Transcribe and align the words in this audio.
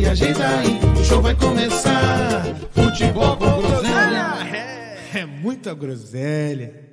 Se 0.00 0.08
ajeita 0.08 0.48
aí. 0.48 0.80
O 0.98 1.04
show 1.04 1.20
vai 1.20 1.34
começar. 1.34 2.42
Futebol 2.72 3.36
com 3.36 3.60
groselha. 3.60 4.48
É 5.14 5.26
muita 5.26 5.74
groselha. 5.74 6.88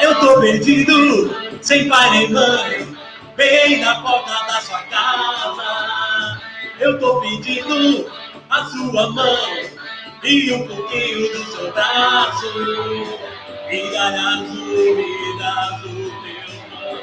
Eu 0.00 0.20
tô 0.20 0.40
perdido, 0.40 1.34
sem 1.62 1.88
pai 1.88 2.10
nem 2.10 2.32
mãe, 2.32 2.96
bem 3.36 3.80
na 3.80 4.00
porta 4.02 4.46
da 4.46 4.60
sua 4.60 4.82
casa. 4.82 6.41
Eu 6.78 6.98
tô 6.98 7.20
pedindo 7.20 8.10
a 8.50 8.64
sua 8.64 9.10
mão 9.12 9.36
e 10.24 10.52
um 10.52 10.66
pouquinho 10.66 11.32
do 11.32 11.44
seu 11.44 11.72
braço. 11.72 12.52
Vida 13.68 14.00
azul, 14.00 14.96
vida 14.96 15.48
azul, 15.48 16.12
meu 16.22 16.42
mano. 16.70 17.02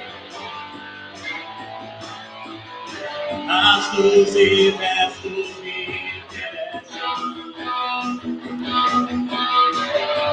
Astros 3.49 4.35
e 4.35 4.71
versos 4.71 5.49
me 5.61 6.11
interessam. 6.19 7.29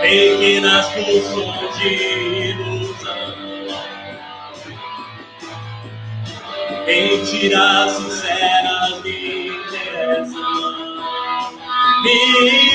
Pequenas 0.01 0.87
pulsões 0.89 1.79
de 1.79 1.89
ilusão. 2.51 2.76
Mentiras 6.87 7.93
sinceras 7.95 9.03
me 9.03 9.49
interessam. 9.49 10.41
Me. 12.05 12.67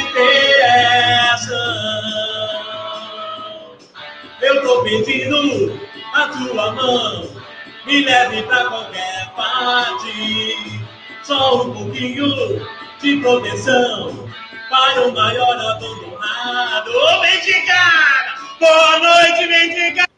Eu 4.42 4.62
tô 4.64 4.84
pedindo 4.84 5.80
a 6.14 6.28
tua 6.28 6.74
mão. 6.74 7.30
Me 7.86 8.04
leve 8.04 8.44
pra 8.44 8.66
qualquer 8.66 9.32
parte. 9.34 10.82
Só 11.24 11.64
um 11.64 11.74
pouquinho 11.74 12.68
de 13.00 13.18
proteção 13.22 14.30
para 14.70 15.08
o 15.08 15.14
maior 15.14 15.56
abandonado. 15.56 16.92
Ô, 16.92 17.22
mendigada! 17.22 18.36
Boa 18.60 19.00
noite, 19.00 19.48
mendigada! 19.48 20.12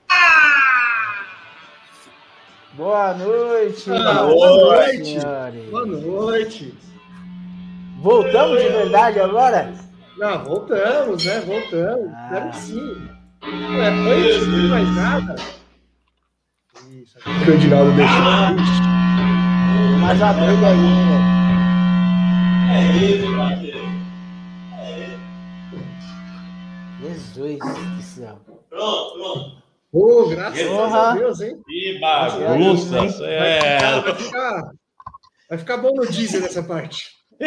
Boa 2.76 3.14
noite. 3.14 3.88
Boa 3.88 4.14
noite. 4.26 5.20
senhores. 5.20 5.70
Boa 5.70 5.86
noite. 5.86 6.74
Voltamos 8.00 8.60
de 8.60 8.70
verdade 8.70 9.20
agora? 9.20 9.72
Não, 10.18 10.44
voltamos, 10.44 11.24
né? 11.24 11.40
Voltamos. 11.42 12.12
Ah. 12.16 12.26
Espero 12.26 12.50
que 12.50 12.58
sim. 12.58 13.10
É, 13.44 13.88
antes 13.90 14.46
de 14.46 14.68
mais 14.70 14.96
nada. 14.96 15.36
Isso, 16.90 17.18
aqui 17.20 17.46
que 17.46 17.52
o 17.52 17.54
Edinaldo 17.54 17.92
deixou. 17.92 18.22
Mais 20.00 20.22
a 20.22 20.34
doida 20.34 20.68
aí, 20.68 20.78
né? 20.78 21.34
É 22.72 23.04
ele, 23.04 23.28
Matheus. 23.30 23.84
Jesus 27.02 27.60
do 27.60 28.02
céu. 28.02 28.40
Pronto, 28.70 29.14
pronto. 29.14 29.63
Ô, 29.94 30.28
graças 30.28 30.68
Porra. 30.68 31.12
a 31.12 31.16
Deus, 31.16 31.40
hein? 31.40 31.62
Que 31.68 32.00
bagunça, 32.00 32.90
Vai 32.98 33.06
é. 33.06 33.78
ficar, 33.78 34.00
vai 34.02 34.16
ficar, 34.16 34.72
vai 35.50 35.58
ficar 35.60 35.78
bom 35.78 35.94
no 35.94 36.08
diesel 36.08 36.42
nessa 36.42 36.64
parte. 36.64 37.12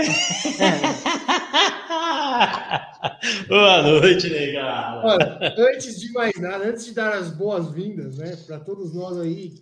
Boa 3.48 3.82
noite, 3.82 4.28
negada. 4.30 5.04
Olha, 5.06 5.54
antes 5.58 6.00
de 6.00 6.12
mais 6.12 6.38
nada, 6.38 6.68
antes 6.68 6.84
de 6.84 6.94
dar 6.94 7.14
as 7.14 7.30
boas-vindas, 7.30 8.18
né, 8.18 8.36
para 8.46 8.60
todos 8.60 8.94
nós 8.94 9.18
aí, 9.18 9.54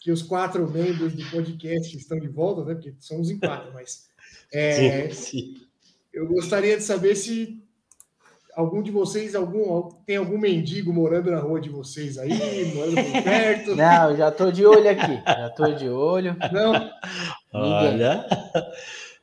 que 0.00 0.10
os 0.10 0.22
quatro 0.22 0.66
membros 0.70 1.12
do 1.12 1.28
podcast 1.30 1.94
estão 1.94 2.18
de 2.18 2.28
volta, 2.28 2.64
né, 2.64 2.74
porque 2.74 2.94
somos 3.00 3.28
em 3.30 3.38
quatro, 3.38 3.70
mas 3.74 4.06
é, 4.52 5.10
Sim, 5.10 5.14
sim. 5.14 5.54
eu 6.12 6.26
gostaria 6.26 6.76
de 6.76 6.82
saber 6.82 7.14
se 7.16 7.62
algum 8.54 8.82
de 8.82 8.90
vocês 8.90 9.34
algum, 9.34 9.90
tem 10.06 10.16
algum 10.16 10.38
mendigo 10.38 10.92
morando 10.92 11.30
na 11.30 11.38
rua 11.38 11.60
de 11.60 11.68
vocês 11.68 12.18
aí, 12.18 12.30
morando 12.74 12.94
por 12.94 13.22
perto. 13.24 13.76
Não, 13.76 14.16
já 14.16 14.30
tô 14.30 14.50
de 14.50 14.64
olho 14.66 14.90
aqui. 14.90 15.22
Já 15.26 15.50
tô 15.50 15.72
de 15.72 15.88
olho. 15.88 16.36
Não? 16.52 16.90
Olha, 17.52 18.26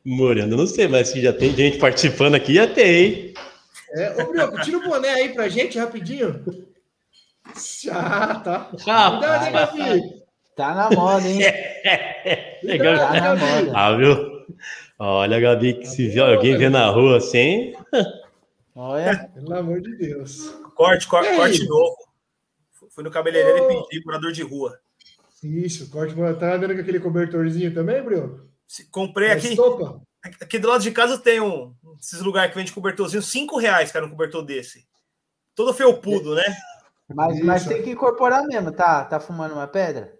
Morando, 0.06 0.56
não 0.56 0.66
sei, 0.66 0.88
mas 0.88 1.10
se 1.10 1.22
já 1.22 1.34
tem 1.34 1.54
gente 1.54 1.80
participando 1.80 2.36
aqui, 2.36 2.54
já 2.54 2.66
tem. 2.66 3.34
É, 3.92 4.24
ô, 4.24 4.32
Brioco, 4.32 4.62
tira 4.62 4.78
o 4.78 4.84
boné 4.84 5.10
aí 5.10 5.30
pra 5.34 5.50
gente 5.50 5.78
rapidinho. 5.78 6.46
Ah, 7.92 8.36
tá. 8.36 8.70
Cuidado, 8.72 9.46
hein, 9.46 9.52
Gabi? 9.52 10.02
Tá 10.56 10.74
na 10.74 10.90
moda, 10.90 11.28
hein? 11.28 11.40
Legal. 12.64 12.96
Tá 12.96 13.20
na 13.20 13.36
moda. 13.36 13.72
Ah, 13.76 13.96
viu? 13.98 14.38
Olha, 14.98 15.40
Gabi, 15.40 15.74
que 15.74 15.86
se 15.86 16.08
vê 16.08 16.22
alguém 16.22 16.58
vê 16.58 16.70
na 16.70 16.90
rua 16.90 17.18
assim. 17.18 17.74
Olha. 18.78 19.28
Pelo 19.34 19.56
amor 19.58 19.82
de 19.82 19.96
Deus. 19.98 20.50
Corte, 20.76 21.08
corte, 21.08 21.36
corte 21.36 21.68
novo. 21.68 21.96
Fui 22.92 23.04
no 23.04 23.10
cabeleireiro 23.10 23.72
e 23.72 23.88
pedi 23.88 24.06
morador 24.06 24.32
de 24.32 24.44
rua. 24.44 24.80
Isso, 25.44 25.90
corte. 25.90 26.14
Tá 26.40 26.54
andando 26.54 26.76
com 26.76 26.82
aquele 26.82 27.00
cobertorzinho 27.00 27.74
também? 27.74 28.04
Se- 28.68 28.86
Comprei 28.90 29.30
Na 29.30 29.36
aqui. 29.36 29.50
estopa? 29.50 30.00
Aqui 30.42 30.60
do 30.60 30.68
lado 30.68 30.84
de 30.84 30.92
casa 30.92 31.18
tem 31.18 31.40
um. 31.42 31.74
Esses 32.00 32.22
lugares 32.22 32.52
que 32.52 32.58
vende 32.60 32.72
cobertorzinho, 32.72 33.22
5 33.22 33.58
reais, 33.58 33.92
cara, 33.92 34.06
um 34.06 34.10
cobertor 34.10 34.44
desse. 34.44 34.86
Todo 35.56 35.74
felpudo, 35.74 36.36
né? 36.36 36.44
Mas, 37.09 37.40
mas 37.42 37.66
tem 37.66 37.82
que 37.82 37.90
incorporar 37.92 38.44
mesmo, 38.46 38.72
tá? 38.72 39.04
Tá 39.06 39.20
fumando 39.20 39.54
uma 39.54 39.68
pedra? 39.68 40.14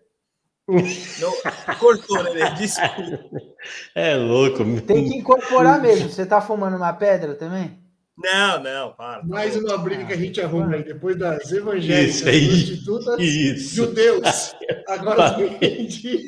Não, 0.68 1.75
cortou, 1.79 2.24
né? 2.24 2.50
Desculpa. 2.57 3.29
É 3.94 4.16
louco. 4.16 4.63
Tem 4.81 5.09
que 5.09 5.18
incorporar 5.18 5.81
mesmo. 5.81 6.09
Você 6.09 6.25
tá 6.25 6.39
fumando 6.41 6.78
uma 6.78 6.94
pedra 6.94 7.35
também? 7.35 7.78
Não, 8.17 8.63
não, 8.63 8.94
para. 8.94 9.23
Mais 9.23 9.55
uma 9.55 9.78
briga 9.78 10.05
que 10.05 10.13
a 10.13 10.17
gente 10.17 10.41
arruma 10.41 10.75
aí, 10.75 10.83
depois 10.83 11.16
das 11.17 11.51
evangélicas, 11.51 12.16
Isso 12.16 12.28
aí. 12.29 12.47
prostitutas, 12.47 13.19
Isso. 13.19 13.75
judeus, 13.75 14.55
agora 14.89 15.31
os 15.33 15.59
mendigos. 15.59 16.22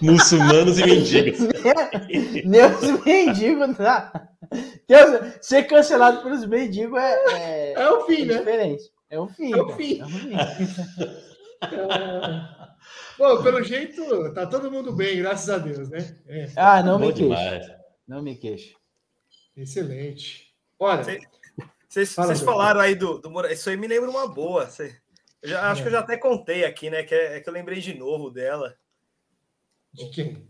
Muçulmanos 0.00 0.78
e 0.78 0.84
mendigos. 0.84 1.38
Meus 2.44 3.04
mendigos, 3.04 3.76
tá? 3.76 4.28
Deus, 4.86 5.32
ser 5.40 5.62
cancelado 5.64 6.22
pelos 6.22 6.44
mendigos 6.46 6.98
é, 7.00 7.14
é, 7.32 7.72
É 7.74 7.88
o 7.90 8.04
fim, 8.04 8.22
é 8.22 8.24
né? 8.26 8.38
diferente. 8.38 8.82
É 9.08 9.18
o 9.18 9.26
fim. 9.28 9.52
É 9.52 9.56
o 9.56 9.66
cara. 9.66 9.76
fim. 9.78 10.00
É 10.00 10.04
o 10.04 10.08
fim. 10.08 10.32
Ah, 11.62 12.58
Bom, 13.18 13.42
pelo 13.42 13.62
jeito, 13.62 14.02
tá 14.34 14.46
todo 14.46 14.70
mundo 14.70 14.92
bem, 14.92 15.18
graças 15.18 15.48
a 15.48 15.58
Deus, 15.58 15.88
né? 15.88 16.16
É, 16.26 16.48
Ah, 16.56 16.82
não 16.82 16.98
Bom 16.98 17.06
me 17.06 17.12
queixo. 17.12 17.28
demais. 17.28 17.66
Não 18.08 18.22
me 18.22 18.34
queixo. 18.36 18.74
Excelente. 19.56 20.54
Olha. 20.78 21.04
Vocês 21.88 22.14
falaram 22.42 22.80
aí 22.80 22.94
do, 22.94 23.18
do 23.18 23.30
Mora- 23.30 23.52
Isso 23.52 23.68
aí 23.68 23.76
me 23.76 23.86
lembra 23.86 24.08
uma 24.10 24.26
boa. 24.26 24.66
Cê- 24.70 24.96
eu 25.42 25.48
já, 25.50 25.70
acho 25.70 25.82
que 25.82 25.88
eu 25.88 25.92
já 25.92 26.00
até 26.00 26.16
contei 26.16 26.64
aqui, 26.64 26.88
né? 26.88 27.02
Que 27.02 27.14
é, 27.14 27.36
é 27.36 27.40
que 27.40 27.48
eu 27.48 27.52
lembrei 27.52 27.80
de 27.80 27.94
novo 27.94 28.30
dela. 28.30 28.74
de 29.92 30.08
quem? 30.10 30.46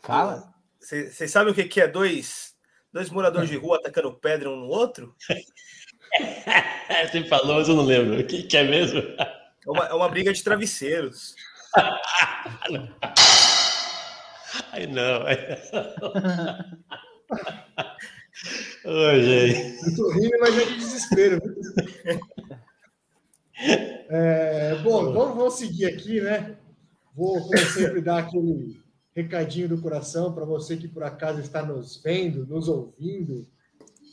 Fala. 0.00 0.54
Vocês 0.78 1.30
sabem 1.30 1.52
o 1.52 1.54
que, 1.56 1.64
que 1.64 1.80
é 1.80 1.88
dois, 1.88 2.54
dois 2.92 3.10
moradores 3.10 3.48
de 3.48 3.56
rua 3.58 3.78
atacando 3.78 4.12
pedra 4.14 4.48
um 4.50 4.56
no 4.56 4.68
outro? 4.68 5.14
Você 7.10 7.24
falou, 7.24 7.56
mas 7.56 7.68
eu 7.68 7.74
não 7.74 7.84
lembro. 7.84 8.20
O 8.20 8.26
que, 8.26 8.44
que 8.44 8.56
é 8.56 8.62
mesmo? 8.62 9.00
É 9.00 9.70
uma, 9.70 9.86
é 9.86 9.92
uma 9.94 10.08
briga 10.08 10.32
de 10.32 10.42
travesseiros. 10.44 11.34
Ai, 14.72 14.86
não. 14.86 15.24
Oi, 18.84 19.22
gente. 19.22 19.86
Eu 19.86 19.96
tô 19.96 20.10
rindo, 20.10 20.38
mas 20.40 20.58
é 20.58 20.64
de 20.66 20.76
desespero. 20.76 21.40
É, 24.08 24.74
bom, 24.82 25.12
vamos, 25.12 25.36
vamos 25.36 25.54
seguir 25.54 25.86
aqui, 25.86 26.20
né? 26.20 26.58
Vou, 27.14 27.40
como 27.40 27.58
sempre, 27.58 28.02
dar 28.02 28.18
aquele 28.18 28.78
recadinho 29.14 29.68
do 29.68 29.80
coração 29.80 30.34
para 30.34 30.44
você 30.44 30.76
que 30.76 30.86
por 30.86 31.02
acaso 31.02 31.40
está 31.40 31.64
nos 31.64 32.02
vendo, 32.02 32.46
nos 32.46 32.68
ouvindo 32.68 33.48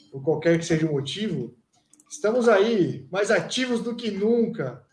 por 0.10 0.24
qualquer 0.24 0.58
que 0.58 0.66
seja 0.66 0.88
o 0.88 0.94
motivo, 0.94 1.54
estamos 2.10 2.48
aí 2.48 3.06
mais 3.12 3.30
ativos 3.30 3.82
do 3.82 3.96
que 3.96 4.10
nunca 4.10 4.86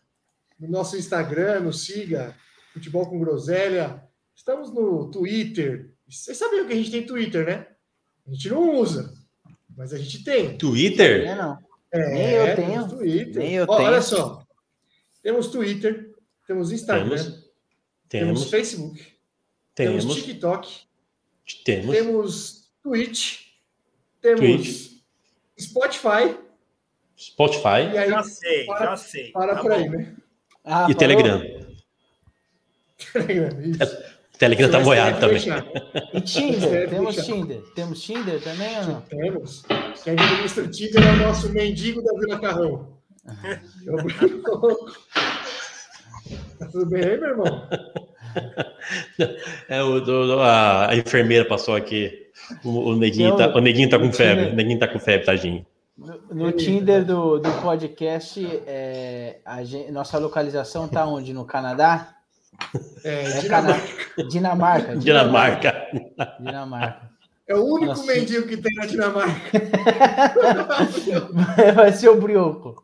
no 0.59 0.67
nosso 0.67 0.97
Instagram, 0.97 1.61
nos 1.61 1.85
siga, 1.85 2.35
Futebol 2.73 3.09
com 3.09 3.19
Groselha. 3.19 4.03
Estamos 4.35 4.73
no 4.73 5.09
Twitter. 5.09 5.93
Vocês 6.07 6.37
sabem 6.37 6.65
que 6.67 6.73
a 6.73 6.75
gente 6.75 6.91
tem 6.91 7.05
Twitter, 7.05 7.45
né? 7.45 7.67
A 8.27 8.31
gente 8.31 8.49
não 8.49 8.75
usa, 8.75 9.13
mas 9.77 9.93
a 9.93 9.97
gente 9.97 10.23
tem. 10.23 10.57
Twitter? 10.57 11.27
É, 11.27 11.35
não. 11.35 11.57
É, 11.91 12.13
Nem 12.13 12.29
eu 12.31 12.55
tenho. 12.55 12.71
temos 12.71 12.93
Twitter. 12.93 13.43
Nem 13.43 13.53
eu 13.55 13.65
Ó, 13.67 13.75
tenho. 13.77 13.89
Olha 13.89 14.01
só. 14.01 14.43
Temos 15.21 15.47
Twitter, 15.47 16.11
temos 16.47 16.71
Instagram, 16.71 17.09
Temos. 17.09 17.25
temos, 18.09 18.09
Temos. 18.09 18.49
Facebook, 18.49 19.05
temos, 19.75 20.03
Temos. 20.03 20.23
TikTok, 20.23 20.69
Temos. 21.63 21.95
temos 21.95 22.71
Twitch, 22.81 23.39
temos 24.19 24.39
Twitch. 24.39 24.91
Spotify. 25.59 26.35
Spotify 27.15 27.93
E 27.93 27.97
aí, 27.99 28.09
Já 28.09 28.23
sei, 28.23 28.65
para, 28.65 28.85
já 28.87 28.97
sei. 28.97 29.31
para 29.31 29.53
Tá 29.55 29.61
por 29.61 29.71
aí, 29.73 29.87
né? 29.89 30.15
Ah, 30.63 30.87
e 30.89 30.95
parou? 30.95 30.97
Telegram. 31.07 31.43
Isso. 33.63 34.03
Telegram 34.41 34.71
tá 34.71 34.79
boiado 34.79 35.19
também. 35.19 35.37
deixar. 35.37 35.63
E 36.13 36.21
Tinder? 36.21 36.89
Temos 36.89 37.15
deixar. 37.15 37.31
Tinder? 37.33 37.61
Temos 37.75 38.01
Tinder 38.01 38.41
também 38.41 38.77
ou 38.79 38.85
não? 38.87 39.01
Temos. 39.01 39.63
Quem 40.03 40.13
administra 40.13 40.63
o 40.63 40.67
Tinder 40.71 41.07
é 41.07 41.11
o 41.11 41.27
nosso 41.27 41.49
mendigo 41.53 42.01
da 42.01 42.11
Vila 42.19 42.39
Carrão. 42.39 42.87
É 43.45 43.59
Louco. 43.91 44.91
Tá 46.57 46.65
tudo 46.71 46.85
bem 46.87 47.03
aí, 47.03 47.19
meu 47.19 47.29
irmão? 47.29 47.67
É, 49.69 49.83
o, 49.83 49.99
do- 49.99 50.39
a, 50.41 50.89
a 50.89 50.95
enfermeira 50.95 51.45
passou 51.45 51.75
aqui. 51.75 52.11
O, 52.63 52.89
o 52.91 52.95
neguinho 52.95 53.35
Tem 53.35 53.47
tá, 53.51 53.55
o- 53.57 53.61
neguinho 53.61 53.89
tá 53.89 53.99
com 53.99 54.11
febre. 54.11 54.35
Tinder. 54.45 54.53
O 54.53 54.55
neguinho 54.57 54.79
tá 54.79 54.87
com 54.87 54.99
febre, 54.99 55.25
tadinho. 55.25 55.65
No, 55.97 56.19
no 56.45 56.51
Tinder 56.51 57.05
do, 57.05 57.37
do 57.37 57.51
podcast, 57.61 58.43
é, 58.65 59.37
a 59.45 59.63
gen- 59.63 59.91
nossa 59.91 60.17
localização 60.17 60.87
tá 60.87 61.05
onde? 61.05 61.31
No 61.31 61.45
Canadá? 61.45 62.15
É, 63.03 63.23
É 63.23 63.39
Dinamarca. 63.41 64.23
Dinamarca. 64.29 64.95
Dinamarca. 64.97 65.87
Dinamarca. 66.39 67.11
É 67.47 67.55
o 67.55 67.63
único 67.65 67.85
Nossa. 67.87 68.05
mendigo 68.05 68.47
que 68.47 68.57
tem 68.57 68.73
na 68.75 68.85
Dinamarca. 68.85 69.51
Vai 71.75 71.91
ser 71.91 72.09
o 72.09 72.19
Brioco. 72.19 72.83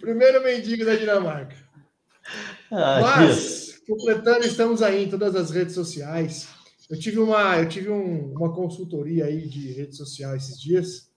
Primeiro 0.00 0.42
mendigo 0.42 0.84
da 0.84 0.94
Dinamarca. 0.96 1.56
Ah, 2.70 3.00
Mas, 3.00 3.80
completando, 3.86 4.44
estamos 4.46 4.82
aí 4.82 5.04
em 5.04 5.08
todas 5.10 5.34
as 5.36 5.50
redes 5.50 5.74
sociais. 5.74 6.48
Eu 6.88 6.98
tive 6.98 7.18
uma, 7.18 7.56
eu 7.58 7.68
tive 7.68 7.90
um- 7.90 8.32
uma 8.34 8.52
consultoria 8.52 9.26
aí 9.26 9.46
de 9.48 9.72
redes 9.72 9.96
sociais 9.96 10.44
esses 10.44 10.60
dias, 10.60 11.08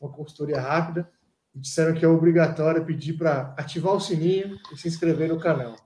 uma 0.00 0.10
consultoria 0.10 0.60
rápida, 0.60 1.08
e 1.54 1.58
disseram 1.58 1.94
que 1.94 2.04
é 2.04 2.08
obrigatório 2.08 2.84
pedir 2.84 3.14
para 3.14 3.54
ativar 3.56 3.94
o 3.94 4.00
sininho 4.00 4.58
e 4.72 4.76
se 4.78 4.88
inscrever 4.88 5.28
no 5.28 5.38
canal. 5.40 5.76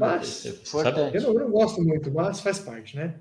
Mas 0.00 0.28
Sabe- 0.28 0.58
Importante. 0.66 1.16
eu 1.16 1.22
não, 1.22 1.32
eu 1.34 1.40
não 1.40 1.50
gosto 1.50 1.82
muito, 1.82 2.10
mas 2.12 2.40
faz 2.40 2.58
parte, 2.58 2.96
né? 2.96 3.14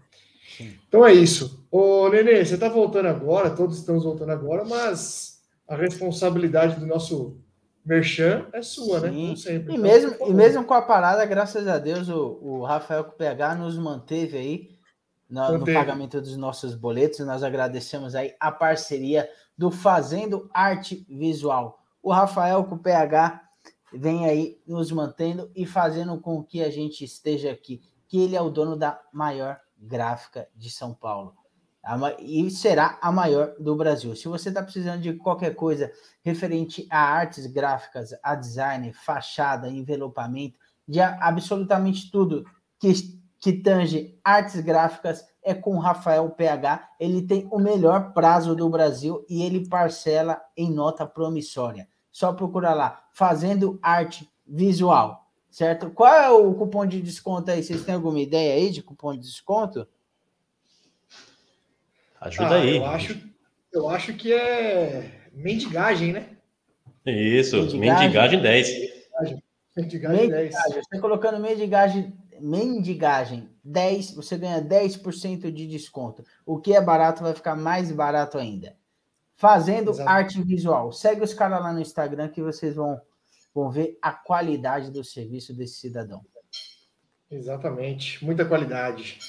Então 0.88 1.06
é 1.06 1.14
isso. 1.14 1.64
Ô, 1.72 2.10
Nenê, 2.10 2.44
você 2.44 2.56
está 2.56 2.68
voltando 2.68 3.08
agora, 3.08 3.50
todos 3.52 3.78
estamos 3.78 4.04
voltando 4.04 4.32
agora, 4.32 4.66
mas 4.66 5.42
a 5.68 5.76
responsabilidade 5.76 6.80
do 6.80 6.86
nosso 6.86 7.38
merchan 7.86 8.46
é 8.52 8.62
sua, 8.62 9.00
né? 9.00 9.10
Sim. 9.10 9.16
Como 9.26 9.38
sempre. 9.38 9.74
E 9.74 9.78
Então, 9.78 9.84
mesmo, 9.90 10.16
e 10.28 10.34
mesmo 10.34 10.64
com 10.66 10.74
a 10.74 10.82
parada, 10.82 11.26
graças 11.26 11.68
a 11.68 11.78
Deus, 11.78 12.10
o, 12.10 12.40
o 12.42 12.64
Rafael 12.64 13.04
com 13.04 13.12
o 13.12 13.16
PH 13.18 13.56
nos 13.56 13.78
manteve 13.78 14.38
aí 14.38 14.70
no 15.30 15.42
Manteve. 15.42 15.74
pagamento 15.78 16.20
dos 16.20 16.36
nossos 16.36 16.74
boletos. 16.76 17.20
Nós 17.20 17.44
agradecemos 17.44 18.16
aí 18.16 18.34
a 18.40 18.52
parceria 18.52 19.30
do 19.58 19.70
Fazendo 19.72 20.50
Arte 20.54 21.06
Visual. 21.08 21.80
O 22.02 22.12
Rafael 22.12 22.64
com 22.64 22.76
o 22.76 22.80
PH 22.80 23.42
vem 23.94 24.26
aí 24.26 24.62
nos 24.68 24.92
mantendo 24.92 25.52
e 25.56 25.66
fazendo 25.66 26.20
com 26.20 26.44
que 26.44 26.64
a 26.64 26.70
gente 26.70 27.04
esteja 27.04 27.52
aqui, 27.52 27.82
que 28.08 28.20
ele 28.20 28.36
é 28.36 28.42
o 28.42 28.50
dono 28.50 28.76
da 28.76 29.00
maior 29.14 29.60
gráfica 29.78 30.48
de 30.56 30.70
São 30.70 30.94
Paulo. 30.94 31.34
E 32.20 32.50
será 32.52 33.00
a 33.02 33.12
maior 33.12 33.56
do 33.60 33.76
Brasil. 33.76 34.16
Se 34.16 34.28
você 34.28 34.50
está 34.50 34.62
precisando 34.62 35.02
de 35.02 35.14
qualquer 35.14 35.56
coisa 35.56 35.92
referente 36.24 36.86
a 36.90 37.00
artes 37.00 37.46
gráficas, 37.48 38.10
a 38.22 38.36
design, 38.36 38.92
fachada, 38.94 39.70
envelopamento, 39.70 40.58
de 40.88 41.00
absolutamente 41.00 42.12
tudo 42.12 42.44
que, 42.80 42.94
que 43.40 43.54
tange 43.54 44.20
artes 44.24 44.60
gráficas 44.60 45.24
é 45.44 45.54
com 45.54 45.76
o 45.76 45.80
Rafael 45.80 46.30
PH. 46.30 46.90
Ele 47.00 47.22
tem 47.22 47.48
o 47.52 47.60
melhor 47.60 48.14
prazo 48.14 48.56
do 48.56 48.70
Brasil 48.70 49.26
e 49.30 49.44
ele 49.44 49.68
parcela 49.68 50.42
em 50.58 50.72
nota 50.72 51.06
promissória. 51.06 51.88
Só 52.12 52.34
procurar 52.34 52.74
lá, 52.74 53.04
fazendo 53.20 53.78
arte 53.84 54.32
visual, 54.48 55.30
certo? 55.52 55.90
Qual 55.90 56.14
é 56.14 56.30
o 56.32 56.54
cupom 56.54 56.86
de 56.86 57.02
desconto 57.02 57.52
aí? 57.52 57.62
Vocês 57.62 57.84
têm 57.84 57.96
alguma 57.96 58.18
ideia 58.18 58.54
aí 58.54 58.70
de 58.72 58.82
cupom 58.82 59.12
de 59.14 59.20
desconto? 59.20 59.86
Ajuda 62.22 62.56
Ah, 62.56 62.62
aí. 62.62 62.78
Eu 62.78 62.86
acho, 62.86 63.22
eu 63.74 63.90
acho 63.90 64.14
que 64.14 64.32
é 64.32 65.28
mendigagem, 65.34 66.14
né? 66.14 66.30
Isso, 67.06 67.58
Mendigagem. 67.58 67.80
mendigagem 68.02 68.42
10. 68.42 68.70
Mendigagem 69.76 70.30
10. 70.30 70.32
Mendigagem. 70.32 70.82
Você 70.90 71.00
colocando 71.02 71.40
mendigagem, 71.42 72.18
mendigagem 72.40 73.50
10, 73.62 74.14
você 74.16 74.38
ganha 74.38 74.62
10% 74.62 75.52
de 75.52 75.68
desconto. 75.68 76.24
O 76.46 76.58
que 76.58 76.74
é 76.74 76.80
barato 76.82 77.22
vai 77.22 77.34
ficar 77.34 77.58
mais 77.58 77.92
barato 77.92 78.38
ainda. 78.38 78.78
Fazendo 79.36 79.92
Exato. 79.92 80.10
arte 80.10 80.42
visual. 80.42 80.94
Segue 80.94 81.22
os 81.22 81.34
caras 81.34 81.62
lá 81.62 81.74
no 81.74 81.82
Instagram 81.82 82.30
que 82.30 82.42
vocês 82.42 82.76
vão, 82.76 83.00
vão 83.54 83.70
ver 83.72 83.98
a 84.02 84.12
qualidade 84.12 84.92
do 84.92 85.04
serviço 85.04 85.54
desse 85.54 85.76
cidadão. 85.80 86.22
Exatamente. 87.32 88.24
Muita 88.24 88.46
qualidade. 88.46 89.20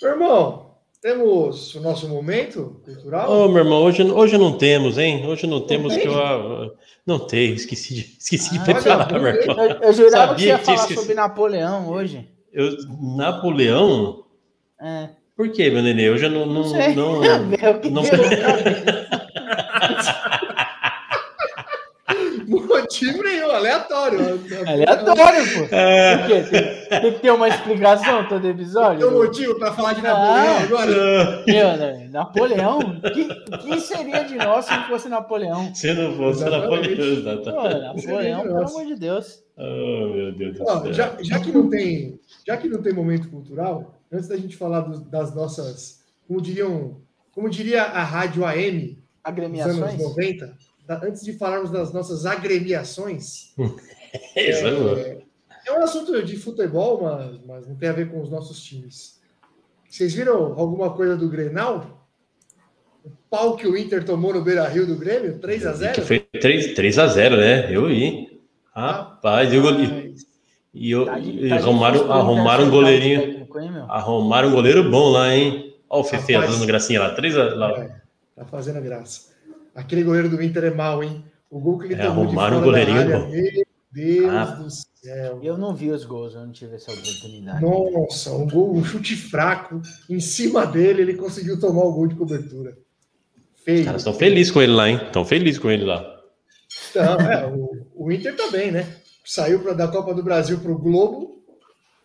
Meu 0.00 0.12
irmão, 0.12 0.76
temos 1.00 1.74
o 1.74 1.80
nosso 1.80 2.08
momento 2.08 2.80
cultural? 2.84 3.30
Ô, 3.30 3.48
meu 3.48 3.64
irmão, 3.64 3.82
hoje, 3.82 4.02
hoje 4.04 4.38
não 4.38 4.56
temos, 4.56 4.98
hein? 4.98 5.26
Hoje 5.26 5.46
não 5.46 5.60
temos 5.66 5.92
tem? 5.94 6.02
que 6.02 6.08
eu. 6.08 6.14
ah, 6.16 6.70
Não 7.04 7.18
tem, 7.18 7.54
esqueci 7.54 7.94
de, 7.94 8.16
esqueci 8.18 8.50
Ah, 8.56 8.58
de 8.58 8.64
preparar, 8.72 9.12
olha, 9.12 9.20
meu 9.22 9.34
irmão. 9.34 9.58
Eu, 9.64 9.80
eu 9.82 9.92
jurava 9.92 10.28
Sabia 10.32 10.36
que 10.36 10.44
ia 10.50 10.58
que 10.58 10.64
falar 10.64 10.76
esquecido. 10.76 11.00
sobre 11.00 11.14
Napoleão 11.14 11.88
hoje. 11.88 12.28
Eu, 12.52 12.76
Napoleão? 13.16 14.24
É. 14.80 15.08
Por 15.36 15.50
quê, 15.50 15.70
meu 15.70 15.82
nenê? 15.82 16.08
Hoje 16.10 16.26
eu 16.26 16.30
não. 16.30 16.46
Não, 16.46 16.62
Não 16.62 16.68
sei. 16.68 16.94
não, 16.94 17.20
Meu, 22.52 22.86
que 22.88 23.12
não- 23.52 23.58
aleatório. 23.58 24.18
Aleatório, 24.66 25.44
pô. 25.68 25.74
É, 25.74 26.16
Por 26.18 26.26
quê? 26.26 26.42
Tem, 26.88 27.00
tem 27.00 27.12
que 27.14 27.20
ter 27.20 27.30
uma 27.30 27.48
explicação 27.48 28.28
todo 28.28 28.48
episódio? 28.48 29.06
Tem 29.06 29.16
um 29.16 29.22
motivo 29.22 29.58
para 29.58 29.72
falar 29.72 29.92
de 29.92 30.02
Napoleão 30.02 30.56
Ah. 30.56 30.62
agora? 30.62 31.44
Meu, 31.46 31.76
né? 31.76 32.08
Napoleão? 32.10 32.78
Que, 33.12 33.58
que 33.58 33.80
seria 33.80 34.22
de 34.24 34.34
nós 34.36 34.64
se 34.64 34.72
não 34.76 34.84
fosse 34.84 35.08
Napoleão? 35.08 35.74
se 35.74 35.92
não 35.94 36.14
fosse 36.16 36.42
Exatamente. 36.44 36.70
Napoleão. 36.70 36.96
Pô, 36.96 37.02
Exatamente. 37.66 38.06
Napoleão, 38.06 38.42
pelo 38.42 38.58
amor 38.68 38.86
de 38.86 38.94
Deus. 38.96 39.42
Oh, 39.56 40.08
meu 40.14 40.32
Deus 40.32 40.56
do 40.58 40.64
Ó, 40.64 40.80
céu. 40.82 40.92
já, 40.92 41.12
já 41.20 41.38
que 41.38 41.52
não 41.52 41.68
tem, 41.68 42.18
já 42.46 42.56
que 42.56 42.68
não 42.68 42.80
tem 42.82 42.92
momento 42.92 43.28
cultural, 43.28 43.94
antes 44.10 44.28
da 44.28 44.36
gente 44.36 44.56
falar 44.56 44.80
dos- 44.80 45.02
das 45.10 45.34
nossas, 45.34 46.00
como 46.26 46.40
diriam, 46.40 46.96
como 47.32 47.48
diria 47.50 47.82
a 47.82 48.02
rádio 48.02 48.44
AM 48.46 48.78
dos 48.80 48.88
anos 48.88 48.98
Agremiações? 49.24 49.98
90, 50.02 50.46
da- 50.46 50.52
antes 50.88 51.24
de 51.24 51.32
falarmos 51.34 51.70
das 51.70 51.92
nossas 51.92 52.26
agremiações, 52.26 53.54
Isso, 54.36 54.66
é, 54.66 55.22
é 55.66 55.72
um 55.72 55.82
assunto 55.82 56.22
de 56.22 56.36
futebol, 56.36 57.02
mas, 57.02 57.40
mas 57.46 57.68
não 57.68 57.74
tem 57.76 57.88
a 57.88 57.92
ver 57.92 58.10
com 58.10 58.20
os 58.20 58.30
nossos 58.30 58.62
times. 58.62 59.20
Vocês 59.88 60.14
viram 60.14 60.58
alguma 60.58 60.90
coisa 60.90 61.16
do 61.16 61.28
Grenal? 61.28 62.06
O 63.04 63.10
pau 63.30 63.56
que 63.56 63.66
o 63.66 63.76
Inter 63.76 64.04
tomou 64.04 64.32
no 64.32 64.42
Beira-Rio 64.42 64.86
do 64.86 64.96
Grêmio, 64.96 65.38
3 65.38 65.66
a 65.66 65.72
0 65.72 65.94
Que 65.94 66.00
foi 66.02 66.20
3, 66.20 66.74
3 66.74 66.98
a 66.98 67.06
0 67.06 67.36
né? 67.36 67.74
Eu 67.74 67.88
vi. 67.88 68.40
Rapaz, 68.74 69.52
eu, 69.52 69.62
e, 69.80 70.14
e, 70.72 70.90
eu, 70.90 71.04
Tá 71.04 71.18
e 71.18 71.48
tá 71.48 71.56
arrumaram, 71.56 72.10
arrumaram 72.10 72.64
um 72.64 72.68
acertar 72.68 72.70
goleirinho. 72.70 73.20
técnico, 73.20 73.60
hein? 73.60 73.70
Arrumaram 73.88 74.48
um 74.48 74.52
goleiro 74.52 74.90
bom 74.90 75.10
lá, 75.10 75.34
hein? 75.34 75.74
Ó, 75.90 76.00
o 76.00 76.04
Fefe 76.04 76.32
Rapaz. 76.32 76.52
dando 76.52 76.66
gracinha 76.66 77.00
lá. 77.00 77.14
3 77.14 77.36
a, 77.36 77.54
lá. 77.54 77.70
É, 77.78 78.00
tá 78.36 78.44
fazendo 78.46 78.80
graça. 78.80 79.31
Aquele 79.74 80.02
goleiro 80.02 80.28
do 80.28 80.42
Inter 80.42 80.64
é 80.64 80.70
mau, 80.70 81.02
hein? 81.02 81.24
O 81.50 81.58
gol 81.60 81.78
que 81.78 81.86
ele 81.86 81.94
É, 81.94 81.98
tomou 82.06 82.24
de 82.24 82.28
arrumaram 82.28 82.56
fora 82.56 82.60
um 82.60 82.64
goleirinho 82.64 83.08
da 83.08 83.16
área, 83.18 83.28
meu 83.28 83.64
Deus 83.92 84.30
Ah. 84.30 84.44
do 84.44 84.70
céu. 84.70 85.40
Eu 85.42 85.58
não 85.58 85.74
vi 85.74 85.90
os 85.90 86.04
gols, 86.04 86.34
eu 86.34 86.40
não 86.40 86.52
tive 86.52 86.76
essa 86.76 86.92
oportunidade. 86.92 87.62
Nossa, 87.62 88.32
um 88.32 88.46
gol, 88.48 88.74
um 88.74 88.84
chute 88.84 89.14
fraco. 89.16 89.80
Em 90.08 90.20
cima 90.20 90.64
dele, 90.66 91.02
ele 91.02 91.14
conseguiu 91.14 91.58
tomar 91.60 91.82
o 91.84 91.92
gol 91.92 92.06
de 92.06 92.14
cobertura. 92.14 92.76
Feio. 93.64 93.80
Os 93.80 93.84
caras 93.86 94.00
estão 94.00 94.14
felizes 94.14 94.50
com 94.50 94.62
ele 94.62 94.72
lá, 94.72 94.88
hein? 94.88 95.00
Estão 95.06 95.24
felizes 95.24 95.58
com 95.58 95.70
ele 95.70 95.84
lá. 95.84 96.04
Então, 96.90 97.16
é, 97.20 97.46
o, 97.46 97.86
o 97.94 98.10
Inter 98.12 98.34
também, 98.34 98.70
né? 98.72 98.86
Saiu 99.24 99.60
pra, 99.60 99.72
da 99.74 99.86
Copa 99.88 100.14
do 100.14 100.22
Brasil 100.22 100.58
pro 100.58 100.76
Globo 100.78 101.42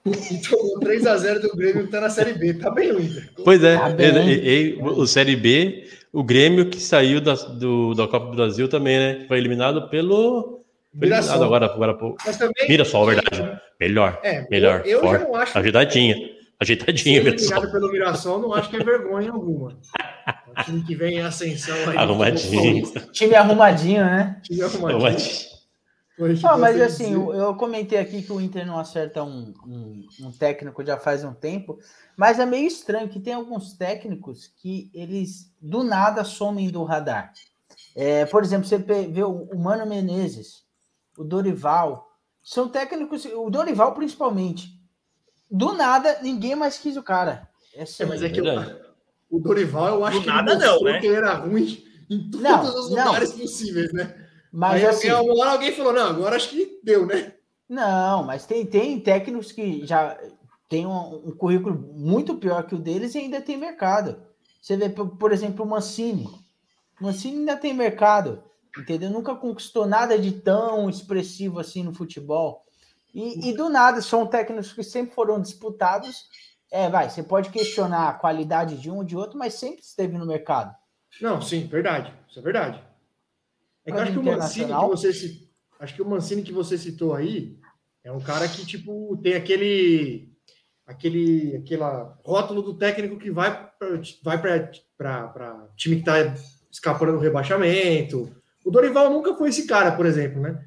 e 0.06 0.38
tomou 0.48 0.80
3 0.80 1.06
a 1.08 1.18
0 1.18 1.42
do 1.42 1.56
Grêmio 1.56 1.86
que 1.86 1.92
tá 1.92 2.00
na 2.02 2.10
Série 2.10 2.34
B. 2.34 2.54
Tá 2.56 2.70
bem 2.70 2.92
o 2.92 3.02
Inter. 3.02 3.30
Pois 3.44 3.64
é, 3.64 3.76
Tá 3.78 3.90
bem. 3.90 4.08
ele- 4.08 4.48
ele- 4.48 4.82
o 4.84 5.08
Série 5.08 5.36
B, 5.36 5.88
o 6.14 6.24
Grêmio 6.24 6.70
que 6.70 6.80
saiu 6.80 7.22
da, 7.22 7.34
do, 7.34 7.94
da 7.94 8.08
Copa 8.08 8.28
do 8.28 8.36
Brasil 8.36 8.68
também, 8.68 8.98
né? 8.98 9.14
Que 9.16 9.28
foi 9.28 9.38
eliminado 9.38 9.90
pelo. 9.90 10.64
Foi 10.98 11.08
eliminado 11.08 11.24
Mirassol. 11.24 11.44
agora, 11.44 11.66
agora 11.66 11.94
pô. 11.94 12.16
Mas 12.26 12.38
também. 12.38 12.68
Mirassol, 12.68 13.06
verdade. 13.06 13.60
Melhor. 13.80 14.20
É, 14.24 14.48
Melhor. 14.50 14.82
Eu, 14.86 15.04
eu 15.04 15.20
não 15.20 15.36
acho. 15.36 15.58
Ajeitadinha. 15.58 16.16
Ajeitadinha, 16.60 17.24
Mirassol. 17.24 17.48
eliminado 17.58 17.72
pelo 17.72 17.92
Mirassol, 17.92 18.40
não 18.40 18.54
acho 18.54 18.70
que 18.70 18.78
é 18.78 18.84
vergonha 18.84 19.32
alguma. 19.32 19.78
É 20.28 20.62
um 20.62 20.64
time 20.64 20.84
que 20.84 20.96
vem 20.96 21.18
em 21.18 21.22
ascensão 21.22 21.76
aí. 21.90 21.98
Arrumadinho. 21.98 22.92
Time 23.14 23.36
arrumadinho, 23.36 24.04
né? 24.04 24.42
Time 24.44 24.62
arrumadinho. 24.64 25.06
Arrumadinho. 25.06 25.57
Ah, 26.44 26.58
mas 26.58 26.82
assim, 26.82 27.14
eu, 27.14 27.34
eu 27.34 27.56
comentei 27.56 28.00
aqui 28.00 28.24
que 28.24 28.32
o 28.32 28.42
Inter 28.42 28.66
não 28.66 28.80
acerta 28.80 29.24
um, 29.24 29.54
um, 29.66 30.08
um 30.22 30.32
técnico 30.32 30.84
já 30.84 30.98
faz 30.98 31.24
um 31.24 31.34
tempo, 31.34 31.78
mas 32.16 32.40
é 32.40 32.46
meio 32.46 32.68
estranho 32.68 33.08
que 33.08 33.20
tem 33.20 33.34
alguns 33.34 33.74
técnicos 33.74 34.48
que 34.58 34.90
eles 34.94 35.54
do 35.62 35.84
nada 35.84 36.24
somem 36.24 36.70
do 36.70 36.84
radar. 36.84 37.32
É, 37.96 38.26
por 38.26 38.44
exemplo, 38.44 38.68
você 38.68 38.78
vê 38.78 39.24
o, 39.24 39.56
Mano 39.58 39.86
Menezes, 39.86 40.64
o 41.18 41.24
Dorival, 41.24 42.08
são 42.44 42.68
técnicos, 42.68 43.26
o 43.26 43.50
Dorival 43.50 43.94
principalmente. 43.94 44.76
Do 45.50 45.74
nada, 45.74 46.20
ninguém 46.22 46.56
mais 46.56 46.80
quis 46.80 46.98
o 46.98 47.04
cara. 47.04 47.48
É 47.76 47.84
É, 47.84 48.06
mas 48.06 48.24
é 48.24 48.30
que 48.30 48.42
o, 48.42 48.46
o 49.30 49.40
Dorival, 49.40 49.88
eu 49.96 50.06
acho 50.06 50.18
Do 50.18 50.24
que 50.24 50.28
nada 50.30 50.56
não, 50.56 50.82
né? 50.82 51.00
que 51.00 51.06
ele 51.06 51.16
era 51.16 51.34
ruim 51.36 51.84
em 52.10 52.30
todos 52.32 52.42
Não, 52.42 52.64
os 52.64 52.90
não. 52.92 53.06
lugares 53.06 53.34
possíveis, 53.34 53.94
né? 53.94 54.27
Mas 54.52 54.84
Aí 54.84 54.90
assim, 54.90 55.10
alguém, 55.10 55.44
alguém 55.44 55.72
falou, 55.72 55.94
não, 55.94 56.08
agora 56.08 56.36
acho 56.36 56.50
que 56.50 56.80
deu, 56.84 57.06
né? 57.06 57.34
Não, 57.68 58.24
mas 58.24 58.46
tem, 58.46 58.66
tem 58.66 59.00
técnicos 59.00 59.52
que 59.52 59.86
já 59.86 60.18
têm 60.70 60.86
um, 60.86 61.28
um 61.28 61.32
currículo 61.32 61.76
muito 61.76 62.36
pior 62.36 62.64
que 62.64 62.76
o 62.76 62.80
deles 62.80 63.14
e 63.16 63.20
ainda 63.20 63.42
tem 63.42 63.58
mercado. 63.58 64.22
Você 64.62 64.78
vê, 64.78 64.90
por, 64.90 65.10
por 65.18 65.32
exemplo, 65.32 65.66
o 65.66 65.68
Mancini. 65.68 66.26
O 67.00 67.06
Mancini 67.06 67.40
ainda 67.40 67.58
tem 67.58 67.74
mercado, 67.74 68.44
entendeu? 68.78 69.10
Nunca 69.10 69.36
conquistou 69.36 69.86
nada 69.86 70.18
de 70.18 70.32
tão 70.32 70.90
expressivo 70.90 71.60
assim 71.60 71.84
no 71.84 71.94
futebol. 71.94 72.66
E, 73.14 73.50
e 73.50 73.54
do 73.54 73.70
nada, 73.70 74.02
são 74.02 74.28
técnicos 74.28 74.74
que 74.74 74.84
sempre 74.84 75.14
foram 75.14 75.42
disputados. 75.42 76.28
É, 76.72 76.90
vai, 76.90 77.10
você 77.10 77.24
pode 77.24 77.50
questionar 77.50 78.10
a 78.10 78.14
qualidade 78.14 78.78
de 78.78 78.92
um 78.92 78.98
ou 78.98 79.04
de 79.04 79.16
outro, 79.16 79.38
mas 79.38 79.54
sempre 79.54 79.82
esteve 79.82 80.18
no 80.18 80.26
mercado. 80.26 80.76
Não, 81.22 81.42
sim, 81.42 81.66
verdade. 81.66 82.14
Isso 82.30 82.40
é 82.40 82.42
verdade. 82.42 82.84
É 83.88 83.92
que 83.92 83.98
eu 83.98 84.02
acho 84.02 84.12
que 84.14 84.20
o 84.20 84.24
Mancini 84.24 84.66
que 84.68 84.88
você 84.88 85.48
acho 85.80 85.96
que 85.96 86.02
o 86.02 86.06
Mancini 86.10 86.44
que 86.44 86.52
você 86.54 86.78
citou 86.78 87.14
aí 87.16 87.58
é 88.04 88.12
um 88.12 88.20
cara 88.20 88.48
que 88.48 88.66
tipo 88.66 89.18
tem 89.24 89.34
aquele 89.36 90.30
aquele 90.86 91.56
aquela 91.58 92.18
rótulo 92.24 92.62
do 92.62 92.74
técnico 92.78 93.18
que 93.18 93.32
vai 93.32 93.52
pra- 93.78 94.00
vai 94.24 94.42
para 94.42 95.68
time 95.76 95.98
que 95.98 96.04
tá 96.06 96.34
escapando 96.72 97.14
do 97.14 97.20
rebaixamento. 97.20 98.30
O 98.66 98.72
Dorival 98.72 99.10
nunca 99.10 99.34
foi 99.36 99.50
esse 99.50 99.66
cara, 99.66 99.92
por 99.94 100.06
exemplo, 100.06 100.42
né? 100.42 100.64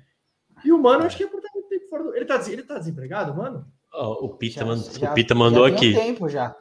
E 0.65 0.73
o 0.73 0.79
Mano, 0.79 1.05
acho 1.05 1.17
que 1.17 1.25
é 1.25 1.27
por 1.27 1.41
tempo 1.41 1.89
fora 1.89 2.05
do... 2.05 2.15
ele 2.15 2.25
tá 2.25 2.41
ele 2.49 2.63
tá 2.63 2.79
desempregado, 2.79 3.35
mano? 3.35 3.67
Ó, 3.93 4.25
o, 4.27 4.29
Pita 4.37 4.61
Já- 4.61 4.67
mand- 4.67 4.99
já- 4.99 5.11
o 5.11 5.15
Pita 5.15 5.35
mandou 5.35 5.69
já 5.69 5.75
tem 5.77 5.89
aqui. 5.91 5.99
um 5.99 6.03
tempo 6.03 6.29
já. 6.29 6.57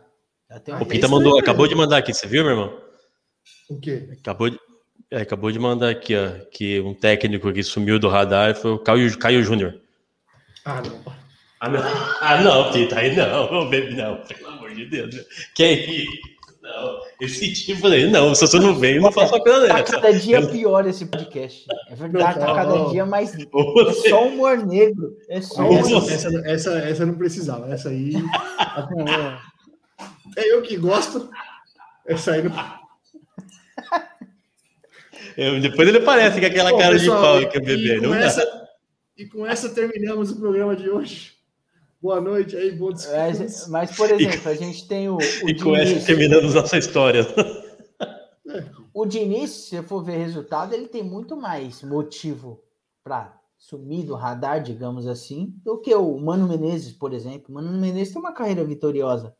Já 0.49 0.59
tem 0.59 0.75
O. 0.75 0.85
Pita 0.85 1.07
mandou, 1.07 1.35
aí, 1.35 1.39
acabou 1.41 1.65
velho. 1.65 1.69
de 1.69 1.75
mandar 1.75 1.97
aqui, 1.97 2.13
você 2.13 2.25
viu, 2.27 2.43
meu 2.43 2.51
irmão? 2.53 2.81
O 3.69 3.79
quê? 3.79 4.09
Acabou 4.19 4.49
de, 4.49 4.59
é, 5.11 5.21
acabou 5.21 5.51
de 5.51 5.59
mandar 5.59 5.89
aqui, 5.89 6.15
ó, 6.15 6.29
que 6.51 6.79
um 6.81 6.93
técnico 6.93 7.51
que 7.51 7.63
sumiu 7.63 7.99
do 7.99 8.07
radar 8.09 8.55
foi 8.55 8.71
o 8.71 8.79
Caio, 8.79 9.17
Caio 9.17 9.43
Júnior. 9.43 9.75
Ah, 10.65 10.81
não. 10.85 11.19
Ah, 11.61 11.69
não. 11.69 11.81
Ah, 12.21 12.41
não, 12.41 12.71
Pita, 12.71 12.99
aí 12.99 13.15
não, 13.15 13.65
baby, 13.69 13.95
não, 13.95 14.17
pelo 14.17 14.47
amor 14.49 14.73
de 14.73 14.85
Deus. 14.85 15.13
né? 15.13 15.21
Que 15.55 15.63
é 15.63 15.73
isso? 15.73 16.11
Não, 16.61 16.99
esse 17.19 17.51
tipo 17.53 17.87
aí, 17.87 18.09
não, 18.11 18.35
se 18.35 18.41
você 18.45 18.59
não 18.59 18.75
vem, 18.75 18.97
eu 18.97 19.01
não 19.01 19.11
faço 19.11 19.33
uma 19.33 19.41
coisa 19.41 19.67
Tá 19.67 19.77
dessa. 19.81 19.93
cada 19.93 20.13
dia 20.13 20.45
pior 20.47 20.85
esse 20.87 21.05
podcast. 21.07 21.65
É 21.89 21.95
verdade, 21.95 22.39
tá 22.39 22.53
cada 22.53 22.75
Não. 22.75 22.91
dia 22.91 23.05
mais. 23.07 23.33
É 23.39 23.43
Você- 23.45 24.09
só 24.09 24.27
humor 24.27 24.57
negro. 24.65 25.17
É 25.27 25.41
só 25.41 25.63
Aí, 25.63 25.67
humor 25.67 26.03
essa, 26.03 26.13
essa, 26.13 26.41
essa, 26.47 26.71
essa 26.79 27.05
não 27.07 27.15
precisava. 27.15 27.73
Essa 27.73 27.89
aí 27.89 28.11
negro. 28.13 29.39
é 30.37 30.53
eu 30.53 30.61
que 30.61 30.77
gosto. 30.77 31.29
Essa 32.05 32.33
aí 32.33 32.43
não. 32.43 32.78
Eu- 35.39 35.61
depois 35.61 35.87
ele 35.87 35.99
parece 36.01 36.39
com 36.39 36.45
aquela 36.45 36.71
Bom, 36.71 36.77
cara 36.77 36.91
pessoal, 36.93 37.17
de 37.17 37.23
pau 37.23 37.41
e- 37.41 37.47
que 37.47 37.57
é 37.57 37.61
e 37.61 37.65
bebê. 37.65 37.99
dá. 38.07 38.69
E 39.17 39.25
com 39.25 39.45
essa 39.45 39.69
terminamos 39.69 40.31
o 40.31 40.39
programa 40.39 40.75
de 40.75 40.89
hoje. 40.89 41.33
Boa 42.01 42.21
noite 42.21 42.55
aí, 42.55 42.71
bom 42.71 42.91
descanso. 42.93 43.41
Mas, 43.41 43.67
mas, 43.67 43.97
por 43.97 44.09
exemplo, 44.09 44.49
a 44.49 44.53
gente 44.55 44.87
tem 44.87 45.09
o, 45.09 45.17
o 45.17 45.49
E 45.49 45.59
com 45.61 45.75
essa 45.75 45.87
Diniz. 45.87 46.05
terminamos 46.05 46.53
nossa 46.53 46.77
história. 46.77 47.25
O 48.93 49.05
Diniz, 49.05 49.51
se 49.51 49.69
você 49.77 49.83
for 49.83 50.03
ver 50.03 50.17
resultado, 50.17 50.73
ele 50.73 50.87
tem 50.87 51.03
muito 51.03 51.37
mais 51.37 51.83
motivo 51.83 52.61
para 53.03 53.37
sumir 53.57 54.03
do 54.05 54.15
radar, 54.15 54.61
digamos 54.63 55.05
assim, 55.07 55.53
do 55.63 55.77
que 55.77 55.93
o 55.93 56.17
Mano 56.17 56.47
Menezes, 56.47 56.91
por 56.93 57.13
exemplo. 57.13 57.45
O 57.49 57.53
Mano 57.53 57.71
Menezes 57.79 58.11
tem 58.13 58.21
uma 58.21 58.33
carreira 58.33 58.63
vitoriosa. 58.63 59.35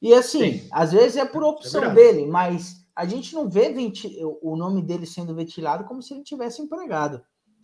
E 0.00 0.14
assim, 0.14 0.52
Sim. 0.60 0.68
às 0.72 0.92
vezes 0.92 1.16
é 1.16 1.24
por 1.26 1.42
opção 1.42 1.80
verdade. 1.82 2.00
dele, 2.00 2.26
mas 2.26 2.76
a 2.98 3.06
gente 3.06 3.32
não 3.32 3.48
vê 3.48 3.72
venti- 3.72 4.18
o 4.42 4.56
nome 4.56 4.82
dele 4.82 5.06
sendo 5.06 5.32
ventilado 5.32 5.84
como 5.84 6.02
se 6.02 6.12
ele 6.12 6.24
tivesse 6.24 6.60
empregado. 6.60 7.22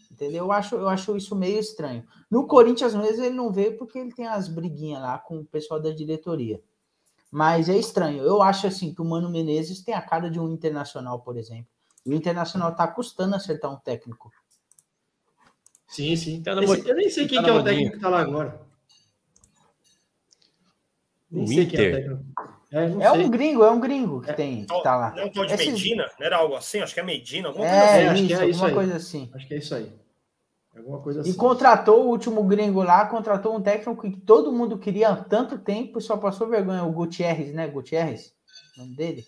Entendeu? 0.09 0.45
Eu 0.45 0.53
acho, 0.53 0.77
eu 0.77 0.89
acho 0.89 1.17
isso 1.17 1.35
meio 1.35 1.59
estranho. 1.59 2.07
No 2.31 2.47
Corinthians 2.47 2.95
mesmo 2.95 3.25
ele 3.25 3.35
não 3.35 3.51
vê 3.51 3.73
porque 3.73 3.99
ele 3.99 4.13
tem 4.15 4.29
as 4.29 4.47
briguinhas 4.47 5.03
lá 5.03 5.19
com 5.19 5.39
o 5.39 5.45
pessoal 5.45 5.81
da 5.81 5.91
diretoria. 5.91 6.63
Mas 7.33 7.69
é 7.69 7.77
estranho. 7.77 8.23
Eu 8.23 8.41
acho 8.43 8.69
assim 8.69 8.95
que 8.95 9.03
o 9.03 9.05
Mano 9.05 9.29
Menezes 9.29 9.83
tem 9.83 9.93
a 9.93 10.01
cara 10.01 10.31
de 10.31 10.39
um 10.39 10.49
internacional, 10.53 11.19
por 11.21 11.37
exemplo. 11.37 11.67
E 12.07 12.11
o 12.11 12.15
internacional 12.15 12.73
tá 12.77 12.87
custando 12.87 13.35
acertar 13.35 13.73
um 13.73 13.77
técnico. 13.81 14.31
Sim, 15.89 16.15
sim. 16.15 16.41
Tá 16.45 16.55
na 16.55 16.63
Esse- 16.63 16.89
eu 16.89 16.95
nem 16.95 17.11
sei 17.11 17.27
quem 17.27 17.39
tá 17.39 17.45
que 17.45 17.51
é 17.51 17.53
o 17.55 17.65
técnico 17.65 17.95
que 17.97 18.01
tá 18.01 18.09
lá 18.09 18.21
agora. 18.21 18.61
Nem 21.29 21.43
O 21.45 21.49
sei 21.49 21.67
quem 21.67 21.81
é 21.81 21.83
o 21.83 21.89
Inter? 21.89 22.05
técnico. 22.05 22.25
É, 22.75 22.89
não 22.89 23.01
É 23.03 23.11
sei. 23.13 23.25
um 23.25 23.31
gringo, 23.31 23.63
é 23.65 23.71
um 23.71 23.79
gringo 23.81 24.21
que 24.21 24.33
tem, 24.33 24.65
que 24.67 24.83
tá 24.83 24.97
lá. 24.97 25.15
Não, 25.17 25.29
tal 25.31 25.47
de 25.47 25.53
Esses- 25.55 25.67
Medina? 25.69 26.11
Não 26.19 26.27
era 26.27 26.37
algo 26.39 26.57
assim? 26.57 26.81
Acho 26.81 26.93
que 26.93 27.01
é 27.01 27.03
Medina, 27.05 27.49
alguma 27.49 27.67
coisa 27.69 27.83
É, 27.85 27.89
assim. 27.89 28.07
acho 28.09 28.15
que 28.27 28.33
isso, 28.33 28.43
é 28.43 28.47
isso 28.49 28.65
alguma 28.65 28.69
aí. 28.69 28.75
coisa 28.75 28.97
assim. 28.97 29.31
Acho 29.33 29.47
que 29.49 29.55
é 29.55 29.59
isso 29.59 29.75
aí. 29.75 29.93
Alguma 30.77 30.99
coisa 31.01 31.21
E 31.21 31.23
assim. 31.23 31.35
contratou 31.35 32.05
o 32.05 32.09
último 32.09 32.43
gringo 32.43 32.83
lá, 32.83 33.07
contratou 33.07 33.55
um 33.57 33.63
técnico 33.63 34.03
que 34.11 34.17
todo 34.17 34.51
mundo 34.53 34.77
queria 34.77 35.11
há 35.11 35.17
tanto 35.17 35.57
tempo 35.57 36.01
e 36.01 36.03
só 36.03 36.17
passou 36.17 36.49
vergonha. 36.49 36.83
O 36.83 36.91
Gutierrez, 36.91 37.55
né? 37.55 37.69
Gutierrez, 37.69 38.33
o 38.77 38.81
nome 38.81 38.97
dele. 38.97 39.25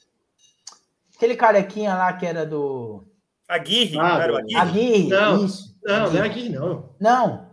Aquele 1.16 1.36
carequinha 1.36 1.94
lá 1.94 2.12
que 2.14 2.26
era 2.26 2.44
do 2.44 3.04
Aguirre, 3.48 3.96
Ah, 3.96 4.02
não 4.14 4.20
era 4.20 4.32
o 4.32 4.36
Aguirre? 4.38 4.60
Aguirre, 4.60 5.08
Não, 5.08 5.44
isso. 5.46 5.76
Não, 5.84 6.12
não 6.12 6.20
é 6.24 6.26
aqui, 6.26 6.48
não. 6.48 6.90
Não, 7.00 7.45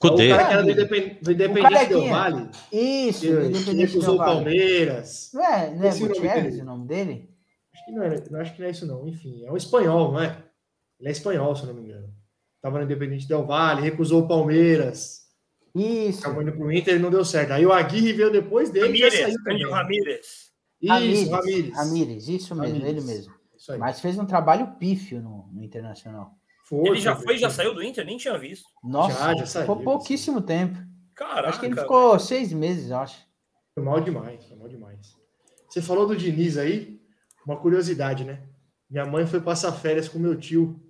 Cudê. 0.00 0.28
É 0.28 0.34
o 0.34 0.36
cara 0.38 0.48
que 0.48 0.52
era 0.52 0.62
do, 0.62 0.70
Aguirre. 0.70 0.82
Independ... 0.82 1.18
do 1.22 1.32
Independente 1.32 1.88
Del. 1.88 2.08
Vale, 2.08 2.50
isso. 2.72 3.20
que, 3.20 3.26
que 3.26 3.32
Independente 3.32 3.86
recusou 3.86 4.14
o 4.14 4.16
Del 4.16 4.26
Valle. 4.26 4.34
Palmeiras. 4.34 5.30
Não 5.34 5.44
é, 5.44 5.74
não 5.74 5.84
é 5.84 5.88
Esse 5.88 6.02
é 6.02 6.04
o 6.04 6.08
nome 6.08 6.14
Gutierrez 6.14 6.44
dele. 6.44 6.62
o 6.62 6.64
nome 6.64 6.86
dele? 6.86 7.30
Acho 7.74 7.84
que 7.84 7.92
não, 7.92 8.02
é, 8.02 8.24
não, 8.30 8.40
acho 8.40 8.54
que 8.54 8.60
não 8.60 8.66
é 8.66 8.70
isso, 8.70 8.86
não. 8.86 9.06
Enfim, 9.06 9.44
é 9.44 9.52
um 9.52 9.56
espanhol, 9.56 10.12
não 10.12 10.20
é? 10.22 10.42
Ele 10.98 11.08
é 11.08 11.12
espanhol, 11.12 11.54
se 11.54 11.62
eu 11.62 11.66
não 11.68 11.74
me 11.74 11.82
engano. 11.82 12.08
Tava 12.62 12.78
no 12.78 12.84
Independente 12.84 13.28
Del 13.28 13.46
Vale, 13.46 13.82
recusou 13.82 14.22
o 14.22 14.28
Palmeiras. 14.28 15.20
Isso. 15.74 16.20
Acabou 16.20 16.42
indo 16.42 16.52
pro 16.52 16.72
Inter 16.72 16.96
e 16.96 16.98
não 16.98 17.10
deu 17.10 17.24
certo. 17.24 17.52
Aí 17.52 17.64
o 17.64 17.72
Aguirre 17.72 18.12
veio 18.14 18.32
depois 18.32 18.70
dele 18.70 18.86
e 18.86 19.02
Ramírez, 19.02 19.14
saiu 19.14 19.34
também. 19.34 19.44
Cândido 19.44 19.70
Ramírez. 19.70 20.50
Isso, 20.80 20.92
Ramírez, 20.92 21.30
Ramírez. 21.30 21.76
Ramírez, 21.76 22.28
isso 22.28 22.54
mesmo, 22.54 22.74
Ramírez. 22.74 22.88
ele 22.88 23.00
mesmo. 23.02 23.34
Isso 23.54 23.72
aí. 23.72 23.78
Mas 23.78 24.00
fez 24.00 24.18
um 24.18 24.24
trabalho 24.24 24.78
pífio 24.78 25.20
no, 25.20 25.46
no 25.52 25.62
Internacional. 25.62 26.39
Foi, 26.70 26.88
Ele 26.88 27.00
já 27.00 27.16
foi, 27.16 27.36
já 27.36 27.50
foi. 27.50 27.56
saiu 27.56 27.74
do 27.74 27.82
Inter? 27.82 28.06
Nem 28.06 28.16
tinha 28.16 28.38
visto. 28.38 28.64
Nossa, 28.82 29.18
Já, 29.18 29.34
já 29.34 29.46
saiu, 29.46 29.66
foi 29.66 29.82
pouquíssimo 29.82 30.40
tempo. 30.40 30.78
Caraca. 31.16 31.48
acho 31.48 31.58
que 31.60 31.66
ele 31.66 31.74
ficou 31.76 32.16
seis 32.18 32.52
meses, 32.52 32.90
eu 32.90 32.96
acho. 32.98 33.18
Foi 33.74 33.82
mal 33.82 34.00
demais, 34.00 34.44
foi 34.46 34.56
mal 34.56 34.68
demais. 34.68 35.16
Você 35.68 35.82
falou 35.82 36.06
do 36.06 36.16
Diniz 36.16 36.56
aí, 36.56 37.00
uma 37.44 37.56
curiosidade, 37.56 38.24
né? 38.24 38.44
Minha 38.88 39.04
mãe 39.04 39.26
foi 39.26 39.40
passar 39.40 39.72
férias 39.72 40.08
com 40.08 40.18
meu 40.20 40.38
tio 40.38 40.80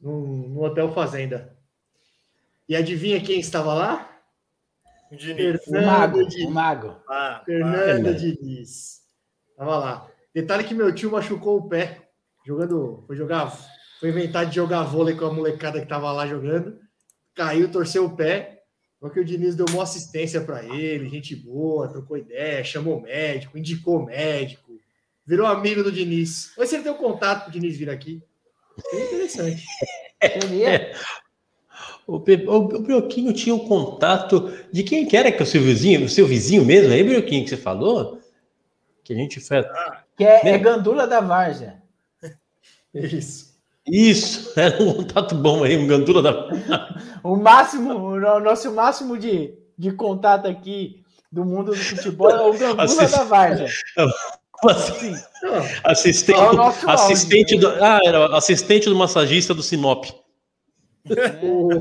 no, 0.00 0.48
no 0.48 0.62
Hotel 0.64 0.92
Fazenda. 0.92 1.56
E 2.68 2.76
adivinha 2.76 3.20
quem 3.22 3.40
estava 3.40 3.72
lá? 3.74 4.08
Diniz. 5.10 5.66
O 5.66 5.72
Mago, 5.72 6.16
Fernando 6.18 6.28
Diniz. 6.28 6.46
o 6.46 6.50
Mago. 6.50 6.96
Ah, 7.08 7.42
Fernando 7.44 7.74
Fernando. 7.84 8.14
Diniz. 8.18 9.00
Tava 9.56 9.78
lá. 9.78 10.08
Detalhe 10.34 10.64
que 10.64 10.74
meu 10.74 10.94
tio 10.94 11.10
machucou 11.10 11.58
o 11.58 11.68
pé 11.68 12.08
jogando, 12.46 13.04
foi 13.06 13.16
jogar, 13.16 13.52
foi 14.02 14.08
inventar 14.10 14.46
de 14.46 14.56
jogar 14.56 14.82
vôlei 14.82 15.14
com 15.14 15.26
a 15.26 15.32
molecada 15.32 15.80
que 15.80 15.86
tava 15.86 16.10
lá 16.10 16.26
jogando. 16.26 16.76
Caiu, 17.36 17.70
torceu 17.70 18.04
o 18.04 18.16
pé. 18.16 18.62
Só 18.98 19.08
que 19.08 19.20
o 19.20 19.24
Diniz 19.24 19.54
deu 19.54 19.66
uma 19.70 19.84
assistência 19.84 20.40
para 20.40 20.64
ele, 20.64 21.08
gente 21.08 21.36
boa, 21.36 21.86
trocou 21.88 22.18
ideia, 22.18 22.64
chamou 22.64 23.00
médico, 23.00 23.56
indicou 23.56 24.04
médico, 24.04 24.72
virou 25.24 25.46
amigo 25.46 25.84
do 25.84 25.92
Diniz. 25.92 26.52
Vai 26.56 26.66
ser 26.66 26.76
ele 26.76 26.84
ter 26.84 26.90
o 26.90 26.96
contato 26.96 27.44
pro 27.44 27.52
Diniz 27.52 27.76
vir 27.78 27.88
aqui. 27.88 28.20
Seria 28.90 29.06
interessante. 29.06 29.64
Seria. 30.40 30.92
O, 32.04 32.18
Pe- 32.18 32.44
o, 32.48 32.54
o 32.56 32.82
Brioquinho 32.82 33.32
tinha 33.32 33.54
um 33.54 33.66
contato 33.66 34.52
de 34.72 34.82
quem 34.82 35.06
que 35.06 35.16
era 35.16 35.30
que 35.30 35.38
é 35.38 35.42
o 35.42 35.46
seu 35.46 35.62
vizinho, 35.62 36.04
o 36.04 36.08
seu 36.08 36.26
vizinho 36.26 36.64
mesmo, 36.64 36.92
aí, 36.92 37.02
Brioquinho, 37.04 37.44
que 37.44 37.50
você 37.50 37.56
falou? 37.56 38.20
Que 39.04 39.12
a 39.12 39.16
gente 39.16 39.38
fez. 39.40 39.64
Que 40.16 40.24
é, 40.24 40.44
Né? 40.44 40.50
é 40.50 40.58
gandula 40.58 41.06
da 41.06 41.20
várzea. 41.20 41.80
Isso. 42.92 43.51
Isso, 43.86 44.52
era 44.58 44.82
um 44.82 44.92
contato 44.94 45.34
bom 45.34 45.64
aí, 45.64 45.76
um 45.76 45.86
gandula 45.86 46.22
da. 46.22 46.48
O 47.24 47.36
máximo, 47.36 47.94
o 47.94 48.18
no- 48.20 48.40
nosso 48.40 48.72
máximo 48.72 49.16
de, 49.16 49.54
de 49.78 49.92
contato 49.92 50.48
aqui 50.48 51.02
do 51.30 51.44
mundo 51.44 51.70
do 51.70 51.76
futebol 51.76 52.30
é 52.30 52.40
o 52.42 52.52
Gangula 52.52 52.82
Assist- 52.82 53.16
da 53.16 53.24
Varja. 53.24 53.66
Sim. 53.68 55.16
Não, 55.42 55.62
Assistente, 55.84 56.38
É 56.38 56.90
assistente 56.90 57.54
áudio. 57.54 57.68
do, 57.78 57.84
ah, 57.84 58.00
era 58.04 58.36
assistente 58.36 58.88
do 58.88 58.94
massagista 58.94 59.52
do 59.54 59.62
Sinop. 59.62 60.04
o, 61.42 61.80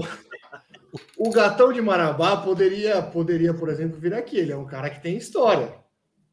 o 1.17 1.29
gatão 1.31 1.71
de 1.71 1.81
Marabá 1.81 2.37
poderia, 2.37 3.01
poderia, 3.01 3.53
por 3.53 3.69
exemplo, 3.69 3.99
vir 3.99 4.13
aqui. 4.13 4.37
Ele 4.37 4.51
é 4.51 4.57
um 4.57 4.65
cara 4.65 4.89
que 4.89 5.01
tem 5.01 5.15
história. 5.17 5.73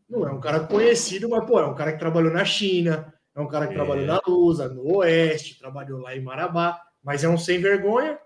Não 0.09 0.27
é 0.27 0.33
um 0.33 0.41
cara 0.41 0.61
conhecido, 0.61 1.29
mas 1.29 1.45
pô, 1.47 1.61
é 1.61 1.67
um 1.67 1.75
cara 1.75 1.93
que 1.93 1.99
trabalhou 1.99 2.33
na 2.33 2.45
China, 2.47 3.13
é 3.39 3.43
um 3.45 3.49
cara 3.49 3.67
que 3.67 3.73
É. 3.73 3.77
trabalhou 3.77 4.05
na 4.07 4.21
Lusa, 4.27 4.69
no 4.69 4.97
Oeste, 4.97 5.59
trabalhou 5.59 6.01
lá 6.01 6.15
em 6.17 6.21
Marabá, 6.21 6.79
mas 7.03 7.23
é 7.25 7.29
um 7.29 7.39
sem 7.39 7.61
vergonha. 7.61 8.19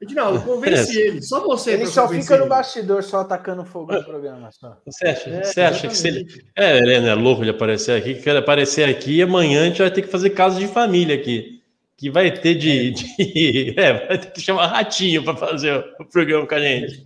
Edinaldo, 0.00 0.40
convence 0.42 0.96
ele. 1.00 1.20
Só 1.20 1.40
você. 1.40 1.72
Ele 1.72 1.86
só 1.86 2.08
fica 2.08 2.36
no 2.36 2.44
ele. 2.44 2.48
bastidor, 2.50 3.02
só 3.02 3.18
atacando 3.20 3.64
fogo 3.64 3.92
no 3.92 4.04
programa. 4.04 4.48
Só. 4.52 4.76
Você 4.86 5.08
acha, 5.08 5.30
É, 5.30 5.42
você 5.42 5.60
acha 5.60 5.88
que 5.88 5.96
se 5.96 6.06
ele. 6.06 6.26
É, 6.56 6.76
ele 6.78 7.00
não 7.00 7.08
é 7.08 7.14
louco 7.14 7.42
de 7.42 7.50
aparecer 7.50 8.00
aqui, 8.00 8.14
que 8.14 8.28
ele 8.30 8.38
aparecer 8.38 8.88
aqui 8.88 9.16
e 9.16 9.22
amanhã 9.22 9.62
a 9.62 9.64
gente 9.64 9.82
vai 9.82 9.90
ter 9.90 10.02
que 10.02 10.08
fazer 10.08 10.30
caso 10.30 10.60
de 10.60 10.68
família 10.68 11.16
aqui. 11.16 11.60
Que 11.96 12.08
vai 12.10 12.30
ter 12.30 12.54
de. 12.54 12.92
de- 12.92 13.74
é, 13.80 14.06
vai 14.06 14.18
ter 14.18 14.30
que 14.30 14.40
chamar 14.40 14.68
ratinho 14.68 15.24
para 15.24 15.34
fazer 15.34 15.84
o 15.98 16.04
programa 16.04 16.46
com 16.46 16.54
a 16.54 16.60
gente. 16.60 17.04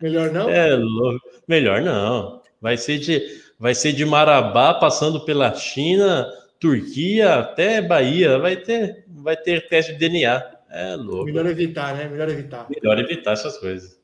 Melhor 0.00 0.30
não? 0.30 0.48
É 0.48 0.74
louco. 0.74 1.20
Melhor 1.46 1.82
não. 1.82 2.40
Vai 2.58 2.78
ser 2.78 2.98
de, 2.98 3.20
vai 3.58 3.74
ser 3.74 3.92
de 3.92 4.02
Marabá, 4.06 4.72
passando 4.72 5.20
pela 5.26 5.52
China, 5.54 6.26
Turquia, 6.64 7.34
até 7.34 7.82
Bahia. 7.82 8.38
Vai 8.38 8.56
ter, 8.56 9.04
vai 9.06 9.36
ter 9.36 9.68
teste 9.68 9.92
de 9.92 9.98
DNA. 9.98 10.42
É 10.70 10.96
louco. 10.96 11.26
Melhor 11.26 11.44
evitar, 11.44 11.94
né? 11.94 12.08
Melhor 12.08 12.30
evitar. 12.30 12.66
Melhor 12.70 12.98
evitar 12.98 13.32
essas 13.32 13.58
coisas. 13.58 14.00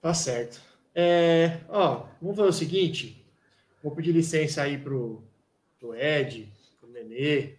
Tá 0.00 0.14
certo. 0.14 0.58
É, 0.94 1.58
ó, 1.68 2.06
vamos 2.22 2.38
fazer 2.38 2.48
o 2.48 2.52
seguinte. 2.54 3.22
Vou 3.82 3.94
pedir 3.94 4.12
licença 4.12 4.62
aí 4.62 4.78
pro, 4.78 5.22
pro 5.78 5.94
Ed, 5.94 6.50
pro 6.80 6.88
Nenê. 6.90 7.56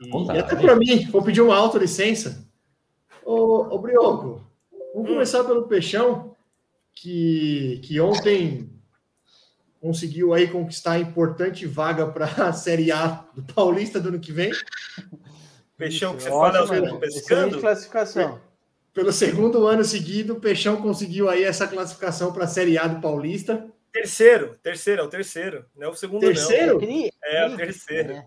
E, 0.00 0.08
e 0.08 0.38
até 0.38 0.56
para 0.56 0.74
mim, 0.74 1.06
vou 1.06 1.22
pedir 1.22 1.40
uma 1.40 1.56
autolicença. 1.56 2.44
Ô, 3.24 3.74
ô 3.74 3.78
Brioco, 3.78 4.44
vamos 4.92 5.08
começar 5.08 5.44
pelo 5.44 5.68
Peixão, 5.68 6.34
que, 6.92 7.80
que 7.84 8.00
ontem 8.00 8.68
conseguiu 9.80 10.34
aí 10.34 10.48
conquistar 10.48 10.92
a 10.92 10.98
importante 10.98 11.66
vaga 11.66 12.06
para 12.06 12.26
a 12.26 12.52
Série 12.54 12.90
A 12.90 13.24
do 13.34 13.42
Paulista 13.42 14.00
do 14.00 14.08
ano 14.08 14.20
que 14.20 14.32
vem. 14.32 14.50
Peixão 15.76 16.16
que 16.16 16.22
você 16.22 16.30
Ótimo, 16.30 16.66
fala, 16.66 16.80
mano. 16.82 16.98
pescando. 17.00 17.60
classificação. 17.60 18.40
Pelo 18.92 19.12
segundo 19.12 19.66
ano 19.66 19.84
seguido, 19.84 20.34
o 20.34 20.40
Peixão 20.40 20.82
conseguiu 20.82 21.28
aí 21.28 21.44
essa 21.44 21.68
classificação 21.68 22.32
para 22.32 22.44
a 22.44 22.48
Série 22.48 22.76
A 22.76 22.86
do 22.88 23.00
Paulista. 23.00 23.64
Terceiro, 23.92 24.56
terceiro, 24.62 25.02
é 25.02 25.04
o 25.04 25.08
terceiro. 25.08 25.64
Não 25.76 25.86
é 25.86 25.90
o 25.90 25.94
segundo, 25.94 26.20
Terceiro? 26.20 26.78
Cri- 26.78 27.12
É, 27.22 27.46
o 27.46 27.54
cri- 27.54 27.66
terceiro. 27.66 28.12
É, 28.12 28.26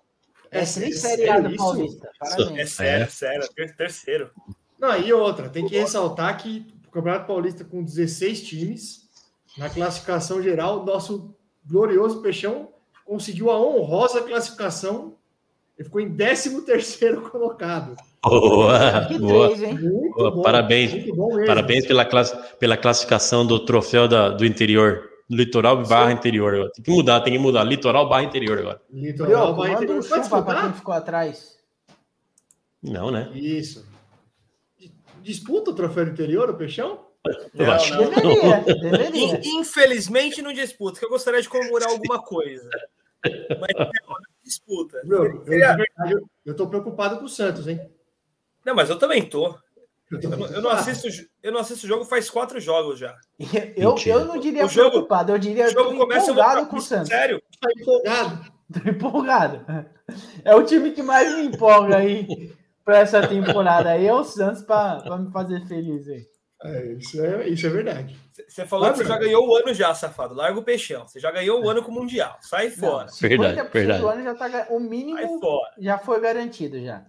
é 0.52 0.60
É 0.62 0.66
Série 0.66 1.30
A 1.30 1.40
do 1.40 1.50
isso? 1.50 1.58
Paulista. 1.58 2.10
não. 2.38 2.58
É 2.58 2.66
sério, 2.66 3.04
É. 3.04 3.08
sério. 3.08 3.50
ter- 3.54 3.76
Terceiro. 3.76 4.32
Não, 4.80 4.98
e 4.98 5.12
outra, 5.14 5.50
tem 5.50 5.68
que 5.68 5.78
ressaltar 5.78 6.42
que 6.42 6.66
o 6.88 6.92
Campeonato 6.92 7.28
Paulista 7.28 7.64
com 7.64 7.84
16 7.84 8.42
times, 8.42 9.10
na 9.58 9.70
classificação 9.70 10.42
geral, 10.42 10.86
nosso 10.86 11.36
glorioso 11.66 12.22
Peixão 12.22 12.70
conseguiu 13.06 13.50
a 13.52 13.60
honrosa 13.60 14.22
classificação. 14.22 15.16
Ele 15.78 15.86
ficou 15.86 16.00
em 16.02 16.16
13º 16.16 17.30
colocado. 17.30 17.96
Boa, 18.24 19.06
Que 19.08 19.18
boa. 19.18 19.48
três, 19.48 19.64
hein? 19.64 19.74
Muito 19.80 20.16
Boa, 20.16 20.32
bom. 20.32 20.42
parabéns. 20.44 20.92
Muito 20.94 21.16
bom 21.16 21.28
mesmo. 21.30 21.46
Parabéns 21.48 21.86
pela, 21.88 22.06
classe, 22.06 22.38
pela 22.60 22.78
classificação 22.78 23.46
do 23.46 23.66
troféu 23.66 24.08
da- 24.08 24.30
do 24.30 24.46
interior. 24.46 25.10
Litoral 25.30 25.82
barra 25.88 26.12
interior. 26.12 26.70
Tem 26.72 26.84
que 26.84 26.92
mudar, 26.92 27.22
tem 27.22 27.34
que 27.34 27.40
mudar. 27.40 27.64
Litoral 27.64 28.08
barra 28.08 28.24
interior 28.24 28.60
agora. 28.60 28.82
Litoral 28.92 29.56
manda 29.56 29.80
ter- 29.80 29.92
um 29.92 30.02
chupa 30.04 30.20
disputar? 30.20 30.62
quem 30.64 30.74
ficou 30.74 30.94
atrás. 30.94 31.58
Não, 32.84 33.10
né? 33.10 33.32
Isso. 33.34 33.86
Disputa 35.24 35.72
o 35.72 35.74
troféu 35.74 36.06
do 36.06 36.12
interior, 36.12 36.50
o 36.50 36.54
Peixão? 36.56 37.00
Eu 37.54 37.66
Não, 37.68 37.74
acho. 37.74 37.94
não. 37.96 38.10
Deveria, 38.10 38.58
deveria. 38.82 39.38
In- 39.38 39.60
Infelizmente 39.60 40.42
não 40.42 40.52
disputa, 40.54 41.00
que 41.00 41.06
eu 41.06 41.10
gostaria 41.10 41.42
de 41.42 41.50
comemorar 41.50 41.90
alguma 41.90 42.22
coisa. 42.22 42.68
Mas 43.24 43.72
não, 43.78 43.86
não 43.86 44.18
disputa. 44.44 45.02
Meu, 45.04 45.26
eu, 45.26 45.44
verdade, 45.44 45.84
eu, 46.10 46.28
eu 46.46 46.56
tô 46.56 46.68
preocupado 46.68 47.20
com 47.20 47.26
o 47.26 47.30
Santos, 47.30 47.68
hein? 47.68 47.80
Não, 48.66 48.74
mas 48.76 48.90
eu 48.90 48.98
também 48.98 49.24
tô. 49.24 49.56
Eu, 50.12 50.30
não, 50.30 50.48
eu 50.48 50.62
não 50.62 50.70
assisto, 50.72 51.08
eu 51.42 51.52
não 51.54 51.60
assisto 51.62 51.88
jogo 51.88 52.04
faz 52.04 52.30
quatro 52.30 52.60
jogos 52.60 53.00
já. 53.00 53.16
Eu, 53.78 53.92
Mentira. 53.92 54.16
eu 54.18 54.26
não 54.26 54.38
diria 54.40 54.66
O 54.66 54.68
jogo- 54.70 54.90
preocupado, 54.90 55.32
eu 55.32 55.38
diria 55.38 55.68
O 55.68 55.70
jogo 55.72 55.96
começa 55.98 56.32
empolgado 56.32 56.66
com 56.68 56.76
o 56.78 56.82
Santos. 56.82 57.08
Sério? 57.10 57.42
Tá 57.62 57.70
empolgado. 57.80 58.52
Tô 58.74 58.90
empolgado. 58.90 59.66
É 60.44 60.54
o 60.56 60.64
time 60.66 60.92
que 60.92 61.02
mais 61.04 61.34
me 61.36 61.46
empolga 61.46 61.98
aí 61.98 62.28
para 62.84 63.00
essa 63.00 63.26
temporada 63.26 63.92
aí, 63.92 64.06
é 64.08 64.14
o 64.14 64.24
Santos 64.24 64.64
para 64.64 65.18
me 65.18 65.32
fazer 65.32 65.66
feliz 65.68 66.08
aí. 66.10 66.28
É, 66.64 66.94
isso, 66.94 67.24
é, 67.24 67.48
isso 67.50 67.66
é 67.66 67.70
verdade. 67.70 68.16
Você 68.48 68.66
falou 68.66 68.92
que 68.92 68.98
você 68.98 69.06
já 69.06 69.18
ganhou 69.18 69.48
o 69.48 69.56
ano 69.56 69.74
já, 69.74 69.94
safado. 69.96 70.36
Larga 70.36 70.60
o 70.60 70.64
peixão. 70.64 71.08
Você 71.08 71.20
já 71.20 71.32
ganhou 71.32 71.64
o 71.64 71.70
ano 71.70 71.82
com 71.82 71.92
o 71.92 71.94
Mundial. 71.94 72.38
Sai 72.42 72.70
fora. 72.70 73.08
Não, 73.08 73.30
Verdade, 73.30 73.62
50% 73.62 73.72
verdade. 73.72 74.06
ano 74.06 74.24
já 74.24 74.36
tá 74.36 74.68
o 74.70 74.80
mínimo 74.80 75.40
fora. 75.40 75.74
já 75.80 75.98
foi 75.98 76.20
garantido 76.22 76.80
já. 76.84 77.06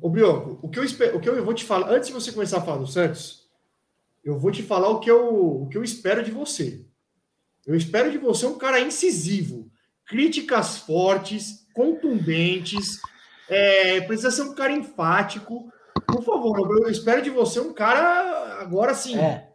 Ô, 0.00 0.08
Brioco, 0.08 0.58
o 0.62 0.70
que, 0.70 0.78
eu 0.78 0.84
espero, 0.84 1.16
o 1.16 1.20
que 1.20 1.28
eu 1.28 1.44
vou 1.44 1.54
te 1.54 1.64
falar, 1.64 1.90
antes 1.90 2.08
de 2.08 2.14
você 2.14 2.32
começar 2.32 2.58
a 2.58 2.62
falar 2.62 2.78
do 2.78 2.86
Santos, 2.86 3.48
eu 4.24 4.38
vou 4.38 4.50
te 4.50 4.62
falar 4.62 4.88
o 4.88 5.00
que 5.00 5.10
eu, 5.10 5.62
o 5.62 5.68
que 5.68 5.76
eu 5.76 5.82
espero 5.82 6.22
de 6.22 6.30
você. 6.30 6.84
Eu 7.66 7.74
espero 7.74 8.10
de 8.10 8.16
você 8.16 8.46
um 8.46 8.56
cara 8.56 8.80
incisivo, 8.80 9.70
críticas 10.06 10.78
fortes, 10.78 11.66
contundentes, 11.74 13.00
é, 13.48 14.00
precisa 14.02 14.30
ser 14.30 14.42
um 14.42 14.54
cara 14.54 14.72
enfático. 14.72 15.70
Por 16.10 16.22
favor, 16.22 16.58
eu 16.82 16.90
espero 16.90 17.22
de 17.22 17.30
você 17.30 17.60
um 17.60 17.72
cara 17.72 18.60
agora 18.60 18.94
sim, 18.94 19.18
É. 19.18 19.48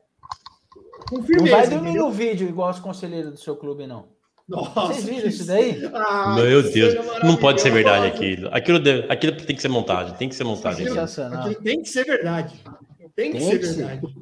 com 1.10 1.18
Não 1.18 1.24
firmeza. 1.24 1.56
vai 1.58 1.68
dormir 1.68 1.90
entendeu? 1.90 2.06
no 2.06 2.12
vídeo 2.12 2.48
igual 2.48 2.70
os 2.70 2.80
conselheiros 2.80 3.32
do 3.32 3.38
seu 3.38 3.56
clube, 3.56 3.88
não. 3.88 4.12
Nossa, 4.48 4.94
Vocês 4.94 5.06
viram 5.06 5.22
que- 5.22 5.28
isso 5.30 5.48
daí? 5.48 5.82
Ah, 5.96 6.36
Meu 6.36 6.62
que 6.64 6.70
Deus, 6.72 6.94
não 7.24 7.38
pode 7.38 7.62
ser 7.62 7.72
verdade 7.72 8.08
aquilo. 8.08 8.50
Aquilo, 8.54 8.80
deve- 8.80 9.12
aquilo 9.12 9.36
tem 9.38 9.56
que 9.56 9.62
ser 9.62 9.70
montagem, 9.70 10.14
tem 10.16 10.30
que 10.30 10.36
ser 10.36 10.44
montagem. 10.44 10.86
Aquilo- 10.88 11.62
tem 11.64 11.82
que 11.82 11.90
ser 11.90 12.06
verdade. 12.06 12.62
Tem 13.16 13.32
que 13.32 13.38
Tem 13.40 13.50
ser 13.50 13.60
que 13.60 13.66
ser. 13.66 13.76
verdade. 13.86 14.16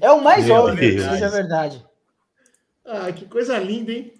É 0.00 0.10
o 0.10 0.22
mais 0.22 0.46
Meu 0.46 0.56
óbvio 0.56 0.76
que 0.78 0.96
Deus. 0.96 1.04
seja 1.12 1.28
verdade. 1.28 1.84
Ah, 2.84 3.12
que 3.12 3.26
coisa 3.26 3.58
linda, 3.58 3.92
hein? 3.92 4.12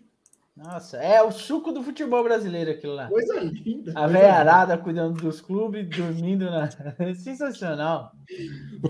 Nossa, 0.59 0.97
é 0.97 1.23
o 1.23 1.31
suco 1.31 1.71
do 1.71 1.85
futebol 1.85 2.25
brasileiro 2.25 2.73
aquilo 2.73 2.95
lá. 2.95 3.07
Coisa 3.09 3.39
linda. 3.41 3.93
A 3.93 3.95
coisa 4.03 4.09
velha 4.09 4.35
arada 4.35 4.77
cuidando 4.77 5.21
dos 5.21 5.41
clubes, 5.41 5.89
dormindo 5.89 6.51
na. 6.51 6.69
Sensacional. 7.15 8.11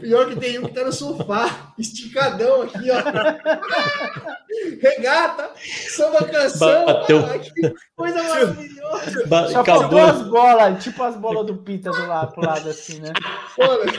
Pior 0.00 0.28
que 0.28 0.37
tem 0.37 0.59
um 0.59 0.62
que 0.64 0.72
tá 0.72 0.83
no 0.85 0.92
sofá, 0.92 1.72
esticadão 1.78 2.62
aqui, 2.62 2.88
ó. 2.90 2.96
Regata, 4.81 5.50
samba 5.90 6.24
canção. 6.24 6.87
Bateu. 6.87 7.18
Ah, 7.26 7.38
que 7.38 7.74
coisa 7.94 8.22
maravilhosa. 8.22 9.26
Ba- 9.26 9.48
Só 9.48 9.64
faltou 9.64 9.98
as 10.00 10.22
bolas, 10.22 10.83
tipo 10.83 11.02
as 11.02 11.16
bolas 11.16 11.46
do 11.46 11.59
Pita 11.59 11.90
do 11.90 12.07
lado, 12.07 12.33
pro 12.33 12.46
lado 12.46 12.68
assim, 12.68 12.98
né? 13.00 13.12
Olha. 13.59 13.92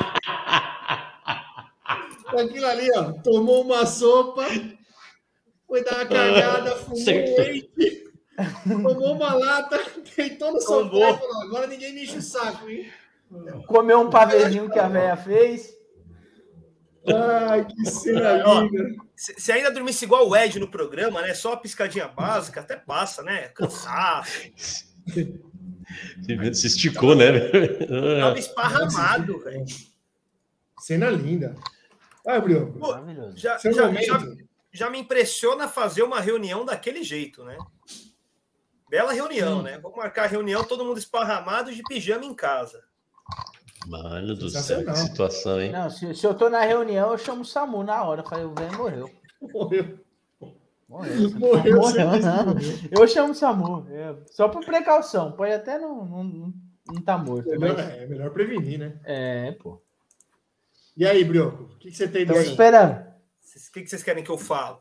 Aquilo 2.44 2.66
ali, 2.66 2.90
ó. 2.96 3.12
Tomou 3.24 3.64
uma 3.64 3.86
sopa, 3.86 4.44
foi 5.70 5.84
dar 5.84 5.98
uma 5.98 6.06
cagada, 6.08 6.76
fumou 6.78 7.00
um 7.00 7.04
Certo. 7.06 7.42
leite, 7.42 8.04
tomou 8.68 9.14
uma 9.14 9.36
lata, 9.36 9.80
deitou 10.18 10.52
no 10.52 10.60
sofá 10.60 11.12
e 11.12 11.18
falou: 11.18 11.42
agora 11.44 11.68
ninguém 11.68 11.94
me 11.94 12.04
enche 12.04 12.18
o 12.18 12.22
saco, 12.22 12.68
hein? 12.68 12.92
Comeu 13.68 14.02
um 14.02 14.10
pavezinho 14.10 14.70
que 14.70 14.80
a 14.80 14.88
velha 14.88 15.16
fez. 15.16 15.78
Ai, 17.08 17.66
que 17.66 17.86
cena 17.90 18.44
Ó, 18.46 18.62
linda. 18.62 18.96
Se 19.16 19.52
ainda 19.52 19.72
dormisse 19.72 20.06
igual 20.06 20.28
o 20.28 20.36
Ed 20.36 20.60
no 20.60 20.68
programa, 20.68 21.22
né? 21.22 21.34
Só 21.34 21.54
a 21.54 21.58
piscadinha 21.58 22.08
básica, 22.08 22.62
até 22.62 22.76
passa, 22.76 23.22
né? 23.22 23.50
Cansaço. 23.50 24.52
Se 26.54 26.68
esticou, 26.68 27.16
né? 27.16 27.32
Tava 28.20 28.40
esparramado, 28.40 29.40
velho. 29.40 29.66
Cena 30.80 31.10
linda. 31.10 31.56
Vai, 32.26 32.42
Brioco. 32.42 32.80
Já, 33.36 33.58
já, 33.58 33.72
já, 33.72 34.20
já 34.72 34.90
me 34.90 35.00
impressiona 35.00 35.68
fazer 35.68 36.04
uma 36.04 36.20
reunião 36.20 36.64
daquele 36.66 37.04
jeito, 37.04 37.44
né? 37.44 37.58
Bela 38.90 39.14
reunião, 39.14 39.62
né? 39.62 39.78
Vamos 39.80 39.98
marcar 39.98 40.24
a 40.24 40.28
reunião, 40.28 40.64
todo 40.64 40.84
mundo 40.86 40.98
esparramado 40.98 41.72
de 41.74 41.84
pijama 41.84 42.26
em 42.26 42.34
casa. 42.34 42.84
Mano 43.88 44.36
do 44.36 44.50
céu, 44.50 44.84
que 44.84 44.96
situação, 44.96 45.62
hein? 45.62 45.72
Não, 45.72 45.90
se, 45.90 46.14
se 46.14 46.26
eu 46.26 46.34
tô 46.34 46.50
na 46.50 46.62
reunião, 46.62 47.12
eu 47.12 47.18
chamo 47.18 47.42
o 47.42 47.46
Samu 47.46 47.84
na 47.84 48.04
hora. 48.04 48.22
Eu 48.22 48.28
falei, 48.28 48.46
o 48.46 48.54
velho 48.54 48.78
morreu. 48.78 49.12
Morreu. 49.42 50.00
Morreu. 50.88 51.32
Morreu, 51.40 51.76
Morreu. 51.78 52.08
Eu 52.92 53.08
chamo 53.08 53.32
o 53.32 53.36
Samu. 53.36 53.88
é, 53.92 54.16
só 54.28 54.50
por 54.50 54.66
precaução. 54.66 55.32
Pode 55.32 55.54
até 55.54 55.78
não, 55.78 56.04
não, 56.06 56.24
não- 56.24 57.02
tá 57.04 57.18
morto. 57.18 57.52
É 57.54 57.58
melhor, 57.58 57.78
mas- 57.78 57.88
é 57.90 58.06
melhor 58.08 58.32
prevenir, 58.32 58.80
né? 58.80 59.00
É, 59.06 59.52
pô. 59.54 59.82
E 60.98 61.06
aí, 61.06 61.24
Brioco? 61.24 61.64
O 61.64 61.78
que, 61.78 61.92
que 61.92 61.96
você 61.96 62.08
tem 62.08 62.26
daí? 62.26 62.44
esperando. 62.44 63.09
O 63.68 63.72
que 63.74 63.82
que 63.82 63.90
vocês 63.90 64.04
querem 64.04 64.24
que 64.24 64.30
eu 64.30 64.38
falo? 64.38 64.80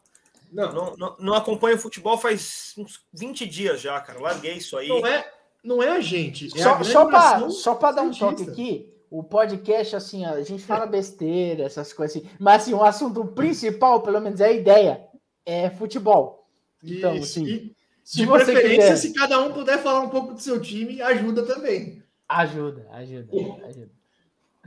Não, 0.53 0.73
Não, 0.73 0.97
não, 0.97 1.17
não 1.19 1.35
acompanho 1.35 1.79
futebol 1.79 2.17
faz 2.17 2.73
uns 2.79 3.01
20 3.13 3.47
dias 3.47 3.81
já, 3.81 4.01
cara. 4.01 4.21
Larguei 4.21 4.55
isso 4.55 4.77
aí. 4.77 4.89
não 4.89 5.07
é, 5.07 5.33
não 5.63 5.83
é 5.83 5.91
a 5.91 6.01
gente. 6.01 6.47
É 6.59 6.63
Só, 6.63 6.83
só 6.83 7.07
para 7.07 7.51
só 7.51 7.75
pra 7.75 7.93
dar 7.93 8.03
um 8.03 8.13
santista. 8.13 8.47
toque 8.47 8.51
aqui, 8.51 8.95
o 9.11 9.23
podcast, 9.23 9.97
assim, 9.97 10.27
ó, 10.27 10.31
a 10.31 10.43
gente 10.43 10.63
fala 10.63 10.87
besteira, 10.87 11.65
essas 11.65 11.93
coisas 11.93 12.17
assim, 12.17 12.29
mas 12.39 12.63
assim, 12.63 12.75
o 12.75 12.83
assunto 12.83 13.25
principal, 13.27 14.03
pelo 14.03 14.21
menos 14.21 14.41
é 14.41 14.47
a 14.47 14.53
ideia, 14.53 15.07
é 15.45 15.69
futebol. 15.71 16.47
Então, 16.83 17.15
Isso. 17.17 17.41
assim, 17.41 17.47
E, 17.47 17.77
Se 18.05 18.17
de 18.19 18.27
você 18.27 18.53
preferência, 18.53 18.95
quiser, 18.95 18.97
se 18.97 19.13
cada 19.13 19.41
um 19.41 19.53
puder 19.53 19.83
falar 19.83 20.01
um 20.01 20.09
pouco 20.09 20.33
do 20.35 20.41
seu 20.41 20.61
time, 20.61 21.03
ajuda 21.03 21.43
também. 21.45 22.03
ajuda, 22.29 22.87
ajuda, 22.93 23.29
ajuda. 23.67 23.98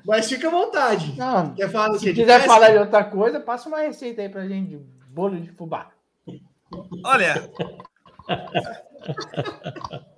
Mas 0.06 0.30
fica 0.30 0.48
à 0.48 0.52
vontade. 0.52 1.18
Não, 1.18 1.54
Quer 1.54 1.70
falar 1.70 1.98
se 1.98 2.14
quiser 2.14 2.46
falar 2.46 2.70
de 2.70 2.78
outra 2.78 3.04
coisa, 3.04 3.40
passa 3.40 3.70
uma 3.70 3.80
receita 3.80 4.22
aí 4.22 4.30
pra 4.30 4.48
gente 4.48 4.70
de 4.70 4.78
bolo 5.10 5.40
de 5.40 5.52
fubá. 5.52 5.90
Olha, 7.04 7.50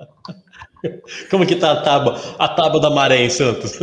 Como 1.30 1.46
que 1.46 1.56
tá 1.56 1.72
a 1.72 1.82
tábua, 1.82 2.20
a 2.38 2.48
tábua 2.48 2.82
da 2.82 2.90
maré 2.90 3.24
em 3.24 3.30
Santos? 3.30 3.80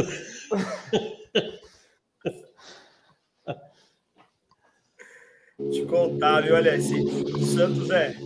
te 5.71 5.85
contar, 5.87 6.43
viu? 6.43 6.55
Olha, 6.55 6.77
esse 6.77 6.95
Santos 7.47 7.91
é. 7.91 8.17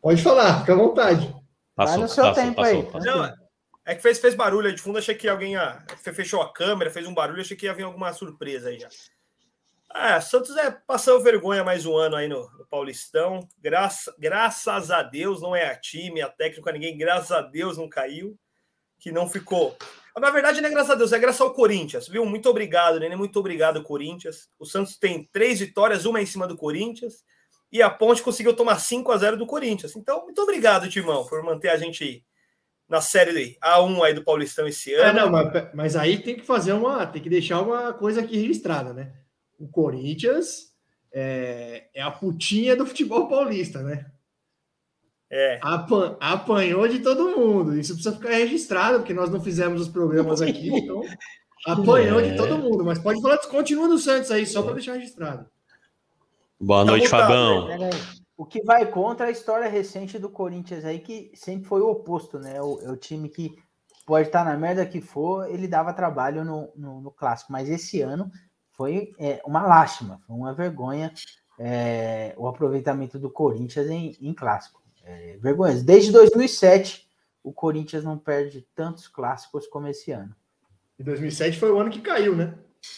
Pode 0.00 0.22
falar, 0.22 0.60
fica 0.60 0.72
à 0.72 0.76
vontade. 0.76 1.34
Vai 1.76 1.96
no 1.96 2.08
seu 2.08 2.32
tempo 2.32 2.60
aí. 2.60 2.88
Não, 3.04 3.32
é 3.88 3.94
que 3.94 4.02
fez, 4.02 4.18
fez 4.18 4.34
barulho 4.34 4.66
aí 4.68 4.74
de 4.74 4.82
fundo, 4.82 4.98
achei 4.98 5.14
que 5.14 5.26
alguém 5.26 5.52
ia, 5.52 5.82
fe- 6.02 6.12
fechou 6.12 6.42
a 6.42 6.52
câmera, 6.52 6.90
fez 6.90 7.06
um 7.06 7.14
barulho, 7.14 7.40
achei 7.40 7.56
que 7.56 7.64
ia 7.64 7.72
vir 7.72 7.84
alguma 7.84 8.12
surpresa 8.12 8.68
aí 8.68 8.78
já. 8.78 8.88
Ah, 9.88 10.20
Santos 10.20 10.54
é 10.58 10.70
passou 10.70 11.18
vergonha 11.22 11.64
mais 11.64 11.86
um 11.86 11.96
ano 11.96 12.14
aí 12.14 12.28
no, 12.28 12.50
no 12.58 12.66
Paulistão. 12.66 13.48
Graça, 13.58 14.14
graças 14.18 14.90
a 14.90 15.02
Deus 15.02 15.40
não 15.40 15.56
é 15.56 15.70
a 15.70 15.74
time, 15.74 16.20
a 16.20 16.28
técnica, 16.28 16.70
ninguém, 16.70 16.98
graças 16.98 17.32
a 17.32 17.40
Deus 17.40 17.78
não 17.78 17.88
caiu, 17.88 18.38
que 18.98 19.10
não 19.10 19.26
ficou. 19.26 19.74
Na 20.18 20.30
verdade, 20.30 20.60
não 20.60 20.68
é 20.68 20.72
graças 20.72 20.90
a 20.90 20.94
Deus, 20.94 21.12
é 21.12 21.18
graças 21.18 21.40
ao 21.40 21.54
Corinthians, 21.54 22.08
viu? 22.08 22.26
Muito 22.26 22.50
obrigado, 22.50 23.00
né? 23.00 23.16
Muito 23.16 23.38
obrigado, 23.38 23.82
Corinthians. 23.82 24.50
O 24.58 24.66
Santos 24.66 24.98
tem 24.98 25.26
três 25.32 25.60
vitórias, 25.60 26.04
uma 26.04 26.20
em 26.20 26.26
cima 26.26 26.46
do 26.46 26.56
Corinthians, 26.56 27.24
e 27.72 27.80
a 27.80 27.88
Ponte 27.88 28.22
conseguiu 28.22 28.54
tomar 28.54 28.80
5 28.80 29.10
a 29.12 29.16
0 29.16 29.36
do 29.38 29.46
Corinthians. 29.46 29.96
Então, 29.96 30.24
muito 30.24 30.42
obrigado, 30.42 30.90
Timão, 30.90 31.24
por 31.26 31.42
manter 31.42 31.68
a 31.68 31.76
gente 31.78 32.22
na 32.88 33.00
série 33.00 33.56
A1 33.62 34.02
aí 34.02 34.14
do 34.14 34.24
Paulistão 34.24 34.66
esse 34.66 34.94
É, 34.94 35.08
ano. 35.10 35.20
não, 35.20 35.30
mas, 35.30 35.68
mas 35.74 35.96
aí 35.96 36.18
tem 36.22 36.36
que 36.36 36.42
fazer 36.46 36.72
uma. 36.72 37.06
Tem 37.06 37.20
que 37.22 37.28
deixar 37.28 37.60
uma 37.60 37.92
coisa 37.92 38.20
aqui 38.20 38.36
registrada, 38.38 38.92
né? 38.94 39.12
O 39.58 39.68
Corinthians 39.68 40.72
é, 41.12 41.84
é 41.94 42.00
a 42.02 42.10
putinha 42.10 42.74
do 42.76 42.86
futebol 42.86 43.28
paulista, 43.28 43.82
né? 43.82 44.06
É. 45.30 45.58
Apan- 45.60 46.16
apanhou 46.20 46.88
de 46.88 47.00
todo 47.00 47.36
mundo. 47.36 47.78
Isso 47.78 47.92
precisa 47.92 48.16
ficar 48.16 48.30
registrado, 48.30 49.00
porque 49.00 49.12
nós 49.12 49.28
não 49.30 49.42
fizemos 49.42 49.82
os 49.82 49.88
programas 49.88 50.40
aqui, 50.40 50.68
então 50.70 51.02
apanhou 51.66 52.20
É. 52.20 52.30
de 52.30 52.36
todo 52.36 52.56
mundo. 52.56 52.82
Mas 52.84 52.98
pode 52.98 53.20
falar, 53.20 53.36
continua 53.48 53.86
do 53.88 53.98
Santos 53.98 54.30
aí, 54.30 54.46
só 54.46 54.62
para 54.62 54.72
deixar 54.74 54.94
registrado. 54.94 55.46
Boa 56.58 56.84
Tá 56.84 56.90
noite, 56.92 57.04
mutado, 57.04 57.20
Fabão. 57.20 57.66
Aí. 57.68 57.90
O 58.38 58.46
que 58.46 58.62
vai 58.62 58.86
contra 58.86 59.26
a 59.26 59.30
história 59.32 59.68
recente 59.68 60.16
do 60.16 60.30
Corinthians 60.30 60.84
aí, 60.84 61.00
que 61.00 61.32
sempre 61.34 61.66
foi 61.68 61.80
o 61.80 61.90
oposto, 61.90 62.38
né? 62.38 62.62
O, 62.62 62.80
é 62.80 62.88
o 62.88 62.96
time 62.96 63.28
que 63.28 63.58
pode 64.06 64.28
estar 64.28 64.44
na 64.44 64.56
merda 64.56 64.86
que 64.86 65.00
for, 65.00 65.50
ele 65.50 65.66
dava 65.66 65.92
trabalho 65.92 66.44
no, 66.44 66.72
no, 66.76 67.00
no 67.00 67.10
clássico. 67.10 67.50
Mas 67.50 67.68
esse 67.68 68.00
ano 68.00 68.30
foi 68.70 69.12
é, 69.18 69.42
uma 69.44 69.66
lástima, 69.66 70.20
foi 70.24 70.36
uma 70.36 70.54
vergonha 70.54 71.12
é, 71.58 72.32
o 72.36 72.46
aproveitamento 72.46 73.18
do 73.18 73.28
Corinthians 73.28 73.88
em, 73.88 74.16
em 74.20 74.32
clássico. 74.32 74.80
É, 75.04 75.36
vergonha. 75.38 75.74
Desde 75.82 76.12
2007, 76.12 77.08
o 77.42 77.52
Corinthians 77.52 78.04
não 78.04 78.16
perde 78.16 78.64
tantos 78.72 79.08
clássicos 79.08 79.66
como 79.66 79.88
esse 79.88 80.12
ano. 80.12 80.32
E 80.96 81.02
2007 81.02 81.58
foi 81.58 81.72
o 81.72 81.78
ano 81.80 81.90
que 81.90 82.00
caiu, 82.00 82.36
né? 82.36 82.54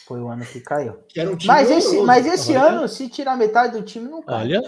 Foi 0.06 0.20
o 0.20 0.28
ano 0.28 0.44
que 0.44 0.60
caiu. 0.60 0.98
Que 1.08 1.26
um 1.26 1.38
Mas 1.46 1.70
esse, 1.70 2.00
mas 2.02 2.26
esse 2.26 2.54
Agora- 2.54 2.74
ano, 2.74 2.88
se 2.88 3.08
tirar 3.08 3.36
metade 3.36 3.78
do 3.78 3.82
time, 3.82 4.06
não 4.06 4.22
cai. 4.22 4.42
Olha, 4.42 4.62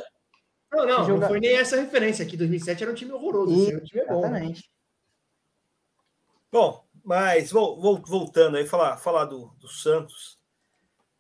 Não, 0.73 0.87
não, 0.87 1.05
joga- 1.05 1.21
não 1.21 1.29
foi 1.29 1.41
nem 1.41 1.57
essa 1.57 1.77
referência 1.77 2.25
aqui. 2.25 2.37
2007 2.37 2.83
era 2.83 2.91
um 2.93 2.95
time 2.95 3.13
horroroso. 3.13 3.63
Esse 3.63 3.73
ano 3.73 3.81
o 3.83 3.85
time 3.85 4.01
é 4.01 4.07
bom. 4.07 4.21
né? 4.23 4.27
Exatamente. 4.29 4.71
Bom, 6.51 6.85
mas 7.05 7.51
vol- 7.51 7.81
vol- 7.81 8.03
voltando 8.07 8.57
aí, 8.57 8.67
falar, 8.67 8.97
falar 8.97 9.25
do, 9.27 9.47
do 9.59 9.69
Santos. 9.69 10.39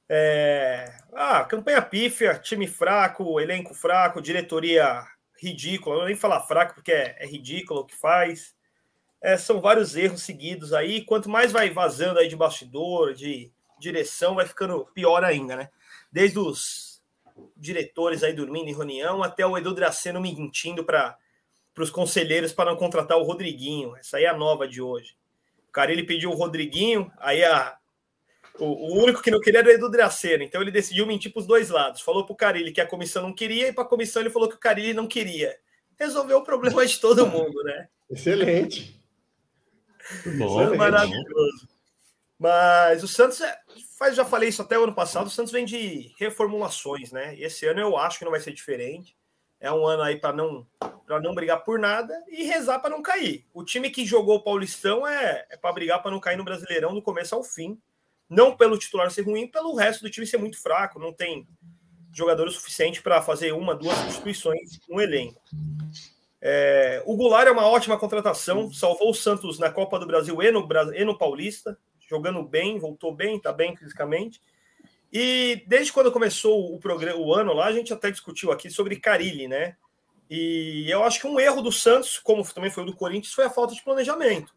É, 0.08 0.92
ah, 1.14 1.44
campanha 1.44 1.80
pífia, 1.80 2.38
time 2.38 2.66
fraco, 2.66 3.40
elenco 3.40 3.74
fraco, 3.74 4.20
diretoria 4.20 5.06
ridícula. 5.40 5.94
Eu 5.94 5.98
não 5.98 6.02
vou 6.04 6.08
nem 6.10 6.16
falar 6.18 6.40
fraco 6.42 6.74
porque 6.74 6.92
é, 6.92 7.16
é 7.18 7.26
ridículo 7.26 7.80
o 7.80 7.86
que 7.86 7.96
faz. 7.96 8.54
É, 9.22 9.36
são 9.36 9.60
vários 9.60 9.96
erros 9.96 10.22
seguidos 10.22 10.72
aí. 10.72 11.04
Quanto 11.04 11.30
mais 11.30 11.50
vai 11.52 11.70
vazando 11.70 12.18
aí 12.18 12.28
de 12.28 12.36
bastidor, 12.36 13.14
de 13.14 13.50
direção, 13.78 14.34
vai 14.34 14.46
ficando 14.46 14.84
pior 14.94 15.24
ainda, 15.24 15.56
né? 15.56 15.70
Desde 16.10 16.38
os 16.38 16.91
diretores 17.56 18.22
aí 18.22 18.32
dormindo 18.32 18.68
em 18.68 18.74
reunião 18.74 19.22
até 19.22 19.46
o 19.46 19.56
Edu 19.56 19.74
Draceno 19.74 20.20
mentindo 20.20 20.84
para 20.84 21.16
os 21.78 21.90
conselheiros 21.90 22.52
para 22.52 22.70
não 22.70 22.76
contratar 22.76 23.18
o 23.18 23.22
Rodriguinho. 23.22 23.96
Essa 23.96 24.16
aí 24.16 24.24
é 24.24 24.28
a 24.28 24.36
nova 24.36 24.66
de 24.66 24.80
hoje. 24.80 25.16
O 25.68 25.72
cara 25.72 25.92
ele 25.92 26.04
pediu 26.04 26.30
o 26.30 26.34
Rodriguinho, 26.34 27.10
aí 27.18 27.42
a, 27.44 27.76
o, 28.58 28.64
o 28.64 29.02
único 29.02 29.22
que 29.22 29.30
não 29.30 29.40
queria 29.40 29.60
era 29.60 29.68
o 29.68 29.72
Edu 29.72 29.90
Dracena, 29.90 30.44
então 30.44 30.60
ele 30.60 30.70
decidiu 30.70 31.06
mentir 31.06 31.32
para 31.32 31.40
os 31.40 31.46
dois 31.46 31.70
lados. 31.70 32.02
Falou 32.02 32.24
para 32.24 32.32
o 32.32 32.36
Carilli 32.36 32.72
que 32.72 32.80
a 32.80 32.86
comissão 32.86 33.22
não 33.22 33.34
queria 33.34 33.68
e 33.68 33.72
para 33.72 33.84
a 33.84 33.88
comissão 33.88 34.20
ele 34.20 34.30
falou 34.30 34.48
que 34.48 34.56
o 34.56 34.60
Carilli 34.60 34.92
não 34.92 35.06
queria. 35.06 35.56
Resolveu 35.98 36.38
o 36.38 36.44
problema 36.44 36.84
de 36.84 37.00
todo 37.00 37.26
mundo, 37.26 37.62
né? 37.64 37.88
Excelente. 38.10 39.00
bom. 40.38 40.66
Foi 40.66 40.76
maravilhoso. 40.76 41.71
Mas 42.42 43.04
o 43.04 43.06
Santos, 43.06 43.40
é, 43.40 43.56
faz, 43.96 44.16
já 44.16 44.24
falei 44.24 44.48
isso 44.48 44.60
até 44.60 44.76
o 44.76 44.82
ano 44.82 44.92
passado, 44.92 45.28
o 45.28 45.30
Santos 45.30 45.52
vem 45.52 45.64
de 45.64 46.12
reformulações, 46.18 47.12
né? 47.12 47.36
E 47.36 47.44
esse 47.44 47.64
ano 47.66 47.78
eu 47.78 47.96
acho 47.96 48.18
que 48.18 48.24
não 48.24 48.32
vai 48.32 48.40
ser 48.40 48.52
diferente. 48.52 49.16
É 49.60 49.70
um 49.70 49.86
ano 49.86 50.02
aí 50.02 50.16
para 50.16 50.32
não 50.32 50.66
para 51.06 51.20
não 51.20 51.36
brigar 51.36 51.62
por 51.62 51.78
nada 51.78 52.12
e 52.26 52.42
rezar 52.42 52.80
para 52.80 52.90
não 52.90 53.00
cair. 53.00 53.46
O 53.54 53.62
time 53.62 53.90
que 53.90 54.04
jogou 54.04 54.38
o 54.38 54.42
Paulistão 54.42 55.06
é, 55.06 55.46
é 55.50 55.56
para 55.56 55.72
brigar 55.72 56.02
para 56.02 56.10
não 56.10 56.18
cair 56.18 56.36
no 56.36 56.42
Brasileirão 56.42 56.92
do 56.92 57.00
começo 57.00 57.32
ao 57.32 57.44
fim. 57.44 57.80
Não 58.28 58.56
pelo 58.56 58.76
titular 58.76 59.08
ser 59.12 59.22
ruim, 59.22 59.46
pelo 59.46 59.76
resto 59.76 60.02
do 60.02 60.10
time 60.10 60.26
ser 60.26 60.38
muito 60.38 60.60
fraco. 60.60 60.98
Não 60.98 61.12
tem 61.12 61.46
jogador 62.12 62.48
o 62.48 62.50
suficiente 62.50 63.00
para 63.00 63.22
fazer 63.22 63.52
uma, 63.52 63.72
duas 63.72 63.96
substituições 63.98 64.80
no 64.88 65.00
elenco. 65.00 65.40
É, 66.40 67.00
o 67.06 67.16
Goulart 67.16 67.46
é 67.46 67.52
uma 67.52 67.68
ótima 67.68 67.96
contratação, 67.96 68.72
salvou 68.72 69.10
o 69.10 69.14
Santos 69.14 69.60
na 69.60 69.70
Copa 69.70 69.96
do 69.96 70.08
Brasil 70.08 70.42
e 70.42 70.50
no, 70.50 70.66
e 70.92 71.04
no 71.04 71.16
Paulista, 71.16 71.78
jogando 72.08 72.42
bem, 72.42 72.78
voltou 72.78 73.14
bem, 73.14 73.36
está 73.36 73.52
bem 73.52 73.76
fisicamente. 73.76 74.40
E 75.12 75.62
desde 75.66 75.92
quando 75.92 76.10
começou 76.10 76.74
o 76.74 76.78
programa, 76.78 77.18
o 77.18 77.34
ano 77.34 77.52
lá, 77.52 77.66
a 77.66 77.72
gente 77.72 77.92
até 77.92 78.10
discutiu 78.10 78.50
aqui 78.50 78.70
sobre 78.70 78.98
Carilli, 78.98 79.46
né? 79.46 79.76
E 80.30 80.90
eu 80.90 81.04
acho 81.04 81.20
que 81.20 81.26
um 81.26 81.38
erro 81.38 81.60
do 81.60 81.70
Santos, 81.70 82.18
como 82.18 82.42
também 82.54 82.70
foi 82.70 82.82
o 82.82 82.86
do 82.86 82.96
Corinthians, 82.96 83.34
foi 83.34 83.44
a 83.44 83.50
falta 83.50 83.74
de 83.74 83.82
planejamento. 83.82 84.54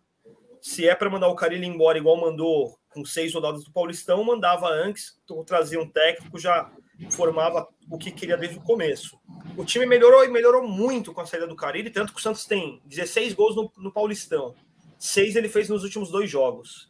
Se 0.61 0.87
é 0.87 0.95
para 0.95 1.09
mandar 1.09 1.27
o 1.27 1.35
Carilli 1.35 1.67
embora 1.67 1.97
igual 1.97 2.15
mandou 2.15 2.79
com 2.89 3.03
seis 3.03 3.33
rodadas 3.33 3.65
do 3.65 3.71
Paulistão, 3.71 4.23
mandava 4.23 4.69
antes, 4.69 5.19
trazia 5.45 5.79
um 5.79 5.89
técnico, 5.89 6.39
já 6.39 6.71
formava 7.11 7.67
o 7.91 7.97
que 7.97 8.09
queria 8.09 8.37
desde 8.37 8.57
o 8.57 8.61
começo. 8.61 9.19
O 9.57 9.65
time 9.65 9.85
melhorou 9.85 10.23
e 10.23 10.29
melhorou 10.29 10.65
muito 10.65 11.13
com 11.13 11.19
a 11.19 11.25
saída 11.25 11.45
do 11.45 11.55
Carilli, 11.55 11.89
tanto 11.89 12.13
que 12.13 12.19
o 12.19 12.23
Santos 12.23 12.45
tem 12.45 12.81
16 12.85 13.33
gols 13.33 13.55
no, 13.55 13.69
no 13.77 13.91
Paulistão. 13.91 14.55
Seis 14.97 15.35
ele 15.35 15.49
fez 15.49 15.67
nos 15.67 15.83
últimos 15.83 16.09
dois 16.09 16.29
jogos. 16.29 16.89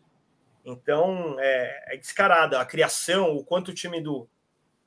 Então, 0.65 1.38
é, 1.39 1.93
é 1.93 1.97
descarada 1.97 2.60
a 2.60 2.65
criação, 2.65 3.36
o 3.36 3.45
quanto 3.45 3.69
o 3.69 3.73
time 3.73 4.01
do, 4.01 4.28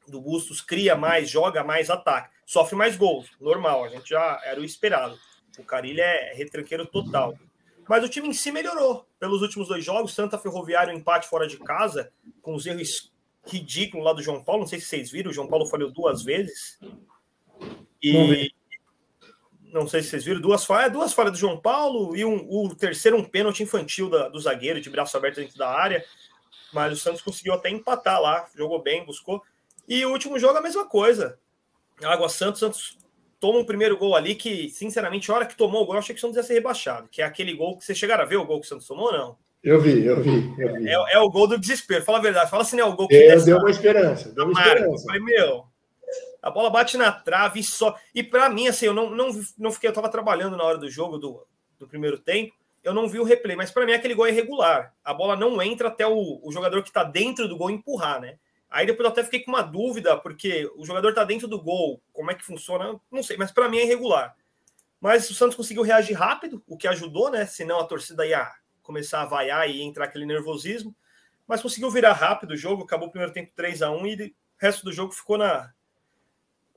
do 0.09 0.21
Bustos 0.21 0.61
cria 0.61 0.97
mais, 0.97 1.31
joga 1.31 1.63
mais, 1.63 1.89
ataca. 1.89 2.31
Sofre 2.45 2.75
mais 2.75 2.97
gols, 2.97 3.31
normal, 3.41 3.85
a 3.85 3.89
gente 3.89 4.11
já 4.11 4.41
era 4.45 4.61
o 4.61 4.65
esperado. 4.65 5.17
O 5.57 5.65
Carilli 5.65 6.01
é 6.01 6.35
retranqueiro 6.35 6.85
total. 6.85 7.39
Mas 7.89 8.05
o 8.05 8.09
time 8.09 8.29
em 8.29 8.33
si 8.33 8.51
melhorou. 8.51 9.07
Pelos 9.19 9.41
últimos 9.41 9.69
dois 9.69 9.85
jogos, 9.85 10.15
Santa 10.15 10.37
Ferroviário 10.37 10.93
empate 10.93 11.29
fora 11.29 11.47
de 11.47 11.57
casa, 11.59 12.13
com 12.43 12.55
os 12.55 12.67
erros 12.67 13.13
ridículos 13.47 14.05
lá 14.05 14.13
do 14.13 14.23
João 14.23 14.43
Paulo. 14.43 14.63
Não 14.63 14.69
sei 14.69 14.81
se 14.81 14.87
vocês 14.87 15.11
viram, 15.11 15.31
o 15.31 15.35
João 15.35 15.49
Paulo 15.49 15.67
falhou 15.67 15.91
duas 15.91 16.23
vezes. 16.23 16.79
E. 18.03 18.53
não 19.73 19.87
sei 19.87 20.03
se 20.03 20.09
vocês 20.11 20.25
viram, 20.25 20.41
duas 20.41 20.65
falhas, 20.65 20.93
duas 20.93 21.13
falhas 21.13 21.33
do 21.33 21.39
João 21.39 21.59
Paulo 21.59 22.17
e 22.17 22.25
um, 22.25 22.47
o 22.49 22.75
terceiro 22.75 23.17
um 23.17 23.25
pênalti 23.25 23.63
infantil 23.63 24.09
da- 24.09 24.29
do 24.29 24.41
zagueiro, 24.41 24.81
de 24.81 24.89
braço 24.91 25.17
aberto 25.17 25.37
dentro 25.37 25.57
da 25.59 25.69
área. 25.69 26.05
Mas 26.73 26.93
o 26.93 26.97
Santos 26.97 27.23
conseguiu 27.23 27.55
até 27.55 27.71
empatar 27.71 28.21
lá, 28.21 28.47
jogou 28.57 28.83
bem, 28.83 29.05
buscou. 29.05 29.43
E 29.89 30.05
o 30.05 30.11
último 30.11 30.39
jogo 30.39 30.59
a 30.59 30.63
mesma 30.63 30.87
coisa. 30.87 31.39
Água 32.03 32.29
Santos, 32.29 32.61
Santos 32.61 32.99
toma 33.41 33.59
um 33.59 33.65
primeiro 33.65 33.97
gol 33.97 34.15
ali 34.15 34.35
que, 34.35 34.69
sinceramente, 34.69 35.31
a 35.31 35.35
hora 35.35 35.47
que 35.47 35.57
tomou 35.57 35.83
o 35.83 35.87
gol, 35.87 35.95
eu 35.95 35.99
achei 36.01 36.15
que 36.15 36.19
o 36.19 36.21
Santos 36.21 36.37
ia 36.37 36.43
ser 36.43 36.55
rebaixado. 36.55 37.09
Que 37.09 37.23
é 37.23 37.25
aquele 37.25 37.55
gol 37.55 37.77
que 37.79 37.85
vocês 37.85 37.97
chegaram 37.97 38.23
a 38.23 38.27
ver 38.27 38.37
o 38.37 38.45
gol 38.45 38.61
que 38.61 38.67
o 38.67 38.69
Santos 38.69 38.87
tomou 38.87 39.07
ou 39.07 39.13
não? 39.13 39.37
Eu 39.65 39.81
vi, 39.81 40.05
eu 40.05 40.23
vi, 40.23 40.55
eu 40.59 40.75
vi. 40.75 40.89
É, 40.89 40.93
é 41.15 41.19
o 41.19 41.29
gol 41.31 41.49
do 41.49 41.59
desespero. 41.59 42.05
Fala 42.05 42.19
a 42.19 42.23
verdade. 42.23 42.51
Fala 42.51 42.65
se 42.65 42.77
não 42.77 42.85
é 42.85 42.89
o 42.89 42.95
gol 42.95 43.09
que 43.09 43.19
desce 43.19 43.47
deu 43.47 43.57
uma 43.59 43.71
esperança, 43.71 44.33
deu 44.33 44.45
uma 44.45 44.53
esperança. 44.61 45.05
Falei, 45.07 45.21
meu, 45.21 45.65
a 46.43 46.51
bola 46.51 46.71
bate 46.71 46.97
na 46.97 47.13
trave 47.13 47.61
e 47.61 47.65
só. 47.65 47.97
E 48.15 48.23
pra 48.23 48.49
mim, 48.49 48.69
assim, 48.69 48.87
eu 48.87 48.95
não, 48.95 49.11
não, 49.11 49.29
não 49.57 49.73
fiquei, 49.73 49.89
eu 49.89 49.95
tava 49.95 50.09
trabalhando 50.09 50.57
na 50.57 50.65
hora 50.65 50.79
do 50.79 50.91
jogo 50.91 51.19
do, 51.19 51.47
do 51.79 51.89
primeiro 51.89 52.19
tempo, 52.19 52.55
eu 52.83 52.95
não 52.95 53.09
vi 53.09 53.19
o 53.19 53.25
replay, 53.25 53.57
mas 53.57 53.71
pra 53.71 53.85
mim 53.85 53.93
aquele 53.93 54.15
gol 54.15 54.27
é 54.27 54.31
irregular. 54.31 54.95
A 55.05 55.13
bola 55.13 55.37
não 55.37 55.61
entra 55.61 55.89
até 55.89 56.07
o, 56.07 56.41
o 56.43 56.53
jogador 56.53 56.83
que 56.83 56.93
tá 56.93 57.05
dentro 57.05 57.49
do 57.49 57.57
gol 57.57 57.71
empurrar, 57.71 58.21
né? 58.21 58.39
Aí 58.71 58.87
depois 58.87 59.05
eu 59.05 59.13
até 59.13 59.25
fiquei 59.25 59.41
com 59.41 59.51
uma 59.51 59.63
dúvida, 59.63 60.17
porque 60.17 60.71
o 60.77 60.85
jogador 60.85 61.15
tá 61.15 61.25
dentro 61.25 61.49
do 61.49 61.61
gol, 61.61 62.01
como 62.13 62.31
é 62.31 62.35
que 62.35 62.45
funciona? 62.45 63.01
Não 63.11 63.23
sei, 63.23 63.37
mas 63.37 63.51
pra 63.51 63.69
mim 63.69 63.79
é 63.79 63.85
irregular. 63.85 64.37
Mas 65.01 65.29
o 65.31 65.35
Santos 65.35 65.57
conseguiu 65.57 65.83
reagir 65.83 66.15
rápido, 66.15 66.63
o 66.67 66.77
que 66.77 66.89
ajudou, 66.89 67.31
né? 67.31 67.47
Senão 67.47 67.81
a 67.81 67.85
torcida 67.85 68.27
ia 68.27 68.51
começar 68.83 69.23
a 69.23 69.27
vaiar 69.27 69.69
e 69.69 69.81
entrar 69.83 70.07
aquele 70.07 70.27
nervosismo. 70.27 70.95
Mas 71.47 71.63
conseguiu 71.63 71.91
virar 71.91 72.13
rápido 72.13 72.51
o 72.53 72.57
jogo, 72.57 72.83
acabou 72.83 73.09
o 73.09 73.11
primeiro 73.11 73.33
tempo 73.33 73.53
3 73.55 73.81
a 73.81 73.91
1 73.91 74.07
e 74.07 74.25
o 74.25 74.33
resto 74.59 74.85
do 74.85 74.93
jogo 74.93 75.13
ficou 75.13 75.39
na. 75.39 75.73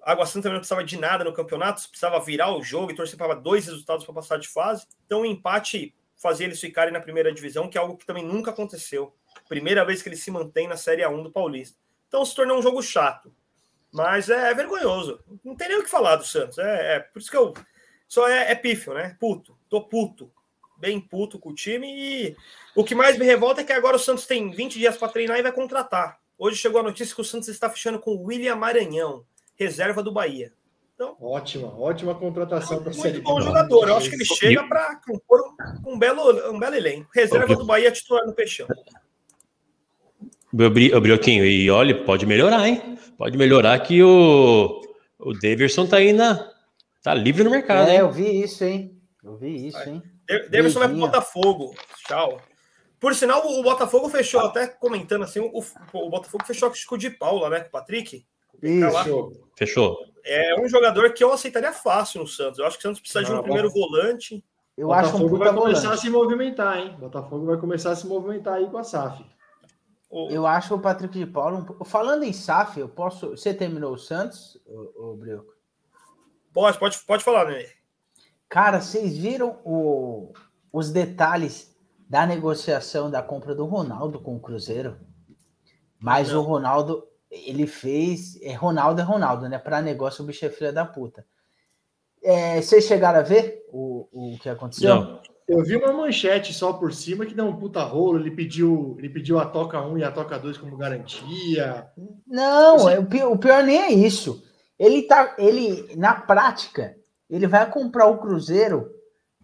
Água 0.04 0.26
Santa 0.26 0.50
não 0.50 0.58
precisava 0.58 0.84
de 0.84 0.98
nada 0.98 1.24
no 1.24 1.34
campeonato, 1.34 1.88
precisava 1.90 2.20
virar 2.20 2.56
o 2.56 2.64
jogo 2.64 2.92
e 2.92 2.96
torcer 2.96 3.18
para 3.18 3.36
dois 3.36 3.66
resultados 3.66 4.04
para 4.04 4.16
passar 4.16 4.38
de 4.38 4.48
fase. 4.48 4.86
Então 5.06 5.22
o 5.22 5.26
empate 5.26 5.94
fazia 6.18 6.46
eles 6.46 6.60
ficarem 6.60 6.94
na 6.94 7.00
primeira 7.00 7.34
divisão, 7.34 7.68
que 7.68 7.78
é 7.78 7.82
algo 7.82 7.98
que 7.98 8.06
também 8.06 8.26
nunca 8.26 8.52
aconteceu. 8.52 9.14
Primeira 9.48 9.86
vez 9.86 10.02
que 10.02 10.10
eles 10.10 10.22
se 10.22 10.32
mantêm 10.32 10.68
na 10.68 10.78
Série 10.78 11.02
A1 11.02 11.24
do 11.24 11.32
Paulista. 11.32 11.78
Então 12.08 12.26
se 12.26 12.36
tornou 12.36 12.58
um 12.58 12.62
jogo 12.62 12.82
chato. 12.82 13.34
Mas 13.92 14.30
é, 14.30 14.52
é 14.52 14.54
vergonhoso. 14.54 15.20
Não 15.44 15.56
tem 15.56 15.68
nem 15.68 15.80
o 15.80 15.84
que 15.84 15.90
falar 15.90 16.16
do 16.16 16.26
Santos. 16.26 16.58
É, 16.58 16.96
é 16.96 17.00
por 17.00 17.20
isso 17.20 17.30
que 17.30 17.38
eu. 17.38 17.54
Só 18.08 18.28
é, 18.28 18.52
é 18.52 18.56
pífio, 18.56 18.94
né? 18.94 19.16
Puto. 19.20 19.58
Tô 19.70 19.82
puto. 19.82 20.32
Bem 20.78 21.00
puto 21.00 21.38
com 21.38 21.50
o 21.50 21.56
time. 21.56 21.88
E 21.88 22.38
o 22.76 22.84
que 22.84 22.96
mais 22.96 23.18
me 23.18 23.26
revolta 23.26 23.62
é 23.62 23.64
que 23.64 23.74
agora 23.74 23.98
o 23.98 24.00
Santos 24.00 24.26
tem 24.26 24.50
20 24.50 24.80
dias 24.80 24.98
para 24.98 25.10
treinar 25.10 25.38
e 25.38 25.44
vai 25.44 25.52
contratar. 25.52 26.20
Hoje 26.38 26.58
chegou 26.58 26.80
a 26.80 26.84
notícia 26.84 27.14
que 27.14 27.22
o 27.22 27.26
Santos 27.26 27.50
está 27.50 27.70
fechando 27.70 28.00
com 28.00 28.12
o 28.12 28.24
William 28.24 28.56
Maranhão, 28.56 29.26
reserva 29.62 30.02
do 30.02 30.12
Bahia. 30.12 30.52
Ótima, 31.20 31.68
ótima 31.80 32.14
contratação 32.14 32.82
para 32.82 32.92
a 32.92 32.94
Série 32.94 33.14
Muito 33.16 33.24
bom 33.24 33.42
jogador. 33.42 33.88
Eu 33.88 33.98
acho 33.98 34.10
que 34.10 34.16
ele 34.16 34.26
chega 34.26 34.64
para 34.68 34.98
compor 34.98 35.42
um, 35.86 35.94
um 35.94 36.00
belo, 36.00 36.52
um 36.52 36.60
belo 36.60 36.76
elenco. 36.76 37.10
Reserva 37.14 37.56
do 37.56 37.66
Bahia 37.66 37.92
titular 37.92 38.26
no 38.26 38.34
Peixão. 38.34 38.68
Brioquinho, 40.54 41.46
e 41.46 41.72
olha, 41.72 42.04
pode 42.04 42.26
melhorar, 42.26 42.68
hein? 42.68 43.00
Pode 43.18 43.38
melhorar 43.38 43.80
que 43.80 44.04
o, 44.04 44.82
o 45.18 45.34
Daverson 45.34 45.88
tá 45.88 45.98
aí 45.98 46.14
na. 46.14 46.52
Tá 47.02 47.16
livre 47.16 47.44
no 47.44 47.50
mercado, 47.50 47.90
É, 47.90 47.94
hein? 47.94 48.00
eu 48.00 48.12
vi 48.12 48.44
isso, 48.44 48.64
hein? 48.64 48.96
Eu 49.24 49.38
vi 49.38 49.68
isso, 49.68 49.80
hein? 49.90 50.04
Davidson 50.50 50.80
vai 50.80 50.90
pro. 50.90 50.98
Botafogo. 50.98 51.76
Tchau. 52.08 52.40
Por 53.00 53.16
sinal, 53.16 53.48
o 53.48 53.64
Botafogo 53.64 54.08
fechou, 54.10 54.42
até 54.42 54.68
comentando 54.68 55.24
assim, 55.24 55.40
o, 55.40 55.64
o 55.94 56.10
Botafogo 56.10 56.46
fechou 56.46 56.72
com 56.88 56.96
o 56.96 56.98
de 56.98 57.10
Paula, 57.10 57.50
né? 57.50 57.62
Com 57.62 57.70
o 57.70 57.72
Patrick. 57.72 58.24
Isso. 58.62 59.32
Fechou. 59.56 60.00
É 60.24 60.60
um 60.60 60.68
jogador 60.70 61.12
que 61.14 61.24
eu 61.24 61.32
aceitaria 61.34 61.74
fácil 61.74 62.22
no 62.22 62.28
Santos. 62.28 62.60
Eu 62.60 62.66
acho 62.66 62.78
que 62.78 62.82
o 62.82 62.88
Santos 62.90 63.02
precisa 63.02 63.24
de 63.24 63.32
um 63.32 63.36
Não, 63.36 63.44
primeiro 63.44 63.70
volante. 63.72 64.44
Eu 64.78 64.92
acho 64.94 65.10
um 65.10 65.12
Botafogo 65.20 65.30
puta 65.38 65.46
vai 65.52 65.54
começar 65.62 65.82
volante. 65.82 66.00
a 66.00 66.02
se 66.02 66.10
movimentar, 66.10 66.78
hein? 66.78 66.96
Botafogo 67.00 67.46
vai 67.46 67.58
começar 67.58 67.92
a 67.92 67.96
se 67.96 68.08
movimentar 68.08 68.54
aí 68.56 68.70
com 68.70 68.78
a 68.78 68.84
SAF. 68.84 69.26
O- 70.10 70.30
Eu 70.30 70.46
acho 70.46 70.76
o 70.76 70.80
Patrick 70.80 71.18
de 71.18 71.26
Paulo. 71.26 71.78
um 71.80 71.86
Falando 71.86 72.24
em 72.24 72.34
SAF, 72.34 72.80
eu 72.80 72.88
posso. 72.90 73.32
Você 73.32 73.54
terminou 73.54 73.94
o 73.94 73.98
Santos, 73.98 74.58
o, 74.68 75.16
Brioco? 75.16 75.54
Pode, 76.54 76.78
pode, 76.78 76.98
pode 77.00 77.24
falar, 77.24 77.46
né? 77.46 77.66
Cara, 78.50 78.82
vocês 78.82 79.18
viram 79.18 79.60
o- 79.64 80.34
os 80.72 80.92
detalhes 80.92 81.74
da 82.10 82.26
negociação 82.26 83.10
da 83.10 83.22
compra 83.24 83.56
do 83.56 83.66
Ronaldo 83.66 84.20
com 84.20 84.36
o 84.36 84.40
Cruzeiro? 84.40 84.98
Mas 86.00 86.32
Não. 86.32 86.40
o 86.42 86.44
Ronaldo, 86.44 87.08
ele 87.32 87.66
fez. 87.66 88.38
É, 88.42 88.54
Ronaldo 88.54 89.00
é 89.02 89.04
Ronaldo, 89.04 89.48
né? 89.48 89.58
Para 89.58 89.82
negócio, 89.82 90.24
o 90.24 90.28
bicho 90.28 90.46
é 90.46 90.50
filha 90.50 90.74
da 90.74 90.86
puta. 90.86 91.26
É, 92.22 92.62
vocês 92.62 92.86
chegaram 92.86 93.20
a 93.20 93.24
ver 93.24 93.66
o, 93.72 94.08
o 94.12 94.38
que 94.40 94.50
aconteceu? 94.50 94.96
Não. 94.96 95.22
Eu 95.48 95.64
vi 95.64 95.76
uma 95.76 95.92
manchete 95.92 96.54
só 96.54 96.72
por 96.72 96.94
cima 96.94 97.26
que 97.26 97.34
dá 97.34 97.44
um 97.44 97.58
puta 97.58 97.84
rolo. 97.84 98.20
Ele 98.20 98.32
pediu, 98.32 98.96
ele 98.98 99.10
pediu 99.10 99.40
a 99.40 99.46
Toca 99.46 99.82
1 99.82 99.98
e 99.98 100.04
a 100.04 100.12
Toca 100.12 100.38
2 100.38 100.58
como 100.58 100.78
garantia. 100.78 101.92
Não, 102.28 102.88
é, 102.88 103.00
o, 103.00 103.06
pior, 103.06 103.32
o 103.32 103.38
pior 103.38 103.64
nem 103.64 103.82
é 103.82 103.92
isso. 103.92 104.44
Ele 104.80 105.02
tá, 105.04 105.36
ele 105.38 105.94
na 105.96 106.14
prática, 106.14 106.96
ele 107.30 107.48
vai 107.48 107.70
comprar 107.70 108.08
o 108.08 108.18
Cruzeiro 108.18 108.90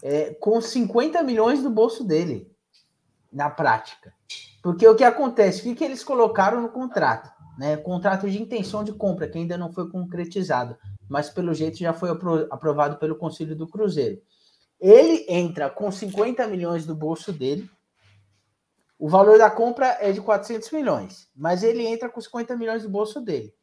é, 0.02 0.34
com 0.36 0.62
50 0.62 1.22
milhões 1.24 1.62
do 1.62 1.70
bolso 1.70 2.04
dele, 2.04 2.50
na 3.32 3.50
prática. 3.50 4.14
Porque 4.64 4.88
o 4.88 4.96
que 4.96 5.04
acontece? 5.04 5.60
O 5.60 5.64
que, 5.64 5.76
que 5.76 5.84
eles 5.84 6.04
colocaram 6.04 6.62
no 6.62 6.70
contrato? 6.70 7.30
Né? 7.58 7.76
Contrato 7.78 8.30
de 8.30 8.42
intenção 8.42 8.84
de 8.84 8.94
compra, 8.94 9.28
que 9.28 9.38
ainda 9.38 9.58
não 9.58 9.72
foi 9.72 9.90
concretizado, 9.90 10.78
mas 11.10 11.30
pelo 11.30 11.54
jeito 11.54 11.78
já 11.78 11.94
foi 11.94 12.10
apro- 12.10 12.48
aprovado 12.52 12.98
pelo 12.98 13.16
Conselho 13.16 13.56
do 13.56 13.68
Cruzeiro. 13.68 14.22
Ele 14.80 15.26
entra 15.28 15.70
com 15.70 15.92
50 15.92 16.46
milhões 16.48 16.86
do 16.86 16.94
bolso 16.94 17.34
dele, 17.34 17.70
o 19.00 19.08
valor 19.08 19.38
da 19.38 19.50
compra 19.50 19.98
é 20.00 20.12
de 20.12 20.20
400 20.20 20.72
milhões, 20.72 21.30
mas 21.36 21.62
ele 21.62 21.86
entra 21.86 22.10
com 22.10 22.20
50 22.20 22.56
milhões 22.56 22.82
do 22.82 22.90
bolso 22.90 23.22
dele. 23.22 23.54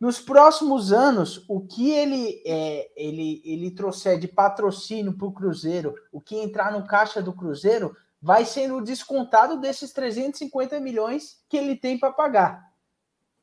Nos 0.00 0.18
próximos 0.18 0.92
anos, 0.92 1.44
o 1.48 1.60
que 1.60 1.92
ele 1.92 2.42
é, 2.44 2.90
ele, 2.96 3.40
ele 3.44 3.70
trouxer 3.70 4.18
de 4.18 4.26
patrocínio 4.26 5.16
para 5.16 5.28
o 5.28 5.32
Cruzeiro, 5.32 5.94
o 6.10 6.20
que 6.20 6.36
entrar 6.36 6.72
no 6.72 6.84
caixa 6.84 7.22
do 7.22 7.32
Cruzeiro, 7.32 7.96
vai 8.20 8.44
sendo 8.44 8.80
descontado 8.82 9.60
desses 9.60 9.92
350 9.92 10.80
milhões 10.80 11.44
que 11.48 11.56
ele 11.56 11.76
tem 11.76 11.96
para 11.96 12.12
pagar. 12.12 12.71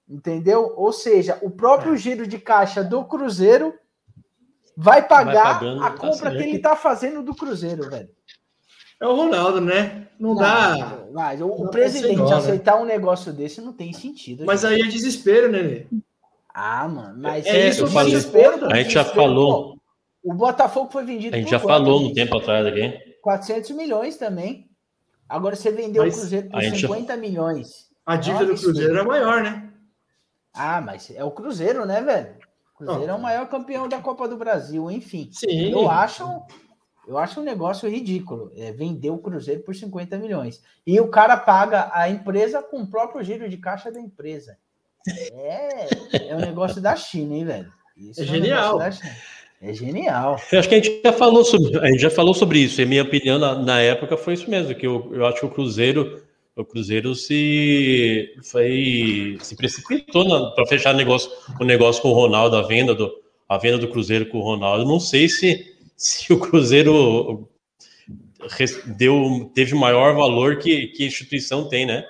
Entendeu? 0.09 0.73
Ou 0.75 0.91
seja, 0.91 1.37
o 1.41 1.51
próprio 1.51 1.95
giro 1.95 2.25
de 2.25 2.39
caixa 2.39 2.83
do 2.83 3.03
Cruzeiro 3.05 3.73
vai 4.75 5.07
pagar 5.07 5.59
pagando, 5.59 5.83
a 5.83 5.91
tá 5.91 5.97
compra 5.97 6.31
que 6.31 6.37
ele 6.37 6.55
está 6.57 6.75
fazendo 6.75 7.21
do 7.21 7.35
Cruzeiro, 7.35 7.89
velho. 7.89 8.09
É 9.01 9.07
o 9.07 9.15
Ronaldo, 9.15 9.61
né? 9.61 10.07
Não, 10.19 10.35
dá. 10.35 11.05
Mas 11.13 11.39
o, 11.39 11.47
não 11.47 11.59
o 11.61 11.63
dá 11.65 11.69
presidente 11.69 12.21
né? 12.21 12.33
aceitar 12.33 12.75
um 12.81 12.85
negócio 12.85 13.31
desse 13.31 13.61
não 13.61 13.71
tem 13.71 13.93
sentido. 13.93 14.45
Mas 14.45 14.61
gente. 14.61 14.73
aí 14.73 14.81
é 14.81 14.87
desespero, 14.87 15.49
né? 15.51 15.85
Ah, 16.53 16.87
mano, 16.87 17.15
mas 17.21 17.45
É 17.45 17.69
isso, 17.69 17.83
o 17.83 17.87
eu 17.87 17.91
falei. 17.91 18.11
desespero 18.13 18.59
do 18.59 18.65
A 18.65 18.75
gente 18.75 18.91
já 18.93 19.05
falou. 19.05 19.75
pô, 19.75 19.79
O 20.23 20.33
Botafogo 20.33 20.91
foi 20.91 21.05
vendido 21.05 21.35
A 21.35 21.39
gente 21.39 21.45
por 21.47 21.51
já 21.51 21.59
quanto, 21.59 21.69
falou 21.85 21.99
no 22.01 22.05
gente? 22.07 22.15
tempo 22.15 22.37
atrás 22.37 22.65
aqui. 22.65 22.93
400 23.21 23.69
milhões 23.71 24.17
também. 24.17 24.67
Agora 25.29 25.55
você 25.55 25.71
vendeu 25.71 26.03
Mas 26.03 26.15
o 26.15 26.19
Cruzeiro 26.19 26.49
por 26.49 26.57
a 26.57 26.61
gente 26.63 26.79
já- 26.79 26.87
50 26.87 27.15
milhões. 27.15 27.87
A 28.05 28.15
dívida 28.17 28.45
do 28.45 28.51
absurdo. 28.51 28.73
Cruzeiro 28.79 28.99
é 28.99 29.03
maior, 29.05 29.43
né? 29.43 29.68
Ah, 30.59 30.81
mas 30.81 31.09
é 31.09 31.23
o 31.23 31.31
Cruzeiro, 31.31 31.85
né, 31.85 32.01
velho? 32.01 32.35
O 32.73 32.77
Cruzeiro 32.79 33.07
Não. 33.07 33.13
é 33.13 33.17
o 33.17 33.21
maior 33.21 33.47
campeão 33.47 33.87
da 33.87 33.99
Copa 33.99 34.27
do 34.27 34.35
Brasil, 34.35 34.91
enfim. 34.91 35.29
Sim. 35.31 35.71
Eu 35.71 35.89
acho, 35.89 36.23
eu 37.07 37.17
acho 37.17 37.39
um 37.39 37.43
negócio 37.43 37.89
ridículo. 37.89 38.51
É, 38.57 38.73
vender 38.73 39.09
o 39.09 39.17
Cruzeiro 39.17 39.61
por 39.61 39.73
50 39.73 40.17
milhões. 40.17 40.61
E 40.85 40.99
o 40.99 41.07
cara 41.07 41.37
paga 41.37 41.89
a 41.93 42.09
empresa 42.09 42.61
com 42.61 42.81
o 42.81 42.87
próprio 42.87 43.23
giro 43.23 43.49
de 43.49 43.55
caixa 43.55 43.89
da 43.89 44.01
empresa. 44.01 44.57
É, 45.31 46.29
é 46.29 46.35
um 46.35 46.39
negócio 46.39 46.81
da 46.81 46.93
China, 46.95 47.35
hein, 47.35 47.45
velho? 47.45 47.73
Isso 47.95 48.19
É 48.19 48.23
um 48.23 48.27
genial. 48.27 48.79
É 49.61 49.73
genial. 49.73 50.39
Eu 50.51 50.59
acho 50.59 50.69
que 50.69 50.75
a 50.75 50.77
gente 50.81 51.01
já 51.03 51.13
falou 51.13 51.43
sobre, 51.43 51.79
a 51.79 51.87
gente 51.87 52.01
já 52.01 52.09
falou 52.09 52.33
sobre 52.33 52.59
isso. 52.59 52.81
E 52.81 52.83
a 52.83 52.87
minha 52.87 53.03
opinião 53.03 53.39
na, 53.39 53.55
na 53.55 53.79
época 53.79 54.17
foi 54.17 54.33
isso 54.33 54.49
mesmo, 54.49 54.75
que 54.75 54.87
eu, 54.87 55.09
eu 55.13 55.25
acho 55.25 55.39
que 55.39 55.45
o 55.45 55.51
Cruzeiro, 55.51 56.21
o 56.59 56.65
Cruzeiro 56.65 57.15
se 57.15 58.35
foi 58.43 59.37
se 59.41 59.55
precipitou 59.55 60.53
para 60.53 60.65
fechar 60.67 60.93
negócio, 60.93 61.31
o 61.59 61.63
negócio 61.63 62.01
com 62.01 62.09
o 62.09 62.13
Ronaldo, 62.13 62.55
a 62.57 62.61
venda 62.61 62.93
do 62.93 63.11
a 63.47 63.57
venda 63.57 63.77
do 63.79 63.87
Cruzeiro 63.87 64.27
com 64.27 64.37
o 64.39 64.43
Ronaldo. 64.43 64.85
Não 64.85 64.99
sei 64.99 65.29
se 65.29 65.75
se 65.95 66.31
o 66.33 66.39
Cruzeiro 66.39 67.49
deu 68.97 69.51
teve 69.53 69.73
maior 69.75 70.15
valor 70.15 70.57
que, 70.57 70.87
que 70.87 71.03
a 71.03 71.07
instituição 71.07 71.67
tem, 71.67 71.85
né? 71.85 72.05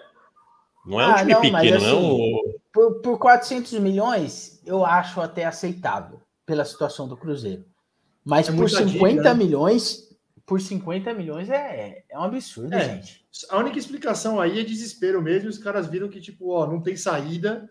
Não 0.86 1.00
é 1.00 1.08
um 1.08 1.12
Ah, 1.12 1.18
time 1.20 1.34
não, 1.34 1.42
pequeno, 1.42 1.62
não 1.62 1.86
é 1.86 1.92
assim, 1.92 1.96
um, 1.98 2.54
Por, 2.74 3.02
por 3.02 3.20
400 3.20 3.74
milhões, 3.80 4.62
eu 4.66 4.86
acho 4.86 5.22
até 5.22 5.46
aceitável 5.46 6.20
pela 6.46 6.66
situação 6.66 7.08
do 7.08 7.16
Cruzeiro. 7.18 7.64
Mas 8.26 8.48
É 8.48 8.52
por 8.52 8.58
muita 8.60 8.78
50 8.78 8.90
dívida, 9.10 9.34
né? 9.34 9.44
milhões, 9.44 10.09
por 10.50 10.60
50 10.60 11.14
milhões 11.14 11.48
é, 11.48 12.04
é 12.10 12.18
um 12.18 12.24
absurdo, 12.24 12.74
É. 12.74 12.96
gente. 12.96 13.24
A 13.52 13.60
única 13.60 13.78
explicação 13.78 14.42
aí 14.42 14.60
é 14.60 14.64
desespero 14.64 15.22
mesmo. 15.22 15.48
Os 15.48 15.60
caras 15.60 15.86
viram 15.86 16.10
que, 16.10 16.20
tipo, 16.20 16.50
ó, 16.50 16.66
não 16.66 16.82
tem 16.82 16.98
saída. 16.98 17.70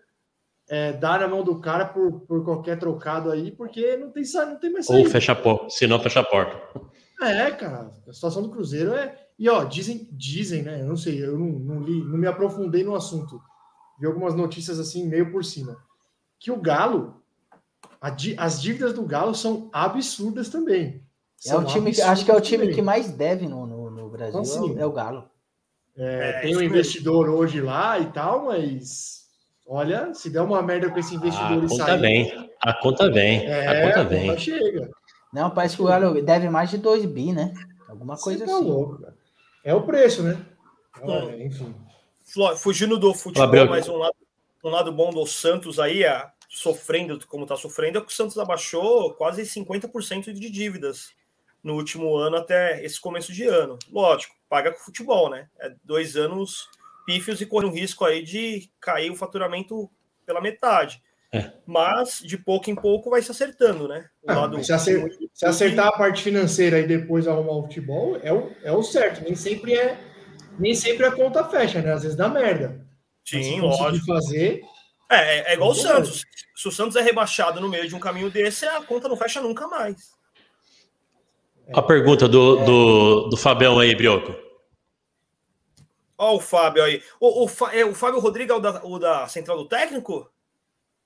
É, 0.69 0.93
dá 0.93 1.19
na 1.19 1.27
mão 1.27 1.43
do 1.43 1.59
cara 1.59 1.83
por, 1.85 2.21
por 2.21 2.45
qualquer 2.45 2.79
trocado 2.79 3.31
aí, 3.31 3.51
porque 3.51 3.97
não 3.97 4.11
tem, 4.11 4.23
não 4.33 4.57
tem 4.57 4.71
mais 4.71 4.87
ou 4.89 4.95
saída. 4.95 5.09
fecha 5.09 5.33
a 5.33 5.35
porta, 5.35 5.69
se 5.69 5.87
não 5.87 5.99
fecha 5.99 6.21
a 6.21 6.23
porta. 6.23 6.57
É, 7.21 7.51
cara, 7.51 7.91
a 8.07 8.13
situação 8.13 8.41
do 8.41 8.49
Cruzeiro 8.49 8.93
é. 8.93 9.27
E 9.37 9.49
ó, 9.49 9.65
dizem, 9.65 10.07
dizem, 10.13 10.63
né? 10.63 10.81
Eu 10.81 10.87
não 10.87 10.95
sei, 10.95 11.21
eu 11.21 11.37
não, 11.37 11.47
não 11.47 11.81
li, 11.81 12.01
não 12.05 12.17
me 12.17 12.27
aprofundei 12.27 12.83
no 12.83 12.95
assunto. 12.95 13.41
Vi 13.99 14.05
algumas 14.07 14.33
notícias 14.33 14.79
assim, 14.79 15.05
meio 15.05 15.29
por 15.31 15.43
cima. 15.43 15.75
Que 16.39 16.49
o 16.49 16.61
Galo 16.61 17.21
a 17.99 18.15
as 18.37 18.61
dívidas 18.61 18.93
do 18.93 19.03
Galo 19.03 19.35
são 19.35 19.69
absurdas 19.73 20.47
também. 20.47 21.03
É 21.45 21.55
o 21.55 21.63
time, 21.63 21.89
acho 22.01 22.25
que 22.25 22.31
é 22.31 22.35
o 22.35 22.41
time 22.41 22.63
absurdas 22.63 22.75
que 22.75 22.81
também. 22.81 22.83
mais 22.83 23.09
deve 23.11 23.47
no, 23.47 23.65
no, 23.65 23.89
no 23.91 24.09
Brasil, 24.09 24.39
o- 24.39 24.41
assim, 24.41 24.77
é 24.79 24.85
o 24.85 24.91
Galo. 24.91 25.29
É, 25.97 26.29
É, 26.29 26.41
tem 26.41 26.55
um 26.57 26.61
investidor 26.61 27.29
hoje 27.29 27.61
lá 27.61 27.97
e 27.99 28.05
tal, 28.11 28.45
mas 28.45 29.25
olha, 29.67 30.13
se 30.13 30.29
der 30.29 30.41
uma 30.41 30.61
merda 30.61 30.89
com 30.89 30.99
esse 30.99 31.13
A 31.13 31.17
investidor 31.17 31.63
e 31.63 31.67
conta 31.69 31.85
sair, 31.85 31.99
vem. 32.01 32.49
A 32.61 32.73
conta 32.73 33.11
vem. 33.11 33.45
é, 33.45 33.67
a 33.67 33.87
conta 33.87 33.99
a 33.99 34.03
vem. 34.03 34.27
conta 34.27 34.39
chega. 34.39 34.89
Não, 35.33 35.49
parece 35.51 35.75
que 35.75 35.81
o 35.81 35.85
Galo 35.85 36.21
deve 36.21 36.49
mais 36.49 36.69
de 36.69 36.77
2 36.77 37.05
bi, 37.05 37.31
né? 37.31 37.53
Alguma 37.87 38.17
coisa 38.17 38.45
Você 38.45 38.51
tá 38.51 38.57
assim. 38.57 38.67
louco. 38.67 39.03
É 39.63 39.73
o 39.73 39.81
preço, 39.83 40.23
né? 40.23 40.37
Hum. 41.03 41.11
É, 41.29 41.45
enfim. 41.45 41.75
Fugindo 42.57 42.97
do 42.97 43.13
futebol, 43.13 43.45
Gabriel. 43.47 43.67
mas 43.69 43.87
um 43.89 43.95
lado, 43.97 44.15
um 44.63 44.69
lado 44.69 44.91
bom 44.91 45.09
do 45.11 45.25
Santos 45.25 45.79
aí, 45.79 46.03
é, 46.03 46.25
sofrendo 46.47 47.19
como 47.27 47.43
está 47.43 47.55
sofrendo, 47.55 47.97
é 47.97 48.01
que 48.01 48.07
o 48.07 48.15
Santos 48.15 48.37
abaixou 48.37 49.13
quase 49.15 49.41
50% 49.43 50.31
de 50.33 50.49
dívidas 50.49 51.11
no 51.63 51.75
último 51.75 52.15
ano 52.15 52.37
até 52.37 52.83
esse 52.83 52.99
começo 52.99 53.33
de 53.33 53.45
ano. 53.45 53.77
Lógico, 53.91 54.35
paga 54.49 54.71
com 54.71 54.79
futebol, 54.79 55.29
né? 55.29 55.47
É 55.59 55.73
dois 55.83 56.15
anos 56.15 56.67
pífios 57.05 57.41
e 57.41 57.45
corre 57.45 57.65
um 57.65 57.73
risco 57.73 58.05
aí 58.05 58.21
de 58.23 58.69
cair 58.79 59.09
o 59.11 59.15
faturamento 59.15 59.89
pela 60.25 60.41
metade. 60.41 61.01
É. 61.31 61.51
Mas 61.65 62.19
de 62.23 62.37
pouco 62.37 62.69
em 62.71 62.75
pouco 62.75 63.09
vai 63.09 63.21
se 63.21 63.29
acertando, 63.31 63.87
né? 63.87 64.09
O 64.23 64.31
Ah, 64.31 64.63
se, 64.63 64.73
acer- 64.73 65.07
se 65.33 65.45
acertar 65.45 65.87
a 65.87 65.91
parte 65.91 66.23
financeira 66.23 66.79
e 66.79 66.87
depois 66.87 67.27
arrumar 67.27 67.53
o 67.53 67.63
futebol, 67.63 68.17
é 68.23 68.33
o, 68.33 68.51
é 68.63 68.71
o 68.71 68.81
certo. 68.81 69.23
Nem 69.23 69.35
sempre 69.35 69.75
é 69.75 69.97
nem 70.57 70.73
sempre 70.75 71.05
a 71.05 71.11
conta 71.11 71.43
fecha, 71.47 71.81
né? 71.81 71.93
Às 71.93 72.01
vezes 72.03 72.17
dá 72.17 72.27
merda. 72.27 72.85
Mas 73.31 73.45
se 73.45 73.51
Sim, 73.51 73.61
lógico. 73.61 74.05
fazer, 74.07 74.61
É, 75.09 75.15
é, 75.37 75.51
é 75.51 75.53
igual 75.53 75.69
o 75.69 75.73
Muito 75.73 75.87
Santos. 75.87 76.25
Se 76.55 76.67
o 76.67 76.71
Santos 76.71 76.95
é 76.95 77.01
rebaixado 77.01 77.61
no 77.61 77.69
meio 77.69 77.87
de 77.87 77.95
um 77.95 77.99
caminho 77.99 78.29
desse, 78.29 78.65
a 78.65 78.81
conta 78.83 79.07
não 79.07 79.15
fecha 79.15 79.39
nunca 79.39 79.67
mais. 79.67 80.11
A 81.73 81.81
pergunta 81.81 82.27
do, 82.27 82.57
do, 82.65 83.29
do 83.29 83.37
Fabião 83.37 83.79
aí, 83.79 83.95
Brioco. 83.95 84.33
Ó, 86.17 86.35
o 86.35 86.39
Fábio 86.39 86.83
aí. 86.83 87.01
O, 87.19 87.45
o, 87.45 87.49
é, 87.71 87.85
o 87.85 87.93
Fábio 87.93 88.19
Rodrigues 88.19 88.51
é 88.53 88.57
o 88.57 88.59
da, 88.59 88.83
o 88.83 88.99
da 88.99 89.27
Central 89.27 89.57
do 89.57 89.67
Técnico? 89.67 90.29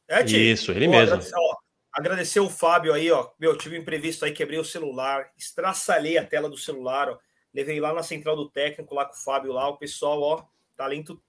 É, 0.07 0.23
Ti? 0.23 0.51
Isso, 0.51 0.71
ele 0.71 0.85
Pô, 0.85 0.91
mesmo. 0.91 1.13
Agradecer, 1.13 1.35
ó, 1.35 1.55
agradecer 1.91 2.39
o 2.39 2.49
Fábio 2.49 2.93
aí, 2.93 3.11
ó. 3.11 3.29
Meu, 3.39 3.57
tive 3.57 3.77
um 3.77 3.81
imprevisto 3.81 4.25
aí, 4.25 4.31
quebrei 4.31 4.59
o 4.59 4.65
celular, 4.65 5.29
estraçalhei 5.37 6.17
a 6.17 6.25
tela 6.25 6.49
do 6.49 6.57
celular, 6.57 7.09
ó. 7.09 7.17
Levei 7.53 7.79
lá 7.79 7.93
na 7.93 8.01
Central 8.01 8.35
do 8.35 8.49
Técnico, 8.49 8.95
lá 8.95 9.05
com 9.05 9.13
o 9.13 9.23
Fábio 9.23 9.53
lá. 9.53 9.67
O 9.67 9.77
pessoal, 9.77 10.19
ó, 10.21 10.43
talento 10.75 11.21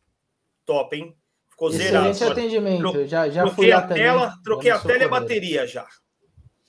top, 0.64 0.96
hein? 0.96 1.14
Ficou 1.50 1.70
zerado. 1.70 2.08
Excelente 2.08 2.32
atendimento. 2.32 2.90
Tro- 2.90 3.06
já, 3.06 3.28
já 3.28 3.42
fui 3.42 3.66
troquei 3.66 3.72
a 3.72 3.82
também. 3.82 4.02
tela, 4.02 4.34
troquei 4.42 4.70
já 4.70 4.76
a 4.76 4.80
tela 4.80 5.02
e 5.02 5.04
a 5.04 5.08
bateria 5.08 5.66
já. 5.66 5.86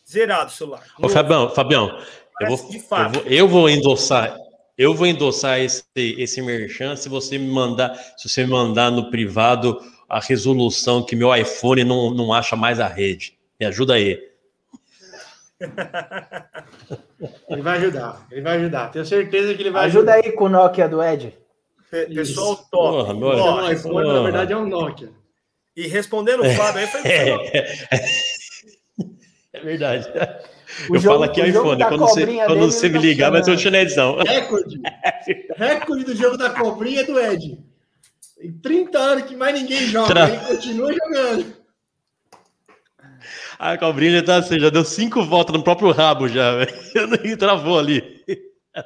Zerado 0.07 0.51
o 0.51 0.53
celular. 0.53 0.83
Ô. 1.01 1.07
Fabião, 1.07 1.49
Fabião, 1.49 1.97
eu 2.41 2.47
vou, 2.55 2.69
de 2.69 2.77
eu 2.77 2.81
fato. 2.83 3.13
vou, 3.19 3.23
eu 3.31 3.47
vou 3.47 3.69
endossar, 3.69 4.37
eu 4.77 4.93
vou 4.93 5.07
endossar 5.07 5.59
esse, 5.59 5.83
esse 5.95 6.41
merchan 6.41 6.95
se 6.95 7.07
você 7.09 7.37
me 7.37 7.47
mandar, 7.47 7.95
se 8.17 8.27
você 8.29 8.43
me 8.43 8.51
mandar 8.51 8.91
no 8.91 9.09
privado 9.09 9.79
a 10.09 10.19
resolução 10.19 11.03
que 11.03 11.15
meu 11.15 11.33
iPhone 11.35 11.83
não, 11.83 12.11
não 12.13 12.33
acha 12.33 12.55
mais 12.55 12.79
a 12.79 12.87
rede. 12.87 13.37
Me 13.59 13.65
ajuda 13.65 13.93
aí. 13.95 14.19
ele 17.49 17.61
vai 17.61 17.77
ajudar. 17.77 18.27
Ele 18.31 18.41
vai 18.41 18.57
ajudar. 18.57 18.91
Tenho 18.91 19.05
certeza 19.05 19.53
que 19.55 19.61
ele 19.61 19.71
vai 19.71 19.85
Ajuda 19.85 20.13
ajudar. 20.13 20.27
aí 20.29 20.35
com 20.35 20.45
o 20.45 20.49
Nokia 20.49 20.87
do 20.89 21.01
Ed. 21.01 21.33
Pe- 21.89 22.07
Pessoal 22.07 22.53
Isso. 22.53 22.67
top. 22.69 22.97
Porra, 22.97 23.13
meu- 23.13 23.31
É 23.31 23.41
Ó, 23.41 23.61
um 23.61 23.71
iPhone, 23.71 24.07
na 24.07 24.21
verdade 24.23 24.53
é 24.53 24.57
um 24.57 24.67
Nokia. 24.67 25.09
e 25.75 25.87
respondendo 25.87 26.41
o 26.43 26.49
Fábio 26.51 26.81
aí, 26.81 26.87
foi 26.87 27.01
É 29.53 29.59
verdade. 29.61 30.05
O 30.89 30.95
eu 30.95 30.99
jogo- 30.99 31.15
falo 31.15 31.23
aqui 31.23 31.41
o 31.41 31.51
jogo 31.51 31.73
iPhone, 31.73 31.83
quando 31.85 31.99
você, 31.99 32.25
quando 32.25 32.47
dele 32.47 32.59
você 32.71 32.87
me 32.89 32.93
tá 32.95 32.99
ligar, 33.01 33.31
vai 33.31 33.43
ser 33.43 33.51
o 33.51 33.53
funcionando. 33.53 33.79
chinezão. 33.89 34.17
Recorde. 34.17 34.81
Recorde 35.55 36.03
do 36.05 36.15
jogo 36.15 36.37
da 36.37 36.49
cobrinha 36.49 37.03
do 37.05 37.19
Ed. 37.19 37.59
Tem 38.37 38.51
30 38.53 38.97
anos 38.97 39.23
que 39.25 39.35
mais 39.35 39.53
ninguém 39.59 39.85
joga. 39.87 40.07
Tra- 40.07 40.29
Ele 40.29 40.37
continua 40.45 40.93
jogando. 40.93 41.55
A 43.57 43.77
cobrinha 43.77 44.19
já, 44.19 44.23
tá, 44.23 44.35
assim, 44.37 44.59
já 44.59 44.69
deu 44.69 44.83
cinco 44.83 45.23
voltas 45.23 45.55
no 45.55 45.63
próprio 45.63 45.91
rabo 45.91 46.27
já, 46.27 46.55
velho. 46.57 46.73
E 47.25 47.37
travou 47.37 47.79
ali. 47.79 48.23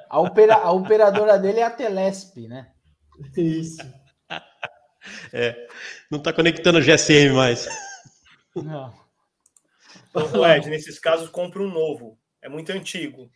A, 0.10 0.20
opera- 0.20 0.56
a 0.58 0.72
operadora 0.72 1.38
dele 1.40 1.60
é 1.60 1.64
a 1.64 1.70
Telesp, 1.72 2.48
né? 2.48 2.68
Isso. 3.36 3.78
Não 6.12 6.20
tá 6.20 6.32
conectando 6.32 6.82
GSM 6.82 7.34
mais. 7.34 7.68
Não. 8.56 8.94
Então, 10.10 10.46
Ed, 10.46 10.70
nesses 10.70 11.00
casos, 11.00 11.30
compra 11.30 11.62
um 11.62 11.70
novo. 11.72 12.18
É 12.42 12.50
muito 12.50 12.72
antigo. 12.72 13.30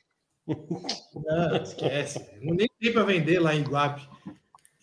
Não, 0.46 1.56
esquece. 1.64 2.20
Não 2.42 2.56
nem 2.56 2.68
tem 2.80 2.92
para 2.92 3.04
vender 3.04 3.40
lá 3.40 3.56
em 3.56 3.62
Iguape. 3.62 4.08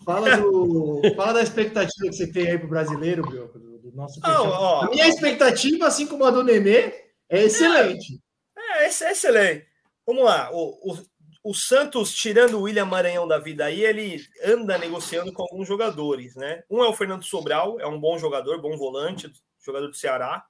Fala, 0.04 0.36
do, 0.38 1.02
fala 1.14 1.34
da 1.34 1.42
expectativa 1.42 2.08
que 2.08 2.16
você 2.16 2.30
tem 2.30 2.48
aí 2.48 2.58
pro 2.58 2.68
brasileiro, 2.68 3.22
Brioco, 3.22 3.58
do, 3.58 3.78
do 3.78 3.92
nosso 3.92 4.18
Não, 4.20 4.44
fechado. 4.44 4.62
ó. 4.62 4.84
A 4.84 4.90
minha 4.90 5.06
expectativa, 5.06 5.86
assim 5.86 6.06
como 6.06 6.24
a 6.24 6.30
do 6.30 6.42
Nenê, 6.42 6.92
é 7.28 7.44
excelente. 7.44 8.18
É, 8.56 8.86
esse 8.86 9.04
é 9.04 9.12
excelente. 9.12 9.66
Vamos 10.06 10.24
lá. 10.24 10.50
O, 10.52 10.92
o, 10.92 10.98
o 11.44 11.54
Santos, 11.54 12.14
tirando 12.14 12.54
o 12.54 12.62
William 12.62 12.86
Maranhão 12.86 13.28
da 13.28 13.38
vida 13.38 13.66
aí, 13.66 13.84
ele 13.84 14.22
anda 14.44 14.78
negociando 14.78 15.32
com 15.32 15.42
alguns 15.42 15.68
jogadores, 15.68 16.34
né? 16.34 16.62
Um 16.70 16.82
é 16.82 16.88
o 16.88 16.94
Fernando 16.94 17.24
Sobral, 17.24 17.78
é 17.78 17.86
um 17.86 18.00
bom 18.00 18.18
jogador, 18.18 18.60
bom 18.60 18.76
volante, 18.76 19.30
jogador 19.64 19.88
do 19.88 19.96
Ceará. 19.96 20.44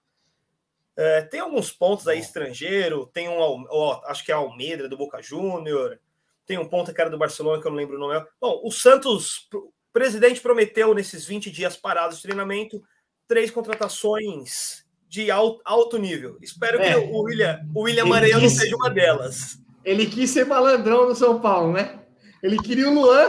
É, 1.02 1.22
tem 1.22 1.40
alguns 1.40 1.72
pontos 1.72 2.06
aí 2.06 2.18
estrangeiro, 2.18 3.06
tem 3.06 3.26
um, 3.26 3.38
ó, 3.38 4.02
acho 4.04 4.22
que 4.22 4.30
é 4.30 4.34
Almeida 4.34 4.86
do 4.86 4.98
Boca 4.98 5.22
Júnior, 5.22 5.98
tem 6.44 6.58
um 6.58 6.68
ponto 6.68 6.92
que 6.92 7.00
era 7.00 7.08
do 7.08 7.16
Barcelona, 7.16 7.58
que 7.60 7.66
eu 7.66 7.70
não 7.70 7.78
lembro 7.78 7.96
o 7.96 7.98
nome. 7.98 8.22
Bom, 8.38 8.60
o 8.62 8.70
Santos, 8.70 9.48
o 9.54 9.72
presidente 9.92 10.40
prometeu 10.42 10.92
nesses 10.92 11.24
20 11.24 11.50
dias 11.50 11.76
parados 11.76 12.16
de 12.16 12.22
treinamento 12.22 12.82
três 13.26 13.50
contratações 13.50 14.84
de 15.08 15.30
alto, 15.30 15.62
alto 15.64 15.96
nível. 15.96 16.36
Espero 16.42 16.78
É. 16.80 16.92
que 16.92 16.98
o 17.10 17.22
William, 17.22 17.60
o 17.74 17.82
William 17.82 18.04
não 18.04 18.40
disse- 18.40 18.58
seja 18.60 18.76
uma 18.76 18.90
delas. 18.90 19.58
Ele 19.84 20.04
quis 20.06 20.28
ser 20.30 20.44
malandrão 20.44 21.08
no 21.08 21.14
São 21.16 21.40
Paulo, 21.40 21.72
né? 21.72 22.04
Ele 22.42 22.58
queria 22.58 22.90
o 22.90 22.94
Luan 22.94 23.26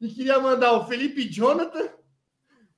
e 0.00 0.08
queria 0.08 0.38
mandar 0.38 0.72
o 0.74 0.86
Felipe 0.86 1.28
Jonathan, 1.28 1.88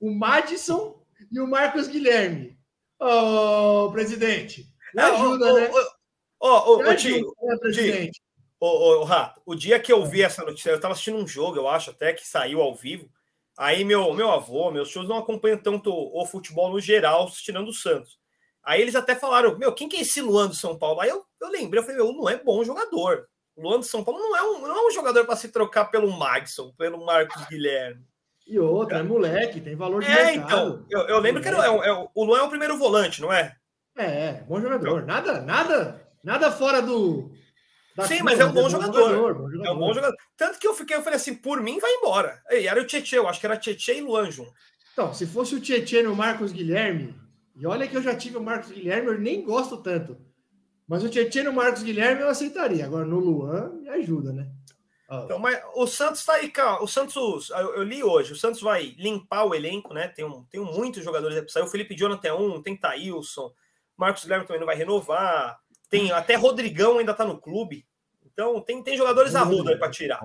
o 0.00 0.10
Madison 0.10 1.02
e 1.30 1.38
o 1.38 1.46
Marcos 1.46 1.86
Guilherme. 1.86 2.57
Ô, 3.00 3.90
presidente, 3.92 4.66
me 4.94 5.02
ajuda, 5.02 5.46
Ah, 5.46 5.52
ô, 5.52 5.56
né? 5.56 5.70
ô, 5.70 5.98
Ó, 6.40 6.76
ô, 6.76 6.96
Tigo, 6.96 7.34
né, 7.42 7.56
presidente? 7.58 8.20
ô, 8.60 9.04
Rato, 9.04 9.40
o 9.44 9.54
dia 9.54 9.78
que 9.78 9.92
eu 9.92 10.04
vi 10.04 10.22
essa 10.22 10.44
notícia, 10.44 10.70
eu 10.70 10.76
estava 10.76 10.92
assistindo 10.92 11.16
um 11.18 11.26
jogo, 11.26 11.56
eu 11.56 11.68
acho 11.68 11.90
até 11.90 12.12
que 12.12 12.26
saiu 12.26 12.60
ao 12.60 12.74
vivo. 12.74 13.10
Aí 13.56 13.84
meu, 13.84 14.12
meu 14.14 14.30
avô, 14.30 14.70
meus 14.70 14.88
tios 14.88 15.08
não 15.08 15.18
acompanham 15.18 15.58
tanto 15.58 15.92
o 15.92 16.24
futebol 16.24 16.70
no 16.70 16.80
geral, 16.80 17.28
tirando 17.30 17.68
o 17.68 17.72
Santos. 17.72 18.18
Aí 18.62 18.80
eles 18.80 18.94
até 18.94 19.16
falaram, 19.16 19.58
meu, 19.58 19.72
quem 19.72 19.88
que 19.88 19.96
é 19.96 20.00
esse 20.02 20.20
Luan 20.20 20.48
do 20.48 20.54
São 20.54 20.78
Paulo? 20.78 21.00
Aí 21.00 21.08
eu, 21.08 21.24
eu 21.40 21.48
lembrei, 21.50 21.80
eu 21.80 21.84
falei, 21.84 21.96
meu, 21.96 22.12
não 22.12 22.28
é 22.28 22.36
bom 22.36 22.62
jogador. 22.62 23.28
O 23.56 23.62
Luan 23.62 23.80
do 23.80 23.84
São 23.84 24.04
Paulo 24.04 24.20
não 24.20 24.36
é 24.36 24.42
um, 24.42 24.60
não 24.60 24.76
é 24.76 24.86
um 24.86 24.90
jogador 24.92 25.24
para 25.24 25.34
se 25.34 25.48
trocar 25.48 25.86
pelo 25.86 26.10
Madison, 26.10 26.72
pelo 26.78 27.04
Marcos 27.04 27.44
Guilherme. 27.46 28.04
E 28.48 28.58
outra, 28.58 28.98
é 28.98 29.02
moleque, 29.02 29.60
tem 29.60 29.76
valor 29.76 30.02
de 30.02 30.10
É, 30.10 30.32
mercado. 30.32 30.46
então, 30.46 30.86
eu, 30.88 31.06
eu 31.08 31.18
lembro 31.18 31.42
que 31.42 31.48
era, 31.48 31.58
é, 31.58 31.68
é 31.68 32.08
o 32.14 32.24
Luan 32.24 32.38
é 32.38 32.42
o 32.42 32.48
primeiro 32.48 32.78
volante, 32.78 33.20
não 33.20 33.30
é? 33.30 33.54
É, 33.96 34.42
bom 34.48 34.60
jogador. 34.60 35.04
Nada, 35.04 35.42
nada, 35.42 36.00
nada 36.24 36.50
fora 36.50 36.80
do. 36.80 37.30
Sim, 38.06 38.22
mas 38.22 38.38
é 38.38 38.44
um 38.46 38.52
bom 38.52 38.62
bom 38.62 38.70
jogador. 38.70 39.34
bom 39.34 39.64
É 39.64 39.70
um 39.70 39.78
bom 39.78 39.92
jogador. 39.92 40.16
Tanto 40.36 40.58
que 40.58 40.66
eu 40.66 40.72
fiquei, 40.72 40.96
eu 40.96 41.02
falei 41.02 41.16
assim, 41.16 41.34
por 41.34 41.60
mim, 41.60 41.78
vai 41.78 41.90
embora. 41.92 42.40
E 42.50 42.66
era 42.66 42.80
o 42.80 42.86
Tietchan, 42.86 43.16
eu 43.16 43.28
acho 43.28 43.40
que 43.40 43.46
era 43.46 43.56
Tietchan 43.56 43.94
e 43.94 44.00
Luan 44.00 44.30
junto. 44.30 44.52
Então, 44.92 45.12
se 45.12 45.26
fosse 45.26 45.54
o 45.54 45.60
Tietchan 45.60 46.00
e 46.02 46.06
o 46.06 46.16
Marcos 46.16 46.52
Guilherme, 46.52 47.14
e 47.56 47.66
olha 47.66 47.86
que 47.86 47.96
eu 47.96 48.02
já 48.02 48.14
tive 48.14 48.36
o 48.36 48.42
Marcos 48.42 48.70
Guilherme, 48.70 49.08
eu 49.08 49.18
nem 49.18 49.42
gosto 49.44 49.76
tanto. 49.78 50.16
Mas 50.86 51.02
o 51.04 51.08
Tietchan 51.08 51.42
e 51.42 51.48
o 51.48 51.52
Marcos 51.52 51.82
Guilherme 51.82 52.22
eu 52.22 52.28
aceitaria. 52.28 52.86
Agora 52.86 53.04
no 53.04 53.18
Luan, 53.18 53.72
me 53.80 53.88
ajuda, 53.90 54.32
né? 54.32 54.48
Ó, 55.08 55.24
Então, 55.24 55.38
mas 55.38 55.60
o 55.74 55.86
Santos 55.86 56.24
tá 56.24 56.34
aí, 56.34 56.50
cara. 56.50 56.82
O 56.82 56.86
Santos, 56.88 57.48
eu, 57.50 57.76
eu 57.76 57.82
li 57.82 58.04
hoje, 58.04 58.32
o 58.32 58.36
Santos 58.36 58.60
vai 58.60 58.94
limpar 58.98 59.44
o 59.44 59.54
elenco, 59.54 59.94
né? 59.94 60.08
Tem, 60.08 60.24
um, 60.24 60.44
tem 60.44 60.60
muitos 60.60 61.02
jogadores 61.02 61.36
aí 61.36 61.42
pra 61.42 61.50
sair. 61.52 61.62
O 61.62 61.68
Felipe 61.68 61.96
Jonathan 61.96 62.28
é 62.28 62.32
um, 62.34 62.62
tem 62.62 62.76
Thailson, 62.76 63.52
Marcos 63.96 64.22
Guilherme 64.24 64.46
também 64.46 64.60
não 64.60 64.66
vai 64.66 64.76
renovar. 64.76 65.58
Tem 65.90 66.12
até 66.12 66.34
Rodrigão 66.36 66.98
ainda 66.98 67.14
tá 67.14 67.24
no 67.24 67.40
clube. 67.40 67.86
Então, 68.24 68.60
tem, 68.60 68.82
tem 68.82 68.96
jogadores 68.96 69.34
a 69.34 69.42
roda 69.42 69.70
aí 69.70 69.76
pra 69.78 69.90
tirar. 69.90 70.20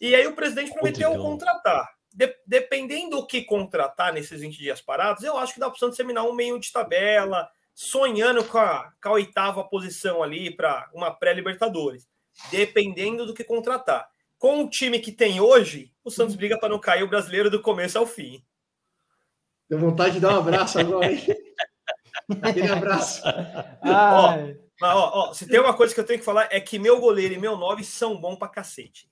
E 0.00 0.14
aí 0.14 0.26
o 0.26 0.34
presidente 0.36 0.72
prometeu 0.72 1.08
Rodrigão. 1.08 1.30
contratar. 1.32 1.88
De- 2.12 2.36
dependendo 2.46 3.16
do 3.16 3.26
que 3.26 3.42
contratar 3.42 4.12
nesses 4.12 4.40
20 4.40 4.56
dias 4.58 4.80
parados, 4.80 5.24
eu 5.24 5.36
acho 5.38 5.54
que 5.54 5.60
dá 5.60 5.68
para 5.68 5.76
o 5.76 5.78
Santos 5.78 5.96
terminar 5.96 6.22
um 6.24 6.32
meio 6.32 6.58
de 6.60 6.70
tabela, 6.70 7.48
sonhando 7.74 8.44
com 8.44 8.58
a, 8.58 8.92
com 9.02 9.08
a 9.08 9.12
oitava 9.12 9.64
posição 9.64 10.22
ali 10.22 10.54
para 10.54 10.88
uma 10.94 11.10
pré-Libertadores. 11.10 12.06
Dependendo 12.50 13.26
do 13.26 13.34
que 13.34 13.42
contratar. 13.42 14.08
Com 14.38 14.62
o 14.64 14.70
time 14.70 14.98
que 15.00 15.10
tem 15.12 15.40
hoje, 15.40 15.92
o 16.04 16.10
Santos 16.10 16.36
briga 16.36 16.58
para 16.58 16.68
não 16.68 16.78
cair 16.78 17.02
o 17.02 17.08
brasileiro 17.08 17.50
do 17.50 17.60
começo 17.60 17.98
ao 17.98 18.06
fim. 18.06 18.42
Deu 19.68 19.78
vontade 19.78 20.14
de 20.14 20.20
dar 20.20 20.34
um 20.34 20.38
abraço 20.38 20.78
agora, 20.78 21.12
hein? 21.12 21.20
Aquele 22.42 22.68
abraço. 22.70 23.22
Mas, 23.82 24.94
ó, 24.94 25.28
ó, 25.30 25.34
se 25.34 25.46
tem 25.46 25.58
uma 25.60 25.74
coisa 25.74 25.92
que 25.92 26.00
eu 26.00 26.04
tenho 26.06 26.18
que 26.20 26.24
falar 26.24 26.48
é 26.50 26.60
que 26.60 26.78
meu 26.78 27.00
goleiro 27.00 27.34
e 27.34 27.38
meu 27.38 27.56
9 27.56 27.82
são 27.84 28.16
bons 28.20 28.36
pra 28.36 28.48
cacete. 28.48 29.10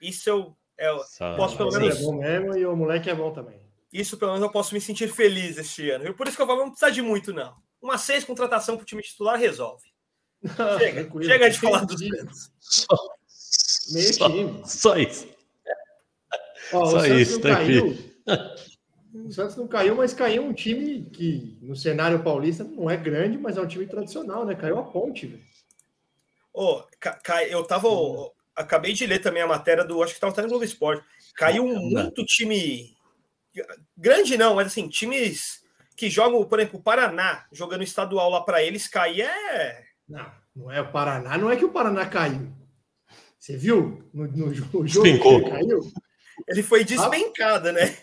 Isso 0.00 0.28
eu, 0.28 0.56
eu 0.78 0.98
Só- 1.04 1.34
posso 1.36 1.56
pelo 1.56 1.70
Ele 1.70 1.78
menos 1.86 1.98
é 1.98 2.02
bom 2.02 2.12
mesmo 2.16 2.56
e 2.58 2.66
o 2.66 2.76
moleque 2.76 3.08
é 3.08 3.14
bom 3.14 3.32
também. 3.32 3.58
Isso, 3.92 4.18
pelo 4.18 4.32
menos, 4.32 4.46
eu 4.46 4.52
posso 4.52 4.74
me 4.74 4.80
sentir 4.80 5.08
feliz 5.08 5.56
este 5.56 5.88
ano. 5.90 6.06
E 6.06 6.12
por 6.12 6.26
isso 6.26 6.36
que 6.36 6.42
eu 6.42 6.46
falo, 6.46 6.60
não 6.60 6.70
precisa 6.70 6.92
de 6.92 7.00
muito, 7.00 7.32
não. 7.32 7.56
Uma 7.80 7.96
seis 7.96 8.24
contratação 8.24 8.76
para 8.76 8.82
o 8.82 8.86
time 8.86 9.00
titular 9.02 9.38
resolve. 9.38 9.90
Chega, 10.78 11.22
chega 11.22 11.50
de 11.50 11.58
falar 11.58 11.84
dos 11.86 11.98
Santos. 11.98 12.50
Só, 12.60 12.94
Meio 13.92 14.14
só- 14.14 14.28
time. 14.30 14.62
só 14.64 14.96
isso. 14.96 15.28
Ó, 16.72 16.82
o 16.82 16.86
Só 16.86 17.00
Santos 17.00 17.18
isso, 17.20 17.32
não 17.34 17.40
tranquilo. 17.40 17.96
caiu. 18.26 18.66
O 19.26 19.32
Santos 19.32 19.56
não 19.56 19.66
caiu, 19.68 19.94
mas 19.94 20.12
caiu 20.12 20.42
um 20.44 20.52
time 20.52 21.02
que 21.12 21.58
no 21.62 21.74
cenário 21.76 22.22
paulista 22.22 22.64
não 22.64 22.90
é 22.90 22.96
grande, 22.96 23.38
mas 23.38 23.56
é 23.56 23.60
um 23.60 23.66
time 23.66 23.86
tradicional, 23.86 24.44
né? 24.44 24.54
Caiu 24.54 24.78
a 24.78 24.82
ponte, 24.82 25.26
velho. 25.26 25.42
Cai- 27.22 27.52
eu 27.52 27.64
tava. 27.64 27.88
acabei 28.54 28.92
de 28.94 29.06
ler 29.06 29.18
também 29.20 29.42
a 29.42 29.46
matéria 29.46 29.84
do. 29.84 30.02
Acho 30.02 30.12
que 30.12 30.16
estava 30.16 30.32
até 30.32 30.42
no 30.42 30.48
Globo 30.48 30.64
Esporte. 30.64 31.04
Caiu 31.34 31.66
muito 31.66 32.24
time. 32.24 32.96
Grande 33.96 34.36
não, 34.36 34.54
mas 34.54 34.66
assim, 34.68 34.88
times 34.88 35.62
que 35.96 36.10
jogam, 36.10 36.44
por 36.44 36.58
exemplo, 36.58 36.78
o 36.78 36.82
Paraná, 36.82 37.46
jogando 37.52 37.82
estadual 37.84 38.28
lá 38.30 38.42
para 38.42 38.62
eles, 38.62 38.86
cair 38.88 39.22
é. 39.22 39.84
Não, 40.08 40.30
não 40.54 40.70
é 40.70 40.80
o 40.80 40.90
Paraná, 40.92 41.38
não 41.38 41.50
é 41.50 41.56
que 41.56 41.64
o 41.64 41.70
Paraná 41.70 42.04
caiu. 42.06 42.52
Você 43.46 43.56
viu 43.56 44.02
no, 44.12 44.26
no 44.26 44.52
jogo 44.52 44.82
Despencou. 44.82 45.38
que 45.38 45.46
ele 45.46 45.50
caiu? 45.50 45.80
Ele 46.48 46.62
foi 46.64 46.84
despencada, 46.84 47.70
né? 47.70 47.96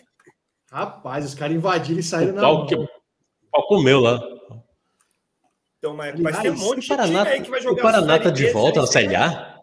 Rapaz, 0.70 1.22
os 1.26 1.34
caras 1.34 1.54
invadiram 1.54 2.00
e 2.00 2.02
saíram 2.02 2.32
O 2.32 2.36
na 2.36 2.40
pau, 2.40 2.66
que, 2.66 2.74
o 2.74 2.88
pau 3.52 3.66
comeu 3.66 4.00
lá. 4.00 4.18
Então, 5.76 5.94
mas, 5.94 6.18
mas 6.18 6.38
tem 6.40 6.50
um 6.50 6.54
Aliás, 6.54 6.60
monte 6.66 6.80
de 6.80 6.88
Paraná, 6.88 7.24
time 7.26 7.34
aí 7.36 7.42
que 7.42 7.50
vai 7.50 7.60
jogar. 7.60 7.78
o 7.78 7.82
Paraná 7.82 8.18
tá 8.18 8.30
de 8.30 8.50
volta 8.52 8.80
na 8.80 8.86
Série. 8.86 9.14
A? 9.14 9.60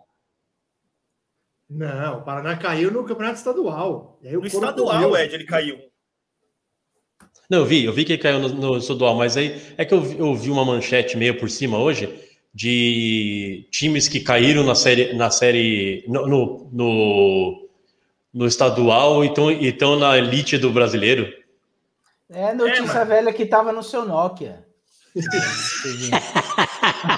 Não, 1.68 2.20
o 2.20 2.24
Paraná 2.24 2.56
caiu 2.58 2.92
no 2.92 3.04
campeonato 3.04 3.40
estadual. 3.40 4.20
E 4.22 4.28
aí 4.28 4.38
o 4.38 4.42
No 4.42 4.46
estadual, 4.46 5.02
comeu. 5.02 5.18
Ed, 5.18 5.34
ele 5.34 5.46
caiu. 5.46 5.80
Não, 7.50 7.58
eu 7.60 7.66
vi, 7.66 7.86
eu 7.86 7.92
vi 7.92 8.06
que 8.06 8.14
ele 8.14 8.22
caiu 8.22 8.38
no, 8.40 8.50
no 8.50 8.78
estadual, 8.78 9.16
mas 9.16 9.36
aí 9.36 9.60
é 9.80 9.84
que 9.84 9.96
eu, 9.96 10.02
vi- 10.02 10.20
eu 10.20 10.36
vi 10.36 10.52
uma 10.52 10.64
manchete 10.64 11.18
meio 11.18 11.40
por 11.40 11.50
cima 11.50 11.80
hoje 11.80 12.30
de 12.54 13.68
times 13.72 14.08
que 14.08 14.20
caíram 14.20 14.64
na 14.64 14.76
série, 14.76 15.14
na 15.14 15.32
série 15.32 16.04
no, 16.08 16.28
no, 16.28 16.70
no, 16.72 17.70
no 18.34 18.46
estadual 18.46 19.24
e 19.24 19.32
estão 19.68 19.98
na 19.98 20.18
elite 20.18 20.58
do 20.58 20.72
brasileiro. 20.72 21.32
é 22.30 22.54
notícia 22.54 22.84
mas- 22.94 23.08
velha 23.08 23.32
que 23.34 23.46
tava 23.46 23.72
no 23.72 23.82
seu 23.84 24.06
Nokia. 24.06 24.66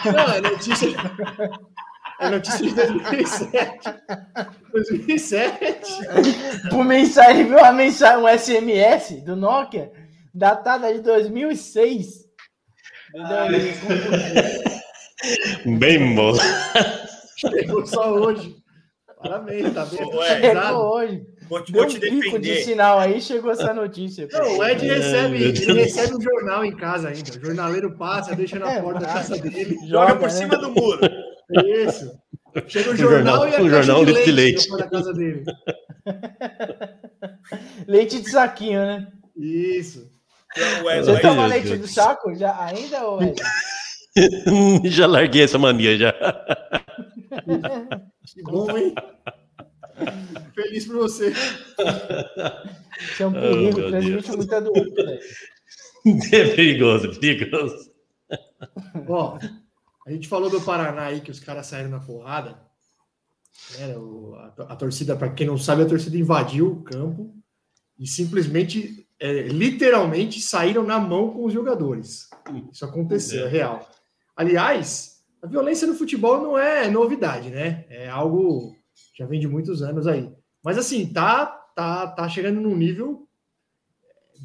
Não, 0.06 0.34
é 0.34 0.42
notícia. 0.42 0.90
É 2.20 2.30
notícia 2.30 2.66
de 2.66 2.74
2007. 2.76 3.80
2007. 4.72 5.92
Por 6.70 6.84
mensagem, 6.84 7.46
viu 7.46 7.58
uma 7.58 7.72
mensagem, 7.72 8.18
um 8.24 8.28
SMS 8.28 9.22
do 9.24 9.36
Nokia, 9.36 9.92
datada 10.34 10.92
de 10.92 11.02
2006. 11.02 12.24
Bem 15.78 16.16
bom. 16.16 16.34
Chegou 17.38 17.86
só 17.86 18.14
hoje. 18.14 18.56
Parabéns, 19.22 19.74
tá 19.74 19.86
bem 19.86 20.02
Ed, 20.02 20.52
Chegou 20.52 20.94
hoje. 20.96 21.26
Vou, 21.48 21.62
te- 21.64 21.72
vou 21.72 21.84
um 21.84 21.88
te 21.88 22.00
pico 22.00 22.16
de 22.40 22.50
defender. 22.50 22.64
sinal 22.64 23.00
aí, 23.00 23.22
chegou 23.22 23.52
essa 23.52 23.72
notícia. 23.76 24.28
Não, 24.32 24.58
o 24.58 24.64
Ed 24.66 24.86
recebe, 24.86 25.38
ele 25.44 25.74
recebe 25.82 26.16
um 26.16 26.22
jornal 26.22 26.66
em 26.66 26.76
casa 26.76 27.08
ainda. 27.10 27.32
O 27.32 27.46
jornaleiro 27.46 27.98
passa, 27.98 28.36
deixa 28.36 28.60
na 28.60 28.74
É, 28.74 28.82
porta 28.82 29.00
da 29.02 29.08
casa 29.08 29.38
dele. 29.38 29.76
Joga 29.88 29.88
Joga, 29.88 30.16
por 30.16 30.24
né? 30.24 30.30
cima 30.30 30.58
do 30.58 30.72
muro. 30.72 31.00
Isso. 31.66 32.12
Chega 32.68 32.92
o 32.92 32.96
jornal, 32.96 33.48
jornal- 33.48 33.48
e 33.48 33.56
a 33.56 33.60
um 33.60 33.70
caixa 33.70 33.84
jornal 33.84 34.06
de 34.06 34.12
litro 34.12 34.26
de 34.26 34.32
leite, 34.32 34.70
leite. 34.72 34.84
da 34.84 34.90
casa 34.90 35.14
dele. 35.14 35.44
Leite 37.88 38.22
de 38.22 38.30
saquinho, 38.30 38.80
né? 38.86 39.08
Isso. 39.38 40.10
O 40.84 40.90
Ed, 40.92 41.06
Você 41.06 41.12
o 41.12 41.22
toma 41.22 41.48
leite 41.48 41.76
do 41.78 41.88
saco 41.88 42.36
já 42.36 42.58
ainda, 42.64 43.04
ou 43.06 43.22
Ed? 43.24 43.42
já 44.86 45.08
larguei 45.08 45.44
essa 45.44 45.58
mania 45.58 45.98
já. 45.98 46.14
Que 48.26 48.44
bom, 48.44 48.78
hein? 48.78 48.94
Feliz 50.54 50.86
por 50.86 50.98
você. 50.98 51.30
Isso 51.32 53.24
é 53.24 53.28
um 53.28 53.30
Oh, 53.30 53.34
perigo, 53.42 53.80
meu 53.80 53.90
transmite 53.90 54.22
Deus. 54.24 54.36
muita 54.36 54.62
doença. 54.62 54.96
velho. 55.04 55.20
É 56.34 56.56
perigoso, 56.56 57.20
perigoso. 57.20 57.92
Ó, 59.08 59.40
a 60.06 60.12
gente 60.12 60.28
falou 60.28 60.50
do 60.50 60.62
Paraná 60.62 61.04
aí, 61.06 61.22
que 61.22 61.32
os 61.32 61.40
caras 61.40 61.66
saíram 61.68 61.90
na 61.90 62.00
porrada. 62.00 62.62
Né, 63.78 63.96
o- 63.98 64.36
a, 64.36 64.74
a 64.74 64.76
torcida, 64.76 65.16
para 65.16 65.30
quem 65.30 65.48
não 65.48 65.58
sabe, 65.58 65.84
a 65.84 65.88
torcida 65.88 66.18
invadiu 66.18 66.68
o 66.72 66.84
campo 66.84 67.34
e 67.98 68.06
simplesmente, 68.08 69.08
é, 69.20 69.44
literalmente, 69.44 70.42
saíram 70.42 70.84
na 70.84 71.00
mão 71.00 71.32
com 71.32 71.46
os 71.46 71.54
jogadores. 71.54 72.28
Isso 72.72 72.84
aconteceu, 72.84 73.46
é 73.46 73.50
real. 73.50 73.88
Aliás, 74.36 75.24
a 75.42 75.48
violência 75.48 75.88
no 75.88 75.96
futebol 75.96 76.42
não 76.42 76.58
é 76.58 76.90
novidade, 76.90 77.50
né? 77.50 77.86
É 77.90 78.10
algo 78.10 78.76
que 79.12 79.20
já 79.20 79.26
vem 79.26 79.40
de 79.40 79.48
muitos 79.48 79.82
anos 79.82 80.08
aí. 80.08 80.32
Mas 80.64 80.78
assim, 80.78 81.06
tá, 81.12 81.46
tá, 81.76 82.08
tá 82.08 82.30
chegando 82.30 82.62
num 82.62 82.76
nível 82.76 83.28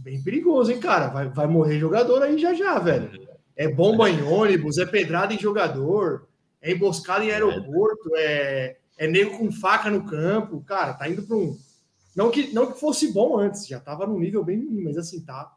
bem 0.03 0.23
perigoso, 0.23 0.73
hein, 0.73 0.81
cara? 0.81 1.09
Vai, 1.09 1.29
vai 1.29 1.47
morrer 1.47 1.79
jogador 1.79 2.23
aí 2.23 2.39
já 2.39 2.55
já, 2.55 2.79
velho. 2.79 3.11
É 3.57 3.69
bomba 3.69 4.09
em 4.09 4.23
ônibus, 4.23 4.79
é 4.79 4.87
pedrada 4.87 5.35
em 5.35 5.39
jogador, 5.39 6.29
é 6.61 6.73
emboscada 6.73 7.25
em 7.25 7.31
aeroporto, 7.31 8.11
é, 8.17 8.77
é 8.97 9.07
nego 9.07 9.39
com 9.39 9.51
faca 9.51 9.91
no 9.91 10.05
campo. 10.05 10.63
Cara, 10.65 10.95
tá 10.95 11.09
indo 11.09 11.23
para 11.23 11.37
um. 11.37 11.57
Não 12.15 12.31
que, 12.31 12.53
não 12.53 12.73
que 12.73 12.81
fosse 12.81 13.13
bom 13.13 13.39
antes, 13.39 13.67
já 13.67 13.79
tava 13.79 14.07
num 14.07 14.19
nível 14.19 14.45
bem 14.45 14.59
ruim, 14.59 14.83
mas 14.83 14.97
assim, 14.97 15.25
tá, 15.25 15.53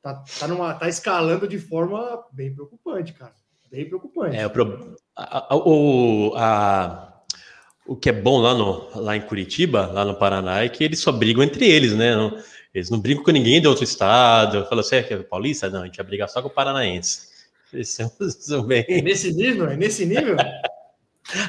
tá, 0.00 0.24
tá, 0.38 0.48
numa, 0.48 0.74
tá 0.74 0.88
escalando 0.88 1.46
de 1.46 1.58
forma 1.58 2.24
bem 2.32 2.54
preocupante, 2.54 3.12
cara. 3.12 3.34
Bem 3.70 3.86
preocupante. 3.86 4.36
É, 4.36 4.46
o, 4.46 4.50
pro- 4.50 4.96
a- 5.16 5.54
a- 5.54 5.56
o, 5.56 6.32
a- 6.36 7.22
o 7.86 7.96
que 7.96 8.08
é 8.08 8.12
bom 8.12 8.38
lá, 8.38 8.54
no, 8.54 8.88
lá 9.00 9.16
em 9.16 9.20
Curitiba, 9.22 9.86
lá 9.86 10.04
no 10.04 10.14
Paraná, 10.14 10.62
é 10.64 10.68
que 10.68 10.84
eles 10.84 11.00
só 11.00 11.12
brigam 11.12 11.42
entre 11.42 11.66
eles, 11.68 11.94
né? 11.94 12.14
Não- 12.14 12.36
eles 12.74 12.90
não 12.90 13.00
brigam 13.00 13.22
com 13.22 13.30
ninguém 13.30 13.60
de 13.60 13.66
outro 13.66 13.84
estado. 13.84 14.64
Fala, 14.66 14.82
você 14.82 14.96
é 14.96 15.02
que 15.02 15.14
é 15.14 15.18
paulista? 15.18 15.68
Não, 15.70 15.82
a 15.82 15.86
gente 15.86 15.96
vai 15.96 16.06
brigar 16.06 16.28
só 16.28 16.40
com 16.42 16.48
o 16.48 16.52
paranaense. 16.52 17.28
Eles 17.72 17.88
são, 17.90 18.10
são 18.20 18.62
bem... 18.62 18.84
É 18.88 19.00
nesse 19.02 19.32
nível? 19.32 19.68
É 19.68 19.76
nesse 19.76 20.04
nível? 20.06 20.36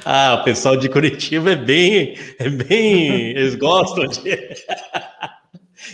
Ah, 0.03 0.39
o 0.41 0.43
pessoal 0.43 0.75
de 0.75 0.89
Curitiba 0.89 1.51
é 1.51 1.55
bem... 1.55 2.13
É 2.37 2.49
bem... 2.49 3.29
Eles 3.29 3.55
gostam 3.55 4.05
de... 4.07 4.19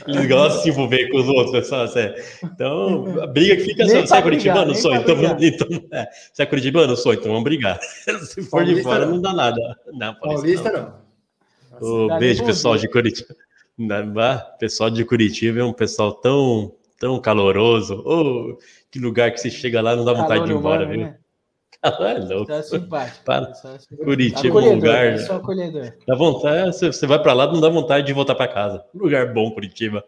Eles 0.08 0.28
gostam 0.28 0.58
de 0.58 0.64
se 0.64 0.70
envolver 0.70 1.10
com 1.10 1.18
os 1.18 1.28
outros, 1.28 1.52
pessoal. 1.52 1.84
assim. 1.84 2.14
Então, 2.44 3.22
a 3.22 3.28
briga 3.28 3.56
que 3.56 3.64
fica 3.64 3.84
assim, 3.84 4.02
você 4.02 4.16
é 4.16 4.22
curitibano? 4.22 4.76
Sou, 4.76 4.96
então, 4.96 5.16
então 5.40 5.68
é. 5.92 6.08
Você 6.34 6.44
é 6.44 6.46
curitibano? 6.46 6.96
Sou, 6.96 7.14
então 7.14 7.28
vamos 7.32 7.44
brigar. 7.44 7.80
Se 7.82 8.42
for 8.44 8.64
de 8.64 8.72
Paulista 8.72 8.84
fora, 8.84 9.06
não. 9.06 9.14
não 9.14 9.22
dá 9.22 9.34
nada. 9.34 9.80
Não, 9.94 10.16
Paulista 10.16 10.72
não. 10.72 10.82
não. 10.82 12.06
Ô, 12.06 12.08
Dá 12.08 12.18
beijo, 12.18 12.46
pessoal 12.46 12.78
de 12.78 12.88
Curitiba. 12.90 13.36
Pessoal 14.60 14.90
de 14.90 15.04
Curitiba 15.04 15.60
é 15.60 15.64
um 15.64 15.74
pessoal 15.74 16.14
tão, 16.14 16.74
tão 17.00 17.20
caloroso. 17.20 18.02
Ô, 18.06 18.58
que 18.90 19.00
lugar 19.00 19.32
que 19.32 19.40
você 19.40 19.52
chega 19.52 19.82
lá 19.82 19.96
não 19.96 20.06
dá 20.06 20.14
vontade 20.14 20.40
Calor 20.42 20.48
de 20.48 20.54
ir 20.54 20.58
embora, 20.58 20.86
humano, 20.86 20.98
viu? 20.98 21.08
né? 21.08 21.18
É 22.00 22.18
louco. 22.20 22.52
Só 22.52 22.62
simpático. 22.64 23.24
Para. 23.26 23.54
Só 23.54 23.78
simpático. 23.78 24.04
Curitiba 24.06 24.48
é 24.48 24.52
um 24.52 24.58
Acolhedor, 24.58 24.76
lugar. 24.76 25.06
é 25.06 25.18
só 25.20 25.36
acolhedor. 25.36 25.94
Dá 26.08 26.16
vontade, 26.16 26.76
você, 26.76 26.88
você 26.88 27.08
vai 27.08 27.22
pra 27.22 27.34
lá, 27.34 27.48
não 27.52 27.62
dá 27.62 27.70
vontade 27.70 28.08
de 28.08 28.14
voltar 28.14 28.36
pra 28.36 28.48
casa. 28.48 28.84
Lugar 28.94 29.34
bom, 29.34 29.52
Curitiba. 29.52 30.04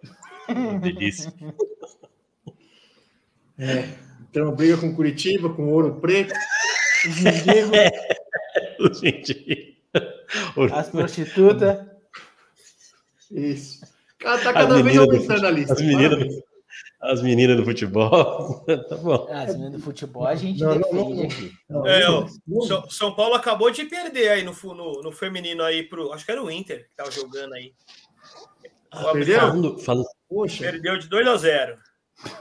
Delícia. 0.82 1.32
É. 3.60 3.90
Então, 4.30 4.54
briga 4.56 4.78
com 4.78 4.96
Curitiba, 4.96 5.50
com 5.54 5.72
Ouro 5.72 5.96
Preto. 6.00 6.34
Os 7.08 7.22
mendigos, 7.22 9.00
Gente. 9.00 9.78
as 10.74 10.90
prostitutas. 10.90 11.86
Isso. 13.32 13.86
Cara, 14.20 14.38
tá 14.40 14.50
As 14.50 14.56
cada 14.56 14.74
vez 14.82 14.86
meninas 14.86 15.08
do 15.08 15.14
aumentando 15.16 15.48
a 15.48 15.52
lista. 15.52 15.74
As 15.74 15.82
meninas, 15.82 16.36
as 17.00 17.22
meninas 17.22 17.58
do 17.58 17.64
futebol. 17.66 18.66
tá 18.90 18.98
bom. 18.98 19.28
Ah, 19.30 19.46
não 19.54 19.68
é 19.68 19.70
do 19.70 19.80
futebol, 19.80 20.26
a 20.26 20.36
gente 20.36 20.60
Não, 20.60 20.76
não, 20.76 20.82
defende 20.82 21.16
não. 21.70 21.82
aqui. 21.84 21.90
É, 21.90 22.10
ó. 22.10 22.28
São, 22.68 22.90
São 22.90 23.16
Paulo 23.16 23.36
acabou 23.36 23.70
de 23.72 23.86
perder 23.86 24.30
aí 24.30 24.44
no, 24.44 24.54
no, 24.74 25.02
no 25.04 25.12
feminino 25.12 25.64
aí 25.64 25.84
pro. 25.84 26.12
Acho 26.12 26.26
que 26.26 26.32
era 26.32 26.44
o 26.44 26.50
Inter 26.52 26.84
que 26.84 26.96
tava 26.96 27.12
jogando 27.12 27.54
aí. 27.54 27.74
O 28.94 29.12
perdeu? 29.14 29.40
Falando, 29.40 29.80
falando, 29.80 30.06
Poxa, 30.30 30.64
Perdeu 30.64 30.98
de 30.98 31.08
2 31.08 31.28
a 31.28 31.38
0 31.38 31.78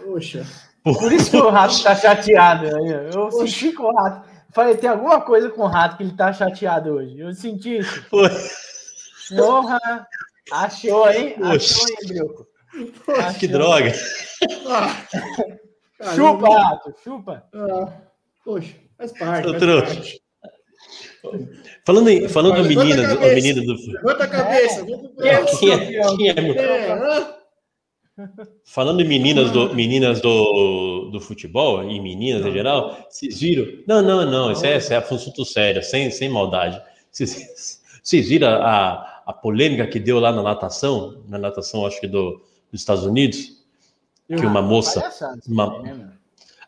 poxa. 0.05 0.47
Por 0.83 1.13
isso 1.13 1.31
que 1.31 1.37
o 1.37 1.51
rato 1.51 1.83
tá 1.83 1.95
chateado. 1.95 2.67
aí, 2.67 2.95
ó. 3.15 3.27
Eu 3.27 3.31
senti 3.31 3.73
com 3.73 3.85
o 3.85 3.95
rato. 3.95 4.29
Falei, 4.53 4.77
tem 4.77 4.89
alguma 4.89 5.21
coisa 5.21 5.51
com 5.51 5.63
o 5.63 5.67
rato 5.67 5.97
que 5.97 6.03
ele 6.03 6.17
tá 6.17 6.33
chateado 6.33 6.91
hoje. 6.91 7.19
Eu 7.19 7.33
senti 7.35 7.79
isso. 7.79 8.03
Foi. 8.09 8.29
Porra! 9.37 9.79
Achou, 10.51 11.11
hein? 11.11 11.35
Poxa. 11.37 11.55
Achou, 11.55 11.89
hein, 11.89 11.97
Brioco? 12.07 12.46
Que 13.39 13.49
droga. 13.49 13.93
Ah, 15.99 16.15
Chupa, 16.15 16.49
Rato, 16.49 16.95
chupa. 17.03 17.45
Ah, 17.55 17.93
poxa, 18.45 18.75
faz 18.99 19.13
parte. 19.13 19.51
Faz 19.51 19.65
parte. 19.65 20.23
Falando, 21.85 22.09
em, 22.09 22.29
falando 22.29 22.53
Levanta 22.63 22.81
a 22.81 22.85
meninas, 22.85 23.15
cabeça. 23.15 23.35
meninas 23.35 23.65
do 23.67 23.93
Levanta 23.93 24.25
a 24.25 24.29
cabeça, 24.29 24.85
vamos 24.85 25.11
pro 25.11 25.23
Quem 25.23 25.31
é 25.31 25.45
quem 25.45 25.73
é, 25.73 26.35
quem 26.35 26.51
é- 26.51 26.59
É, 26.59 26.93
ah, 26.93 27.37
Falando 28.65 29.01
em 29.03 29.09
meninas 29.09 29.51
do, 29.51 29.75
meninas 29.75 30.21
do, 30.21 31.11
do 31.11 31.21
futebol 31.21 31.83
e 31.85 32.01
meninas 32.01 32.47
em 32.47 32.53
geral, 32.53 32.97
vocês 33.11 33.41
viram? 33.41 33.67
Não, 33.87 34.01
não, 34.03 34.31
não, 34.31 34.53
isso 34.53 34.65
é, 34.65 34.77
isso 34.79 34.93
é 34.93 34.97
assunto 34.97 35.45
sério, 35.45 35.83
sem, 35.83 36.11
sem 36.11 36.29
maldade. 36.29 36.81
Vocês, 37.11 37.81
vocês 38.03 38.29
viram 38.29 38.49
a, 38.49 39.23
a 39.27 39.33
polêmica 39.33 39.87
que 39.87 39.99
deu 40.01 40.19
lá 40.19 40.33
na 40.33 40.43
natação, 40.43 41.23
na 41.29 41.39
natação, 41.39 41.85
acho 41.87 42.01
que 42.01 42.07
do, 42.07 42.41
dos 42.77 42.83
Estados 42.83 43.05
Unidos, 43.05 43.65
que 44.29 44.47
uma 44.47 44.63
moça. 44.63 45.03
Uma- 45.47 45.83
né? 45.83 46.13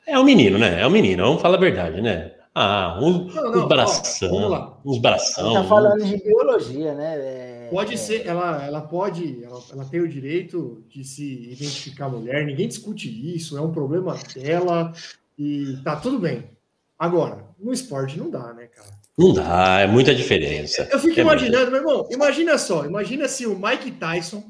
É 0.07 0.19
um 0.19 0.25
menino, 0.25 0.59
né? 0.59 0.81
É 0.81 0.87
um 0.87 0.91
menino, 0.91 1.23
vamos 1.25 1.43
falar 1.43 1.57
a 1.57 1.61
verdade, 1.61 2.01
né? 2.01 2.33
Ah, 2.55 2.99
uns, 3.01 3.35
Não, 3.35 3.43
não, 3.45 3.51
uns 3.53 3.57
ó, 3.63 3.67
bração, 3.67 4.49
lá. 4.49 4.79
uns 4.85 4.99
bração. 4.99 5.53
Tá 5.55 5.65
falando 5.65 6.05
de 6.05 6.17
biologia, 6.17 6.93
né? 6.95 7.15
É- 7.19 7.69
Pode 7.71 7.95
é- 7.95 7.97
ser, 7.97 8.27
ela, 8.27 8.65
ela 8.65 8.81
pode, 8.81 9.45
ela, 9.45 9.61
ela 9.71 9.85
tem 9.85 10.01
o 10.01 10.09
direito 10.09 10.83
de 10.89 11.05
se 11.05 11.51
identificar 11.53 12.09
mulher, 12.09 12.45
ninguém 12.47 12.67
discute 12.67 13.09
isso, 13.37 13.57
é 13.57 13.61
um 13.61 13.71
problema 13.71 14.17
dela 14.35 14.93
e 15.39 15.77
tá 15.85 15.95
tudo 15.97 16.19
bem. 16.19 16.51
Agora, 16.99 17.45
no 17.61 17.73
esporte 17.73 18.19
não 18.19 18.29
dá, 18.29 18.53
né, 18.55 18.67
cara? 18.67 18.89
Não 19.17 19.33
dá, 19.33 19.81
é 19.81 19.87
muita 19.87 20.13
diferença. 20.15 20.89
Eu 20.91 20.99
fico 20.99 21.21
É 21.21 21.23
imaginando, 21.23 21.71
meu 21.71 21.81
irmão, 21.81 22.09
imagina 22.11 22.57
só, 22.59 22.85
imagina 22.85 23.29
se 23.29 23.47
o 23.47 23.57
Mike 23.57 23.93
Tyson 23.93 24.43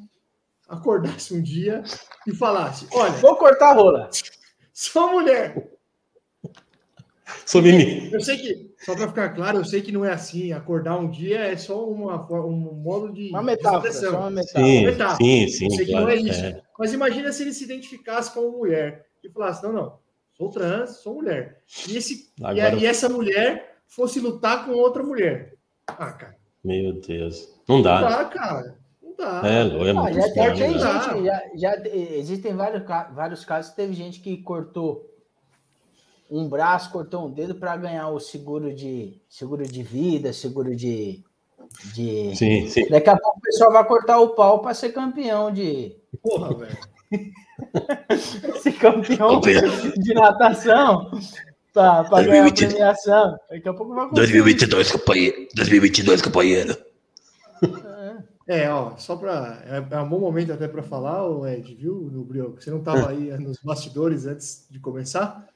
acordasse 0.69 1.35
um 1.35 1.43
dia 1.43 1.83
e 2.27 2.35
falasse: 2.35 2.87
Olha, 2.93 3.13
Vou 3.13 3.35
cortar 3.37 3.71
a 3.71 3.75
rola. 3.75 4.11
sou 4.73 5.11
mulher. 5.11 5.71
Sou 7.45 7.61
menino. 7.63 8.11
Eu 8.15 8.21
sei 8.21 8.39
que, 8.39 8.75
só 8.85 8.95
para 8.95 9.09
ficar 9.09 9.31
claro, 9.35 9.59
eu 9.59 9.65
sei 9.65 9.83
que 9.83 9.93
não 9.93 10.05
é 10.05 10.13
assim. 10.13 10.53
Acordar 10.53 10.99
um 10.99 11.11
dia 11.11 11.41
é 11.41 11.57
só 11.57 11.87
uma, 11.87 12.27
um 12.45 12.75
modo 12.83 13.13
de. 13.13 13.29
Uma 13.31 13.41
de 13.41 13.47
metáfora, 13.47 13.89
expressão. 13.89 14.13
só 14.13 14.19
uma 14.21 14.31
metáfora. 14.31 14.65
Sim, 14.67 14.85
metáfora. 14.87 15.17
sim, 15.17 15.49
sim. 15.49 15.65
Eu 15.67 15.71
sei 15.73 15.85
que 15.87 15.91
claro, 15.93 16.07
não 16.07 16.13
é 16.13 16.17
isso. 16.17 16.41
é. 16.45 16.63
Mas 16.79 16.93
imagina 16.93 17.33
se 17.33 17.43
ele 17.43 17.53
se 17.53 17.65
identificasse 17.65 18.33
como 18.33 18.57
mulher 18.59 19.07
e 19.23 19.29
falasse: 19.31 19.63
não, 19.63 19.73
não, 19.73 19.99
sou 20.37 20.51
trans, 20.51 20.91
sou 21.03 21.15
mulher. 21.17 21.63
E, 21.89 21.97
esse, 21.97 22.31
Agora- 22.43 22.77
e 22.77 22.87
essa 22.87 23.09
mulher 23.11 23.77
fosse 23.87 24.21
lutar 24.21 24.65
com 24.65 24.73
outra 24.73 25.03
mulher. 25.03 25.55
Ah, 25.87 26.13
cara, 26.13 26.37
Meu 26.65 26.95
Deus. 27.01 27.49
Não 27.69 27.77
não 27.77 27.83
dá. 27.83 28.01
dá, 28.01 28.25
cara. 28.27 28.79
Não 29.19 29.25
dá. 29.25 29.43
É, 29.45 29.61
é 29.63 29.93
muito 29.93 30.15
já, 30.15 30.33
tem 30.33 30.57
gente, 30.57 30.79
já, 30.79 31.43
já 31.55 31.83
existem 31.85 32.55
vários, 32.55 32.83
vários 33.13 33.45
casos. 33.45 33.73
Teve 33.73 33.93
gente 33.93 34.21
que 34.21 34.37
cortou 34.39 35.07
um 36.31 36.49
braço, 36.49 36.93
cortou 36.93 37.27
um 37.27 37.31
dedo 37.31 37.55
para 37.55 37.77
ganhar 37.77 38.09
o 38.11 38.21
seguro 38.21 38.73
de 38.73 39.21
seguro 39.29 39.65
de 39.65 39.83
vida, 39.83 40.33
seguro 40.33 40.77
de, 40.77 41.25
de... 41.95 42.37
Sim, 42.37 42.69
sim. 42.69 42.87
Daqui 42.89 43.09
a 43.11 43.17
pouco 43.17 43.39
o 43.39 43.43
pessoal 43.43 43.73
vai 43.73 43.85
cortar 43.85 44.19
o 44.21 44.31
pau 44.31 44.61
para 44.61 44.75
ser 44.75 44.91
campeão 44.93 45.51
de 45.51 45.97
Porra, 46.23 46.55
velho. 46.55 46.79
ser 48.61 48.73
campeão 48.73 49.41
de 49.41 50.15
natação 50.15 51.11
para 51.73 52.03
ganhar 52.05 52.45
a 52.45 52.51
2020. 52.51 52.67
premiação. 52.67 53.37
Daqui 53.51 53.69
a 53.69 53.75
pouco 53.75 53.95
vai 53.95 54.07
acontecer 54.07 54.33
2022, 54.33 54.93
companheiro. 54.93 55.49
2022, 55.55 56.23
companheiro. 56.23 56.77
É, 58.49 58.71
ó, 58.71 58.97
só 58.97 59.15
para. 59.15 59.63
É, 59.67 59.95
é 59.95 60.01
um 60.01 60.09
bom 60.09 60.19
momento 60.19 60.55
até 60.55 60.67
para 60.67 60.83
falar, 60.83 61.29
o 61.29 61.47
Ed, 61.47 61.75
viu, 61.75 62.09
no 62.11 62.25
Brioco? 62.25 62.63
Você 62.63 62.71
não 62.71 62.79
estava 62.79 63.11
aí 63.11 63.31
nos 63.39 63.59
bastidores 63.63 64.25
antes 64.25 64.67
de 64.71 64.81
começar, 64.81 65.47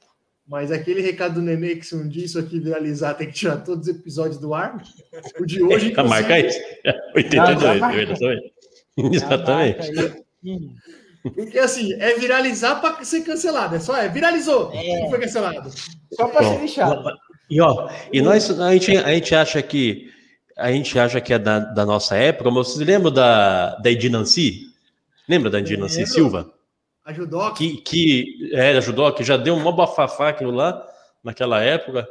mas 0.47 0.71
aquele 0.71 1.01
recado 1.01 1.35
do 1.35 1.41
Nenê 1.41 1.75
que 1.75 1.87
se 1.87 1.95
um 1.95 2.07
dia 2.07 2.23
isso 2.23 2.37
aqui 2.37 2.59
viralizar, 2.59 3.15
tem 3.15 3.25
que 3.25 3.33
tirar 3.33 3.57
todos 3.57 3.87
os 3.87 3.95
episódios 3.95 4.37
do 4.37 4.53
ar. 4.53 4.79
O 5.39 5.45
de 5.45 5.63
hoje. 5.63 5.89
Tá 5.89 6.03
marca 6.05 6.39
isso. 6.39 6.59
Já 6.85 6.93
82, 7.15 7.79
marca. 7.79 8.01
exatamente. 8.01 8.53
Exatamente. 9.11 10.23
Porque 11.23 11.57
assim, 11.57 11.93
é 11.93 12.13
viralizar 12.13 12.75
para 12.75 13.03
ser 13.03 13.21
cancelado. 13.21 13.75
É 13.75 13.79
só, 13.79 13.97
é 13.97 14.07
viralizou. 14.07 14.71
É. 14.71 15.09
Foi 15.09 15.19
cancelado. 15.19 15.71
Só 16.11 16.27
para 16.27 16.43
ser 16.43 16.61
lixado. 16.61 17.03
E 17.49 17.59
ó, 17.59 17.89
e 18.11 18.21
nós 18.21 18.51
a 18.59 18.71
gente, 18.73 18.95
a 18.97 19.13
gente 19.15 19.33
acha 19.33 19.63
que 19.63 20.12
a 20.63 20.71
gente 20.71 20.97
acha 20.97 21.19
que 21.21 21.33
é 21.33 21.39
da, 21.39 21.59
da 21.59 21.85
nossa 21.85 22.15
época, 22.15 22.49
mas 22.51 22.67
vocês 22.67 22.87
lembram 22.87 23.11
da 23.11 23.75
da 23.75 23.91
Edi 23.91 24.09
Nancy? 24.09 24.67
Lembra 25.27 25.49
da 25.49 25.59
Edi 25.59 25.77
Nancy 25.77 25.97
Lembro. 25.99 26.11
Silva? 26.13 26.53
Ajudou. 27.05 27.53
Que 27.53 27.77
que 27.77 28.49
é, 28.53 28.77
ajudou, 28.77 29.11
que 29.13 29.23
já 29.23 29.35
deu 29.37 29.55
um 29.55 29.59
mó 29.59 29.71
bafafá 29.71 30.29
aquilo 30.29 30.51
lá 30.51 30.85
naquela 31.23 31.61
época. 31.61 32.07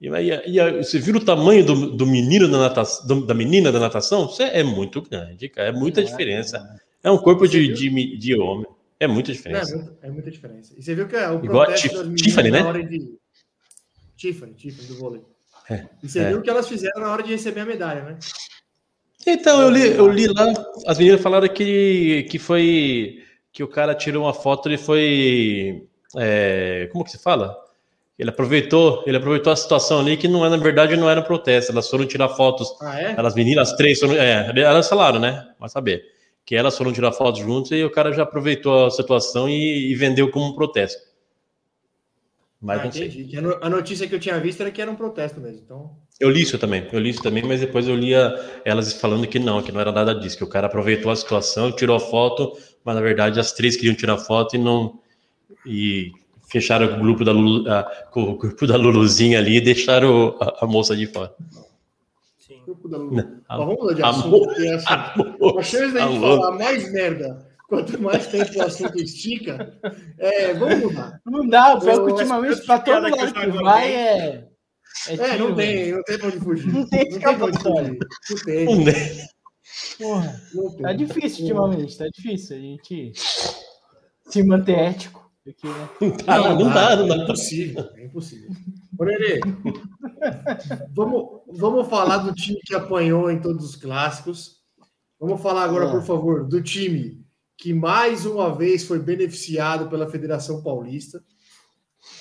E, 0.00 0.08
aí- 0.08 0.28
e 0.46 0.58
aí, 0.58 0.82
você 0.82 0.98
viu 0.98 1.16
o 1.16 1.24
tamanho 1.24 1.62
do, 1.64 1.90
do 1.94 2.06
menino 2.06 2.48
da 2.48 2.58
natação, 2.58 3.06
do- 3.06 3.26
da 3.26 3.34
menina 3.34 3.70
da 3.70 3.78
natação? 3.78 4.26
Isso 4.26 4.42
é, 4.42 4.60
é 4.60 4.62
muito 4.62 5.02
grande, 5.02 5.48
cara. 5.50 5.68
É 5.68 5.72
muita 5.72 6.02
diferença. 6.02 6.58
É 7.04 7.10
um 7.10 7.18
corpo 7.18 7.46
de, 7.46 7.68
de, 7.74 8.16
de 8.16 8.34
homem. 8.34 8.66
É 8.98 9.06
muita 9.06 9.30
É, 9.30 9.34
diferença. 9.34 9.76
muito- 9.76 9.96
é 10.02 10.10
muita 10.10 10.30
diferença. 10.30 10.72
E 10.76 10.82
você 10.82 10.94
viu 10.94 11.06
que 11.06 11.16
é 11.16 11.30
o 11.30 11.44
Igual 11.44 11.62
a 11.68 11.74
Tiffany, 11.74 12.50
né? 12.50 12.62
de. 12.82 13.14
Tiffany, 14.16 14.52
Tiffany 14.54 14.88
do 14.88 14.94
vôlei. 14.96 15.22
É, 15.70 15.84
E 16.02 16.08
você 16.08 16.18
é. 16.18 16.28
viu 16.28 16.38
o 16.38 16.42
que 16.42 16.50
elas 16.50 16.68
fizeram 16.68 17.00
na 17.00 17.12
hora 17.12 17.22
de 17.22 17.30
receber 17.30 17.60
a 17.60 17.64
medalha, 17.64 18.02
né? 18.02 18.18
Então, 19.26 19.62
eu 19.62 19.70
li, 19.70 19.86
eu 19.86 20.08
li 20.08 20.26
lá, 20.26 20.52
as 20.86 20.98
meninas 20.98 21.20
falaram 21.20 21.48
que, 21.48 22.26
que 22.30 22.38
foi. 22.38 23.22
Que 23.52 23.62
o 23.62 23.68
cara 23.68 23.94
tirou 23.94 24.24
uma 24.24 24.34
foto 24.34 24.70
e 24.70 24.78
foi. 24.78 25.86
é, 26.16 26.88
como 26.92 27.04
que 27.04 27.10
se 27.10 27.18
fala? 27.18 27.56
Ele 28.18 28.30
aproveitou, 28.30 29.02
ele 29.06 29.16
aproveitou 29.16 29.52
a 29.52 29.56
situação 29.56 30.00
ali 30.00 30.16
que 30.16 30.28
não 30.28 30.44
é, 30.44 30.48
na 30.48 30.56
verdade, 30.56 30.96
não 30.96 31.08
era 31.08 31.20
um 31.20 31.24
protesto. 31.24 31.72
Elas 31.72 31.88
foram 31.88 32.06
tirar 32.06 32.28
fotos. 32.30 32.68
Ah, 32.80 33.00
é? 33.00 33.14
Elas 33.16 33.34
meninas, 33.34 33.70
as 33.70 33.76
três 33.76 33.98
foram. 33.98 34.14
É, 34.14 34.52
elas 34.56 34.88
falaram, 34.88 35.18
né? 35.18 35.48
Vai 35.58 35.68
saber. 35.68 36.04
Que 36.44 36.56
elas 36.56 36.76
foram 36.76 36.92
tirar 36.92 37.12
fotos 37.12 37.40
juntas 37.40 37.72
e 37.72 37.84
o 37.84 37.90
cara 37.90 38.12
já 38.12 38.22
aproveitou 38.24 38.86
a 38.86 38.90
situação 38.90 39.48
e, 39.48 39.90
e 39.90 39.94
vendeu 39.94 40.30
como 40.30 40.46
um 40.46 40.54
protesto. 40.54 41.09
Mas 42.60 42.80
Ah, 42.80 42.84
não 42.84 42.92
sei. 42.92 43.06
entendi. 43.06 43.24
Que 43.24 43.36
A 43.38 43.42
no- 43.42 43.58
a 43.62 43.70
notícia 43.70 44.06
que 44.06 44.14
eu 44.14 44.20
tinha 44.20 44.38
visto 44.38 44.60
era 44.60 44.70
que 44.70 44.82
era 44.82 44.90
um 44.90 44.94
protesto 44.96 45.40
mesmo. 45.40 45.62
Então, 45.64 45.90
Eu 46.20 46.28
li 46.28 46.42
isso 46.42 46.58
também, 46.58 46.86
eu 46.92 46.98
li 47.00 47.08
isso 47.08 47.22
também, 47.22 47.42
mas 47.42 47.60
depois 47.60 47.88
eu 47.88 47.96
lia 47.96 48.34
elas 48.64 48.92
falando 48.92 49.26
que 49.26 49.38
não, 49.38 49.62
que 49.62 49.72
não 49.72 49.80
era 49.80 49.90
nada 49.90 50.14
disso, 50.14 50.36
que 50.36 50.44
o 50.44 50.46
cara 50.46 50.66
aproveitou 50.66 51.10
a 51.10 51.16
situação, 51.16 51.72
tirou 51.72 51.96
a 51.96 52.00
foto, 52.00 52.52
mas 52.84 52.94
na 52.94 53.00
verdade 53.00 53.40
as 53.40 53.52
três 53.52 53.74
queriam 53.76 53.94
tirar 53.94 54.18
foto 54.18 54.54
e 54.54 54.58
não. 54.58 55.00
E 55.64 56.12
fecharam 56.50 56.94
o 56.94 56.98
grupo 57.00 57.24
da, 57.24 57.32
Lulu, 57.32 57.66
ah, 57.70 57.84
com 58.10 58.22
o 58.24 58.36
grupo 58.36 58.66
da 58.66 58.76
Luluzinha 58.76 59.38
ali 59.38 59.56
e 59.56 59.60
deixaram 59.62 60.36
a, 60.40 60.64
a 60.64 60.66
moça 60.66 60.94
de 60.94 61.06
fora. 61.06 61.32
Sim. 62.38 62.60
grupo 62.66 62.86
da 62.88 62.98
Lulu. 62.98 63.18
a- 63.48 63.56
Mas 63.56 63.58
vamos 63.66 63.76
mudar 63.80 63.94
de 63.94 64.02
a- 64.02 64.08
assunto, 64.10 64.40
porque 64.46 64.66
assim, 64.68 64.86
a 65.58 65.62
chance 65.62 65.94
da 65.94 66.00
gente 66.06 66.20
falar 66.20 66.50
mais 66.58 66.92
merda 66.92 67.46
quanto 67.70 68.02
mais 68.02 68.26
tempo 68.26 68.58
o 68.58 68.62
assunto 68.62 68.96
estica, 69.00 69.78
é, 70.18 70.52
vamos 70.54 70.80
mudar. 70.80 71.20
Não 71.24 71.48
dá, 71.48 71.74
o 71.74 71.80
pior 71.80 72.04
que 72.04 72.12
ultimamente 72.12 72.66
pra 72.66 72.80
todo 72.80 73.02
lado 73.08 73.32
que 73.32 73.62
vai 73.62 73.94
é. 73.94 74.48
É, 75.08 75.14
É, 75.14 75.38
não 75.38 75.54
tem, 75.54 75.92
não 75.92 76.02
tem 76.02 76.18
pra 76.18 76.26
onde 76.28 76.40
fugir. 76.40 76.72
Não 76.72 76.86
tem 76.88 77.08
escapatória. 77.08 77.96
Não 78.30 78.36
tem, 78.44 78.64
Não 78.66 78.84
tem. 78.84 79.28
Porra, 79.98 80.40
não 80.52 80.70
tem. 80.72 80.82
tá 80.82 80.92
difícil 80.92 81.42
ultimamente, 81.44 81.96
tá 81.96 82.06
difícil 82.12 82.56
a 82.56 82.60
gente 82.60 83.12
se 84.28 84.42
manter 84.42 84.76
ético 84.78 85.30
aqui, 85.48 85.66
né? 85.68 85.88
Não 86.00 86.16
dá, 86.16 86.54
não 86.54 86.70
dá, 86.74 86.96
não 86.96 87.04
É 87.04 87.08
dá. 87.08 87.16
impossível, 87.24 87.88
é 87.96 88.04
impossível. 88.04 88.50
Nenê, 88.98 89.40
vamos, 90.94 91.40
vamos 91.52 91.88
falar 91.88 92.18
do 92.18 92.34
time 92.34 92.58
que 92.66 92.74
apanhou 92.74 93.30
em 93.30 93.40
todos 93.40 93.64
os 93.64 93.76
clássicos. 93.76 94.56
Vamos 95.18 95.40
falar 95.40 95.64
agora, 95.64 95.86
É. 95.86 95.90
por 95.90 96.02
favor, 96.02 96.46
do 96.48 96.62
time 96.62 97.19
que 97.60 97.74
mais 97.74 98.24
uma 98.24 98.56
vez 98.56 98.84
foi 98.84 98.98
beneficiado 98.98 99.90
pela 99.90 100.10
Federação 100.10 100.62
Paulista. 100.62 101.22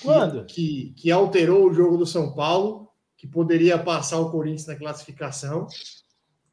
Quando? 0.03 0.45
Que, 0.45 0.93
que 0.97 1.09
alterou 1.09 1.65
o 1.65 1.73
jogo 1.73 1.95
do 1.95 2.05
São 2.05 2.35
Paulo, 2.35 2.89
que 3.15 3.25
poderia 3.25 3.79
passar 3.79 4.19
o 4.19 4.29
Corinthians 4.29 4.67
na 4.67 4.75
classificação. 4.75 5.65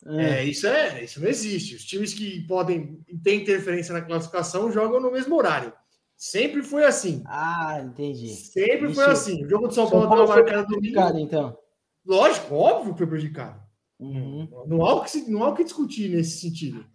É, 0.06 0.44
isso, 0.44 0.68
é, 0.68 1.02
isso 1.02 1.20
não 1.20 1.28
existe. 1.28 1.74
Os 1.74 1.84
times 1.84 2.14
que 2.14 2.46
podem 2.46 3.00
ter 3.24 3.34
interferência 3.34 3.92
na 3.92 4.02
classificação 4.02 4.70
jogam 4.70 5.00
no 5.00 5.10
mesmo 5.10 5.34
horário. 5.34 5.72
Sempre 6.16 6.62
foi 6.62 6.84
assim. 6.84 7.24
Ah, 7.26 7.82
entendi. 7.84 8.28
Sempre 8.28 8.94
foi 8.94 9.02
Isso. 9.02 9.10
assim. 9.10 9.44
O 9.44 9.48
jogo 9.48 9.66
de 9.66 9.74
São 9.74 9.88
São 9.88 9.98
Paulo 9.98 10.08
Paulo 10.08 10.22
estava 10.22 10.42
foi 10.42 10.52
marcado 10.52 10.74
domingo. 10.74 11.18
Então. 11.18 11.58
Lógico, 12.06 12.54
óbvio 12.54 12.92
que 12.92 12.98
foi 12.98 13.06
prejudicado. 13.08 13.60
Uhum, 13.98 14.48
Não 14.68 14.86
há 14.86 14.94
o 14.94 15.02
que, 15.02 15.18
não 15.28 15.42
há 15.42 15.48
o 15.48 15.54
que 15.54 15.64
discutir 15.64 16.08
nesse 16.08 16.38
sentido. 16.38 16.86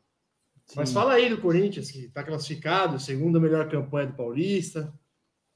Mas 0.76 0.89
sim. 0.89 0.95
fala 0.95 1.13
aí 1.13 1.30
do 1.30 1.41
Corinthians, 1.41 1.91
que 1.91 2.05
está 2.05 2.24
classificado, 2.24 2.99
segunda 2.99 3.39
melhor 3.39 3.69
campanha 3.69 4.07
do 4.07 4.15
Paulista. 4.15 4.93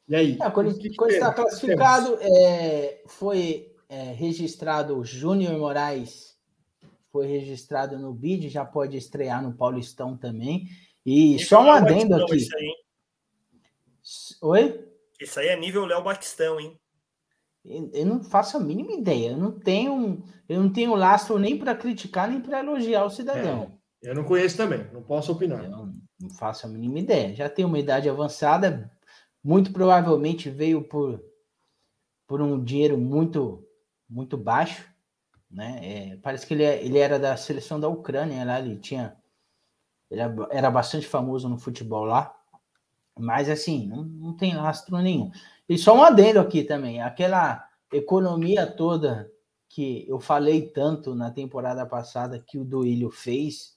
E 0.08 0.16
aí? 0.16 0.38
É, 0.42 0.48
O 0.48 0.52
quando 0.52 0.72
está 1.10 1.34
classificado, 1.34 2.18
é, 2.22 3.04
foi 3.08 3.74
é, 3.90 4.12
registrado 4.14 4.98
o 4.98 5.06
Júnior 5.06 5.58
Moraes, 5.58 6.38
foi 7.12 7.28
registrado 7.28 7.98
no 7.98 8.14
BID, 8.14 8.50
já 8.50 8.66
pode 8.66 8.98
estrear 8.98 9.42
no 9.42 9.54
Paulistão 9.54 10.18
também. 10.18 10.68
E 11.06 11.40
só 11.40 11.62
um 11.62 11.66
Vai 11.66 11.78
adendo 11.78 12.16
aqui. 12.16 12.36
isso 12.36 12.56
aí? 12.56 12.76
Oi? 14.42 14.86
Isso 15.20 15.40
aí 15.40 15.48
é 15.48 15.56
nível 15.58 15.86
Léo 15.86 16.04
Batistão, 16.04 16.60
hein? 16.60 16.78
Eu 17.64 17.90
eu 17.94 18.06
não 18.06 18.24
faço 18.24 18.58
a 18.58 18.60
mínima 18.60 18.92
ideia. 18.92 19.30
Eu 19.30 19.38
não 19.38 19.52
tenho, 19.52 20.24
eu 20.48 20.62
não 20.62 20.72
tenho 20.72 20.94
lastro 20.94 21.40
nem 21.40 21.58
para 21.58 21.74
criticar 21.74 22.30
nem 22.30 22.42
para 22.42 22.60
elogiar 22.60 23.06
o 23.06 23.10
cidadão. 23.10 23.80
Eu 24.02 24.14
não 24.14 24.24
conheço 24.24 24.58
também, 24.58 24.86
não 24.92 25.02
posso 25.02 25.32
opinar. 25.32 25.64
Eu 25.64 25.70
não 25.72 26.30
faço 26.38 26.66
a 26.66 26.70
mínima 26.70 27.00
ideia. 27.00 27.34
Já 27.36 27.50
tem 27.50 27.66
uma 27.66 27.80
idade 27.80 28.10
avançada, 28.10 28.92
muito 29.44 29.72
provavelmente 29.72 30.50
veio 30.50 30.84
por, 30.84 31.24
por 32.28 32.42
um 32.42 32.64
dinheiro 32.64 32.98
muito 32.98 33.62
muito 34.08 34.38
baixo, 34.38 34.88
né? 35.50 35.80
É, 35.82 36.18
parece 36.18 36.46
que 36.46 36.54
ele, 36.54 36.64
é- 36.64 36.84
ele 36.86 37.00
era 37.00 37.18
da 37.18 37.36
seleção 37.36 37.80
da 37.80 37.88
Ucrânia 37.88 38.46
lá, 38.46 38.60
ele 38.60 38.78
tinha 38.78 39.18
ele 40.12 40.22
era, 40.22 40.48
era 40.52 40.72
bastante 40.72 41.08
famoso 41.08 41.50
no 41.50 41.58
futebol 41.58 42.04
lá, 42.06 42.36
mas 43.18 43.50
assim 43.50 43.88
não, 43.88 44.04
não 44.04 44.34
tem 44.38 44.56
lastro 44.56 44.98
nenhum. 45.00 45.32
E 45.68 45.78
só 45.78 45.96
um 45.96 46.04
adendo 46.04 46.40
aqui 46.40 46.64
também, 46.64 47.02
aquela 47.02 47.68
economia 47.92 48.68
toda 48.68 49.32
que 49.70 50.06
eu 50.08 50.20
falei 50.20 50.70
tanto 50.70 51.16
na 51.16 51.32
temporada 51.32 51.86
passada 51.86 52.40
que 52.40 52.58
o 52.60 52.64
Duílio 52.64 53.10
fez 53.10 53.75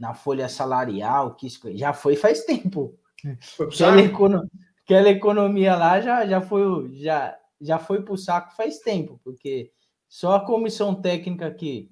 na 0.00 0.14
folha 0.14 0.48
salarial, 0.48 1.34
que 1.36 1.46
isso 1.46 1.60
já 1.76 1.92
foi 1.92 2.16
faz 2.16 2.42
tempo. 2.44 2.98
Foi 3.40 3.66
Aquela, 3.66 3.96
saco? 3.96 3.98
econo- 4.08 4.50
aquela 4.82 5.10
economia 5.10 5.76
lá 5.76 6.00
já, 6.00 6.26
já 6.26 6.40
foi 6.40 6.90
já, 6.94 7.38
já 7.60 7.78
foi 7.78 8.02
para 8.02 8.14
o 8.14 8.18
saco 8.18 8.56
faz 8.56 8.78
tempo, 8.78 9.20
porque 9.22 9.70
só 10.08 10.36
a 10.36 10.44
comissão 10.44 10.94
técnica 10.94 11.50
que, 11.50 11.90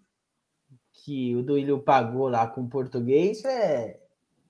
que 0.93 1.37
o 1.37 1.43
Duílio 1.43 1.79
pagou 1.81 2.29
lá 2.29 2.47
com 2.47 2.63
o 2.63 2.69
português 2.69 3.45
é, 3.45 4.01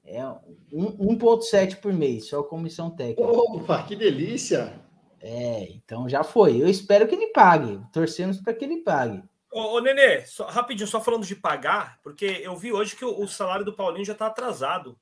é 0.04 0.24
um- 0.72 1.16
1,7 1.16 1.76
por 1.80 1.92
mês, 1.92 2.28
só 2.28 2.38
a 2.40 2.48
comissão 2.48 2.90
técnica. 2.90 3.28
Opa, 3.28 3.82
que 3.82 3.96
delícia! 3.96 4.80
É, 5.20 5.64
então 5.72 6.08
já 6.08 6.22
foi. 6.22 6.62
Eu 6.62 6.68
espero 6.68 7.08
que 7.08 7.14
ele 7.16 7.32
pague. 7.32 7.80
Torcemos 7.92 8.40
para 8.40 8.54
que 8.54 8.64
ele 8.64 8.78
pague. 8.84 9.20
Ô, 9.52 9.76
ô 9.76 9.80
Nenê, 9.80 10.24
só- 10.26 10.46
rapidinho, 10.46 10.86
só 10.88 11.00
falando 11.00 11.24
de 11.26 11.34
pagar, 11.36 11.98
porque 12.02 12.24
eu 12.42 12.54
vi 12.56 12.72
hoje 12.72 12.94
que 12.96 13.04
o, 13.04 13.22
o 13.22 13.26
salário 13.28 13.64
do 13.64 13.74
Paulinho 13.74 14.04
já 14.04 14.14
tá 14.14 14.26
atrasado. 14.26 14.98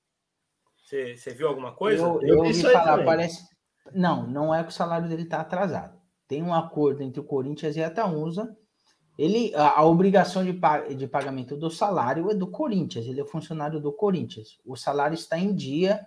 Você 0.84 1.16
viu 1.34 1.48
alguma 1.48 1.72
coisa? 1.72 2.02
Eu, 2.04 2.12
Eu 2.22 2.28
eu 2.28 2.34
vi 2.34 2.36
ouvi 2.38 2.50
isso 2.50 2.66
aí 2.68 2.72
falar, 2.72 2.90
também. 2.92 3.06
parece. 3.06 3.44
Não, 3.92 4.26
não 4.26 4.54
é 4.54 4.62
que 4.62 4.68
o 4.70 4.72
salário 4.72 5.08
dele 5.08 5.22
está 5.24 5.40
atrasado. 5.40 6.00
Tem 6.28 6.42
um 6.42 6.54
acordo 6.54 7.02
entre 7.02 7.20
o 7.20 7.24
Corinthians 7.24 7.76
e 7.76 7.82
a 7.82 7.90
Taunza. 7.90 8.56
Ele, 9.18 9.52
a, 9.54 9.80
a 9.80 9.84
obrigação 9.84 10.44
de, 10.44 10.52
de 10.94 11.06
pagamento 11.08 11.56
do 11.56 11.70
salário 11.70 12.30
é 12.30 12.34
do 12.34 12.46
Corinthians. 12.50 13.06
Ele 13.06 13.20
é 13.20 13.24
funcionário 13.24 13.80
do 13.80 13.92
Corinthians. 13.92 14.58
O 14.64 14.76
salário 14.76 15.14
está 15.14 15.38
em 15.38 15.54
dia. 15.54 16.06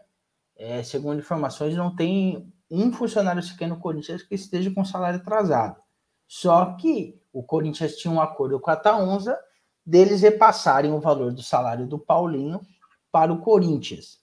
é, 0.55 0.83
segundo 0.83 1.19
informações, 1.19 1.75
não 1.75 1.93
tem 1.95 2.53
um 2.71 2.91
funcionário 2.93 3.41
sequer 3.41 3.67
no 3.67 3.79
Corinthians 3.79 4.21
que 4.23 4.35
esteja 4.35 4.71
com 4.73 4.85
salário 4.85 5.19
atrasado. 5.19 5.81
Só 6.29 6.77
que 6.77 7.21
o 7.33 7.43
Corinthians 7.43 7.97
tinha 7.97 8.13
um 8.13 8.21
acordo 8.21 8.57
com 8.57 8.71
a 8.71 8.77
Taunza 8.77 9.37
deles 9.85 10.21
repassarem 10.21 10.93
o 10.93 11.01
valor 11.01 11.33
do 11.33 11.43
salário 11.43 11.85
do 11.85 11.99
Paulinho 11.99 12.61
para 13.11 13.33
o 13.33 13.41
Corinthians 13.41 14.19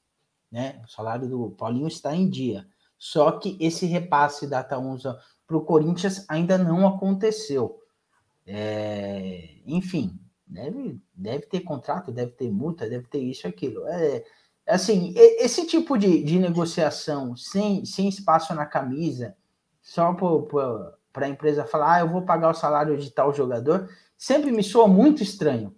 né? 0.50 0.80
O 0.84 0.90
salário 0.90 1.28
do 1.28 1.50
Paulinho 1.50 1.88
está 1.88 2.14
em 2.14 2.28
dia. 2.28 2.66
Só 2.98 3.32
que 3.32 3.58
esse 3.60 3.86
repasse 3.86 4.46
da 4.46 4.62
Taunza 4.62 5.18
para 5.46 5.56
o 5.56 5.64
Corinthians 5.64 6.24
ainda 6.28 6.56
não 6.56 6.86
aconteceu. 6.86 7.78
É, 8.46 9.56
enfim, 9.66 10.18
deve, 10.46 11.00
deve 11.14 11.46
ter 11.46 11.60
contrato, 11.60 12.10
deve 12.12 12.32
ter 12.32 12.50
multa, 12.50 12.88
deve 12.88 13.06
ter 13.06 13.18
isso 13.18 13.46
aquilo. 13.46 13.86
É, 13.86 14.24
assim, 14.66 15.12
esse 15.16 15.66
tipo 15.66 15.98
de, 15.98 16.22
de 16.22 16.38
negociação 16.38 17.36
sem, 17.36 17.84
sem 17.84 18.08
espaço 18.08 18.54
na 18.54 18.64
camisa, 18.64 19.36
só 19.82 20.14
para 21.16 21.24
a 21.24 21.30
empresa 21.30 21.64
falar, 21.64 21.94
ah, 21.94 22.00
eu 22.00 22.10
vou 22.10 22.20
pagar 22.20 22.50
o 22.50 22.54
salário 22.54 22.94
de 22.94 23.10
tal 23.10 23.32
jogador, 23.32 23.88
sempre 24.18 24.52
me 24.52 24.62
soa 24.62 24.86
muito 24.86 25.22
estranho. 25.22 25.74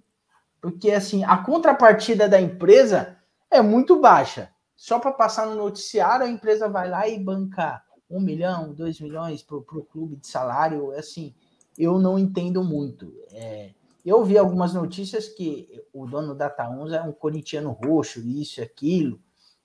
Porque, 0.60 0.90
assim, 0.90 1.22
a 1.22 1.36
contrapartida 1.38 2.28
da 2.28 2.40
empresa 2.40 3.16
é 3.48 3.62
muito 3.62 4.00
baixa. 4.00 4.50
Só 4.74 4.98
para 4.98 5.12
passar 5.12 5.46
no 5.46 5.54
noticiário, 5.54 6.26
a 6.26 6.28
empresa 6.28 6.68
vai 6.68 6.90
lá 6.90 7.06
e 7.06 7.22
banca 7.22 7.80
um 8.10 8.20
milhão, 8.20 8.74
dois 8.74 9.00
milhões 9.00 9.40
para 9.40 9.58
o 9.58 9.62
clube 9.62 10.16
de 10.16 10.26
salário. 10.26 10.90
Assim, 10.90 11.32
eu 11.78 12.00
não 12.00 12.18
entendo 12.18 12.64
muito. 12.64 13.14
É, 13.30 13.70
eu 14.04 14.24
vi 14.24 14.36
algumas 14.36 14.74
notícias 14.74 15.28
que 15.28 15.84
o 15.92 16.04
dono 16.04 16.34
da 16.34 16.50
Taunza 16.50 16.96
é 16.96 17.02
um 17.02 17.12
corintiano 17.12 17.70
roxo, 17.70 18.18
isso 18.26 18.58
e 18.58 18.64
aquilo, 18.64 19.20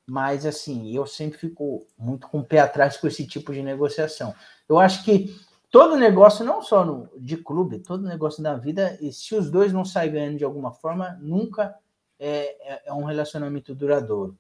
mas 0.06 0.46
assim, 0.46 0.96
eu 0.96 1.08
sempre 1.08 1.40
fico 1.40 1.88
muito 1.98 2.28
com 2.28 2.42
o 2.42 2.46
pé 2.46 2.60
atrás 2.60 2.96
com 2.96 3.08
esse 3.08 3.26
tipo 3.26 3.52
de 3.52 3.64
negociação. 3.64 4.36
Eu 4.70 4.78
acho 4.78 5.04
que 5.04 5.36
todo 5.74 5.98
negócio, 5.98 6.46
não 6.46 6.62
só 6.62 6.86
no, 6.86 7.10
de 7.20 7.36
clube, 7.36 7.80
todo 7.80 8.08
negócio 8.08 8.44
da 8.44 8.56
vida, 8.56 8.96
e 9.02 9.12
se 9.12 9.34
os 9.34 9.50
dois 9.50 9.74
não 9.74 9.84
saem 9.84 10.12
ganhando 10.12 10.38
de 10.38 10.44
alguma 10.46 10.72
forma, 10.72 11.18
nunca 11.20 11.74
é, 12.20 12.74
é- 12.76 12.82
é 12.86 12.94
um 12.94 13.04
relacionamento 13.06 13.74
duradouro. 13.74 14.38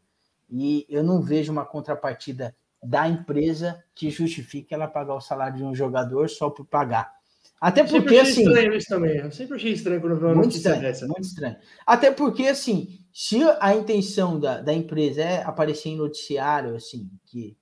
E 0.48 0.86
eu 0.88 1.04
não 1.04 1.20
vejo 1.24 1.52
uma 1.52 1.66
contrapartida 1.66 2.56
da 2.84 3.08
empresa 3.10 3.84
que 3.96 4.12
justifique 4.12 4.76
ela 4.76 4.88
pagar 4.88 5.16
o 5.16 5.22
salário 5.22 5.58
de 5.58 5.64
um 5.64 5.74
jogador 5.74 6.30
só 6.30 6.52
por 6.52 6.68
pagar. 6.68 7.12
Até 7.60 7.82
Sempre 7.82 8.02
porque, 8.02 8.18
achei 8.20 8.32
assim. 8.32 8.44
estranho 8.44 8.74
isso 8.76 8.88
também. 8.90 9.18
Eu 9.18 9.32
sempre 9.32 9.56
achei 9.56 9.72
estranho 9.72 10.02
quando 10.02 10.12
eu 10.14 10.20
vi 10.20 10.26
uma 10.26 10.36
Muito 10.36 10.56
estranho, 10.56 10.82
dessa. 10.82 11.08
muito 11.08 11.24
estranho. 11.24 11.56
Até 11.88 12.12
porque, 12.12 12.46
assim, 12.46 13.00
se 13.12 13.42
a 13.60 13.74
intenção 13.74 14.40
da, 14.40 14.62
da 14.62 14.72
empresa 14.74 15.24
é 15.24 15.42
aparecer 15.42 15.90
em 15.90 15.98
noticiário, 15.98 16.76
assim, 16.76 17.10
que 17.26 17.58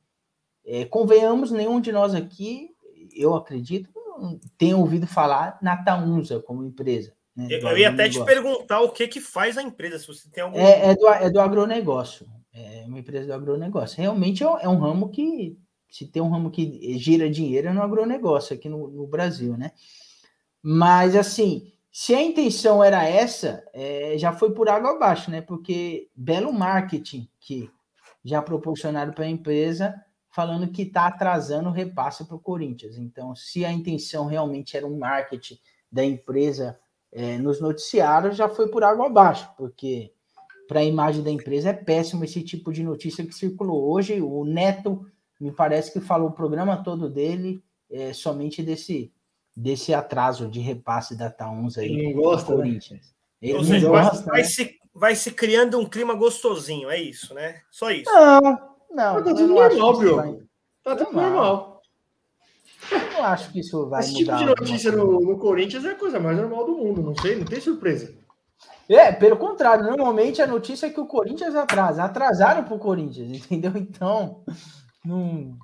é, 0.65 0.83
convenhamos, 0.83 1.51
nenhum 1.51 1.79
de 1.79 1.93
nós 1.93 2.13
aqui, 2.13 2.70
eu 3.21 3.35
acredito, 3.35 3.89
tem 4.57 4.73
ouvido 4.73 5.07
falar 5.07 5.57
na 5.61 5.77
Taunza 5.83 6.39
como 6.39 6.63
empresa. 6.63 7.13
né, 7.35 7.47
Eu, 7.49 7.77
ia 7.77 7.89
até 7.89 8.09
te 8.09 8.23
perguntar 8.23 8.81
o 8.81 8.91
que 8.91 9.07
que 9.07 9.19
faz 9.21 9.57
a 9.57 9.63
empresa, 9.63 9.97
se 9.99 10.07
você 10.07 10.29
tem 10.29 10.43
algum. 10.43 10.57
É, 10.57 10.91
é 10.91 10.95
do, 10.95 11.07
é 11.07 11.29
do 11.29 11.39
agronegócio. 11.39 12.27
É 12.53 12.83
uma 12.85 12.99
empresa 12.99 13.27
do 13.27 13.33
agronegócio. 13.33 14.01
Realmente 14.01 14.43
é 14.43 14.49
um- 14.49 14.59
é 14.59 14.67
um 14.67 14.77
ramo 14.77 15.09
que, 15.09 15.57
se 15.89 16.05
tem 16.05 16.21
um 16.21 16.29
ramo 16.29 16.51
que 16.51 16.97
gira 16.99 17.29
dinheiro, 17.29 17.69
é 17.69 17.73
no 17.73 17.81
agronegócio 17.81 18.53
aqui 18.55 18.67
no, 18.67 18.89
no 18.89 19.07
Brasil, 19.07 19.55
né? 19.57 19.71
Mas, 20.61 21.15
assim, 21.15 21.71
se 21.91 22.13
a 22.13 22.21
intenção 22.21 22.83
era 22.83 23.03
essa, 23.07 23.63
é, 23.73 24.15
já 24.17 24.31
foi 24.31 24.53
por 24.53 24.69
água 24.69 24.91
abaixo, 24.91 25.31
né? 25.31 25.41
Porque 25.41 26.09
belo 26.15 26.53
marketing 26.53 27.27
que 27.39 27.69
já 28.23 28.41
proporcionaram 28.41 29.13
para 29.13 29.25
a 29.25 29.29
empresa, 29.29 29.95
falando 30.31 30.71
que 30.71 30.83
está 30.83 31.07
atrasando 31.07 31.69
o 31.69 31.73
repasse 31.73 32.25
para 32.25 32.35
o 32.35 32.39
Corinthians. 32.39 32.97
Então, 32.97 33.35
se 33.35 33.65
a 33.65 33.71
intenção 33.71 34.25
realmente 34.25 34.77
era 34.77 34.87
um 34.87 34.97
marketing 34.97 35.59
da 35.91 36.03
empresa 36.03 36.79
é, 37.11 37.37
nos 37.37 37.59
noticiários, 37.59 38.37
já 38.37 38.47
foi 38.47 38.69
por 38.69 38.83
água 38.83 39.07
abaixo, 39.07 39.49
porque 39.57 40.13
para 40.67 40.79
a 40.79 40.85
imagem 40.85 41.21
da 41.21 41.29
empresa 41.29 41.69
é 41.69 41.73
péssimo 41.73 42.23
esse 42.23 42.41
tipo 42.41 42.71
de 42.71 42.81
notícia 42.81 43.25
que 43.25 43.35
circulou 43.35 43.91
hoje. 43.91 44.21
O 44.21 44.45
Neto 44.45 45.05
me 45.39 45.51
parece 45.51 45.91
que 45.91 45.99
falou 45.99 46.29
o 46.29 46.33
programa 46.33 46.81
todo 46.81 47.09
dele 47.09 47.61
é, 47.89 48.13
somente 48.13 48.63
desse 48.63 49.11
desse 49.55 49.93
atraso 49.93 50.47
de 50.47 50.61
repasse 50.61 51.13
da 51.13 51.29
Taunza 51.29 51.81
aí 51.81 51.91
Ele 51.91 52.13
não 52.13 52.21
gosta, 52.21 52.51
né? 52.51 52.57
Corinthians. 52.57 53.13
Ele 53.41 53.53
Ou 53.53 53.59
não 53.59 53.65
seja, 53.65 53.89
vai, 53.89 54.03
gosta, 54.05 54.25
vai 54.25 54.41
né? 54.41 54.47
se, 54.47 54.79
vai 54.93 55.15
se 55.15 55.31
criando 55.31 55.77
um 55.77 55.85
clima 55.85 56.13
gostosinho, 56.13 56.89
é 56.89 57.01
isso, 57.01 57.33
né? 57.33 57.61
Só 57.69 57.91
isso. 57.91 58.09
Não, 58.09 58.70
não, 58.93 59.13
Mas 59.15 59.23
tá 59.23 59.33
tudo 59.33 59.47
normal, 59.47 59.93
vai- 60.15 60.37
Tá 60.83 60.95
tudo 60.95 61.11
Normal. 61.13 61.31
normal. 61.31 61.81
eu 62.91 63.11
não 63.13 63.25
acho 63.25 63.51
que 63.51 63.59
isso 63.59 63.87
vai 63.87 63.99
Esse 64.01 64.13
tipo 64.15 64.31
mudar. 64.31 64.37
de 64.37 64.49
alguma 64.49 64.67
notícia 64.67 64.91
coisa. 64.91 65.05
no, 65.05 65.19
no 65.21 65.37
Corinthians 65.37 65.85
é 65.85 65.91
a 65.91 65.95
coisa 65.95 66.19
mais 66.19 66.37
normal 66.37 66.65
do 66.65 66.75
mundo. 66.77 67.01
Não 67.03 67.15
sei, 67.15 67.35
não 67.35 67.45
tem 67.45 67.61
surpresa. 67.61 68.13
É, 68.89 69.11
pelo 69.11 69.37
contrário, 69.37 69.85
normalmente 69.85 70.41
a 70.41 70.47
notícia 70.47 70.87
é 70.87 70.89
que 70.89 70.99
o 70.99 71.05
Corinthians 71.05 71.55
atrasa. 71.55 72.03
Atrasaram 72.03 72.63
para 72.63 72.73
o 72.75 72.79
Corinthians, 72.79 73.29
entendeu? 73.49 73.71
Então, 73.77 74.43
não, 75.05 75.55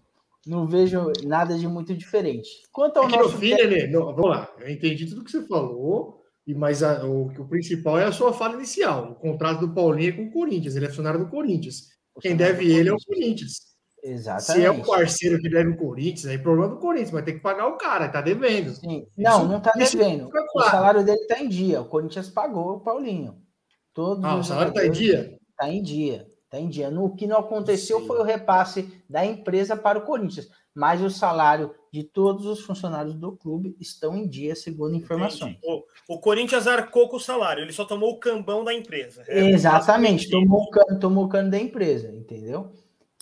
não 0.46 0.68
vejo 0.68 1.12
nada 1.26 1.58
de 1.58 1.68
muito 1.68 1.94
diferente. 1.96 2.48
Quanto 2.72 2.98
ao 2.98 3.06
É 3.06 3.08
que 3.10 3.18
no 3.18 3.24
nosso. 3.24 3.38
fim, 3.38 3.54
Nenê, 3.56 3.88
não, 3.88 4.06
vamos 4.16 4.30
lá. 4.30 4.48
Eu 4.60 4.70
entendi 4.70 5.08
tudo 5.08 5.24
que 5.24 5.32
você 5.32 5.46
falou, 5.48 6.22
mas 6.56 6.84
a- 6.84 7.04
o, 7.06 7.26
o 7.26 7.48
principal 7.48 7.98
é 8.00 8.06
a 8.06 8.12
sua 8.12 8.32
fala 8.32 8.54
inicial. 8.54 9.12
O 9.12 9.16
contrato 9.16 9.60
do 9.68 9.74
Paulinho 9.74 10.10
é 10.10 10.16
com 10.16 10.24
o 10.28 10.32
Corinthians, 10.32 10.76
ele 10.76 10.86
é 10.86 10.90
funcionário 10.90 11.20
do 11.20 11.30
Corinthians. 11.30 11.97
Quem 12.20 12.36
deve 12.36 12.72
ele 12.72 12.90
é 12.90 12.94
o 12.94 12.98
Corinthians. 12.98 13.54
Se 13.54 14.10
Exatamente. 14.12 14.66
é 14.66 14.72
o 14.72 14.86
parceiro 14.86 15.40
que 15.40 15.50
deve 15.50 15.72
o 15.72 15.78
Corinthians, 15.78 16.26
aí 16.28 16.38
problema 16.38 16.74
do 16.76 16.80
Corinthians, 16.80 17.12
vai 17.12 17.24
ter 17.24 17.34
que 17.34 17.40
pagar 17.40 17.68
o 17.68 17.78
cara, 17.78 18.08
tá 18.08 18.22
devendo. 18.22 18.74
Sim. 18.76 19.06
Não, 19.18 19.40
Isso- 19.40 19.48
não 19.48 19.58
está 19.58 19.74
isso 19.78 19.98
devendo. 19.98 20.30
O 20.56 20.62
salário 20.62 21.04
dele 21.04 21.20
está 21.22 21.40
em 21.42 21.50
dia. 21.50 21.82
O 21.82 21.86
Corinthians 21.86 22.30
pagou 22.30 22.76
o 22.76 22.80
Paulinho. 22.80 23.42
Todos 23.94 24.24
Ah, 24.24 24.36
o 24.36 24.44
salário 24.44 24.74
tá 24.74 24.86
em 24.86 24.92
dia? 24.92 25.38
Tá 25.58 25.68
em 25.70 25.82
dia. 25.82 26.26
Tá 26.50 26.60
em 26.60 26.70
dia. 26.70 26.90
No 26.90 27.06
o 27.06 27.16
que 27.16 27.28
não 27.28 27.40
aconteceu 27.40 28.00
Sim. 28.00 28.08
foi 28.08 28.20
o 28.20 28.24
repasse 28.24 29.04
da 29.10 29.26
empresa 29.26 29.76
para 29.76 30.00
o 30.00 30.04
Corinthians. 30.04 30.50
Mas 30.74 31.02
o 31.02 31.10
salário 31.10 31.74
de 31.92 32.04
todos 32.04 32.46
os 32.46 32.62
funcionários 32.62 33.16
do 33.16 33.36
clube 33.36 33.76
estão 33.80 34.16
em 34.16 34.28
dia, 34.28 34.56
segundo 34.56 34.96
informações. 34.96 35.58
O, 35.64 36.16
o 36.16 36.20
Corinthians 36.20 36.68
arcou 36.68 37.10
com 37.10 37.18
o 37.18 37.20
salário, 37.20 37.64
ele 37.64 37.74
só 37.74 37.84
tomou 37.84 38.12
o 38.12 38.20
cambão 38.20 38.64
da 38.64 38.74
empresa. 38.74 39.24
É, 39.28 39.50
Exatamente, 39.50 40.30
tomou 40.30 40.62
o 40.62 40.70
cano, 40.70 41.00
tomou 41.00 41.26
o 41.26 41.30
cano 41.30 41.50
da 41.50 41.58
empresa, 41.58 42.14
entendeu? 42.14 42.72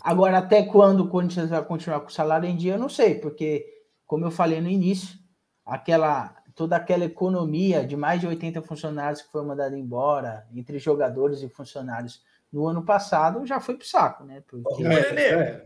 Agora, 0.03 0.39
até 0.39 0.63
quando 0.63 1.01
o 1.01 1.07
Corinthians 1.07 1.49
vai 1.49 1.63
continuar 1.63 2.01
com 2.01 2.09
o 2.09 2.13
salário 2.13 2.47
em 2.47 2.57
dia, 2.57 2.73
eu 2.73 2.79
não 2.79 2.89
sei, 2.89 3.15
porque, 3.15 3.65
como 4.05 4.25
eu 4.25 4.31
falei 4.31 4.59
no 4.59 4.69
início, 4.69 5.17
aquela 5.65 6.35
toda 6.53 6.77
aquela 6.77 7.03
economia 7.03 7.85
de 7.85 7.97
mais 7.97 8.21
de 8.21 8.27
80 8.27 8.61
funcionários 8.61 9.21
que 9.21 9.31
foi 9.31 9.43
mandada 9.43 9.77
embora, 9.77 10.47
entre 10.53 10.79
jogadores 10.79 11.41
e 11.41 11.49
funcionários, 11.49 12.21
no 12.51 12.67
ano 12.67 12.83
passado, 12.83 13.45
já 13.45 13.59
foi 13.59 13.77
pro 13.77 13.87
saco, 13.87 14.23
né? 14.23 14.41
Porque... 14.47 14.83
É, 14.83 15.65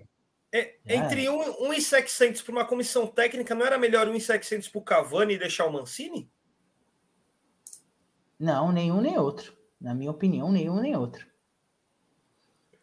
é, 0.52 0.78
entre 0.88 1.30
1,700 1.30 2.42
para 2.42 2.52
uma 2.52 2.66
comissão 2.66 3.06
técnica, 3.06 3.54
não 3.54 3.66
era 3.66 3.78
melhor 3.78 4.08
1,700 4.08 4.68
para 4.68 4.80
o 4.80 4.84
Cavani 4.84 5.36
e 5.36 5.40
deixar 5.40 5.66
o 5.66 5.72
Mancini? 5.72 6.32
Não, 8.40 8.72
nenhum 8.72 9.00
nem 9.02 9.18
outro. 9.18 9.56
Na 9.80 9.94
minha 9.94 10.10
opinião, 10.10 10.52
nenhum 10.52 10.80
nem 10.80 10.96
outro. 10.96 11.28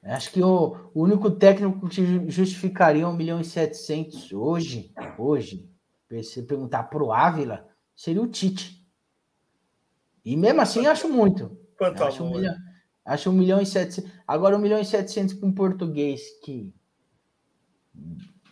Acho 0.02 0.30
que 0.30 0.40
o, 0.40 0.90
o 0.94 1.02
único 1.02 1.28
técnico 1.30 1.88
que 1.88 2.06
ju- 2.06 2.30
justificaria 2.30 3.08
1 3.08 3.12
milhão 3.12 3.40
e 3.40 3.44
700 3.44 4.32
hoje, 4.32 4.94
hoje, 5.18 5.68
se 6.08 6.22
você 6.22 6.42
perguntar 6.42 6.84
pro 6.84 7.10
Ávila, 7.10 7.68
seria 7.96 8.22
o 8.22 8.28
Tite. 8.28 8.86
E 10.24 10.36
mesmo 10.36 10.60
assim, 10.60 10.86
acho 10.86 11.08
muito. 11.08 11.58
Quanto 11.76 12.04
Acho 12.04 12.22
um, 12.22 12.30
milhão, 12.30 12.54
acho 13.06 13.30
um 13.30 13.32
milhão 13.32 13.60
e 13.60 13.66
700. 13.66 14.10
Agora, 14.26 14.56
um 14.56 14.58
milhão 14.58 14.78
e 14.80 14.84
700 14.84 15.34
para 15.34 15.48
um 15.48 15.52
português 15.52 16.22
que 16.44 16.72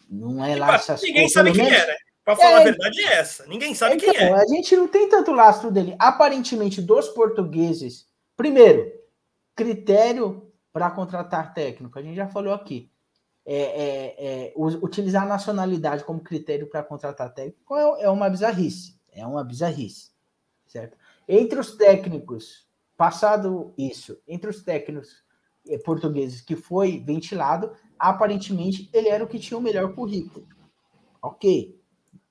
não 0.08 0.44
é 0.44 0.54
lá 0.56 0.66
Tipo, 0.78 0.92
essas 0.92 1.02
Ninguém 1.02 1.28
sabe 1.28 1.52
quem 1.52 1.64
menos- 1.64 1.78
é, 1.80 1.86
né? 1.86 1.96
Para 2.24 2.36
falar 2.36 2.58
a 2.58 2.60
É. 2.62 2.64
verdade 2.64 3.00
é 3.00 3.12
essa. 3.16 3.46
Ninguém 3.46 3.74
sabe 3.74 3.96
quem 3.96 4.08
então, 4.08 4.22
é. 4.22 4.32
a 4.42 4.46
gente 4.46 4.74
não 4.76 4.88
tem 4.88 5.08
tanto 5.10 5.30
lastro 5.32 5.70
dele. 5.70 5.94
Aparentemente, 5.98 6.80
dos 6.80 7.08
portugueses, 7.08 8.06
primeiro, 8.34 8.90
critério 9.54 10.50
para 10.72 10.90
contratar 10.90 11.52
técnico. 11.52 11.98
A 11.98 12.02
gente 12.02 12.16
já 12.16 12.26
falou 12.26 12.54
aqui. 12.54 12.90
É, 13.46 13.56
é, 13.56 14.14
é, 14.46 14.52
utilizar 14.56 15.24
a 15.24 15.26
nacionalidade 15.26 16.02
como 16.04 16.20
critério 16.20 16.66
para 16.66 16.82
contratar 16.82 17.34
técnico 17.34 17.76
é, 17.76 18.04
é 18.04 18.08
uma 18.08 18.30
bizarrice. 18.30 18.98
É 19.12 19.26
uma 19.26 19.44
bizarrice. 19.44 20.10
Certo? 20.66 20.96
Entre 21.28 21.58
os 21.60 21.76
técnicos, 21.76 22.66
passado 23.04 23.74
isso, 23.76 24.18
entre 24.26 24.48
os 24.48 24.62
técnicos 24.62 25.22
eh, 25.68 25.76
portugueses 25.76 26.40
que 26.40 26.56
foi 26.56 27.00
ventilado, 27.00 27.72
aparentemente 27.98 28.88
ele 28.94 29.10
era 29.10 29.22
o 29.22 29.26
que 29.28 29.38
tinha 29.38 29.58
o 29.58 29.60
melhor 29.60 29.94
currículo. 29.94 30.46
Ok. 31.20 31.78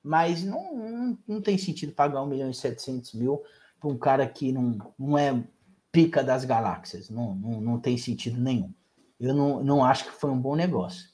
Mas 0.01 0.43
não, 0.43 0.75
não, 0.75 1.17
não 1.27 1.41
tem 1.41 1.59
sentido 1.59 1.93
pagar 1.93 2.23
1 2.23 2.25
milhão 2.25 2.49
e 2.49 2.55
700 2.55 3.13
mil 3.13 3.43
para 3.79 3.87
um 3.87 3.97
cara 3.97 4.27
que 4.27 4.51
não, 4.51 4.75
não 4.97 5.15
é 5.15 5.43
pica 5.91 6.23
das 6.23 6.43
galáxias. 6.43 7.07
Não, 7.07 7.35
não, 7.35 7.61
não 7.61 7.79
tem 7.79 7.95
sentido 7.95 8.41
nenhum. 8.41 8.73
Eu 9.19 9.35
não, 9.35 9.63
não 9.63 9.85
acho 9.85 10.05
que 10.05 10.11
foi 10.11 10.31
um 10.31 10.41
bom 10.41 10.55
negócio. 10.55 11.07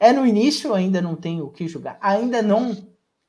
É 0.00 0.12
no 0.12 0.26
início, 0.26 0.74
ainda 0.74 1.00
não 1.00 1.14
tem 1.14 1.40
o 1.40 1.48
que 1.48 1.68
julgar. 1.68 1.96
Ainda 2.00 2.42
não, 2.42 2.76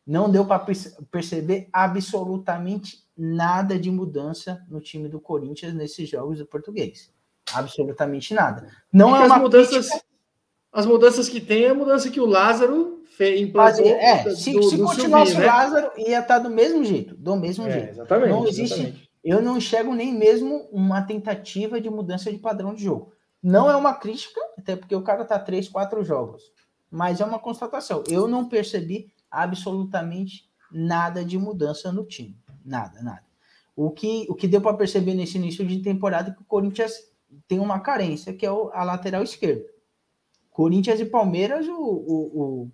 não 0.07 0.29
deu 0.31 0.45
para 0.45 0.65
perceber 1.11 1.67
absolutamente 1.73 3.03
nada 3.17 3.77
de 3.77 3.91
mudança 3.91 4.63
no 4.69 4.79
time 4.79 5.09
do 5.09 5.19
Corinthians 5.19 5.73
nesses 5.73 6.07
jogos 6.09 6.37
do 6.39 6.45
português. 6.45 7.11
Absolutamente 7.53 8.33
nada. 8.33 8.67
Não 8.91 9.15
é 9.15 9.21
as 9.21 9.25
uma 9.27 9.39
mudanças, 9.39 9.87
crítica- 9.89 10.05
as 10.71 10.85
mudanças 10.85 11.27
que 11.29 11.41
tem 11.41 11.63
é 11.65 11.69
a 11.69 11.73
mudança 11.73 12.09
que 12.09 12.19
o 12.19 12.25
Lázaro 12.25 13.03
fez, 13.17 13.41
implantou. 13.41 13.83
Fazer, 13.85 13.89
é, 13.95 14.23
do- 14.23 14.35
se, 14.35 14.51
do- 14.53 14.63
se 14.63 14.77
do 14.77 14.83
continuasse 14.85 15.31
Silvinho, 15.31 15.37
o 15.37 15.39
né? 15.39 15.45
Lázaro, 15.57 15.91
ia 15.97 16.19
estar 16.19 16.39
do 16.39 16.49
mesmo 16.49 16.83
jeito, 16.83 17.15
do 17.15 17.35
mesmo 17.35 17.65
É, 17.67 17.71
jeito. 17.71 17.89
exatamente. 17.91 18.29
Não 18.29 18.47
existe- 18.47 18.73
exatamente. 18.75 19.07
Eu 19.23 19.41
não 19.41 19.57
enxergo 19.57 19.93
nem 19.93 20.13
mesmo 20.13 20.69
uma 20.71 21.01
tentativa 21.01 21.81
de 21.81 21.89
mudança 21.89 22.31
de 22.31 22.37
padrão 22.37 22.73
de 22.73 22.83
jogo. 22.83 23.11
Não 23.43 23.69
é 23.69 23.75
uma 23.75 23.93
crítica, 23.93 24.39
até 24.57 24.75
porque 24.75 24.95
o 24.95 25.01
cara 25.01 25.25
tá 25.25 25.37
três, 25.39 25.67
quatro 25.67 26.03
jogos, 26.03 26.43
mas 26.89 27.19
é 27.19 27.25
uma 27.25 27.39
constatação. 27.39 28.03
Eu 28.09 28.27
não 28.27 28.47
percebi 28.47 29.11
absolutamente 29.31 30.49
nada 30.71 31.23
de 31.23 31.37
mudança 31.37 31.91
no 31.91 32.05
time, 32.05 32.35
nada, 32.65 33.01
nada. 33.01 33.23
O 33.75 33.91
que, 33.91 34.25
o 34.29 34.35
que 34.35 34.47
deu 34.47 34.59
para 34.61 34.75
perceber 34.75 35.13
nesse 35.13 35.37
início 35.37 35.65
de 35.65 35.79
temporada 35.79 36.31
é 36.31 36.33
que 36.33 36.41
o 36.41 36.45
Corinthians 36.45 36.93
tem 37.47 37.59
uma 37.59 37.79
carência, 37.79 38.33
que 38.33 38.45
é 38.45 38.51
o- 38.51 38.71
a 38.73 38.83
lateral 38.83 39.21
esquerda. 39.23 39.63
Corinthians 40.51 40.99
e 40.99 41.05
Palmeiras, 41.05 41.67
o, 41.67 41.73
o, 41.73 42.41
o, 42.41 42.71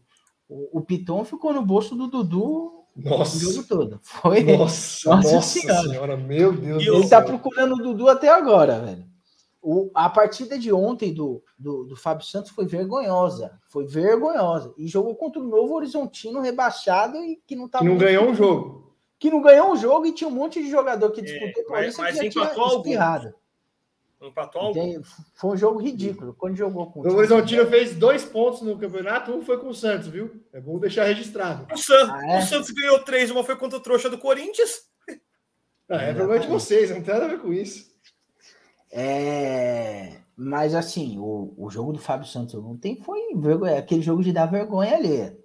o, 0.49 0.79
o 0.79 0.81
Piton 0.81 1.23
ficou 1.25 1.53
no 1.53 1.65
bolso 1.65 1.95
do 1.95 2.07
Dudu 2.07 2.85
o 2.95 3.09
Nossa. 3.09 3.39
jogo 3.39 3.67
todo. 3.67 3.99
Foi. 4.03 4.43
Nossa, 4.43 5.09
Nossa 5.15 5.33
nossa, 5.35 5.59
Senhora. 5.59 5.81
senhora. 5.89 6.17
meu 6.17 6.53
Deus 6.55 6.83
E 6.83 6.87
Ele 6.87 7.09
tá 7.09 7.21
procurando 7.21 7.73
o 7.75 7.83
Dudu 7.83 8.07
até 8.07 8.29
agora, 8.29 8.79
velho. 8.79 9.05
O, 9.66 9.89
a 9.95 10.09
partida 10.09 10.59
de 10.59 10.74
ontem 10.74 11.14
do, 11.14 11.41
do, 11.57 11.86
do 11.86 11.95
Fábio 11.95 12.26
Santos 12.28 12.51
foi 12.51 12.66
vergonhosa. 12.66 13.57
Foi 13.70 13.86
vergonhosa. 13.88 14.74
E 14.78 14.88
jogou 14.89 15.16
contra 15.16 15.39
o 15.41 15.47
Novo 15.47 15.74
Horizontino 15.74 16.41
rebaixado 16.41 17.16
e 17.24 17.38
que 17.47 17.55
não 17.55 17.70
tava 17.70 17.86
Que 17.86 17.89
não 17.89 17.97
ganhou 17.97 18.26
um 18.26 18.36
jogo. 18.36 18.93
que 19.18 19.32
não 19.32 19.41
ganhou 19.41 19.72
um 19.72 19.78
jogo 19.78 20.05
e 20.05 20.11
tinha 20.11 20.28
um 20.28 20.34
monte 20.34 20.61
de 20.61 20.70
jogador 20.70 21.09
que 21.11 21.22
disputou 21.22 21.64
por 21.64 21.72
mas- 21.72 21.88
isso 21.93 22.01
mas 22.01 22.20
que 22.20 22.26
já 22.30 22.30
tinha 22.49 22.68
espirrado. 22.68 23.34
Empatou 24.22 24.61
algum. 24.61 25.01
Foi 25.36 25.51
um 25.51 25.57
jogo 25.57 25.80
ridículo. 25.80 26.34
Quando 26.34 26.55
jogou 26.55 26.89
com 26.91 26.99
O 27.01 27.03
Novo 27.03 27.18
Horizontino 27.18 27.66
fez 27.68 27.93
dois 27.95 28.24
pontos 28.26 28.61
no 28.61 28.78
campeonato, 28.78 29.32
um 29.34 29.41
foi 29.41 29.57
com 29.57 29.68
o 29.70 29.74
Santos, 29.76 30.07
viu? 30.07 30.41
É 30.53 30.59
bom 30.61 30.78
deixar 30.80 31.03
registrado. 31.05 31.68
O, 31.74 31.78
San- 31.78 32.09
Ah, 32.11 32.36
é? 32.36 32.39
o 32.39 32.41
Santos 32.41 32.70
ganhou 32.72 32.99
três, 33.03 33.30
uma 33.32 33.43
foi 33.43 33.55
contra 33.57 33.78
o 33.78 33.82
trouxa 33.82 34.09
do 34.09 34.18
Corinthians. 34.18 34.89
Ah, 35.89 36.01
é 36.03 36.14
problema 36.14 36.39
de 36.41 36.47
vocês, 36.47 36.89
não 36.89 37.01
tem 37.01 37.14
nada 37.14 37.26
a 37.26 37.30
ver 37.30 37.39
com 37.39 37.51
isso. 37.53 37.92
É, 38.95 40.19
mas 40.37 40.75
assim, 40.75 41.17
o, 41.17 41.51
o 41.57 41.67
jogo 41.67 41.93
do 41.93 41.97
Fábio 41.97 42.27
Santos 42.27 42.53
ontem 42.53 42.95
foi 43.01 43.19
vergonha, 43.35 43.79
aquele 43.79 44.03
jogo 44.03 44.23
de 44.23 44.31
dar 44.31 44.45
vergonha 44.45 44.95
alheia. 44.95 45.35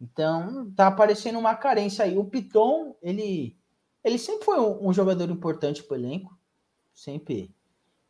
Então, 0.00 0.70
tá 0.74 0.86
aparecendo 0.86 1.38
uma 1.38 1.54
carência 1.54 2.04
aí. 2.04 2.16
O 2.16 2.24
Piton, 2.24 2.96
ele, 3.02 3.54
ele 4.02 4.16
sempre 4.16 4.46
foi 4.46 4.58
um, 4.58 4.88
um 4.88 4.92
jogador 4.92 5.28
importante 5.30 5.82
para 5.82 5.94
o 5.94 6.00
elenco. 6.00 6.34
Sempre 6.94 7.54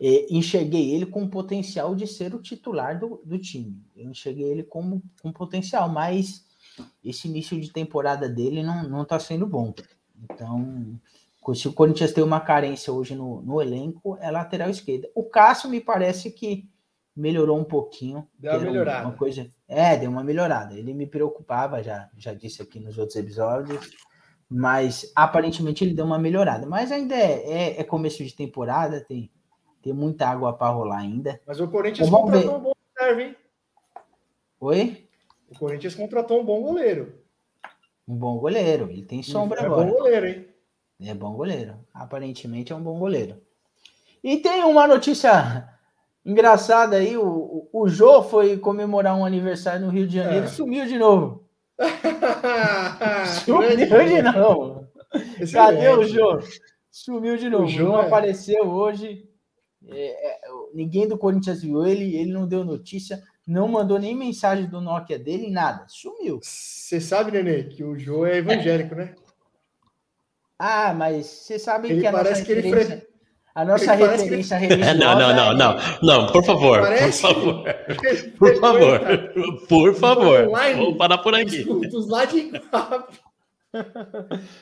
é, 0.01 0.32
enxerguei 0.32 0.95
ele 0.95 1.07
com 1.07 1.28
potencial 1.28 1.95
de 1.97 2.07
ser 2.07 2.32
o 2.32 2.40
titular 2.40 2.99
do, 2.99 3.20
do 3.24 3.36
time. 3.36 3.76
Eu 3.97 4.11
enxerguei 4.11 4.47
ele 4.47 4.62
como 4.62 5.03
com 5.20 5.32
potencial, 5.32 5.88
mas 5.88 6.45
esse 7.05 7.26
início 7.26 7.61
de 7.61 7.72
temporada 7.72 8.28
dele 8.28 8.62
não, 8.62 8.88
não 8.88 9.05
tá 9.05 9.18
sendo 9.18 9.45
bom. 9.45 9.74
Então, 10.22 11.01
se 11.53 11.66
o 11.66 11.72
Corinthians 11.72 12.12
tem 12.12 12.22
uma 12.22 12.40
carência 12.40 12.92
hoje 12.92 13.16
no, 13.16 13.42
no 13.42 13.61
elenco, 13.61 14.16
é 14.20 14.30
lateral 14.30 14.70
esquerda. 14.70 15.11
O 15.16 15.24
Cássio 15.24 15.68
me 15.68 15.80
parece 15.80 16.30
que 16.30 16.68
melhorou 17.16 17.59
um 17.59 17.64
pouquinho. 17.64 18.26
Deu 18.38 18.53
uma 18.53 18.59
um- 18.61 18.62
melhorada. 18.62 19.09
Uma 19.09 19.16
coisa, 19.16 19.51
é, 19.66 19.97
deu 19.97 20.11
uma 20.11 20.22
melhorada. 20.22 20.74
Ele 20.74 20.95
me 20.95 21.07
preocupava, 21.07 21.82
já, 21.82 22.09
já 22.16 22.32
disse 22.32 22.62
aqui 22.62 22.78
nos 22.78 22.97
outros 22.99 23.16
episódios, 23.16 23.90
mas 24.49 25.12
aparentemente 25.14 25.84
ele 25.84 25.95
deu 25.95 26.05
uma 26.05 26.18
melhorada. 26.18 26.66
Mas 26.66 26.92
ainda 26.92 27.14
é, 27.14 27.74
é, 27.74 27.80
é 27.80 27.84
começo 27.84 28.24
de 28.24 28.34
temporada, 28.34 29.01
tem, 29.05 29.30
tem 29.82 29.92
muita 29.92 30.28
água 30.28 30.53
para 30.53 30.72
rolar 30.72 30.99
ainda. 30.99 31.40
Mas 31.47 31.61
o 31.61 31.68
Corinthians 31.68 32.09
Vamos 32.09 32.30
ver. 32.30 32.45
contratou 32.45 32.59
um 32.59 32.62
bom 32.62 32.72
reserva, 32.97 33.22
hein? 33.22 33.36
Oi? 34.61 35.09
O 35.51 35.59
Corinthians 35.59 35.95
contratou 35.95 36.40
um 36.40 36.45
bom 36.45 36.62
goleiro. 36.62 37.18
Um 38.09 38.16
bom 38.16 38.38
goleiro. 38.38 38.90
Ele 38.90 39.03
tem 39.03 39.22
sombra 39.22 39.61
é 39.61 39.66
agora. 39.66 39.84
bom 39.86 39.92
goleiro, 39.92 40.26
hein? 40.26 40.53
É 41.01 41.12
bom 41.14 41.34
goleiro. 41.34 41.74
Aparentemente 41.92 42.72
é 42.72 42.76
um 42.76 42.82
bom 42.82 42.99
goleiro. 42.99 43.36
E 44.22 44.38
tem 44.38 44.62
uma 44.64 44.86
notícia 44.86 45.68
engraçada 46.24 46.97
aí. 46.97 47.16
O, 47.16 47.26
o, 47.26 47.68
o 47.82 47.88
Jô 47.88 48.22
foi 48.22 48.57
comemorar 48.57 49.16
um 49.16 49.24
aniversário 49.24 49.84
no 49.86 49.92
Rio 49.92 50.07
de 50.07 50.16
Janeiro 50.16 50.45
É. 50.47 50.49
e 50.49 50.51
sumiu 50.51 50.86
de 50.86 50.99
novo. 50.99 51.45
Sumiu 53.45 53.76
de 53.76 54.22
novo. 54.22 54.88
Cadê 55.53 55.88
o 55.88 56.05
Jô? 56.05 56.38
Sumiu 56.90 57.36
de 57.36 57.49
novo. 57.51 57.66
Jô 57.68 57.84
não 57.88 58.03
é- 58.03 58.07
apareceu 58.07 58.64
hoje. 58.68 59.28
É, 59.86 60.30
é, 60.30 60.40
ninguém 60.72 61.07
do 61.07 61.18
Corinthians 61.18 61.61
viu 61.62 61.84
ele. 61.86 62.16
Ele 62.16 62.32
não 62.32 62.47
deu 62.47 62.64
notícia. 62.64 63.22
Não 63.47 63.68
mandou 63.68 63.99
nem 63.99 64.16
mensagem 64.16 64.66
do 64.66 64.80
Nokia 64.80 65.18
dele, 65.18 65.51
nada. 65.51 65.84
Sumiu. 65.88 66.38
Você 66.42 66.99
sabe, 67.01 67.30
Nenê, 67.32 67.64
que 67.64 67.84
o 67.84 67.99
Jô 67.99 68.24
é 68.24 68.38
evangélico, 68.38 68.95
né? 68.95 69.14
Ah, 70.59 70.94
mas 70.94 71.26
você 71.26 71.59
sabe 71.59 71.90
Ele 71.90 72.00
que 72.00 72.07
a 72.07 72.12
nossa 72.12 72.24
parece 72.24 72.44
que 72.44 72.52
ele 72.52 72.61
referência, 72.62 72.96
fre- 72.98 73.07
a 73.55 73.64
nossa 73.64 73.84
ele 73.84 73.96
que 73.96 74.02
ele- 74.02 74.12
referência 74.22 74.57
religiosa 74.57 74.94
Não, 74.94 75.18
não, 75.18 75.34
não, 75.34 75.55
não. 75.55 75.76
Não, 76.02 76.26
por 76.32 76.44
favor, 76.44 76.80
por 76.80 77.12
favor. 77.12 77.64
Por 78.38 78.61
favor, 78.61 79.00
por 79.68 79.94
favor. 79.94 80.48
Vamos 80.76 80.96
parar 80.96 81.18
por 81.18 81.34
Os 81.34 81.40
aqui. 81.40 81.64
cultos 81.64 82.09
lá 82.09 82.24
de. 82.24 82.50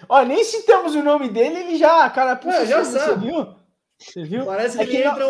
Ó, 0.09 0.23
nem 0.23 0.43
citamos 0.45 0.95
o 0.95 1.03
nome 1.03 1.29
dele, 1.29 1.59
ele 1.59 1.77
já, 1.77 2.09
cara, 2.11 2.41
É, 2.51 2.67
já 2.67 2.83
você 2.83 2.99
sabe. 2.99 3.27
viu? 3.27 3.47
Você 3.99 4.25
viu? 4.25 4.47
Parece 4.47 4.77
que 4.79 4.83
É 4.83 4.87
que 4.87 4.97
ele 4.97 5.05
não- 5.05 5.13
entra 5.13 5.27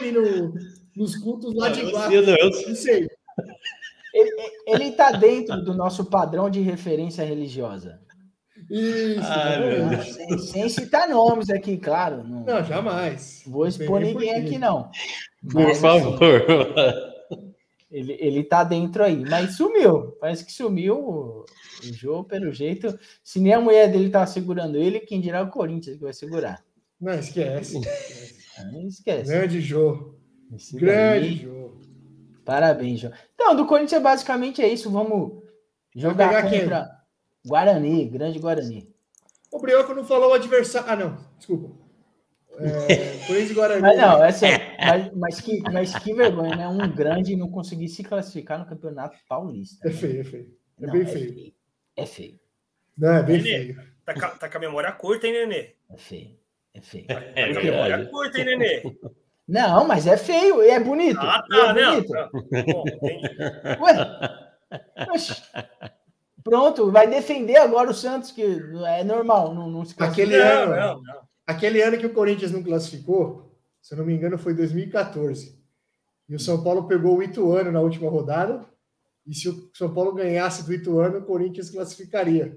online 0.00 0.12
no- 0.18 0.54
nos 0.96 1.16
cultos 1.16 1.54
lá 1.54 1.68
de 1.68 1.82
Eu 1.82 1.90
Guape. 1.90 2.24
sei, 2.24 2.36
eu 2.40 2.50
Não 2.68 2.74
sei. 2.74 3.06
Ele, 4.14 4.30
ele 4.66 4.92
tá 4.92 5.10
dentro 5.12 5.62
do 5.62 5.74
nosso 5.74 6.06
padrão 6.06 6.48
de 6.48 6.60
referência 6.62 7.22
religiosa. 7.22 8.00
Isso. 8.70 9.20
Ai. 9.22 10.02
Sem, 10.04 10.38
sem 10.38 10.68
citar 10.68 11.08
nomes 11.08 11.50
aqui, 11.50 11.76
claro. 11.76 12.24
Não, 12.24 12.44
Não, 12.44 12.64
jamais. 12.64 13.42
vou 13.46 13.66
expor 13.66 14.00
ninguém 14.00 14.34
aqui, 14.34 14.58
não. 14.58 14.90
Por 15.50 15.62
Mas, 15.64 15.78
favor. 15.78 16.18
Ele, 17.90 18.16
ele 18.18 18.42
tá 18.42 18.64
dentro 18.64 19.04
aí, 19.04 19.24
mas 19.24 19.56
sumiu. 19.56 20.12
Parece 20.20 20.44
que 20.44 20.52
sumiu 20.52 20.98
o, 20.98 21.44
o 21.88 21.92
jogo, 21.94 22.24
pelo 22.24 22.52
jeito. 22.52 22.98
Se 23.22 23.38
nem 23.40 23.54
a 23.54 23.60
mulher 23.60 23.90
dele 23.90 24.10
tá 24.10 24.26
segurando 24.26 24.76
ele, 24.76 25.00
quem 25.00 25.20
dirá 25.20 25.42
o 25.42 25.50
Corinthians 25.50 25.96
que 25.96 26.02
vai 26.02 26.12
segurar. 26.12 26.62
Não, 27.00 27.14
esquece. 27.14 27.80
Não 28.72 28.86
esquece. 28.88 29.30
Grande 29.30 29.60
jogo. 29.60 30.18
Esse 30.54 30.76
Grande 30.76 31.28
daí- 31.28 31.36
jogo. 31.36 31.80
Parabéns, 32.44 33.00
João. 33.00 33.12
Então, 33.34 33.56
do 33.56 33.66
Corinthians 33.66 34.02
basicamente 34.02 34.60
é 34.62 34.68
isso. 34.68 34.90
Vamos 34.90 35.42
jogar 35.94 36.28
pegar 36.28 36.50
quem? 36.50 36.60
Guarani, 37.46 38.08
grande 38.08 38.38
Guarani. 38.38 38.88
O 39.50 39.58
Brioco 39.58 39.94
não 39.94 40.04
falou 40.04 40.30
o 40.30 40.34
adversário. 40.34 40.88
Ah, 40.90 40.96
não. 40.96 41.16
Desculpa. 41.38 41.74
É, 42.58 43.18
Corinthians 43.26 43.50
e 43.50 43.54
Guarani. 43.54 43.80
Mas 43.82 43.98
não, 43.98 44.24
é 44.24 44.32
sério. 44.32 44.66
Mas, 44.78 45.12
mas 45.14 45.40
que, 45.40 45.60
mas 45.60 45.94
que 45.98 46.12
vergonha, 46.14 46.56
né? 46.56 46.68
Um 46.68 46.88
grande 46.90 47.36
não 47.36 47.48
conseguir 47.50 47.88
se 47.88 48.02
classificar 48.02 48.58
no 48.58 48.66
Campeonato 48.66 49.16
Paulista. 49.28 49.86
É 49.86 49.90
né? 49.90 49.96
feio, 49.96 50.20
é 50.20 50.24
feio. 50.24 50.56
É 50.80 50.86
Não, 50.86 50.92
bem 50.92 51.02
é 51.02 51.06
feio. 51.06 51.32
feio. 51.34 51.52
É 51.96 52.06
feio. 52.06 52.40
Não, 52.98 53.12
é 53.14 53.22
bem 53.22 53.36
Nenê. 53.42 53.48
feio. 53.74 53.82
Tá, 54.04 54.14
com- 54.14 54.38
tá 54.38 54.48
com 54.48 54.56
a 54.56 54.60
memória 54.60 54.92
curta, 54.92 55.26
hein, 55.26 55.32
Nenê? 55.32 55.74
É 55.90 55.96
feio. 55.96 56.36
É 56.74 56.80
feio. 56.80 57.06
É 57.08 57.14
Tá 57.14 57.22
com 57.24 57.30
a 57.30 57.34
verdade. 57.62 57.64
memória 57.64 58.06
curta, 58.06 58.38
hein, 58.38 58.44
Nenê? 58.44 58.82
Não, 59.48 59.86
mas 59.86 60.06
é 60.06 60.16
feio 60.16 60.62
e 60.62 60.70
é 60.70 60.80
bonito. 60.80 61.20
Ah, 61.20 61.44
E 61.50 61.54
é 61.54 61.58
tá, 61.60 61.72
não. 61.74 61.94
bonito. 61.94 62.12
tá. 62.12 62.30
Bom, 62.72 62.84
entendi. 62.88 63.28
Ué? 63.80 65.16
Pronto, 66.48 66.92
vai 66.92 67.08
defender 67.10 67.56
agora 67.56 67.90
o 67.90 67.94
Santos, 67.94 68.30
que 68.30 68.40
é 68.86 69.02
normal, 69.02 69.52
não, 69.52 69.68
não 69.68 69.84
se 69.84 69.96
classifica. 69.96 70.22
Aquele 70.28 70.38
Não, 70.38 70.72
ano, 70.72 70.76
não, 70.76 71.02
não. 71.02 71.20
aquele 71.44 71.82
ano 71.82 71.98
que 71.98 72.06
o 72.06 72.12
Corinthians 72.14 72.52
não 72.52 72.62
classificou, 72.62 73.52
se 73.82 73.92
eu 73.92 73.98
não 73.98 74.06
me 74.06 74.14
engano, 74.14 74.38
foi 74.38 74.54
2014. 74.54 75.58
E 76.28 76.36
o 76.36 76.38
São 76.38 76.62
Paulo 76.62 76.86
pegou 76.86 77.16
o 77.16 77.22
Ituano 77.22 77.72
na 77.72 77.80
última 77.80 78.08
rodada. 78.08 78.64
E 79.26 79.34
se 79.34 79.48
o 79.48 79.68
São 79.74 79.92
Paulo 79.92 80.14
ganhasse 80.14 80.64
do 80.64 80.72
Ituano, 80.72 81.18
o 81.18 81.22
Corinthians 81.24 81.68
classificaria. 81.68 82.56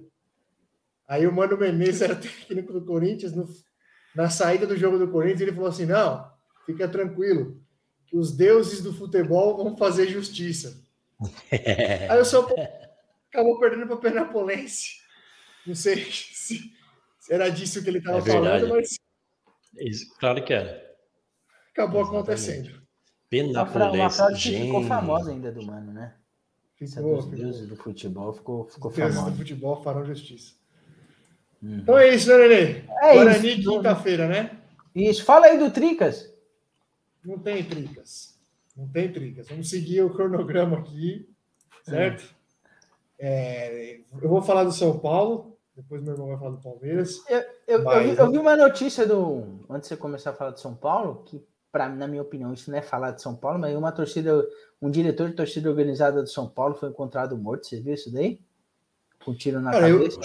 Aí 1.08 1.26
o 1.26 1.34
Mano 1.34 1.58
Menezes 1.58 2.04
era 2.04 2.14
técnico 2.16 2.72
do 2.72 2.86
Corinthians. 2.86 3.34
no- 3.36 3.48
na 4.16 4.30
saída 4.30 4.68
do 4.68 4.78
jogo 4.78 5.00
do 5.00 5.08
Corinthians, 5.08 5.42
ele 5.42 5.54
falou 5.54 5.70
assim: 5.70 5.86
não, 5.86 6.28
fica 6.66 6.88
tranquilo, 6.88 7.60
que 8.06 8.16
os 8.18 8.32
deuses 8.36 8.82
do 8.84 8.94
futebol 8.94 9.58
vão 9.58 9.76
fazer 9.78 10.08
justiça. 10.08 10.80
Aí 12.10 12.20
o 12.20 12.26
São 12.26 12.44
Paulo 12.46 12.62
acabou 13.30 13.60
perdendo 13.60 13.86
para 13.88 13.96
o 13.96 14.00
Penapolense. 14.00 15.00
Não 15.66 15.76
sei 15.76 16.04
se, 16.12 16.74
se 17.20 17.34
era 17.34 17.50
disso 17.50 17.84
que 17.84 17.90
ele 17.90 18.00
estava 18.00 18.18
É 18.20 18.22
falando, 18.22 18.70
mas 18.70 18.98
Isso, 19.78 20.14
claro 20.18 20.44
que 20.44 20.54
era. 20.54 20.84
acabou 21.72 22.02
Exatamente. 22.02 22.20
acontecendo. 22.30 22.70
Fra 23.30 23.44
uma 23.44 23.66
Penapolense, 23.66 24.18
frase 24.18 24.42
que 24.42 24.62
ficou 24.62 24.84
famosa 24.86 25.32
ainda 25.32 25.52
do 25.52 25.64
Mano, 25.66 25.94
né? 25.94 26.16
Essa 26.82 26.96
Ficou, 26.96 27.16
dos 27.18 27.26
ficou. 27.26 27.40
deuses 27.40 27.68
do 27.68 27.76
futebol 27.76 28.34
ficou, 28.34 28.66
ficou 28.68 28.92
deuses 28.92 29.16
do 29.16 29.20
famosa. 29.22 29.38
futebol 29.38 29.84
farão 29.84 30.06
justiça. 30.06 30.54
Uhum. 31.62 31.80
Então 31.80 31.98
é 31.98 32.16
isso, 32.16 32.30
né, 32.30 32.38
Nenê? 32.48 32.84
É 33.02 33.14
Guarani, 33.16 33.60
isso. 33.60 33.70
quinta-feira, 33.70 34.28
né? 34.28 34.58
Isso, 34.96 35.24
fala 35.26 35.48
aí 35.48 35.60
do 35.60 35.70
Tricas. 35.72 36.34
Não 37.24 37.38
tem 37.38 37.64
tricas. 37.66 38.40
Não 38.76 38.88
tem 38.88 39.12
tricas. 39.12 39.48
Vamos 39.50 39.70
seguir 39.70 40.02
o 40.02 40.10
cronograma 40.10 40.80
aqui, 40.80 41.30
certo? 41.84 42.24
É, 42.24 42.39
eu 43.20 44.30
vou 44.30 44.42
falar 44.42 44.64
do 44.64 44.72
São 44.72 44.98
Paulo, 45.00 45.58
depois 45.76 46.02
meu 46.02 46.14
irmão 46.14 46.28
vai 46.30 46.38
falar 46.38 46.52
do 46.52 46.62
Palmeiras. 46.62 47.18
Eu, 47.30 47.44
eu, 47.68 47.84
Mas- 47.84 48.10
vi, 48.12 48.18
eu 48.18 48.32
vi 48.32 48.38
uma 48.38 48.56
notícia 48.56 49.06
do. 49.06 49.60
Antes 49.70 49.90
de 49.90 49.96
você 49.96 49.98
começar 49.98 50.30
a 50.32 50.34
falar 50.34 50.52
de 50.52 50.60
São 50.62 50.74
Paulo, 50.76 51.24
que, 51.26 51.44
pra, 51.72 51.90
na 51.90 52.08
minha 52.08 52.22
opinião, 52.22 52.54
isso 52.54 52.70
não 52.72 52.78
é 52.78 52.82
falar 52.82 53.12
de 53.12 53.22
São 53.22 53.36
Paulo, 53.36 53.60
mas 53.60 53.76
uma 53.76 53.92
torcida, 53.92 54.46
um 54.82 54.90
diretor 54.90 55.30
de 55.30 55.36
torcida 55.36 55.70
organizada 55.70 56.22
do 56.22 56.30
São 56.30 56.48
Paulo 56.48 56.76
foi 56.76 56.90
encontrado 56.90 57.38
morto. 57.38 57.68
Você 57.68 57.80
viu 57.82 57.94
isso 57.94 58.12
daí? 58.12 58.40
Com 59.24 59.32
um 59.32 59.36
tiro 59.36 59.60
na 59.60 59.72
Cara, 59.72 59.90
eu- 59.90 60.00
cabeça. 60.00 60.20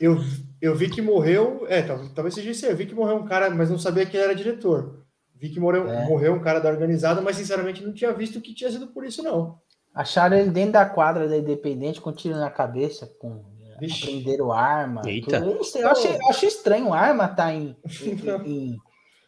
Eu, 0.00 0.16
eu 0.62 0.76
vi 0.76 0.88
que 0.88 1.02
morreu. 1.02 1.66
É, 1.68 1.82
tal- 1.82 2.08
talvez 2.14 2.32
seja 2.34 2.50
isso 2.50 2.64
aí. 2.64 2.70
Eu 2.72 2.76
vi 2.76 2.86
que 2.86 2.94
morreu 2.94 3.16
um 3.16 3.24
cara, 3.24 3.50
mas 3.50 3.68
não 3.68 3.78
sabia 3.78 4.06
que 4.06 4.16
ele 4.16 4.22
era 4.24 4.34
diretor. 4.34 5.02
Vi 5.34 5.48
que 5.50 5.58
morreu, 5.58 5.88
É. 5.88 6.04
morreu 6.06 6.34
um 6.34 6.40
cara 6.40 6.60
da 6.60 6.68
organizada, 6.68 7.20
mas 7.20 7.36
sinceramente 7.36 7.84
não 7.84 7.92
tinha 7.92 8.12
visto 8.12 8.40
que 8.40 8.54
tinha 8.54 8.70
sido 8.70 8.86
por 8.88 9.04
isso, 9.04 9.22
não. 9.24 9.58
Acharam 9.94 10.36
ele 10.36 10.50
dentro 10.50 10.72
da 10.72 10.86
quadra 10.86 11.28
da 11.28 11.36
Independente 11.36 12.00
com 12.00 12.10
um 12.10 12.12
tiro 12.12 12.36
na 12.36 12.50
cabeça, 12.50 13.10
com 13.18 13.42
Vixe. 13.80 14.04
aprenderam 14.04 14.52
arma. 14.52 15.02
Eita. 15.06 15.40
tudo. 15.40 15.58
Eu, 15.76 15.88
achei, 15.90 16.14
eu 16.14 16.28
achei 16.28 16.48
estranho 16.48 16.92
arma 16.92 17.24
estar 17.26 17.52
em, 17.52 17.76
em, 18.02 18.46
em, 18.46 18.76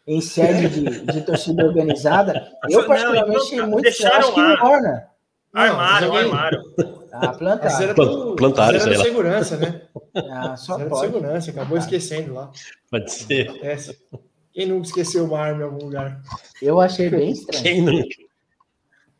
em 0.07 0.21
sede 0.21 0.69
de, 0.69 1.01
de 1.07 1.21
torcida 1.23 1.65
organizada. 1.65 2.53
Eu, 2.69 2.81
Não, 2.81 2.87
particularmente, 2.87 3.31
então, 3.31 3.43
achei 3.43 3.63
muito 3.63 3.89
estranho. 3.89 4.15
Acho 4.17 4.35
que 4.35 4.41
não 4.41 4.65
orna. 4.71 5.07
Armário, 5.53 6.09
Não, 6.09 6.17
armário. 6.17 6.63
Ah, 7.13 7.33
Plantaram, 7.33 7.65
mas 7.65 7.81
era 7.81 8.81
sei 8.83 8.93
de 8.93 8.99
lá. 8.99 9.05
segurança, 9.05 9.57
né? 9.57 9.83
Ah, 10.31 10.57
só 10.57 10.75
Mas 10.75 10.81
era 10.81 10.85
de 10.85 10.89
pode. 10.91 11.07
segurança, 11.07 11.51
acabou 11.51 11.77
esquecendo 11.79 12.35
lá. 12.35 12.53
Pode 12.89 13.13
ser. 13.13 13.49
Acontece. 13.51 13.99
Quem 14.53 14.67
nunca 14.67 14.87
esqueceu 14.87 15.25
uma 15.25 15.39
arma 15.41 15.63
em 15.63 15.65
algum 15.65 15.85
lugar? 15.87 16.21
Eu 16.63 16.81
achei 16.81 17.11
bem 17.11 17.33
estranho. 17.33 17.63
Quem 17.65 17.83
não... 17.83 18.03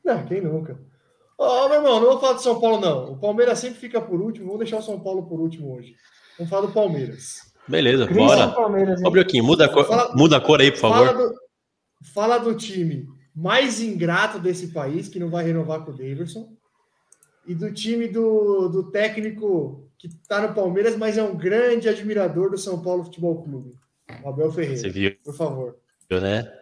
Não, 0.05 0.25
quem 0.27 0.41
nunca? 0.41 0.79
Ô, 1.43 1.69
meu 1.69 1.79
irmão, 1.79 2.01
não 2.01 2.11
vou 2.11 2.21
falar 2.21 2.35
do 2.35 2.43
São 2.43 2.61
Paulo, 2.61 2.79
não. 2.81 3.13
O 3.13 3.17
Palmeiras 3.19 3.59
sempre 3.59 3.79
fica 3.81 3.99
por 3.99 4.21
último. 4.21 4.45
Vamos 4.47 4.59
deixar 4.61 4.77
o 4.77 4.83
São 4.83 5.01
Paulo 5.01 5.27
por 5.27 5.41
último 5.41 5.75
hoje. 5.75 5.95
Vamos 6.37 6.51
falar 6.51 6.67
do 6.67 6.73
Palmeiras. 6.73 7.37
Beleza, 7.67 8.05
Christian 8.07 8.27
bora. 8.27 8.49
Palmeiras? 8.49 9.01
Ô, 9.03 9.43
muda 9.43 9.65
a 9.65 9.69
cor, 9.69 9.87
Fala- 9.87 10.15
muda 10.15 10.37
a 10.37 10.41
cor 10.41 10.61
aí, 10.61 10.71
por 10.71 10.81
Fala 10.81 11.07
favor. 11.07 11.29
do, 11.31 11.35
fala 12.13 12.39
do 12.39 12.55
time 12.55 13.07
mais 13.35 13.81
ingrato 13.81 14.39
desse 14.39 14.69
país, 14.69 15.09
que 15.09 15.19
não 15.19 15.31
vai 15.31 15.45
renovar 15.45 15.83
com 15.85 15.93
o 15.93 15.97
Davidson. 15.97 16.53
E 17.47 17.55
do 17.55 17.73
time 17.73 18.07
do, 18.07 18.69
do 18.69 18.91
técnico 18.91 19.89
que 19.99 20.09
está 20.09 20.47
no 20.47 20.53
Palmeiras, 20.55 20.95
mas 20.97 21.17
é 21.17 21.23
um 21.23 21.35
grande 21.37 21.89
admirador 21.89 22.51
do 22.51 22.59
São 22.59 22.83
Paulo 22.83 23.05
Futebol 23.05 23.43
Clube. 23.43 23.73
Abel 24.27 24.53
Ferreira. 24.53 24.77
Você 24.77 24.91
viu, 24.91 25.13
Por 25.25 25.35
favor. 25.35 25.77
né? 26.11 26.53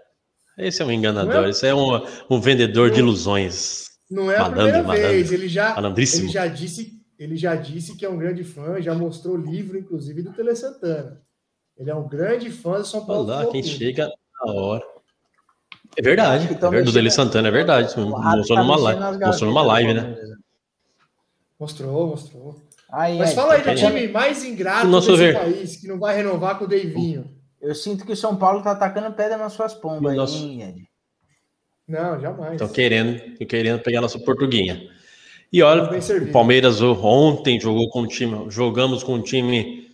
Esse 0.56 0.82
é 0.82 0.84
um 0.84 0.92
enganador, 0.92 1.46
é? 1.46 1.50
esse 1.50 1.66
é 1.66 1.74
um, 1.74 2.00
um 2.30 2.40
vendedor 2.40 2.90
de 2.90 3.00
ilusões. 3.00 3.88
Não 4.10 4.30
é 4.30 4.36
a 4.38 4.48
primeira 4.50 4.82
malandro. 4.82 5.08
vez. 5.08 5.32
Ele 5.32 5.48
já, 5.48 5.76
ele 5.78 6.28
já 6.28 6.46
disse, 6.46 7.02
ele 7.18 7.36
já 7.36 7.54
disse 7.54 7.96
que 7.96 8.04
é 8.04 8.08
um 8.08 8.16
grande 8.16 8.42
fã, 8.44 8.80
já 8.80 8.94
mostrou 8.94 9.36
livro, 9.36 9.78
inclusive, 9.78 10.22
do 10.22 10.32
Tele 10.32 10.54
Santana. 10.56 11.20
Ele 11.76 11.90
é 11.90 11.94
um 11.94 12.08
grande 12.08 12.50
fã 12.50 12.78
do 12.78 12.86
São 12.86 13.04
Paulo. 13.04 13.24
Olha 13.24 13.30
lá, 13.34 13.44
Futebol 13.44 13.52
quem 13.52 13.62
chega 13.62 14.10
na 14.44 14.52
hora. 14.52 14.84
É 15.96 16.02
verdade, 16.02 16.46
que 16.48 16.54
é 16.54 16.56
verdade. 16.56 16.84
Do 16.84 16.92
mexendo- 16.92 17.10
Santana, 17.10 17.48
é 17.48 17.50
verdade. 17.50 17.86
Mostrou 17.96 18.12
tá 18.56 18.62
numa, 18.62 18.76
live, 18.76 19.18
mostrou 19.26 19.48
numa 19.50 19.62
live, 19.62 19.94
do 19.94 20.00
né? 20.00 20.16
Mostrou, 21.58 22.06
mostrou. 22.08 22.62
Aí, 22.90 23.18
Mas 23.18 23.34
fala 23.34 23.54
aí 23.54 23.60
do 23.60 23.64
tá 23.64 23.74
vendo? 23.74 23.86
time 23.86 24.08
mais 24.08 24.44
ingrato 24.44 24.86
Nosso 24.86 25.10
desse 25.10 25.18
ver. 25.22 25.34
país, 25.38 25.76
que 25.76 25.86
não 25.88 25.98
vai 25.98 26.16
renovar 26.16 26.58
com 26.58 26.64
o 26.64 26.68
Deivinho. 26.68 27.30
Eu 27.60 27.74
sinto 27.74 28.06
que 28.06 28.12
o 28.12 28.16
São 28.16 28.36
Paulo 28.36 28.62
tá 28.62 28.70
atacando 28.72 29.12
pedra 29.14 29.36
nas 29.36 29.52
suas 29.52 29.74
pombas, 29.74 30.16
Nosso- 30.16 30.36
hein, 30.38 30.62
Ed? 30.62 30.88
Não, 31.88 32.20
jamais. 32.20 32.52
Estão 32.52 32.68
querendo, 32.68 33.18
tão 33.36 33.46
querendo 33.46 33.80
pegar 33.80 34.02
nossa 34.02 34.18
portuguinha. 34.18 34.88
E 35.50 35.62
olha, 35.62 35.84
o 35.84 36.32
Palmeiras 36.32 36.82
ontem 36.82 37.58
jogou 37.58 37.88
com 37.88 38.02
um 38.02 38.06
time, 38.06 38.50
jogamos 38.50 39.02
com 39.02 39.14
um 39.14 39.22
time 39.22 39.88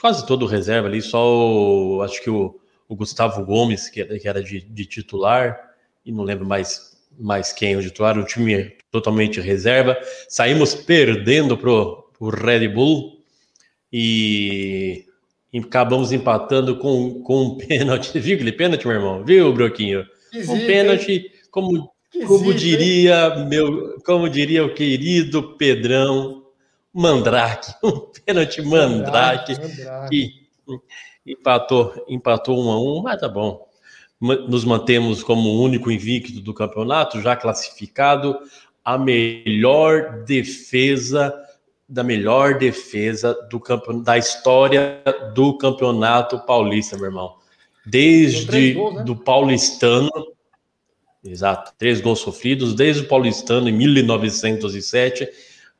quase 0.00 0.26
todo 0.26 0.46
reserva 0.46 0.88
ali, 0.88 1.00
só 1.00 1.22
o, 1.22 2.02
acho 2.02 2.20
que 2.22 2.30
o, 2.30 2.58
o 2.88 2.96
Gustavo 2.96 3.44
Gomes, 3.44 3.88
que 3.88 4.00
era, 4.00 4.18
que 4.18 4.28
era 4.28 4.42
de, 4.42 4.60
de 4.60 4.84
titular, 4.86 5.56
e 6.04 6.10
não 6.10 6.24
lembro 6.24 6.46
mais, 6.46 6.98
mais 7.16 7.52
quem 7.52 7.76
o 7.76 7.82
titular, 7.82 8.18
o 8.18 8.24
time 8.24 8.76
totalmente 8.90 9.40
reserva. 9.40 9.96
Saímos 10.28 10.74
perdendo 10.74 11.56
pro, 11.56 12.10
pro 12.18 12.30
Red 12.30 12.66
Bull 12.68 13.20
e 13.92 15.04
acabamos 15.54 16.10
empatando 16.10 16.76
com, 16.78 17.22
com 17.22 17.44
um 17.44 17.56
pênalti. 17.58 18.18
Viu 18.18 18.34
aquele 18.34 18.52
pênalti, 18.52 18.86
meu 18.86 18.96
irmão? 18.96 19.24
Viu, 19.24 19.52
Broquinho? 19.52 20.04
Um 20.34 20.66
pênalti, 20.66 21.30
como 21.50 21.90
como 22.26 22.52
diria 22.52 23.44
meu, 23.46 23.98
como 24.04 24.28
diria 24.28 24.64
o 24.64 24.74
querido 24.74 25.56
Pedrão 25.56 26.44
Mandrake, 26.92 27.72
um 27.84 28.10
pênalti 28.24 28.60
Mandrake 28.62 29.52
Mandrake. 29.52 30.08
que 30.08 30.50
empatou, 31.24 32.04
empatou 32.08 32.58
um 32.58 32.70
a 32.70 32.80
um, 32.80 33.02
mas 33.02 33.20
tá 33.20 33.28
bom. 33.28 33.68
Nos 34.20 34.64
mantemos 34.64 35.22
como 35.22 35.48
o 35.48 35.62
único 35.62 35.90
invicto 35.90 36.40
do 36.40 36.52
campeonato, 36.52 37.22
já 37.22 37.34
classificado, 37.34 38.38
a 38.84 38.98
melhor 38.98 40.24
defesa 40.24 41.34
da 41.88 42.04
melhor 42.04 42.56
defesa 42.56 43.34
do 43.50 43.58
campeonato, 43.58 44.04
da 44.04 44.16
história 44.16 45.02
do 45.34 45.58
campeonato 45.58 46.38
paulista, 46.46 46.96
meu 46.96 47.06
irmão. 47.06 47.39
Desde 47.86 48.74
gols, 48.74 48.94
né? 48.96 49.04
do 49.04 49.16
paulistano, 49.16 50.10
exato, 51.24 51.72
três 51.78 52.00
gols 52.00 52.20
sofridos, 52.20 52.74
desde 52.74 53.02
o 53.02 53.08
paulistano 53.08 53.68
em 53.68 53.72
1907, 53.72 55.28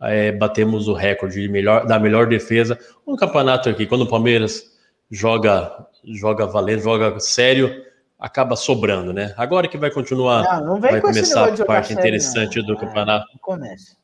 eh, 0.03 0.33
batemos 0.33 0.89
o 0.89 0.93
recorde 0.95 1.41
de 1.41 1.49
melhor, 1.49 1.87
da 1.87 1.99
melhor 1.99 2.27
defesa. 2.27 2.79
Um 3.07 3.17
campeonato 3.17 3.69
aqui, 3.69 3.87
quando 3.87 4.03
o 4.03 4.09
Palmeiras 4.09 4.71
joga, 5.11 5.87
joga 6.05 6.47
valendo, 6.47 6.83
joga 6.83 7.19
sério, 7.21 7.85
acaba 8.19 8.57
sobrando, 8.57 9.13
né? 9.13 9.35
Agora 9.37 9.69
que 9.69 9.77
vai 9.79 9.91
continuar, 9.91 10.43
Não, 10.61 10.75
não 10.75 10.81
vai 10.81 11.01
com 11.01 11.09
começar 11.09 11.53
a 11.53 11.65
parte 11.65 11.89
sério, 11.89 12.01
interessante 12.01 12.59
não. 12.59 12.67
do 12.67 12.73
Ah, 12.75 12.77
campeonato. 12.81 13.27
Não 13.33 13.41
começa. 13.41 13.97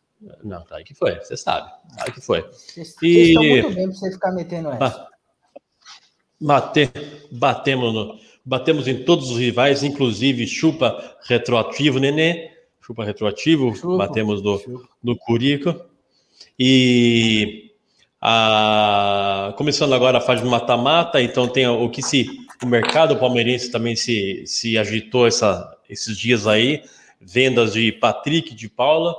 Não, 0.43 0.65
tá 0.65 0.77
aí 0.77 0.85
que 0.85 0.95
foi, 0.95 1.15
você 1.17 1.37
sabe, 1.37 1.71
sabe 1.99 2.13
que 2.13 2.21
foi. 2.23 2.41
Vocês, 2.51 2.89
E- 3.03 3.13
vocês 3.15 3.29
estão 3.29 3.43
muito 3.45 3.75
bem 3.75 3.89
pra 3.89 3.97
você 3.97 4.11
ficar 4.11 4.33
metendo 4.33 4.69
essa. 4.71 4.79
Ba- 4.79 5.09
Bate, 6.41 6.91
batemos, 7.31 7.95
no- 7.95 8.19
batemos 8.45 8.87
em 8.87 9.03
todos 9.05 9.31
os 9.31 9.39
rivais, 9.39 9.83
inclusive 9.83 10.47
chupa 10.47 11.17
retroativo, 11.27 11.99
nenê. 11.99 12.51
Chupa 12.81 13.05
retroativo, 13.05 13.75
Chupa, 13.75 13.97
batemos 13.97 14.41
do, 14.43 14.59
chupa. 14.59 14.89
do 15.03 15.17
Curico. 15.17 15.75
E 16.59 17.73
a- 18.21 19.55
começando 19.57 19.95
agora 19.95 20.19
a 20.19 20.21
fase 20.21 20.43
de 20.43 20.49
mata-mata, 20.49 21.21
então 21.21 21.49
tem 21.49 21.67
o 21.67 21.89
que 21.91 22.03
se. 22.03 22.27
O 22.63 22.67
mercado 22.67 23.17
palmeirense 23.19 23.71
também 23.71 23.95
se, 23.95 24.43
se 24.47 24.79
agitou 24.79 25.27
essa, 25.27 25.77
esses 25.91 26.17
dias 26.17 26.47
aí. 26.47 26.83
Vendas 27.21 27.73
de 27.75 27.93
Patrick 27.93 28.55
de 28.55 28.69
Paula. 28.69 29.15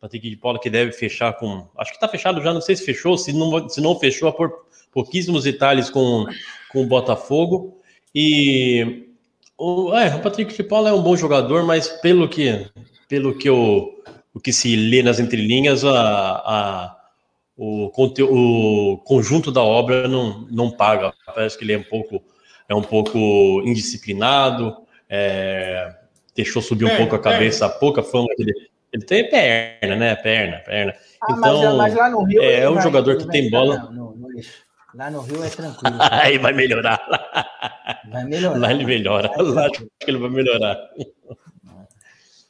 Patrick 0.00 0.28
de 0.28 0.36
Paula 0.36 0.58
que 0.58 0.68
deve 0.70 0.90
fechar 0.92 1.32
com. 1.34 1.68
Acho 1.76 1.90
que 1.92 1.96
está 1.96 2.08
fechado 2.08 2.42
já, 2.42 2.52
não 2.52 2.60
sei 2.60 2.74
se 2.74 2.84
fechou. 2.84 3.16
Se 3.16 3.32
não, 3.32 3.68
se 3.68 3.80
não 3.80 3.96
fechou, 3.98 4.28
é 4.28 4.32
por 4.32 4.64
pouquíssimos 4.92 5.44
detalhes 5.44 5.90
com, 5.90 6.26
com 6.70 6.82
o 6.82 6.86
Botafogo. 6.86 7.80
E 8.14 9.08
o, 9.56 9.92
é, 9.94 10.14
o 10.14 10.20
Patrick 10.20 10.54
de 10.54 10.62
Paula 10.62 10.90
é 10.90 10.92
um 10.92 11.02
bom 11.02 11.16
jogador, 11.16 11.64
mas 11.64 11.88
pelo 11.88 12.28
que, 12.28 12.66
pelo 13.08 13.34
que 13.36 13.48
eu, 13.48 14.02
o 14.34 14.38
que 14.40 14.52
se 14.52 14.76
lê 14.76 15.02
nas 15.02 15.18
entrelinhas, 15.18 15.84
a, 15.84 15.92
a, 15.98 16.96
o, 17.56 17.88
conte- 17.90 18.22
o 18.22 18.98
conjunto 19.04 19.50
da 19.50 19.62
obra 19.62 20.06
não, 20.06 20.46
não 20.50 20.70
paga. 20.70 21.12
Parece 21.26 21.56
que 21.58 21.64
ele 21.64 21.72
é 21.72 21.78
um 21.78 21.82
pouco, 21.84 22.22
é 22.68 22.74
um 22.74 22.82
pouco 22.82 23.62
indisciplinado, 23.64 24.76
é, 25.08 25.94
deixou 26.36 26.60
subir 26.62 26.84
um 26.84 26.88
Perna, 26.88 27.00
pouco 27.06 27.16
a 27.16 27.18
cabeça, 27.18 27.66
a 27.66 27.68
pouca 27.70 28.02
fama 28.02 28.26
que 28.36 28.42
ele, 28.42 28.52
ele 28.92 29.04
tem 29.04 29.28
perna, 29.28 29.96
né? 29.96 30.14
Perna, 30.16 30.58
perna. 30.58 30.94
Ah, 31.22 31.32
então, 31.32 31.76
mas, 31.76 31.76
mas 31.76 31.94
lá 31.94 32.10
no 32.10 32.24
Rio. 32.24 32.42
é, 32.42 32.60
é 32.60 32.70
um 32.70 32.80
jogador 32.80 33.16
que 33.16 33.26
tem 33.28 33.48
bola. 33.50 33.90
no- 33.90 34.14
no 34.16 34.30
lixo. 34.30 34.70
Lá 34.94 35.10
no 35.10 35.20
Rio 35.20 35.42
é 35.42 35.48
tranquilo. 35.48 35.96
aí 36.10 36.38
vai 36.38 36.52
melhorar. 36.52 37.00
Vai 38.10 38.24
melhorar. 38.24 38.58
Lá 38.58 38.70
ele 38.72 38.84
melhora. 38.84 39.28
Vai 39.28 39.42
Lá 39.46 39.66
acho 39.66 39.84
que 39.84 39.88
ele 40.10 40.18
vai 40.18 40.30
melhorar. 40.30 40.76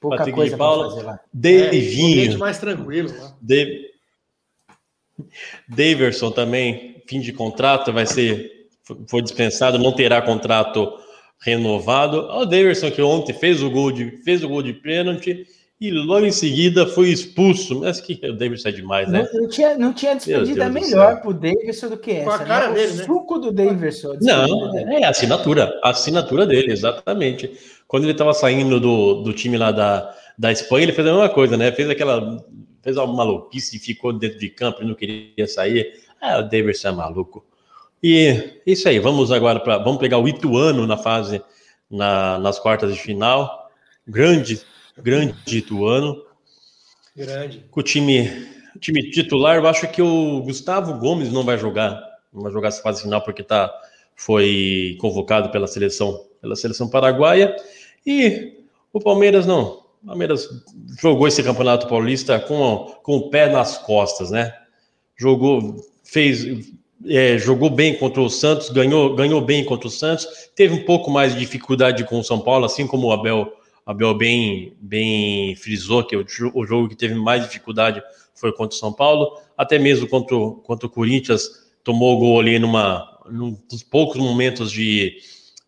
Pouca 0.01 0.17
Patrick 0.19 0.35
de 0.35 0.41
coisa 0.41 0.57
pra 0.57 0.67
Paula. 0.67 0.91
fazer 0.91 1.03
lá. 1.03 1.21
É, 1.45 2.37
mais 2.37 2.59
tranquilo. 2.59 3.09
Né? 3.13 3.33
Dave- 3.41 3.93
Daverson 5.69 6.31
também, 6.31 7.03
fim 7.07 7.21
de 7.21 7.33
contrato, 7.33 7.93
vai 7.93 8.07
ser 8.07 8.51
foi 9.09 9.23
dispensado, 9.23 9.79
não 9.79 9.93
terá 9.93 10.21
contrato 10.21 10.93
renovado. 11.41 12.19
O 12.19 12.45
Daverson 12.45 12.91
que 12.91 13.01
ontem 13.01 13.33
fez 13.33 13.63
o 13.63 13.71
gol 13.71 13.93
de 13.93 14.23
fez 14.25 14.43
o 14.43 14.49
gol 14.49 14.63
de 14.63 14.73
pênalti 14.73 15.47
e 15.83 15.91
logo 15.91 16.25
em 16.25 16.31
seguida 16.31 16.87
foi 16.87 17.09
expulso. 17.09 17.81
Mas 17.81 18.01
que 18.01 18.21
o 18.23 18.33
Daverson 18.33 18.69
é 18.69 18.73
demais, 18.73 19.09
né? 19.09 19.29
Não, 19.33 19.41
não 19.43 19.49
tinha, 19.49 19.77
não 19.77 19.93
tinha 19.93 20.15
despedida 20.15 20.69
melhor 20.69 21.21
pro 21.21 21.35
Davidson 21.35 21.89
do 21.89 21.97
que 21.97 22.21
Com 22.21 22.31
a 22.31 22.35
essa. 22.37 22.45
cara 22.45 22.69
né? 22.69 22.75
dele, 22.75 22.93
o 22.93 22.97
né? 22.97 23.05
suco 23.05 23.39
do 23.39 23.51
Davidson. 23.51 24.17
Não, 24.21 24.71
dele. 24.71 24.95
é 24.95 25.05
a 25.05 25.11
assinatura, 25.11 25.81
a 25.83 25.91
assinatura 25.91 26.47
dele, 26.47 26.71
exatamente. 26.71 27.51
Quando 27.89 28.05
ele 28.05 28.13
estava 28.13 28.33
saindo 28.33 28.79
do, 28.79 29.23
do 29.23 29.33
time 29.33 29.59
lá 29.59 29.73
da, 29.73 30.15
da 30.39 30.53
Espanha, 30.53 30.85
ele 30.85 30.93
fez 30.93 31.09
a 31.09 31.11
mesma 31.11 31.29
coisa, 31.29 31.57
né? 31.57 31.73
Fez 31.73 31.91
aquela 31.91 32.45
fez 32.81 32.97
uma 32.97 33.07
maluquice, 33.07 33.79
ficou 33.81 34.13
dentro 34.13 34.39
de 34.39 34.51
campo 34.51 34.83
e 34.83 34.87
não 34.87 34.95
queria 34.95 35.49
sair. 35.49 35.95
Ah, 36.21 36.39
o 36.39 36.43
Davidson 36.43 36.89
é 36.89 36.93
maluco. 36.93 37.45
E 38.01 38.61
isso 38.65 38.89
aí, 38.89 39.01
vamos 39.01 39.33
agora 39.33 39.59
para 39.59 39.79
vamos 39.79 39.99
pegar 39.99 40.19
o 40.19 40.29
Ituano 40.29 40.87
na 40.87 40.97
fase 40.97 41.43
na, 41.91 42.39
nas 42.39 42.61
quartas 42.61 42.95
de 42.95 43.01
final. 43.01 43.69
Grande, 44.07 44.61
grande 44.99 45.59
Ituano. 45.59 46.25
Grande. 47.17 47.65
Com 47.71 47.81
o 47.81 47.83
time, 47.83 48.29
time 48.81 49.11
titular, 49.11 49.57
eu 49.57 49.67
acho 49.67 49.87
que 49.89 50.01
o 50.01 50.41
Gustavo 50.43 50.99
Gomes 50.99 51.31
não 51.31 51.45
vai 51.45 51.59
jogar, 51.59 52.01
não 52.33 52.43
vai 52.43 52.53
jogar 52.53 52.69
essa 52.69 52.83
fase 52.83 53.03
final 53.03 53.23
porque 53.23 53.43
tá, 53.43 53.73
foi 54.17 54.97
convocado 55.01 55.51
pela 55.51 55.67
seleção, 55.67 56.25
pela 56.41 56.57
seleção 56.57 56.89
paraguaia. 56.89 57.55
E 58.07 58.65
o 58.93 59.01
Palmeiras 59.01 59.47
não. 59.47 59.83
O 60.03 60.07
Palmeiras 60.07 60.49
jogou 61.01 61.29
esse 61.29 61.43
campeonato 61.43 61.87
paulista 61.87 62.39
com, 62.41 62.97
com 63.03 63.19
o 63.19 63.31
pé 63.31 63.49
nas 63.49 63.79
costas, 63.79 64.31
né? 64.31 64.53
Jogou, 65.17 65.77
fez, 66.03 66.45
é, 67.07 67.39
jogou 67.39 67.71
bem 67.71 67.97
contra 67.97 68.21
o 68.21 68.29
Santos, 68.29 68.71
ganhou, 68.71 69.15
ganhou 69.15 69.41
bem 69.41 69.65
contra 69.65 69.87
o 69.87 69.91
Santos, 69.91 70.27
teve 70.57 70.75
um 70.75 70.85
pouco 70.85 71.11
mais 71.11 71.35
de 71.35 71.41
dificuldade 71.41 72.05
com 72.05 72.19
o 72.19 72.25
São 72.25 72.41
Paulo, 72.41 72.65
assim 72.65 72.87
como 72.87 73.07
o 73.07 73.13
Abel, 73.13 73.53
Abel 73.85 74.15
bem, 74.15 74.77
bem 74.81 75.57
frisou 75.57 76.05
que 76.05 76.17
o, 76.17 76.25
o 76.55 76.67
jogo 76.67 76.89
que 76.89 76.97
teve 76.97 77.15
mais 77.15 77.43
dificuldade 77.43 78.03
foi 78.35 78.53
contra 78.53 78.75
o 78.77 78.79
São 78.79 78.93
Paulo, 78.93 79.37
até 79.57 79.79
mesmo 79.79 80.09
contra, 80.09 80.37
o- 80.37 80.57
contra 80.57 80.87
o 80.87 80.91
Corinthians, 80.91 81.49
tomou 81.85 82.17
o 82.17 82.19
gol 82.19 82.41
ali 82.41 82.59
numa, 82.59 83.19
num 83.31 83.57
dos 83.71 83.83
poucos 83.83 84.17
momentos 84.21 84.71
de, 84.71 85.17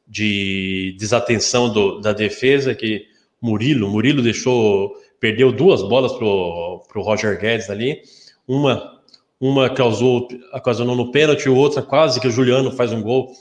de 0.07 0.95
desatenção 0.99 1.73
do- 1.73 2.01
da 2.01 2.13
defesa, 2.13 2.75
que 2.75 3.07
Murilo, 3.41 3.89
Murilo 3.91 4.23
deixou, 4.23 4.95
perdeu 5.21 5.53
duas 5.53 5.83
bolas 5.83 6.13
pro, 6.13 6.83
pro 6.89 7.03
Roger 7.03 7.39
Guedes 7.39 7.69
ali, 7.69 8.01
uma, 8.47 9.01
uma 9.41 9.69
causou, 9.69 10.29
ocasionou 10.53 10.95
no 10.97 11.11
pênalti, 11.11 11.49
outra 11.49 11.83
quase 11.83 12.21
que 12.21 12.29
o 12.29 12.31
Juliano 12.31 12.71
faz 12.71 12.93
um 12.93 13.03
gol 13.03 13.33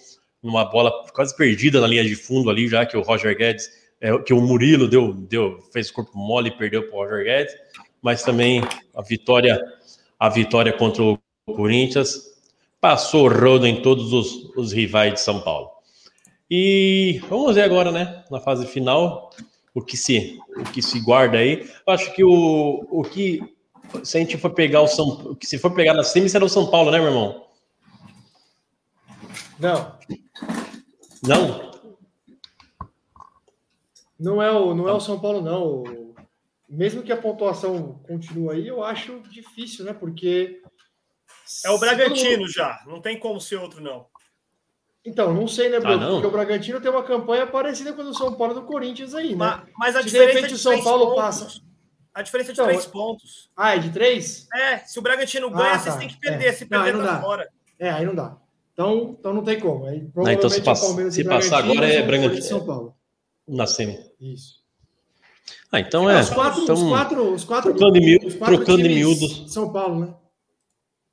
numa 0.41 0.65
bola 0.65 0.91
quase 1.13 1.36
perdida 1.38 1.80
na 1.80 1.88
linha 1.88 2.03
de 2.03 2.15
fundo 2.15 2.49
ali, 2.49 2.67
já 2.67 2.86
que 2.86 2.97
o 2.97 3.01
Roger 3.01 3.38
Guedes, 3.38 3.69
é, 4.04 4.18
que 4.20 4.34
o 4.34 4.41
Murilo 4.41 4.86
deu, 4.86 5.14
deu, 5.14 5.62
fez 5.72 5.89
corpo 5.89 6.18
mole 6.18 6.49
e 6.49 6.58
perdeu 6.58 6.89
para 6.89 6.99
o 6.99 7.04
Roger 7.04 7.24
Guedes, 7.24 7.56
mas 8.01 8.22
também 8.22 8.62
a 8.93 9.01
vitória, 9.01 9.58
a 10.20 10.28
vitória 10.28 10.74
contra 10.74 11.01
o 11.01 11.18
Corinthians 11.45 12.34
passou 12.82 13.30
rodo 13.30 13.66
em 13.66 13.82
todos 13.82 14.12
os, 14.12 14.51
os 14.58 14.74
rivais 14.74 15.14
de 15.14 15.22
São 15.22 15.39
Paulo. 15.39 15.70
E 16.51 17.22
vamos 17.30 17.56
ver 17.56 17.62
agora, 17.62 17.93
né, 17.93 18.26
na 18.30 18.41
fase 18.41 18.68
final, 18.68 19.30
o 19.74 19.82
que 19.82 19.95
se, 19.95 20.38
o 20.58 20.66
que 20.66 20.82
se 20.82 20.99
guarda 20.99 21.38
aí. 21.38 21.66
Eu 21.88 21.93
acho 21.93 22.14
que 22.14 22.26
o, 22.26 22.86
o 22.91 23.04
que 23.04 23.41
se 24.04 24.18
a 24.18 24.20
gente 24.20 24.38
for 24.38 24.49
pegar 24.49 24.82
o 24.82 24.88
São, 24.88 25.38
se 25.41 25.58
for 25.58 25.74
pegar 25.74 25.93
na 25.93 26.04
semi 26.04 26.28
será 26.28 26.43
o 26.43 26.49
São 26.49 26.70
Paulo, 26.70 26.91
né, 26.91 26.99
meu 26.99 27.08
irmão? 27.08 27.45
Não, 29.58 29.97
Não? 31.26 31.72
Não 34.24 34.41
é 34.41 34.51
o, 34.51 34.74
não 34.74 34.88
é 34.88 34.93
o 34.93 34.99
São 34.99 35.19
Paulo, 35.19 35.41
não. 35.41 35.84
Mesmo 36.69 37.03
que 37.03 37.11
a 37.11 37.17
pontuação 37.17 37.99
continue 38.07 38.49
aí, 38.55 38.67
eu 38.67 38.84
acho 38.84 39.19
difícil, 39.30 39.86
né? 39.86 39.93
Porque. 39.93 40.61
É 41.65 41.69
o 41.69 41.78
Bragantino 41.78 42.39
mundo- 42.43 42.51
já. 42.51 42.80
Não 42.88 43.01
tem 43.01 43.19
como 43.19 43.39
ser 43.39 43.57
outro, 43.57 43.82
não. 43.82 44.07
Então, 45.05 45.34
não 45.34 45.47
sei, 45.47 45.67
né, 45.69 45.80
Bruno? 45.80 45.97
não? 45.97 46.11
Porque 46.13 46.28
o 46.28 46.32
Bragantino 46.32 46.80
tem 46.80 46.89
uma 46.89 47.03
campanha 47.03 47.45
parecida 47.45 47.91
com 47.91 48.01
a 48.01 48.05
do 48.05 48.13
São 48.13 48.34
Paulo 48.34 48.53
e 48.53 48.55
do 48.55 48.63
Corinthians 48.65 49.13
aí, 49.13 49.32
né? 49.32 49.36
Mas, 49.36 49.61
mas 49.78 49.95
a 49.95 49.99
Se 49.99 50.05
de 50.05 50.11
diferença 50.11 50.34
repente 50.36 50.45
é 50.45 50.47
de 50.47 50.53
o 50.55 50.57
São 50.57 50.71
três 50.71 50.86
Paulo 50.86 51.05
pontos. 51.07 51.21
passa- 51.21 51.61
A 52.13 52.21
diferença 52.21 52.51
é 52.51 52.53
de 52.53 52.61
Então, 52.61 52.65
três 52.71 52.86
pontos. 52.86 53.49
Ah, 53.57 53.76
é 53.76 53.80
de 53.80 53.89
três? 53.91 54.47
É, 54.53 54.78
se 54.78 54.97
o 54.97 55.01
Bragantino 55.01 55.49
ganha, 55.51 55.74
Ah, 55.74 55.80
vocês 55.80 55.93
tá. 55.95 55.99
têm 55.99 56.07
que 56.07 56.17
perder. 56.17 56.45
É. 56.47 56.51
Se 56.53 56.63
Não, 56.69 56.82
perder, 56.84 56.97
não 56.97 57.05
tá 57.05 57.13
dá. 57.15 57.21
fora. 57.21 57.49
É, 57.78 57.89
aí 57.89 58.05
não 58.05 58.15
dá. 58.15 58.38
Então, 58.71 59.15
então 59.19 59.34
não 59.34 59.43
tem 59.43 59.59
como. 59.59 59.86
Aí, 59.86 59.97
então 59.97 60.07
se 60.07 60.11
provavelmente, 60.13 60.59
é 60.61 60.63
passa- 60.63 60.86
Palmeiras 60.88 61.13
se 61.13 61.24
passar 61.26 61.57
agora 61.59 61.86
é 61.86 62.01
Bragantino. 62.01 62.41
São 62.41 62.65
Paulo. 62.65 62.95
Na 63.48 63.66
semi. 63.68 63.98
Isso. 64.20 64.64
Ah, 65.72 65.80
então 65.80 66.10
é. 66.10 66.22
os, 66.22 66.30
quatro, 66.30 66.62
então, 66.64 66.76
os 66.76 66.84
quatro, 66.89 67.34
os 67.34 67.44
quatro, 67.44 67.74
trocando 67.74 68.00
os 68.28 68.36
quatro 68.36 68.56
trocando 68.58 68.86
em 68.86 68.96
miúdos. 68.96 69.52
São 69.52 69.72
Paulo, 69.72 70.00
né? 70.00 70.14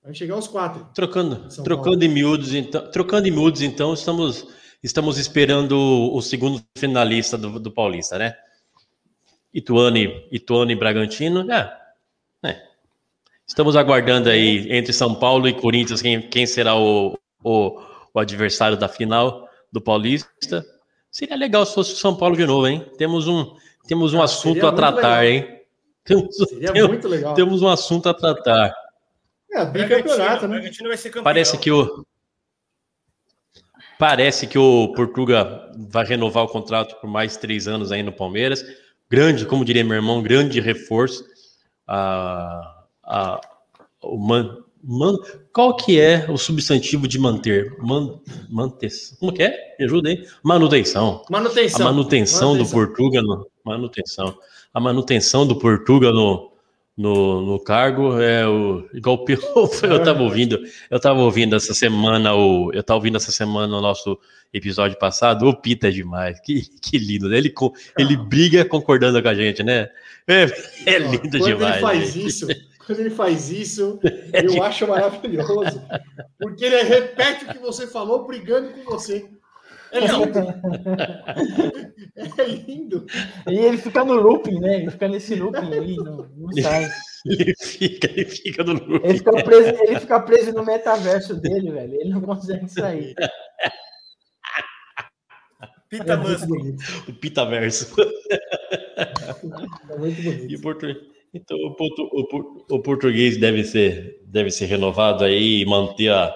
Vai 0.03 0.15
chegar 0.15 0.35
aos 0.35 0.47
quatro. 0.49 0.87
Trocando, 0.95 1.51
São 1.51 1.65
trocando 1.65 1.99
Paulo. 1.99 2.05
em 2.05 2.09
miúdos, 2.09 2.55
então, 2.55 2.91
trocando 2.91 3.27
em 3.27 3.31
miúdos, 3.31 3.63
então 3.63 3.93
estamos, 3.93 4.47
estamos 4.83 5.19
esperando 5.19 5.77
o 6.13 6.21
segundo 6.23 6.63
finalista 6.77 7.37
do, 7.37 7.59
do 7.59 7.71
Paulista, 7.71 8.19
né? 8.19 8.35
Ituano, 9.53 9.97
e- 9.99 10.29
Ituano 10.31 10.71
e 10.71 10.77
Bragantino, 10.77 11.51
é, 11.51 11.77
é. 12.45 12.63
Estamos 13.47 13.75
aguardando 13.77 14.29
aí 14.29 14.69
entre 14.71 14.93
São 14.93 15.15
Paulo 15.15 15.49
e 15.49 15.53
Corinthians 15.53 16.01
quem, 16.01 16.23
quem 16.29 16.47
será 16.47 16.77
o, 16.77 17.19
o, 17.43 17.81
o 18.15 18.21
adversário 18.21 18.77
da 18.77 18.89
final 18.89 19.49
do 19.73 19.81
Paulista. 19.81 20.65
Seria 21.11 21.37
legal 21.37 21.67
se 21.67 21.75
fosse 21.75 21.93
o 21.93 21.97
São 21.97 22.17
Paulo 22.17 22.37
de 22.37 22.47
novo, 22.47 22.67
hein? 22.67 22.87
Temos 22.97 23.27
um, 23.27 23.57
temos 23.87 24.15
um 24.15 24.21
Ah, 24.21 24.25
assunto 24.25 24.67
a 24.67 24.73
tratar, 24.73 25.21
legal. 25.21 25.25
hein? 25.25 25.61
Temos, 26.05 26.37
Seria 26.37 26.73
temos- 26.73 26.89
muito 26.91 27.09
legal. 27.09 27.35
temos 27.35 27.63
um 27.63 27.69
assunto 27.69 28.09
a 28.09 28.15
tratar. 28.15 28.73
É, 29.53 29.65
bicampeonato, 29.65 30.07
Bragantino, 30.13 30.49
né? 30.49 30.49
Bragantino 30.59 30.89
vai 30.89 30.97
ser 30.97 31.09
campeão. 31.11 31.25
Parece 31.25 31.59
que 31.59 31.71
o 31.71 32.07
parece 33.99 34.47
que 34.47 34.59
o 34.59 34.93
Portuga 34.95 35.71
vai 35.77 36.05
renovar 36.07 36.45
o 36.45 36.49
contrato 36.49 36.99
por 37.01 37.11
mais 37.11 37.37
três 37.37 37.69
anos 37.69 37.93
aí 37.93 38.03
no 38.03 38.13
Palmeiras. 38.13 38.65
Grande, 39.11 39.45
como 39.45 39.65
diria 39.65 39.85
meu 39.85 39.97
irmão, 39.97 40.23
grande 40.23 40.61
reforço. 40.61 41.25
A, 41.87 42.85
a, 43.03 43.41
o 44.03 44.17
Man- 44.17 44.59
Man, 44.83 45.17
qual 45.53 45.77
que 45.77 46.01
é 46.01 46.27
o 46.31 46.37
substantivo 46.37 47.07
de 47.07 47.19
manter? 47.19 47.77
Man, 47.79 48.21
mantes, 48.49 49.17
como 49.19 49.33
que 49.33 49.43
é? 49.43 49.77
Me 49.79 49.85
ajuda 49.85 50.09
aí. 50.09 50.27
Manutenção. 50.43 51.23
Manutenção. 51.31 51.87
A 51.87 51.93
manutenção, 51.93 52.57
do 52.57 52.67
Portuga 52.67 53.21
no, 53.21 53.47
manutenção. 53.65 54.37
A 54.73 54.81
manutenção 54.81 55.47
do 55.47 55.57
Portuga 55.57 56.13
no, 56.13 56.51
no, 56.97 57.43
no 57.43 57.61
cargo 57.61 58.21
é 58.21 58.47
o 58.47 58.89
igual 58.93 59.17
o 59.17 59.25
eu 59.87 59.97
estava 59.97 60.23
ouvindo, 60.23 60.59
eu 60.91 60.97
estava 60.97 61.21
ouvindo 61.21 61.57
essa 61.57 61.75
semana 61.75 62.35
o 62.35 62.73
eu 62.73 62.81
estava 62.81 62.99
ouvindo 62.99 63.17
essa 63.17 63.33
semana 63.33 63.77
o 63.77 63.81
nosso 63.81 64.19
episódio 64.53 64.99
passado, 64.99 65.47
o 65.47 65.57
Pita 65.57 65.89
é 65.89 65.91
demais. 65.91 66.41
Que, 66.41 66.63
que 66.81 66.99
lindo, 66.99 67.29
né? 67.29 67.39
Ele 67.39 67.53
ele 67.99 68.17
briga 68.17 68.65
concordando 68.65 69.23
com 69.23 69.29
a 69.29 69.35
gente, 69.35 69.63
né? 69.63 69.89
É, 70.27 70.47
é 70.87 70.99
lindo 70.99 71.39
quando 71.39 71.45
demais. 71.45 71.73
ele 71.73 71.81
faz 71.81 72.13
gente. 72.13 72.27
isso, 72.27 72.47
quando 72.87 73.01
ele 73.01 73.11
faz 73.11 73.51
isso, 73.51 73.99
eu 74.33 74.63
acho 74.63 74.87
maravilhoso. 74.89 75.83
Porque 76.39 76.65
ele 76.65 76.83
repete 76.83 77.45
o 77.45 77.49
que 77.49 77.59
você 77.59 77.87
falou 77.87 78.27
brigando 78.27 78.71
com 78.71 78.91
você. 78.91 79.29
É 79.93 80.01
lindo. 80.01 80.31
É 82.39 82.45
lindo. 82.45 83.07
E 83.49 83.59
ele 83.59 83.77
fica 83.79 84.05
no 84.05 84.15
looping, 84.15 84.61
né? 84.61 84.77
Ele 84.83 84.91
fica 84.91 85.09
nesse 85.09 85.35
looping 85.35 85.73
aí, 85.73 85.97
não, 85.97 86.29
não 86.37 86.53
sai. 86.63 86.89
Ele 87.27 87.55
fica, 87.55 88.11
ele 88.11 88.25
fica 88.25 88.65
no 88.65 88.73
loop. 88.73 89.05
Ele 89.07 89.19
fica, 89.19 89.31
preso, 89.45 89.83
ele 89.83 90.01
fica 90.01 90.21
preso 90.21 90.53
no 90.55 90.65
metaverso 90.65 91.35
dele, 91.39 91.71
velho. 91.71 91.95
Ele 92.01 92.09
não 92.15 92.23
consegue 92.23 92.67
sair. 92.67 93.15
Pita 95.91 96.13
É 96.15 96.17
Musk. 96.17 96.49
o 97.09 97.13
Pitaverso. 97.13 97.95
É 99.91 99.99
muito 99.99 100.19
E 100.21 100.23
bonito. 100.25 100.59
o 100.59 100.63
portu- 100.63 100.97
Então 101.33 101.57
o, 101.57 101.77
o 101.79 102.65
o 102.77 102.83
português 102.83 103.37
deve 103.37 103.65
ser, 103.65 104.21
deve 104.25 104.51
ser 104.51 104.67
renovado 104.67 105.25
aí 105.25 105.61
e 105.61 105.67
manter, 105.67 106.11
a, 106.11 106.35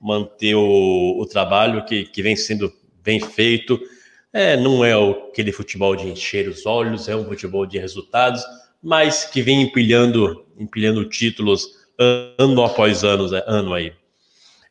manter 0.00 0.54
o, 0.54 1.18
o 1.18 1.26
trabalho 1.26 1.84
que, 1.84 2.04
que 2.04 2.22
vem 2.22 2.36
sendo 2.36 2.72
bem 3.02 3.20
feito. 3.20 3.80
É, 4.32 4.56
não 4.56 4.84
é 4.84 4.92
aquele 4.92 5.52
futebol 5.52 5.94
de 5.94 6.08
encher 6.08 6.48
os 6.48 6.66
olhos, 6.66 7.08
é 7.08 7.14
um 7.14 7.24
futebol 7.24 7.64
de 7.64 7.78
resultados, 7.78 8.42
mas 8.82 9.24
que 9.24 9.40
vem 9.40 9.62
empilhando, 9.62 10.44
empilhando 10.58 11.08
títulos 11.08 11.84
ano 12.38 12.64
após 12.64 13.04
ano, 13.04 13.28
ano 13.46 13.72
aí. 13.72 13.92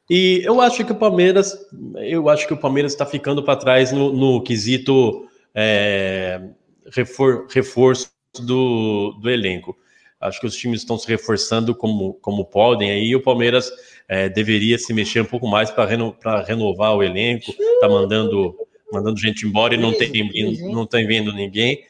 E 0.10 0.42
eu 0.44 0.60
acho 0.60 0.84
que 0.84 0.92
o 0.92 0.96
Palmeiras, 0.96 1.58
eu 1.96 2.28
acho 2.28 2.46
que 2.46 2.54
o 2.54 2.58
Palmeiras 2.58 2.92
está 2.92 3.06
ficando 3.06 3.42
para 3.42 3.56
trás 3.56 3.92
no, 3.92 4.12
no 4.12 4.44
quesito 4.44 5.28
é, 5.56 6.42
refor- 6.92 7.48
reforço 7.50 8.13
do, 8.42 9.12
do 9.22 9.30
elenco. 9.30 9.78
Acho 10.20 10.40
que 10.40 10.48
os 10.48 10.56
times 10.56 10.80
estão 10.82 10.98
se 10.98 11.08
reforçando 11.08 11.76
como, 11.76 12.14
como 12.16 12.46
podem 12.46 12.90
aí, 12.90 13.08
e 13.08 13.16
o 13.16 13.22
Palmeiras 13.22 13.70
é, 14.08 14.30
deveria 14.30 14.78
se 14.80 14.94
mexer 14.94 15.22
um 15.22 15.26
pouco 15.26 15.48
mais 15.48 15.70
para 15.70 15.86
reno, 15.86 16.16
renovar 16.46 16.96
o 16.96 17.04
elenco, 17.04 17.54
tá 17.82 17.90
mandando, 17.90 18.56
mandando 18.92 19.20
gente 19.20 19.46
embora 19.46 19.76
e 19.76 19.78
não 19.78 19.94
tem, 19.94 20.10
não 20.72 20.86
tem 20.86 21.06
vendo 21.06 21.34
ninguém. 21.34 21.86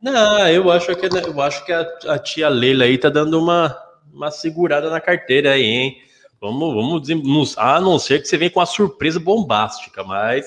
Não, 0.00 0.48
eu 0.48 0.70
acho 0.70 0.94
que, 0.96 1.06
eu 1.06 1.40
acho 1.40 1.64
que 1.64 1.72
a, 1.72 1.80
a 2.08 2.18
tia 2.18 2.48
Leila 2.48 2.84
aí 2.84 2.96
tá 2.98 3.08
dando 3.08 3.38
uma, 3.38 3.76
uma 4.12 4.30
segurada 4.30 4.88
na 4.88 5.00
carteira 5.00 5.52
aí, 5.52 5.64
hein? 5.64 5.96
Vamos, 6.40 6.74
vamos 6.74 7.02
dizer, 7.02 7.14
nos- 7.16 7.56
a 7.56 7.80
não 7.80 7.98
ser 8.00 8.20
que 8.20 8.26
você 8.26 8.36
venha 8.36 8.50
com 8.50 8.58
uma 8.58 8.66
surpresa 8.66 9.20
bombástica, 9.20 10.02
mas 10.02 10.44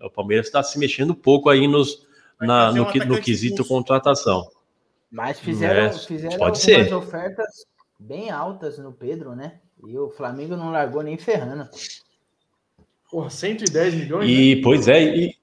o 0.00 0.10
Palmeiras 0.10 0.46
está 0.46 0.62
se 0.62 0.78
mexendo 0.78 1.10
um 1.10 1.14
pouco 1.14 1.50
aí 1.50 1.66
nos, 1.68 2.06
na- 2.40 2.70
no, 2.70 2.76
no 2.76 2.82
atacante 3.02 3.24
quesito 3.24 3.62
contratação. 3.66 4.46
Mas 5.10 5.38
fizeram, 5.40 5.86
É, 5.86 5.92
fizeram 5.92 6.36
pode 6.38 6.60
algumas 6.60 6.88
ser. 6.88 6.94
ofertas 6.94 7.46
bem 7.98 8.30
altas 8.30 8.78
no 8.78 8.92
Pedro, 8.92 9.34
né? 9.34 9.60
E 9.86 9.96
o 9.98 10.10
Flamengo 10.10 10.56
não 10.56 10.70
largou 10.70 11.02
nem 11.02 11.16
ferrando. 11.16 11.68
Porra, 13.10 13.30
110 13.30 13.94
milhões? 13.94 14.26
né? 14.28 14.32
E, 14.34 14.60
pois 14.62 14.88
é, 14.88 15.02
e 15.02 15.34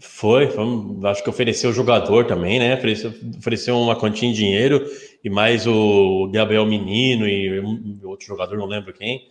foi, 0.00 0.48
foi, 0.48 0.64
acho 1.04 1.22
que 1.22 1.30
ofereceu 1.30 1.70
o 1.70 1.72
jogador 1.72 2.26
também, 2.26 2.58
né? 2.58 2.74
Ofereceu, 2.74 3.12
ofereceu 3.38 3.78
uma 3.78 3.98
quantia 3.98 4.28
em 4.28 4.32
dinheiro 4.32 4.84
e 5.22 5.28
mais 5.30 5.66
o 5.66 6.28
Gabriel 6.32 6.64
Menino 6.66 7.28
e 7.28 7.60
outro 8.04 8.26
jogador, 8.26 8.56
não 8.56 8.66
lembro 8.66 8.92
quem. 8.92 9.28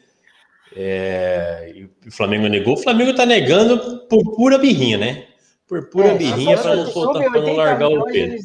É, 0.76 1.72
e 1.76 1.84
o 2.08 2.12
Flamengo 2.12 2.48
negou. 2.48 2.74
O 2.76 2.78
Flamengo 2.82 3.14
tá 3.16 3.26
negando 3.26 4.06
por 4.08 4.36
pura 4.36 4.58
birrinha, 4.58 4.98
né? 4.98 5.28
Por 5.68 5.90
pura 5.90 6.10
É, 6.10 6.16
birrinha 6.18 6.58
para 6.58 6.76
não, 6.76 6.86
soltar- 6.88 7.24
não 7.24 7.32
80 7.40 7.54
largar 7.54 7.88
o 7.90 8.04
Pedro. 8.06 8.38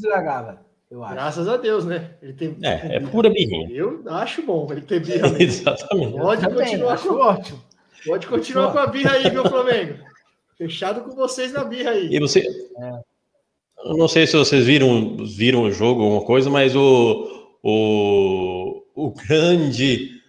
Eu 0.91 1.05
acho. 1.05 1.15
Graças 1.15 1.49
a 1.49 1.57
Deus, 1.57 1.85
né? 1.85 2.11
Ele 2.21 2.33
tem... 2.33 2.57
É, 2.63 2.97
é 2.97 3.01
pura 3.01 3.31
birrinha. 3.31 3.71
Eu 3.71 4.03
acho 4.09 4.43
bom 4.43 4.67
ele 4.71 4.81
ter 4.81 5.01
birra 5.01 5.29
mesmo. 5.31 5.43
Exatamente. 5.43 6.13
Pode 6.19 6.43
Também, 6.43 6.59
continuar, 6.59 6.93
acho 6.95 7.09
com, 7.09 7.15
ótimo. 7.15 7.63
pode 8.05 8.27
continuar 8.27 8.73
com 8.73 8.79
a 8.79 8.87
birra 8.87 9.13
aí, 9.13 9.31
viu, 9.31 9.45
Flamengo? 9.45 9.95
Fechado 10.59 11.03
com 11.03 11.15
vocês 11.15 11.53
na 11.53 11.65
birra 11.65 11.93
aí. 11.93 12.09
E 12.11 12.19
você. 12.19 12.45
Eu 13.85 13.97
não 13.97 14.09
sei 14.09 14.27
se 14.27 14.37
vocês 14.37 14.67
viram, 14.67 15.17
viram 15.19 15.63
o 15.63 15.73
jogo, 15.73 16.03
alguma 16.03 16.23
coisa, 16.23 16.51
mas 16.51 16.77
o, 16.77 17.47
o, 17.63 18.83
o 18.95 19.11
grande 19.11 20.20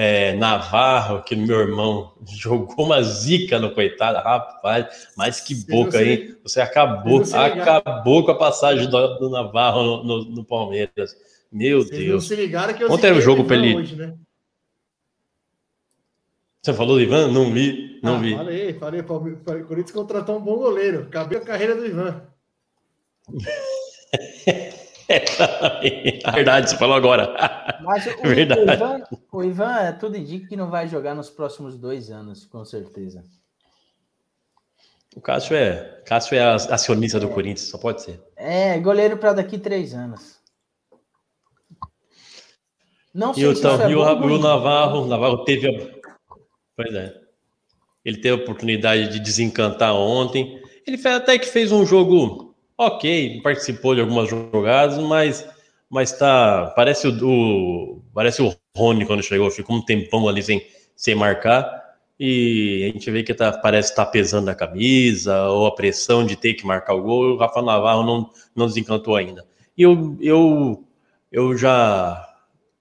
é, 0.00 0.32
Navarro, 0.34 1.24
que 1.24 1.34
meu 1.34 1.58
irmão 1.58 2.12
jogou 2.24 2.84
uma 2.86 3.02
zica 3.02 3.58
no 3.58 3.74
coitado, 3.74 4.18
rapaz, 4.18 5.08
mas 5.16 5.40
que 5.40 5.56
boca, 5.66 5.98
se- 5.98 6.04
hein? 6.04 6.36
Você 6.44 6.60
acabou, 6.60 7.20
ligaram. 7.22 7.60
acabou 7.62 8.24
com 8.24 8.30
a 8.30 8.38
passagem 8.38 8.88
do, 8.88 9.18
do 9.18 9.28
Navarro 9.28 9.82
no, 9.82 10.04
no- 10.04 10.24
no 10.26 10.44
Palmeiras. 10.44 11.16
Meu 11.50 11.82
Vocês 11.82 11.98
Deus. 12.06 12.28
se 12.28 12.36
ligaram 12.36 12.74
que 12.74 12.84
eu 12.84 12.90
Ontem 12.92 13.08
era 13.08 13.16
o 13.16 13.20
jogo 13.20 13.42
Ivan 13.42 13.54
ele- 13.56 13.76
hoje, 13.76 13.96
né? 13.96 14.14
Você 16.62 16.72
falou 16.74 16.94
do 16.96 17.02
Ivan? 17.02 17.32
Não 17.32 17.52
vi, 17.52 17.98
não 18.02 18.16
ah, 18.16 18.18
vi. 18.20 18.36
Falei, 18.36 18.74
falei, 18.74 19.02
falei, 19.02 19.62
Corinthians 19.64 19.90
contratou 19.90 20.36
um 20.36 20.40
bom 20.40 20.58
goleiro. 20.58 21.04
Acabei 21.08 21.38
a 21.38 21.40
carreira 21.40 21.74
do 21.74 21.84
Ivan. 21.86 22.22
É 25.08 26.30
verdade, 26.32 26.70
você 26.70 26.76
falou 26.76 26.94
agora. 26.94 27.34
Mas 27.82 28.06
o, 28.18 28.22
Verdade. 28.22 28.60
o 28.60 28.72
Ivan, 28.72 29.02
o 29.32 29.42
Ivan 29.44 29.76
é 29.78 29.92
tudo 29.92 30.16
indica 30.16 30.48
que 30.48 30.56
não 30.56 30.68
vai 30.68 30.86
jogar 30.86 31.14
nos 31.14 31.30
próximos 31.30 31.78
dois 31.78 32.10
anos, 32.10 32.44
com 32.44 32.64
certeza. 32.64 33.24
O 35.16 35.20
Cássio 35.20 35.56
é, 35.56 36.02
Cássio 36.04 36.36
é 36.36 36.42
acionista 36.44 37.18
do 37.18 37.28
Corinthians, 37.30 37.68
só 37.70 37.78
pode 37.78 38.02
ser. 38.02 38.22
É, 38.36 38.78
goleiro 38.78 39.16
para 39.16 39.32
daqui 39.32 39.58
três 39.58 39.94
anos. 39.94 40.38
Não 43.14 43.32
E 43.32 43.36
sei 43.36 43.46
o, 43.46 43.54
se 43.56 43.66
isso 43.66 43.82
é 43.82 43.90
e 43.90 43.96
o, 43.96 44.16
bom 44.16 44.30
e 44.30 44.32
o. 44.34 44.38
Navarro, 44.38 45.02
o 45.02 45.06
Navarro 45.06 45.44
teve 45.44 45.68
a. 45.68 45.98
Pois 46.76 46.94
é. 46.94 47.14
Ele 48.04 48.18
teve 48.18 48.30
a 48.30 48.44
oportunidade 48.44 49.08
de 49.08 49.18
desencantar 49.18 49.94
ontem. 49.94 50.62
Ele 50.86 51.08
até 51.08 51.38
que 51.38 51.46
fez 51.46 51.72
um 51.72 51.84
jogo 51.84 52.47
ok, 52.78 53.40
participou 53.42 53.94
de 53.94 54.00
algumas 54.00 54.28
jogadas, 54.28 54.98
mas, 54.98 55.46
mas 55.90 56.12
tá. 56.12 56.72
Parece 56.76 57.08
o, 57.08 57.12
o- 57.26 58.02
parece 58.14 58.42
o 58.42 58.54
Rony 58.76 59.04
quando 59.06 59.22
chegou, 59.22 59.50
ficou 59.50 59.76
um 59.76 59.84
tempão 59.84 60.28
ali 60.28 60.42
sem, 60.42 60.64
sem 60.96 61.14
marcar. 61.14 61.76
E 62.20 62.88
a 62.90 62.92
gente 62.92 63.10
vê 63.10 63.22
que 63.22 63.32
tá, 63.34 63.52
parece 63.52 63.90
estar 63.90 64.06
pesando 64.06 64.48
a 64.50 64.54
camisa, 64.54 65.44
ou 65.48 65.66
a 65.66 65.74
pressão 65.74 66.26
de 66.26 66.36
ter 66.36 66.54
que 66.54 66.66
marcar 66.66 66.94
o 66.94 67.02
gol. 67.02 67.34
O 67.34 67.36
Rafa 67.36 67.62
Navarro 67.62 68.02
não, 68.04 68.30
não 68.56 68.66
desencantou 68.66 69.14
ainda. 69.16 69.46
E 69.76 69.82
eu, 69.82 70.16
eu, 70.20 70.84
eu 71.30 71.56
já 71.56 72.24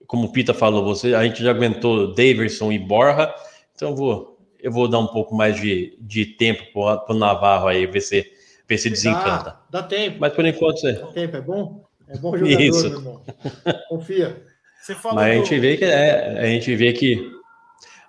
como 0.07 0.27
o 0.27 0.31
Pita 0.31 0.53
falou, 0.53 0.83
você, 0.83 1.13
a 1.13 1.23
gente 1.23 1.43
já 1.43 1.51
aguentou 1.51 2.13
Daverson 2.13 2.71
e 2.71 2.79
Borja, 2.79 3.33
então 3.75 3.89
eu 3.89 3.95
vou, 3.95 4.39
eu 4.59 4.71
vou 4.71 4.87
dar 4.87 4.99
um 4.99 5.07
pouco 5.07 5.35
mais 5.35 5.59
de, 5.59 5.97
de 5.99 6.25
tempo 6.25 6.63
para 6.73 7.13
o 7.13 7.17
Navarro 7.17 7.67
aí, 7.67 7.85
ver 7.85 8.01
se, 8.01 8.25
ver 8.67 8.77
se 8.77 8.89
desencanta. 8.89 9.57
Dá, 9.69 9.81
dá 9.81 9.83
tempo. 9.83 10.17
Mas 10.19 10.33
por 10.33 10.45
enquanto, 10.45 10.79
você, 10.79 10.93
Dá 10.93 11.07
tempo, 11.07 11.37
é 11.37 11.41
bom? 11.41 11.83
É 12.09 12.17
bom 12.17 12.37
jogador, 12.37 12.61
Isso. 12.61 12.89
meu 12.89 12.99
irmão. 12.99 13.21
Confia. 13.89 14.41
Você 14.81 14.95
falou 14.95 15.15
mas 15.17 15.25
a 15.25 15.29
do- 15.39 15.45
gente 15.45 15.59
vê 15.59 15.77
que 15.77 15.85
é, 15.85 16.39
a 16.39 16.45
gente 16.45 16.75
vê 16.75 16.93
que 16.93 17.31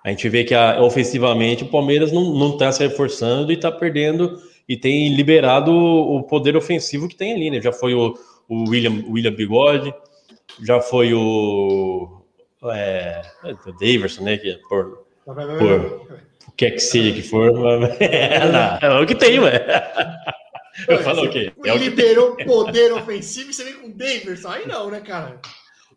a 0.03 0.09
gente 0.09 0.29
vê 0.29 0.43
que 0.45 0.53
a- 0.55 0.81
ofensivamente 0.81 1.63
o 1.63 1.67
Palmeiras 1.67 2.11
não, 2.11 2.33
não 2.33 2.57
tá 2.57 2.71
se 2.71 2.81
reforçando 2.87 3.51
e 3.51 3.55
está 3.55 3.69
perdendo 3.71 4.39
e 4.67 4.77
tem 4.77 5.13
liberado 5.13 5.73
o 5.73 6.23
poder 6.23 6.55
ofensivo 6.55 7.07
que 7.09 7.15
tem 7.17 7.33
ali, 7.33 7.49
né? 7.51 7.61
Já 7.61 7.73
foi 7.73 7.93
o, 7.93 8.13
o 8.47 8.69
William, 8.69 9.03
o 9.07 9.13
William 9.13 9.33
Bigode, 9.33 9.93
já 10.63 10.79
foi 10.79 11.13
o, 11.13 12.21
é, 12.71 13.21
o 13.43 13.71
Daverson, 13.73 14.23
né? 14.23 14.37
Que 14.37 14.51
é 14.51 14.57
por, 14.69 15.05
vai, 15.25 15.45
Por- 15.57 16.07
o 16.47 16.51
que 16.55 16.65
é 16.65 16.71
que 16.71 16.79
seja 16.79 17.11
que 17.13 17.21
for, 17.21 17.51
mas... 17.79 17.95
é, 17.99 18.39
não, 18.81 18.97
é 18.97 19.01
o 19.01 19.05
que 19.05 19.15
tem, 19.15 19.39
ué. 19.39 19.65
Eu 20.87 20.99
falo 20.99 21.25
o 21.25 21.29
quê? 21.29 21.51
É 21.65 21.73
o 21.73 21.77
que. 21.77 21.79
Liberou 21.79 22.35
poder 22.37 22.91
ofensivo 22.93 23.49
e 23.49 23.53
você 23.53 23.63
vem 23.63 23.73
com 23.75 23.87
o 23.87 23.93
Daverson. 23.93 24.47
Aí 24.49 24.67
não, 24.67 24.89
né, 24.89 25.01
cara? 25.01 25.39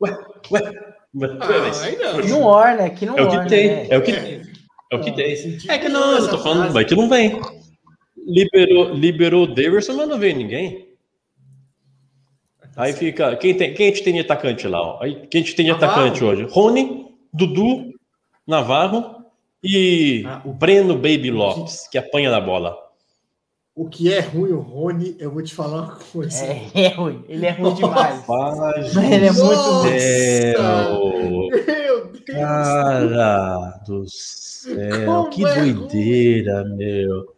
Ué, 0.01 0.17
mas- 0.51 1.31
Ah, 1.41 1.85
aí 1.85 1.97
não. 1.97 2.21
Que 2.21 2.29
não 2.29 2.43
orna, 2.43 2.91
que 2.91 3.07
não 3.07 3.17
É 3.19 3.23
o 3.23 3.29
que 3.29 3.37
orna, 3.37 3.49
tem, 3.49 3.67
né? 3.69 3.87
é 3.91 3.99
o 3.99 4.03
que 4.03 4.13
tem. 4.13 4.43
É 4.91 4.97
o 4.97 5.01
que 5.01 5.13
tem. 5.13 5.33
É 5.33 5.79
que 5.79 5.79
que 5.81 5.89
não, 5.89 6.17
eu 6.19 6.29
tô 6.31 6.39
falando, 6.39 6.59
frase. 6.61 6.75
mas 6.75 6.87
que 6.87 6.95
não 6.97 7.09
vem. 7.09 7.41
Liberou, 8.27 8.95
liberou 8.95 9.45
o 9.45 9.55
Daverson, 9.55 9.95
mas 9.95 10.09
não 10.09 10.19
veio 10.19 10.37
ninguém. 10.37 10.89
Aí 12.77 12.93
fica. 12.93 13.37
Quem, 13.37 13.55
tem, 13.57 13.75
quem 13.75 13.87
a 13.87 13.91
gente 13.91 14.03
tem 14.05 14.15
de 14.15 14.21
atacante 14.21 14.67
lá? 14.67 14.81
Ó? 14.81 15.03
Aí, 15.03 15.27
quem 15.27 15.43
a 15.43 15.45
gente 15.45 15.55
tem 15.57 15.67
de 15.67 15.73
Navarro. 15.73 15.93
atacante 15.93 16.25
hoje? 16.25 16.47
Rony, 16.51 17.07
Dudu, 17.33 17.93
Navarro 18.47 19.25
e 19.63 20.25
Ah, 20.27 20.41
o- 20.45 20.53
Breno 20.53 20.95
Baby 20.95 21.31
Lopes, 21.31 21.87
que 21.91 21.99
apanha 21.99 22.31
na 22.31 22.41
bola. 22.41 22.77
O 23.75 23.89
que 23.89 24.13
é 24.13 24.21
ruim, 24.21 24.53
o 24.53 24.61
Rony, 24.61 25.17
eu 25.19 25.31
vou 25.31 25.43
te 25.43 25.55
falar 25.55 25.83
uma 25.85 25.97
coisa. 26.13 26.45
É, 26.45 26.69
é 26.75 26.89
ruim. 26.89 27.25
Ele 27.27 27.47
é 27.47 27.53
ruim 27.53 27.73
demais. 27.75 28.21
Rapaz 28.21 28.97
Ele 28.97 29.27
é 29.27 29.33
muito 29.33 29.45
Nossa! 29.45 29.89
céu. 29.99 31.01
Meu 31.51 32.07
Deus! 32.13 32.23
Cara 32.27 33.81
do 33.87 34.05
céu, 34.07 35.07
Como 35.07 35.31
que 35.31 35.45
é 35.47 35.55
ruim. 35.61 35.73
doideira, 35.75 36.65
meu. 36.65 37.33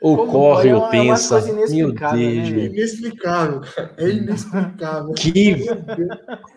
Ou 0.00 0.16
Como 0.16 0.30
corre? 0.32 0.68
É 0.70 0.74
ou 0.74 0.80
uma- 0.80 0.88
é 0.88 0.90
pensa, 0.90 1.40
coisa 1.40 1.52
meu 1.52 1.66
inexplicável, 1.68 2.18
né, 2.18 2.34
Deus, 2.34 2.48
velho? 2.48 2.72
Inexplicável, 2.74 3.60
cara. 3.60 3.94
É 3.96 4.08
inexplicável. 4.10 5.12
que 5.14 5.32
Deus. 5.54 5.66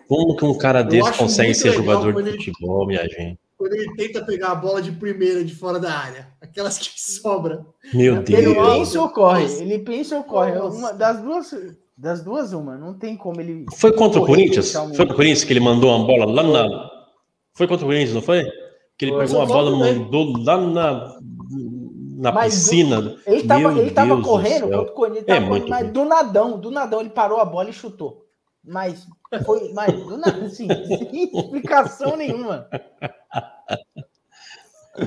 como 0.08 0.36
que 0.36 0.44
um 0.44 0.58
cara 0.58 0.82
desse 0.82 1.12
consegue 1.16 1.54
ser 1.54 1.72
jogador 1.72 2.20
de 2.22 2.30
futebol, 2.32 2.86
minha 2.86 3.02
gente? 3.08 3.38
Quando 3.62 3.74
ele 3.74 3.94
tenta 3.94 4.24
pegar 4.24 4.50
a 4.50 4.54
bola 4.54 4.82
de 4.82 4.90
primeira 4.92 5.44
de 5.44 5.54
fora 5.54 5.78
da 5.78 5.92
área. 5.92 6.28
Aquelas 6.40 6.78
que 6.78 6.90
sobra. 7.00 7.64
Meu 7.94 8.16
Ele 8.16 8.22
Deus. 8.24 8.68
pensa 8.68 9.00
ou 9.00 9.08
corre? 9.08 9.42
Nossa. 9.42 9.62
Ele 9.62 9.78
pensa 9.78 10.16
ou 10.16 10.24
corre? 10.24 10.52
Nossa. 10.52 10.76
Uma, 10.76 10.92
das, 10.92 11.22
duas, 11.22 11.54
das 11.96 12.22
duas, 12.24 12.52
uma. 12.52 12.76
Não 12.76 12.94
tem 12.98 13.16
como 13.16 13.40
ele. 13.40 13.64
Foi 13.76 13.92
contra 13.92 14.20
o 14.20 14.26
correr, 14.26 14.38
Corinthians? 14.42 14.74
um- 14.74 14.88
Foi 14.88 14.96
contra 14.98 15.12
o 15.12 15.16
Corinthians 15.16 15.44
que 15.44 15.52
ele 15.52 15.60
mandou 15.60 15.90
uma 15.96 16.04
bola 16.06 16.24
lá 16.26 16.42
na. 16.42 16.90
Foi 17.54 17.68
contra 17.68 17.84
o 17.84 17.88
Corinthians, 17.88 18.14
não 18.14 18.22
foi? 18.22 18.44
Que 18.98 19.04
ele 19.04 19.12
Foi. 19.12 19.24
pegou 19.26 19.40
uma 19.40 19.46
bola 19.46 19.70
e 19.70 19.94
mandou 19.98 20.36
lá 20.44 20.56
na, 20.58 21.18
na 22.18 22.32
Mas 22.32 22.54
piscina. 22.54 23.16
Ele 23.26 23.42
tava, 23.44 23.60
Meu 23.72 23.78
ele 23.82 23.90
tava 23.90 24.08
Deus 24.08 24.20
do 24.20 24.24
correndo 24.28 24.64
o 24.80 24.86
Corinthians, 24.92 25.24
É 25.28 25.34
tava 25.34 25.46
correndo, 25.46 25.50
muito 25.50 25.68
mas 25.68 25.82
ruim. 25.82 25.92
do 25.92 26.04
nadão, 26.04 26.58
do 26.60 26.70
nadão, 26.70 27.00
ele 27.00 27.10
parou 27.10 27.38
a 27.40 27.44
bola 27.44 27.70
e 27.70 27.72
chutou. 27.72 28.26
Mas 28.64 29.06
foi, 29.40 29.72
mas 29.72 29.92
do 29.92 30.16
nada, 30.16 30.44
assim, 30.44 30.68
sem 30.86 31.24
explicação 31.24 32.16
nenhuma. 32.16 32.68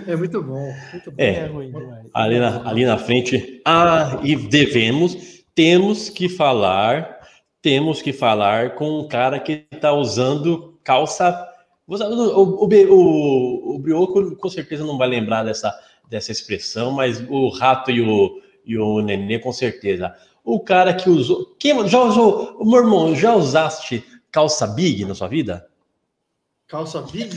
É 0.08 0.16
muito 0.16 0.42
bom. 0.42 0.74
Muito 0.92 1.12
bom. 1.12 1.22
É, 1.22 1.46
ruim 1.46 1.72
demais. 1.72 2.10
ali 2.14 2.40
na, 2.40 2.68
ali 2.68 2.86
na 2.86 2.98
frente. 2.98 3.62
Ah, 3.64 4.20
e 4.24 4.36
devemos, 4.36 5.44
temos 5.54 6.10
que 6.10 6.28
falar, 6.28 7.20
temos 7.62 8.02
que 8.02 8.12
falar 8.12 8.76
com 8.76 9.00
um 9.00 9.08
cara 9.08 9.40
que 9.40 9.66
está 9.72 9.94
usando 9.94 10.80
calça. 10.84 11.48
O, 11.88 11.96
o, 11.96 12.68
o, 12.68 13.76
o 13.76 13.80
Brioco 13.80 14.36
com 14.38 14.50
certeza 14.50 14.84
não 14.84 14.98
vai 14.98 15.08
lembrar 15.08 15.44
dessa, 15.44 15.72
dessa 16.10 16.32
expressão, 16.32 16.92
mas 16.92 17.24
o 17.30 17.50
Rato 17.50 17.92
e 17.92 18.02
o, 18.02 18.42
e 18.66 18.78
o 18.78 19.02
Nenê 19.02 19.38
com 19.38 19.52
certeza. 19.52 20.16
O 20.44 20.60
cara 20.60 20.94
que 20.94 21.10
usou. 21.10 21.56
Quem, 21.60 21.88
já 21.88 22.02
usou. 22.02 22.58
Meu 22.66 22.80
irmão, 22.80 23.16
já 23.16 23.36
usaste 23.36 24.04
calça 24.36 24.68
big 24.68 25.06
na 25.06 25.16
sua 25.16 25.30
vida? 25.30 25.66
Calça 26.68 27.02
big? 27.04 27.34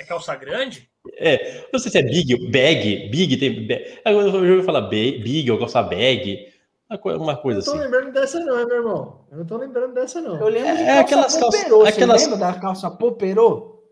É 0.00 0.04
calça 0.04 0.34
grande? 0.34 0.90
É, 1.18 1.64
não 1.72 1.78
sei 1.78 1.92
se 1.92 1.98
é 1.98 2.02
big, 2.02 2.50
bag, 2.50 3.08
big 3.10 3.36
tem. 3.36 3.64
Bag, 3.64 4.00
agora 4.04 4.26
eu 4.26 4.32
já 4.32 4.52
ouvi 4.54 4.62
falar 4.64 4.80
big 4.82 5.48
ou 5.52 5.56
calça 5.58 5.80
bag, 5.84 6.48
uma 6.90 6.98
co- 6.98 7.16
uma 7.16 7.36
coisa 7.36 7.60
Eu 7.60 7.64
não 7.64 7.72
tô 7.72 7.78
assim. 7.78 7.84
lembrando 7.84 8.12
dessa, 8.12 8.40
não, 8.40 8.56
meu 8.66 8.76
irmão? 8.76 9.20
Eu 9.30 9.38
não 9.38 9.46
tô 9.46 9.56
lembrando 9.56 9.94
dessa, 9.94 10.20
não. 10.20 10.40
Eu 10.40 10.48
lembro 10.48 10.76
de 10.76 10.82
É 10.82 10.86
calça 10.86 11.00
aquelas 11.00 11.36
calças- 11.36 11.60
poperô. 11.62 11.78
Você 11.82 11.88
aquelas- 11.90 12.22
lembra 12.22 12.36
da 12.38 12.52
calça 12.54 12.90
poperô? 12.90 13.82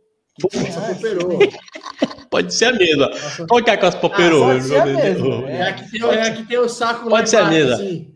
Calça 0.50 0.80
Ah, 0.80 0.94
poperô. 0.94 1.28
Pode 2.30 2.52
ser 2.52 2.64
a 2.64 2.72
mesma. 2.72 3.10
Calça- 3.10 3.46
Qual 3.46 3.62
que 3.62 3.70
é 3.70 3.74
a 3.74 3.76
calça 3.78 3.98
poperô? 3.98 4.40
pode 4.40 4.64
ser 4.64 4.80
a 4.80 4.86
mesma, 4.86 5.48
É 5.50 5.62
a 5.68 5.72
que 5.72 5.88
tem, 5.88 6.02
é 6.02 6.22
a 6.22 6.34
que 6.34 6.42
tem 6.44 6.58
o 6.58 6.68
saco 6.68 7.04
lá 7.04 7.10
Pode 7.18 7.30
ser 7.30 7.36
a 7.36 7.44
mesma. 7.44 7.74
assim. 7.76 8.13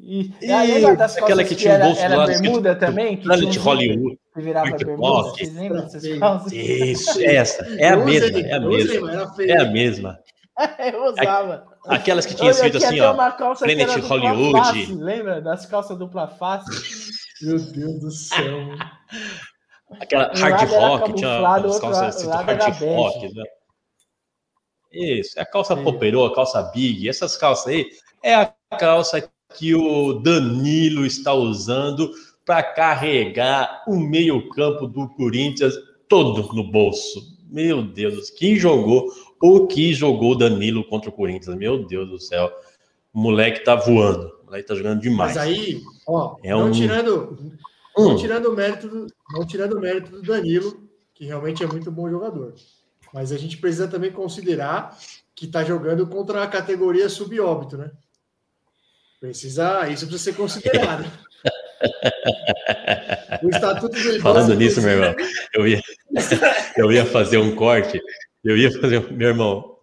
E, 0.00 0.32
E 0.40 0.52
aquela 0.52 1.42
que, 1.42 1.56
tinha 1.56 1.72
um 1.72 1.74
era, 1.76 1.84
bolso 1.86 2.00
era 2.00 2.16
lá 2.16 2.26
escrito 2.26 2.42
bermuda 2.42 2.76
também? 2.76 3.16
Que 3.16 3.24
Planet 3.24 3.50
tinha 3.50 3.60
um 3.60 3.64
Hollywood. 3.64 4.18
Que 4.34 4.40
virava 4.40 4.66
Muito 4.68 4.86
bermuda? 4.86 5.22
top. 5.24 5.38
Vocês 5.38 5.54
lembram 5.54 5.80
dessas 5.82 6.18
calças? 6.18 6.52
Isso, 6.52 7.20
essa. 7.24 7.64
É 7.78 7.88
a 7.88 7.96
mesma, 7.96 8.38
é 8.38 8.52
a 8.52 8.56
eu 8.58 8.68
usei, 8.70 9.00
mesma. 9.00 9.12
era. 9.12 9.52
É 9.52 9.60
a 9.60 9.64
mesma. 9.70 10.18
Eu 10.92 11.04
usava. 11.04 11.66
Aquelas 11.86 12.26
que 12.26 12.34
tinha 12.34 12.50
escrito 12.50 12.78
assim, 12.78 12.98
ó. 13.00 13.12
uma 13.14 13.30
calça 13.30 13.64
que 13.64 13.72
Planet 13.76 13.92
era 13.96 14.06
Hollywood. 14.08 14.58
face, 14.58 14.92
lembra 14.92 15.40
das 15.40 15.64
calças 15.66 15.96
dupla 15.96 16.26
face? 16.26 16.68
Meu 17.42 17.58
Deus 17.60 18.00
do 18.00 18.10
céu. 18.10 18.68
Aquela 20.00 20.32
Um 20.34 20.40
hard 20.40 20.72
era 20.72 20.80
rock, 20.80 21.14
tinha 21.14 21.48
as 21.56 21.78
calças 21.80 22.22
era 22.24 22.36
hard 22.40 22.78
bege. 22.80 22.94
rock. 22.94 23.34
Né? 23.34 23.44
Isso, 24.92 25.38
é 25.38 25.42
a 25.42 25.46
calça 25.46 25.76
poperô, 25.76 26.26
a 26.26 26.34
calça 26.34 26.60
big, 26.74 27.08
essas 27.08 27.36
calças 27.36 27.68
aí 27.68 27.86
é 28.24 28.34
a 28.34 28.46
calça 28.78 29.30
que 29.56 29.74
o 29.74 30.14
Danilo 30.14 31.06
está 31.06 31.32
usando 31.32 32.10
para 32.44 32.62
carregar 32.62 33.84
o 33.86 33.96
meio-campo 33.98 34.86
do 34.86 35.08
Corinthians 35.08 35.74
todo 36.08 36.52
no 36.54 36.70
bolso. 36.70 37.36
Meu 37.50 37.82
Deus, 37.82 38.30
quem 38.30 38.56
jogou 38.56 39.06
o 39.40 39.66
que 39.66 39.92
jogou 39.94 40.32
o 40.32 40.34
Danilo 40.34 40.84
contra 40.84 41.08
o 41.08 41.12
Corinthians? 41.12 41.56
Meu 41.56 41.86
Deus 41.86 42.08
do 42.08 42.18
céu. 42.18 42.50
O 43.12 43.18
moleque 43.20 43.64
tá 43.64 43.74
voando. 43.74 44.30
O 44.42 44.46
moleque 44.46 44.68
tá 44.68 44.74
jogando 44.74 45.00
demais. 45.00 45.34
Mas 45.34 45.42
aí, 45.44 45.82
ó, 46.06 46.36
É 46.42 46.50
não 46.50 46.68
um- 46.68 46.70
tirando, 46.70 47.38
não 47.96 48.10
Hum, 48.12 48.16
tirando 48.16 48.46
o 48.46 48.54
mérito, 48.56 48.88
do, 48.88 49.06
não 49.32 49.46
tirando 49.46 49.74
o 49.74 49.80
mérito 49.80 50.10
do 50.10 50.22
Danilo, 50.22 50.88
que 51.14 51.24
realmente 51.24 51.62
é 51.62 51.66
muito 51.66 51.90
bom 51.90 52.08
jogador. 52.08 52.54
Mas 53.12 53.32
a 53.32 53.38
gente 53.38 53.56
precisa 53.56 53.88
também 53.88 54.12
considerar 54.12 54.96
que 55.34 55.46
está 55.46 55.64
jogando 55.64 56.06
contra 56.06 56.42
a 56.42 56.46
categoria 56.46 57.08
subóbito, 57.08 57.76
né? 57.78 57.90
Precisa, 59.20 59.88
isso 59.88 60.06
precisa 60.06 60.30
ser 60.30 60.36
considerado. 60.36 61.04
o 63.42 63.50
estatuto 63.50 64.00
do 64.00 64.20
Falando 64.20 64.54
nisso, 64.54 64.80
meu 64.80 64.90
irmão, 64.90 65.14
eu 65.54 65.66
ia, 65.66 65.82
eu 66.76 66.92
ia 66.92 67.04
fazer 67.04 67.38
um 67.38 67.54
corte. 67.54 68.00
Eu 68.44 68.56
ia 68.56 68.70
fazer, 68.80 69.12
meu 69.12 69.28
irmão, 69.28 69.76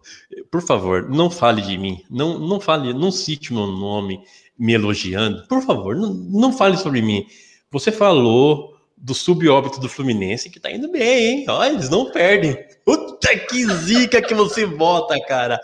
por 0.50 0.62
favor, 0.62 1.08
não 1.10 1.30
fale 1.30 1.60
de 1.60 1.76
mim, 1.76 2.02
não, 2.10 2.38
não 2.38 2.58
fale, 2.58 2.94
não 2.94 3.10
cite 3.10 3.52
meu 3.52 3.66
nome 3.66 4.22
me 4.58 4.72
elogiando, 4.72 5.46
por 5.46 5.62
favor, 5.62 5.94
não, 5.94 6.14
não 6.14 6.52
fale 6.52 6.78
sobre 6.78 7.02
mim. 7.02 7.26
Você 7.70 7.92
falou 7.92 8.74
do 8.96 9.14
subóbito 9.14 9.78
do 9.78 9.88
Fluminense 9.88 10.48
que 10.48 10.58
tá 10.58 10.70
indo 10.70 10.90
bem, 10.90 11.26
hein? 11.26 11.44
Ó, 11.48 11.64
eles 11.64 11.90
não 11.90 12.10
perdem. 12.10 12.56
Puta 12.84 13.36
que 13.36 13.66
zica 13.74 14.22
que 14.22 14.34
você 14.34 14.64
bota, 14.64 15.20
cara. 15.26 15.60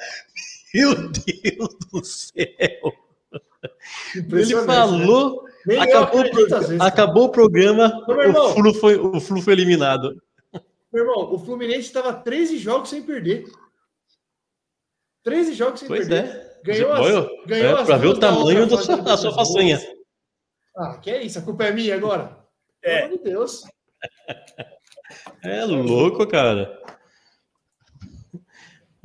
Meu 0.75 1.11
Deus 1.11 1.77
do 1.91 2.05
céu. 2.05 2.93
Ele 4.15 4.55
né? 4.55 4.63
falou, 4.67 5.45
eu 5.67 5.81
acabou, 5.83 6.21
o 6.21 6.25
acredito 6.27 6.49
pro- 6.49 6.59
vezes, 6.61 6.81
acabou 6.81 7.25
o 7.25 7.29
programa, 7.31 8.05
Ô, 8.09 8.13
irmão. 8.21 8.47
o 8.51 8.55
Flu, 8.55 8.75
foi, 8.75 8.97
o 8.97 9.21
Flu 9.21 9.41
foi 9.41 9.53
eliminado. 9.53 10.21
Meu 10.93 11.05
irmão, 11.05 11.33
o 11.33 11.39
Fluminense 11.39 11.81
estava 11.87 12.13
13 12.13 12.59
jogos 12.59 12.91
sem 12.91 13.03
perder. 13.03 13.45
13 15.25 15.55
jogos 15.55 15.81
sem 15.81 15.89
Pois 15.89 16.09
perder. 16.09 16.25
é. 16.31 16.53
Ganhou 16.65 16.93
as- 16.93 17.01
Olha, 17.01 17.31
ganhou 17.47 17.77
é, 17.79 17.81
as 17.81 17.87
pra 17.87 17.97
ver 17.97 18.07
o 18.09 18.19
tamanho 18.21 18.67
da 18.69 18.77
sua, 18.79 18.97
da 18.99 19.17
sua 19.17 19.33
façanha. 19.35 19.81
Ah, 20.77 20.99
que 20.99 21.11
é 21.11 21.23
isso? 21.23 21.39
A 21.39 21.43
culpa 21.43 21.65
é 21.65 21.73
minha 21.73 21.95
agora? 21.95 22.37
É. 22.83 23.03
Pelo 23.03 23.07
amor 23.07 23.19
de 23.19 23.25
Deus. 23.25 23.63
É 25.45 25.65
louco, 25.65 26.27
cara. 26.27 26.81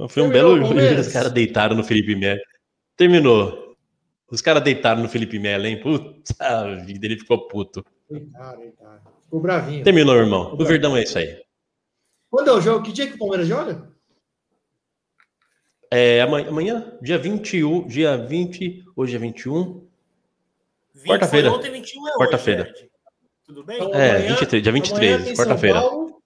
Foi 0.09 0.23
um 0.23 0.29
Terminou, 0.31 0.55
belo 0.55 0.65
jogo. 0.67 0.79
Os 1.01 1.11
caras 1.11 1.31
deitaram 1.33 1.75
no 1.75 1.83
Felipe 1.83 2.15
Melo. 2.15 2.39
Terminou. 2.95 3.66
Os 4.29 4.41
caras 4.41 4.63
deitaram 4.63 5.01
no 5.01 5.09
Felipe 5.09 5.39
Melo, 5.39 5.65
hein? 5.65 5.79
Puta 5.81 6.75
vida, 6.85 7.05
ele 7.05 7.17
ficou 7.19 7.47
puto. 7.47 7.83
Eitaram, 8.09 8.61
eitaram. 8.61 9.01
Ficou 9.23 9.39
bravinho. 9.41 9.83
Terminou, 9.83 10.15
irmão. 10.15 10.53
O 10.53 10.65
Verdão 10.65 10.95
é 10.97 11.03
isso 11.03 11.17
aí. 11.17 11.41
Quando 12.29 12.49
é 12.49 12.53
o 12.53 12.61
jogo? 12.61 12.83
Que 12.83 12.91
dia 12.91 13.07
que 13.07 13.15
o 13.15 13.17
Palmeiras 13.17 13.47
joga? 13.47 13.89
É, 15.89 16.21
amanhã, 16.21 16.49
amanhã, 16.49 16.97
dia 17.01 17.17
21, 17.17 17.87
dia 17.87 18.17
20, 18.17 18.83
hoje 18.95 19.15
é 19.15 19.19
21. 19.19 19.87
20 20.93 21.07
Quarta-feira. 21.07 21.51
Ontem 21.51 21.71
21 21.71 21.99
é 22.07 22.09
hoje, 22.11 22.17
Quarta-feira. 22.19 22.73
Tudo 23.45 23.63
bem? 23.63 23.77
Então, 23.77 23.93
É, 23.93 24.09
amanhã- 24.17 24.27
23, 24.29 24.63
dia 24.63 24.71
amanhã 24.71 24.83
23, 24.83 25.23
tem 25.23 25.35
São 25.35 25.45
quarta-feira. 25.45 25.79
Paulo, 25.81 26.21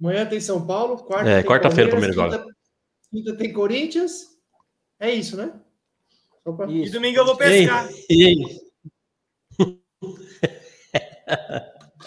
Amanhã 0.00 0.24
tem 0.24 0.40
São 0.40 0.66
Paulo. 0.66 0.96
Quarta 0.96 1.28
É, 1.28 1.42
quarta-feira 1.42 1.90
Palmeiras, 1.90 2.16
o 2.16 2.20
primeiro 2.22 2.44
quinta, 2.46 2.56
quinta 3.10 3.36
tem 3.36 3.52
Corinthians. 3.52 4.38
É 4.98 5.10
isso, 5.10 5.36
né? 5.36 5.52
Só 6.50 6.56
pra- 6.56 6.70
E 6.70 6.82
Isso. 6.84 6.92
domingo 6.92 7.18
eu 7.18 7.26
vou 7.26 7.36
pescar. 7.36 7.88
E 8.08 8.24
aí? 8.24 8.60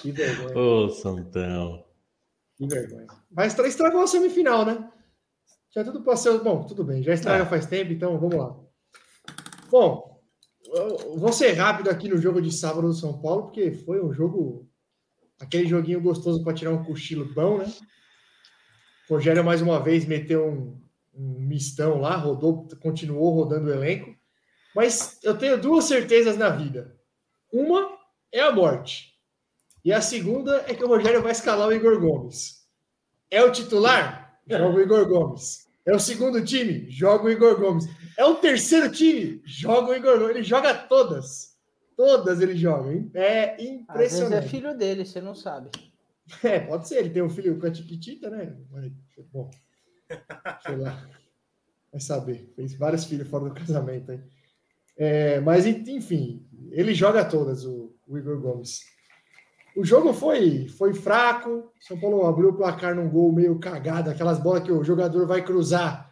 Que 0.01 0.11
vergonha. 0.11 0.57
Ô, 0.57 0.89
Santão. 0.89 1.85
Que 2.57 2.67
vergonha. 2.67 3.07
Mas 3.31 3.53
tra- 3.53 3.67
estragou 3.67 4.01
a 4.01 4.07
semifinal, 4.07 4.65
né? 4.65 4.89
Já 5.73 5.83
tudo 5.83 6.03
passou. 6.03 6.43
Bom, 6.43 6.63
tudo 6.65 6.83
bem. 6.83 7.01
Já 7.01 7.13
estraga 7.13 7.43
Ah. 7.43 7.47
faz 7.47 7.65
tempo, 7.65 7.91
então 7.93 8.19
vamos 8.19 8.35
lá. 8.35 8.55
Bom, 9.71 10.21
eu 10.65 11.17
vou 11.17 11.31
ser 11.31 11.51
rápido 11.53 11.89
aqui 11.89 12.09
no 12.09 12.17
jogo 12.17 12.41
de 12.41 12.51
sábado 12.51 12.87
do 12.87 12.93
São 12.93 13.21
Paulo, 13.21 13.43
porque 13.43 13.71
foi 13.71 14.03
um 14.03 14.11
jogo. 14.13 14.67
Aquele 15.39 15.67
joguinho 15.67 16.01
gostoso 16.01 16.43
para 16.43 16.53
tirar 16.53 16.71
um 16.71 16.83
cochilo 16.83 17.25
bom, 17.33 17.57
né? 17.59 17.65
O 19.09 19.13
Rogério, 19.15 19.43
mais 19.43 19.61
uma 19.61 19.79
vez, 19.81 20.05
meteu 20.05 20.47
um, 20.47 20.81
um 21.13 21.39
mistão 21.39 21.99
lá, 21.99 22.15
rodou, 22.15 22.67
continuou 22.81 23.33
rodando 23.35 23.67
o 23.67 23.73
elenco. 23.73 24.12
Mas 24.75 25.19
eu 25.23 25.37
tenho 25.37 25.59
duas 25.59 25.85
certezas 25.85 26.37
na 26.37 26.49
vida. 26.49 26.95
Uma 27.51 27.97
é 28.31 28.41
a 28.41 28.51
morte. 28.51 29.13
E 29.85 29.91
a 29.91 30.01
segunda 30.01 30.63
é 30.67 30.73
que 30.73 30.83
o 30.83 30.87
Rogério 30.87 31.21
vai 31.21 31.31
escalar 31.31 31.67
o 31.67 31.73
Igor 31.73 31.99
Gomes. 31.99 32.63
É 33.29 33.43
o 33.43 33.51
titular? 33.51 34.39
Joga 34.49 34.77
o 34.77 34.81
Igor 34.81 35.07
Gomes. 35.07 35.67
É 35.85 35.93
o 35.93 35.99
segundo 35.99 36.43
time? 36.43 36.89
Joga 36.89 37.25
o 37.25 37.29
Igor 37.29 37.59
Gomes. 37.59 37.85
É 38.17 38.23
o 38.25 38.35
terceiro 38.35 38.89
time? 38.91 39.41
Joga 39.45 39.91
o 39.91 39.95
Igor 39.95 40.17
Gomes. 40.19 40.35
Ele 40.35 40.43
joga 40.43 40.73
todas. 40.73 41.53
Todas 41.97 42.41
ele 42.41 42.55
joga. 42.55 42.91
hein? 42.93 43.11
É 43.13 43.51
Às 43.51 43.57
vezes 43.57 43.69
é 43.69 43.73
impressionante. 43.81 44.49
filho 44.49 44.77
dele, 44.77 45.05
você 45.05 45.21
não 45.21 45.35
sabe. 45.35 45.69
É, 46.41 46.59
pode 46.61 46.87
ser. 46.87 46.99
Ele 46.99 47.09
tem 47.09 47.21
um 47.21 47.29
filho 47.29 47.59
com 47.59 47.67
a 47.67 47.71
Tiquitita, 47.71 48.29
né? 48.29 48.55
Mas, 48.71 48.91
Bom, 49.31 49.51
sei 50.65 50.75
lá. 50.77 51.09
Vai 51.91 51.99
saber. 52.01 52.51
Fez 52.55 52.73
vários 52.75 53.03
filhos 53.05 53.27
fora 53.27 53.45
do 53.45 53.53
casamento. 53.53 54.11
Hein? 54.11 54.23
É, 54.97 55.39
mas, 55.39 55.65
enfim, 55.65 56.45
ele 56.71 56.93
joga 56.93 57.25
todas, 57.25 57.65
o, 57.65 57.93
o 58.07 58.17
Igor 58.17 58.39
Gomes. 58.39 58.81
O 59.75 59.83
jogo 59.83 60.13
foi, 60.13 60.67
foi 60.67 60.93
fraco. 60.93 61.71
São 61.79 61.99
Paulo 61.99 62.25
abriu 62.25 62.49
o 62.49 62.55
placar 62.55 62.95
num 62.95 63.09
gol 63.09 63.31
meio 63.31 63.57
cagado, 63.59 64.09
aquelas 64.09 64.39
bolas 64.39 64.63
que 64.63 64.71
o 64.71 64.83
jogador 64.83 65.25
vai 65.25 65.43
cruzar, 65.43 66.11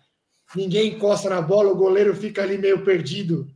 ninguém 0.56 0.94
encosta 0.94 1.30
na 1.30 1.42
bola, 1.42 1.72
o 1.72 1.76
goleiro 1.76 2.16
fica 2.16 2.42
ali 2.42 2.58
meio 2.58 2.84
perdido, 2.84 3.48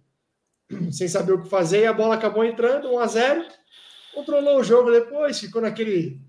sem 0.91 1.07
saber 1.07 1.33
o 1.33 1.41
que 1.41 1.49
fazer, 1.49 1.81
e 1.81 1.85
a 1.85 1.93
bola 1.93 2.15
acabou 2.15 2.43
entrando, 2.45 2.91
1 2.93 2.99
a 2.99 3.07
0 3.07 3.45
Controlou 4.13 4.59
o 4.59 4.63
jogo 4.63 4.89
depois, 4.89 5.37
ficou 5.37 5.61
naquele 5.61 6.21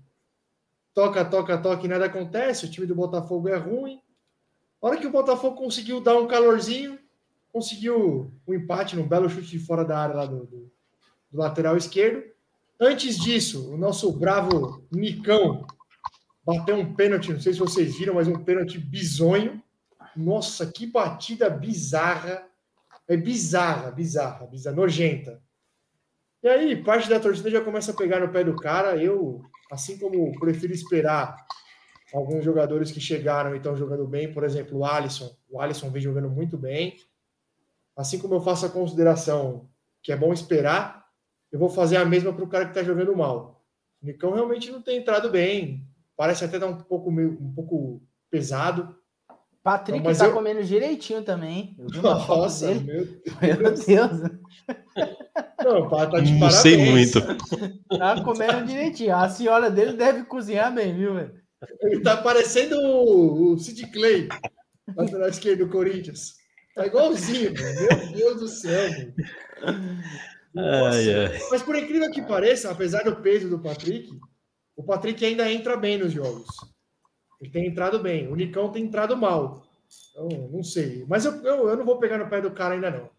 toca, 0.93 1.23
toca, 1.23 1.57
toca 1.57 1.85
e 1.85 1.87
nada 1.87 2.05
acontece. 2.07 2.65
O 2.65 2.69
time 2.69 2.85
do 2.85 2.93
Botafogo 2.93 3.47
é 3.47 3.55
ruim. 3.55 4.01
A 4.81 4.87
hora 4.87 4.97
que 4.97 5.07
o 5.07 5.11
Botafogo 5.11 5.55
conseguiu 5.55 6.01
dar 6.01 6.17
um 6.17 6.27
calorzinho, 6.27 6.99
conseguiu 7.51 8.31
um 8.47 8.53
empate 8.53 8.95
num 8.95 9.07
belo 9.07 9.29
chute 9.29 9.47
de 9.47 9.59
fora 9.59 9.83
da 9.85 9.97
área 9.99 10.15
lá 10.15 10.25
do, 10.25 10.45
do- 10.45 10.71
do 11.31 11.37
lateral 11.37 11.75
esquerdo. 11.77 12.23
Antes 12.79 13.17
disso, 13.17 13.71
o 13.73 13.77
nosso 13.77 14.11
bravo 14.11 14.85
Nicão 14.91 15.65
bateu 16.45 16.75
um 16.77 16.93
pênalti, 16.93 17.33
não 17.33 17.39
sei 17.39 17.53
se 17.53 17.59
vocês 17.59 17.97
viram, 17.97 18.13
mas 18.15 18.27
um 18.27 18.43
pênalti 18.43 18.77
bizonho. 18.79 19.61
Nossa, 20.15 20.65
que 20.65 20.85
batida 20.87 21.49
bizarra. 21.49 22.45
É 23.07 23.15
bizarra, 23.17 23.89
bizarra, 23.91 24.45
bizarra, 24.47 24.75
nojenta. 24.75 25.41
E 26.43 26.47
aí, 26.47 26.83
parte 26.83 27.09
da 27.09 27.19
torcida 27.19 27.49
já 27.49 27.61
começa 27.61 27.91
a 27.91 27.95
pegar 27.95 28.19
no 28.19 28.29
pé 28.29 28.43
do 28.43 28.55
cara. 28.55 28.95
Eu, 29.01 29.41
assim 29.71 29.97
como 29.97 30.31
prefiro 30.39 30.73
esperar 30.73 31.35
alguns 32.13 32.43
jogadores 32.45 32.91
que 32.91 32.99
chegaram 33.01 33.53
e 33.53 33.57
estão 33.57 33.75
jogando 33.75 34.05
bem, 34.07 34.31
por 34.31 34.43
exemplo, 34.43 34.77
o 34.79 34.85
Alisson. 34.85 35.35
O 35.49 35.59
Alisson 35.59 35.89
vem 35.89 36.01
jogando 36.01 36.29
muito 36.29 36.57
bem. 36.57 36.95
Assim 37.97 38.19
como 38.19 38.35
eu 38.35 38.41
faço 38.41 38.65
a 38.65 38.69
consideração 38.69 39.67
que 40.03 40.11
é 40.11 40.15
bom 40.15 40.31
esperar, 40.31 41.03
eu 41.51 41.57
vou 41.59 41.67
fazer 41.69 41.97
a 41.97 42.05
mesma 42.05 42.31
para 42.31 42.43
o 42.43 42.47
cara 42.47 42.65
que 42.65 42.71
está 42.71 42.83
jogando 42.83 43.15
mal. 43.15 43.65
O 44.01 44.05
Nicão 44.05 44.33
realmente 44.33 44.71
não 44.71 44.81
tem 44.81 44.99
entrado 44.99 45.29
bem. 45.29 45.83
Parece 46.15 46.45
até 46.45 46.59
dar 46.59 46.67
um 46.67 46.77
pouco, 46.77 47.11
meio, 47.11 47.31
um 47.41 47.51
pouco 47.53 48.01
pesado. 48.29 48.95
Patrick 49.63 49.97
Não, 49.99 50.05
mas 50.05 50.19
tá 50.19 50.27
eu- 50.27 50.33
comendo 50.33 50.63
direitinho 50.63 51.23
também. 51.23 51.75
Nossa, 52.01 52.73
meu 52.75 53.05
Meu 53.41 53.73
Deus, 53.75 54.31
Não, 55.63 55.89
pá, 55.89 56.07
tá 56.07 56.19
de 56.19 56.31
Não 56.31 56.39
parabéns. 56.39 56.61
sei 56.61 56.77
muito. 56.77 57.19
tá 57.97 58.23
comendo 58.23 58.65
direitinho. 58.65 59.15
A 59.15 59.27
senhora 59.27 59.69
dele 59.69 59.93
deve 59.93 60.23
cozinhar 60.23 60.73
bem, 60.73 60.95
viu, 60.95 61.15
velho? 61.15 61.33
Ele 61.81 62.01
tá 62.01 62.15
parecendo 62.17 62.77
o, 62.79 63.53
o 63.53 63.57
Sid 63.57 63.87
Clay, 63.91 64.29
lateral 64.95 65.27
esquerdo 65.27 65.65
do 65.65 65.71
Corinthians. 65.71 66.36
Tá 66.77 66.85
igualzinho. 66.85 67.53
Meu 67.53 68.11
Deus 68.13 68.39
do 68.39 68.47
céu. 68.47 68.91
Ai, 70.55 71.13
ai. 71.13 71.39
Mas 71.49 71.63
por 71.63 71.75
incrível 71.75 72.11
que 72.11 72.21
pareça, 72.21 72.69
apesar 72.69 73.03
do 73.03 73.15
peso 73.15 73.49
do 73.49 73.57
Patrick, 73.57 74.07
o 74.75 74.83
Patrick 74.83 75.25
ainda 75.25 75.51
entra 75.51 75.75
bem 75.75 75.97
nos 75.97 76.13
jogos. 76.13 76.45
Ele 77.41 77.49
tem 77.49 77.65
entrado 77.65 77.97
bem. 77.99 78.27
O 78.27 78.35
Nicão 78.35 78.71
tem 78.71 78.83
entrado 78.83 79.17
mal. 79.17 79.65
Então, 80.11 80.49
não 80.51 80.63
sei. 80.63 81.03
Mas 81.07 81.25
eu, 81.25 81.33
eu, 81.43 81.67
eu 81.67 81.77
não 81.77 81.83
vou 81.83 81.97
pegar 81.97 82.19
no 82.19 82.29
pé 82.29 82.39
do 82.41 82.51
cara 82.51 82.75
ainda 82.75 82.91
não. 82.91 83.09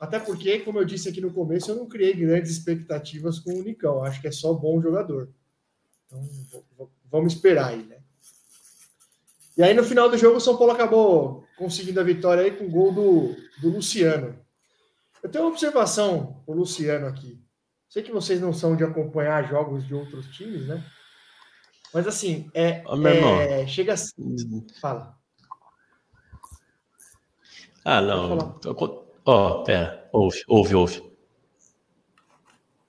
Até 0.00 0.18
porque, 0.18 0.58
como 0.58 0.80
eu 0.80 0.84
disse 0.84 1.08
aqui 1.08 1.20
no 1.20 1.32
começo, 1.32 1.70
eu 1.70 1.76
não 1.76 1.88
criei 1.88 2.12
grandes 2.12 2.50
expectativas 2.50 3.38
com 3.38 3.52
o 3.52 3.62
Nicão. 3.62 4.02
Acho 4.02 4.20
que 4.20 4.26
é 4.26 4.32
só 4.32 4.52
bom 4.52 4.82
jogador. 4.82 5.28
Então, 6.06 6.90
vamos 7.08 7.34
esperar 7.34 7.68
aí, 7.68 7.84
né? 7.84 7.98
E 9.56 9.62
aí, 9.62 9.74
no 9.74 9.84
final 9.84 10.10
do 10.10 10.18
jogo, 10.18 10.38
o 10.38 10.40
São 10.40 10.56
Paulo 10.56 10.72
acabou 10.72 11.45
conseguindo 11.56 12.00
a 12.00 12.04
vitória 12.04 12.42
aí 12.42 12.50
com 12.50 12.66
o 12.66 12.70
gol 12.70 12.92
do, 12.92 13.36
do 13.60 13.70
Luciano. 13.70 14.38
Eu 15.22 15.30
tenho 15.30 15.44
uma 15.44 15.50
observação 15.50 16.42
o 16.46 16.52
Luciano 16.52 17.06
aqui. 17.06 17.40
Sei 17.88 18.02
que 18.02 18.12
vocês 18.12 18.40
não 18.40 18.52
são 18.52 18.76
de 18.76 18.84
acompanhar 18.84 19.48
jogos 19.48 19.86
de 19.86 19.94
outros 19.94 20.26
times, 20.36 20.66
né? 20.66 20.84
Mas 21.92 22.06
assim, 22.06 22.50
é, 22.52 22.82
Ô, 22.86 22.96
meu 22.96 23.14
irmão. 23.14 23.40
é 23.40 23.66
chega 23.66 23.94
a... 23.94 23.96
Fala. 24.80 25.16
Ah, 27.84 28.00
não. 28.00 28.58
Ó, 29.24 29.62
pera. 29.62 30.08
Ouve, 30.12 30.42
ouve, 30.48 30.74
ouve. 30.74 31.02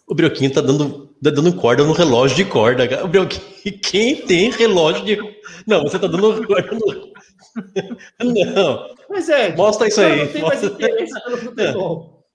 O 0.07 0.15
Brioquinho 0.15 0.53
tá 0.53 0.61
dando, 0.61 1.07
tá 1.21 1.29
dando 1.29 1.55
corda 1.55 1.83
no 1.83 1.93
relógio 1.93 2.35
de 2.35 2.45
corda. 2.45 2.87
cara. 2.87 3.05
O 3.05 3.07
Brioquinho, 3.07 3.43
quem 3.81 4.25
tem 4.25 4.49
relógio 4.51 5.05
de. 5.05 5.17
Não, 5.65 5.83
você 5.83 5.99
tá 5.99 6.07
dando 6.07 6.45
corda 6.47 6.71
no. 6.71 7.16
Não, 8.23 8.95
Mas 9.09 9.29
é, 9.29 9.55
mostra 9.55 9.87
isso 9.87 10.01
aí. 10.01 10.17
não 10.25 10.27
tem 10.31 10.41
mais 10.41 10.63
interesse 10.63 11.23
pelo 11.23 11.37
futebol. 11.37 12.25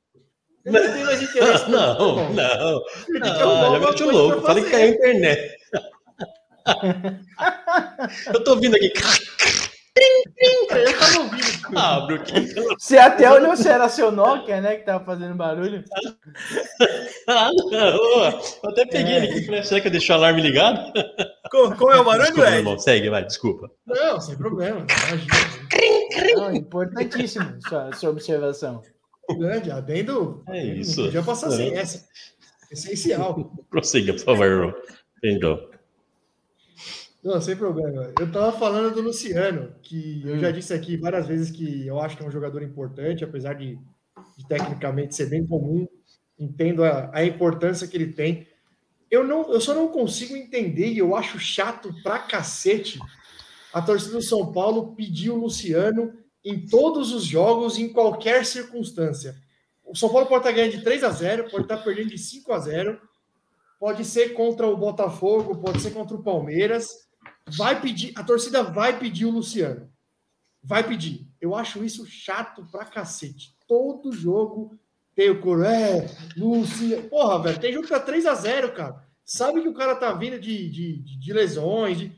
Não 0.65 0.73
tem 0.73 1.05
mais 1.05 1.23
interesse 1.23 1.71
Não, 1.71 2.31
não. 2.33 2.33
Não, 2.33 3.73
já 3.73 3.81
meti 3.81 4.03
o 4.03 4.11
louco. 4.11 4.43
Falei 4.43 4.65
que 4.65 4.71
caiu 4.71 4.87
a 4.87 4.95
internet. 4.95 5.57
Eu 8.33 8.45
tô 8.45 8.53
ouvindo 8.53 8.77
aqui. 8.77 8.93
Eu 9.97 10.99
tava 10.99 11.19
ouvindo. 11.21 11.53
Ah, 11.77 12.07
Você 12.79 12.97
até 12.99 13.31
olhou 13.31 13.55
se 13.57 13.69
era 13.69 13.89
seu 13.89 14.11
Nokia, 14.11 14.61
né? 14.61 14.77
Que 14.77 14.85
tava 14.85 15.05
fazendo 15.05 15.35
barulho. 15.35 15.85
Ah, 17.29 17.51
não. 17.53 17.71
Eu 17.71 18.71
até 18.71 18.87
peguei 18.87 19.13
É. 19.15 19.17
ele 19.19 19.27
aqui. 19.31 19.45
falei, 19.47 19.63
Será 19.63 19.81
que 19.81 19.89
eu 19.89 19.93
deixei 19.93 20.15
o 20.15 20.19
alarme 20.19 20.41
ligado? 20.41 20.93
Como, 21.51 21.77
como 21.77 21.93
é 21.93 22.01
o 22.01 22.05
barulho, 22.05 22.27
Desculpa, 22.27 22.51
irmão. 22.51 22.79
Segue, 22.79 23.11
vai, 23.11 23.25
desculpa. 23.25 23.71
Não, 23.87 24.21
sem 24.21 24.37
problema. 24.37 24.87
Imagina. 25.09 26.37
Não, 26.37 26.55
importantíssimo 26.55 27.59
sua, 27.69 27.93
sua 27.93 28.11
observação. 28.11 28.83
Grande, 29.39 29.71
adendo. 29.71 30.43
É 30.49 30.65
isso. 30.65 31.05
podia 31.05 31.23
passar 31.23 31.49
É. 31.49 31.51
sem 31.57 31.75
essa. 31.77 32.07
Essencial. 32.71 33.53
Prossiga, 33.71 34.15
por 34.15 34.21
favor, 34.25 34.47
irmão. 34.47 34.75
Então. 35.23 35.61
Não, 37.23 37.41
sem 37.41 37.57
problema. 37.57 38.13
Eu 38.19 38.33
tava 38.33 38.51
falando 38.59 38.93
do 38.93 39.01
Luciano, 39.01 39.73
que 39.83 40.23
eu 40.27 40.39
já 40.39 40.51
disse 40.51 40.75
aqui 40.75 40.97
várias 40.97 41.27
vezes 41.27 41.51
que 41.51 41.87
eu 41.87 42.01
acho 42.01 42.17
que 42.17 42.23
é 42.23 42.27
um 42.27 42.33
jogador 42.33 42.63
importante, 42.63 43.23
apesar 43.23 43.55
de, 43.55 43.79
de 44.37 44.49
tecnicamente 44.49 45.15
ser 45.15 45.27
bem 45.27 45.47
comum. 45.47 45.87
Entendo 46.37 46.83
a, 46.83 47.11
a 47.13 47.25
importância 47.25 47.87
que 47.87 47.97
ele 47.97 48.13
tem. 48.13 48.49
Eu, 49.09 49.23
não, 49.23 49.53
eu 49.53 49.61
só 49.61 49.75
não 49.75 49.89
consigo 49.89 50.35
entender, 50.35 50.89
e 50.89 50.99
eu 50.99 51.15
acho 51.15 51.39
chato 51.39 51.95
pra 52.03 52.19
cacete, 52.19 52.99
a 53.73 53.81
torcida 53.81 54.15
do 54.15 54.23
São 54.23 54.51
Paulo 54.53 54.97
pedir 54.97 55.31
o 55.31 55.37
Luciano 55.37 56.13
em 56.45 56.67
todos 56.67 57.13
os 57.13 57.25
jogos, 57.25 57.79
em 57.79 57.93
qualquer 57.93 58.45
circunstância. 58.45 59.37
O 59.85 59.95
São 59.95 60.09
Paulo 60.09 60.27
pode 60.27 60.41
estar 60.41 60.53
ganhando 60.53 60.77
de 60.77 60.83
3 60.83 61.05
a 61.05 61.11
0 61.11 61.51
pode 61.51 61.65
estar 61.65 61.79
perdendo 61.79 62.09
de 62.09 62.19
5 62.19 62.53
a 62.53 62.59
0 62.59 63.01
pode 63.79 64.05
ser 64.05 64.31
contra 64.31 64.67
o 64.67 64.77
Botafogo, 64.77 65.61
pode 65.61 65.81
ser 65.81 65.91
contra 65.91 66.17
o 66.17 66.23
Palmeiras. 66.23 66.89
Vai 67.57 67.81
pedir, 67.81 68.13
a 68.17 68.23
torcida 68.23 68.63
vai 68.63 68.99
pedir 68.99 69.27
o 69.27 69.31
Luciano. 69.31 69.91
Vai 70.63 70.87
pedir. 70.87 71.27
Eu 71.41 71.55
acho 71.55 71.85
isso 71.85 72.07
chato 72.07 72.65
pra 72.71 72.85
cacete. 72.85 73.55
Todo 73.67 74.13
jogo 74.13 74.79
tem 75.15 75.31
o 75.31 75.41
coro. 75.41 75.65
É, 75.65 76.07
Luciano. 76.37 77.09
Porra, 77.09 77.43
velho, 77.43 77.61
tem 77.61 77.73
jogo 77.73 77.85
que 77.87 77.93
tá 77.93 78.01
3 78.01 78.27
a 78.27 78.35
0 78.35 78.73
cara. 78.73 79.05
Sabe 79.25 79.61
que 79.61 79.69
o 79.69 79.75
cara 79.75 79.95
tá 79.97 80.13
vindo 80.13 80.39
de, 80.39 80.69
de, 80.71 80.97
de- 81.19 81.33
lesões. 81.33 81.99
De... 81.99 82.13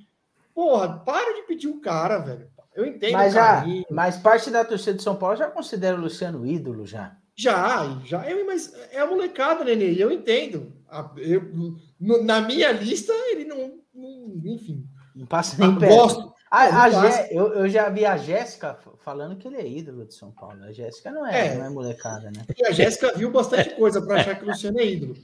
Porra, 0.54 0.98
para 0.98 1.34
de 1.34 1.42
pedir 1.46 1.68
o 1.68 1.80
cara, 1.80 2.18
velho. 2.18 2.48
Eu 2.74 2.84
entendo 2.84 3.12
Mas, 3.12 3.32
já, 3.32 3.64
mas 3.90 4.16
parte 4.16 4.50
da 4.50 4.64
torcida 4.64 4.94
de 4.94 5.02
São 5.02 5.14
Paulo 5.14 5.36
já 5.36 5.48
considera 5.48 5.96
o 5.96 6.00
Luciano 6.00 6.44
ídolo 6.46 6.84
já. 6.84 7.16
Já, 7.36 8.00
já. 8.04 8.24
É, 8.24 8.42
mas 8.44 8.72
é 8.90 9.00
a 9.00 9.06
molecada, 9.06 9.64
Nenê, 9.64 9.94
eu 9.96 10.10
entendo. 10.10 10.72
Eu- 11.16 11.76
na 12.24 12.40
minha 12.40 12.70
lista, 12.72 13.12
ele 13.30 13.44
não. 13.44 13.78
não- 13.92 14.40
enfim. 14.44 14.86
Não 15.14 15.26
passa 15.26 15.56
nem 15.58 15.78
perto. 15.78 15.94
Gosto. 15.94 16.34
A, 16.50 16.84
a 16.84 16.90
Gé- 16.90 17.28
eu, 17.32 17.52
eu 17.54 17.68
já 17.68 17.88
vi 17.88 18.06
a 18.06 18.16
Jéssica 18.16 18.78
falando 19.00 19.36
que 19.36 19.48
ele 19.48 19.56
é 19.56 19.66
ídolo 19.66 20.06
de 20.06 20.14
São 20.14 20.30
Paulo. 20.30 20.62
A 20.62 20.72
Jéssica 20.72 21.10
não 21.10 21.26
é, 21.26 21.48
É. 21.48 21.54
não 21.56 21.64
é 21.66 21.68
molecada, 21.70 22.30
né? 22.30 22.44
E 22.56 22.64
a 22.66 22.70
Jéssica 22.70 23.12
viu 23.16 23.30
bastante 23.30 23.70
coisa 23.74 24.00
para 24.00 24.20
achar 24.20 24.36
que 24.38 24.44
o 24.44 24.48
Luciano 24.48 24.78
é 24.78 24.86
ídolo. 24.86 25.16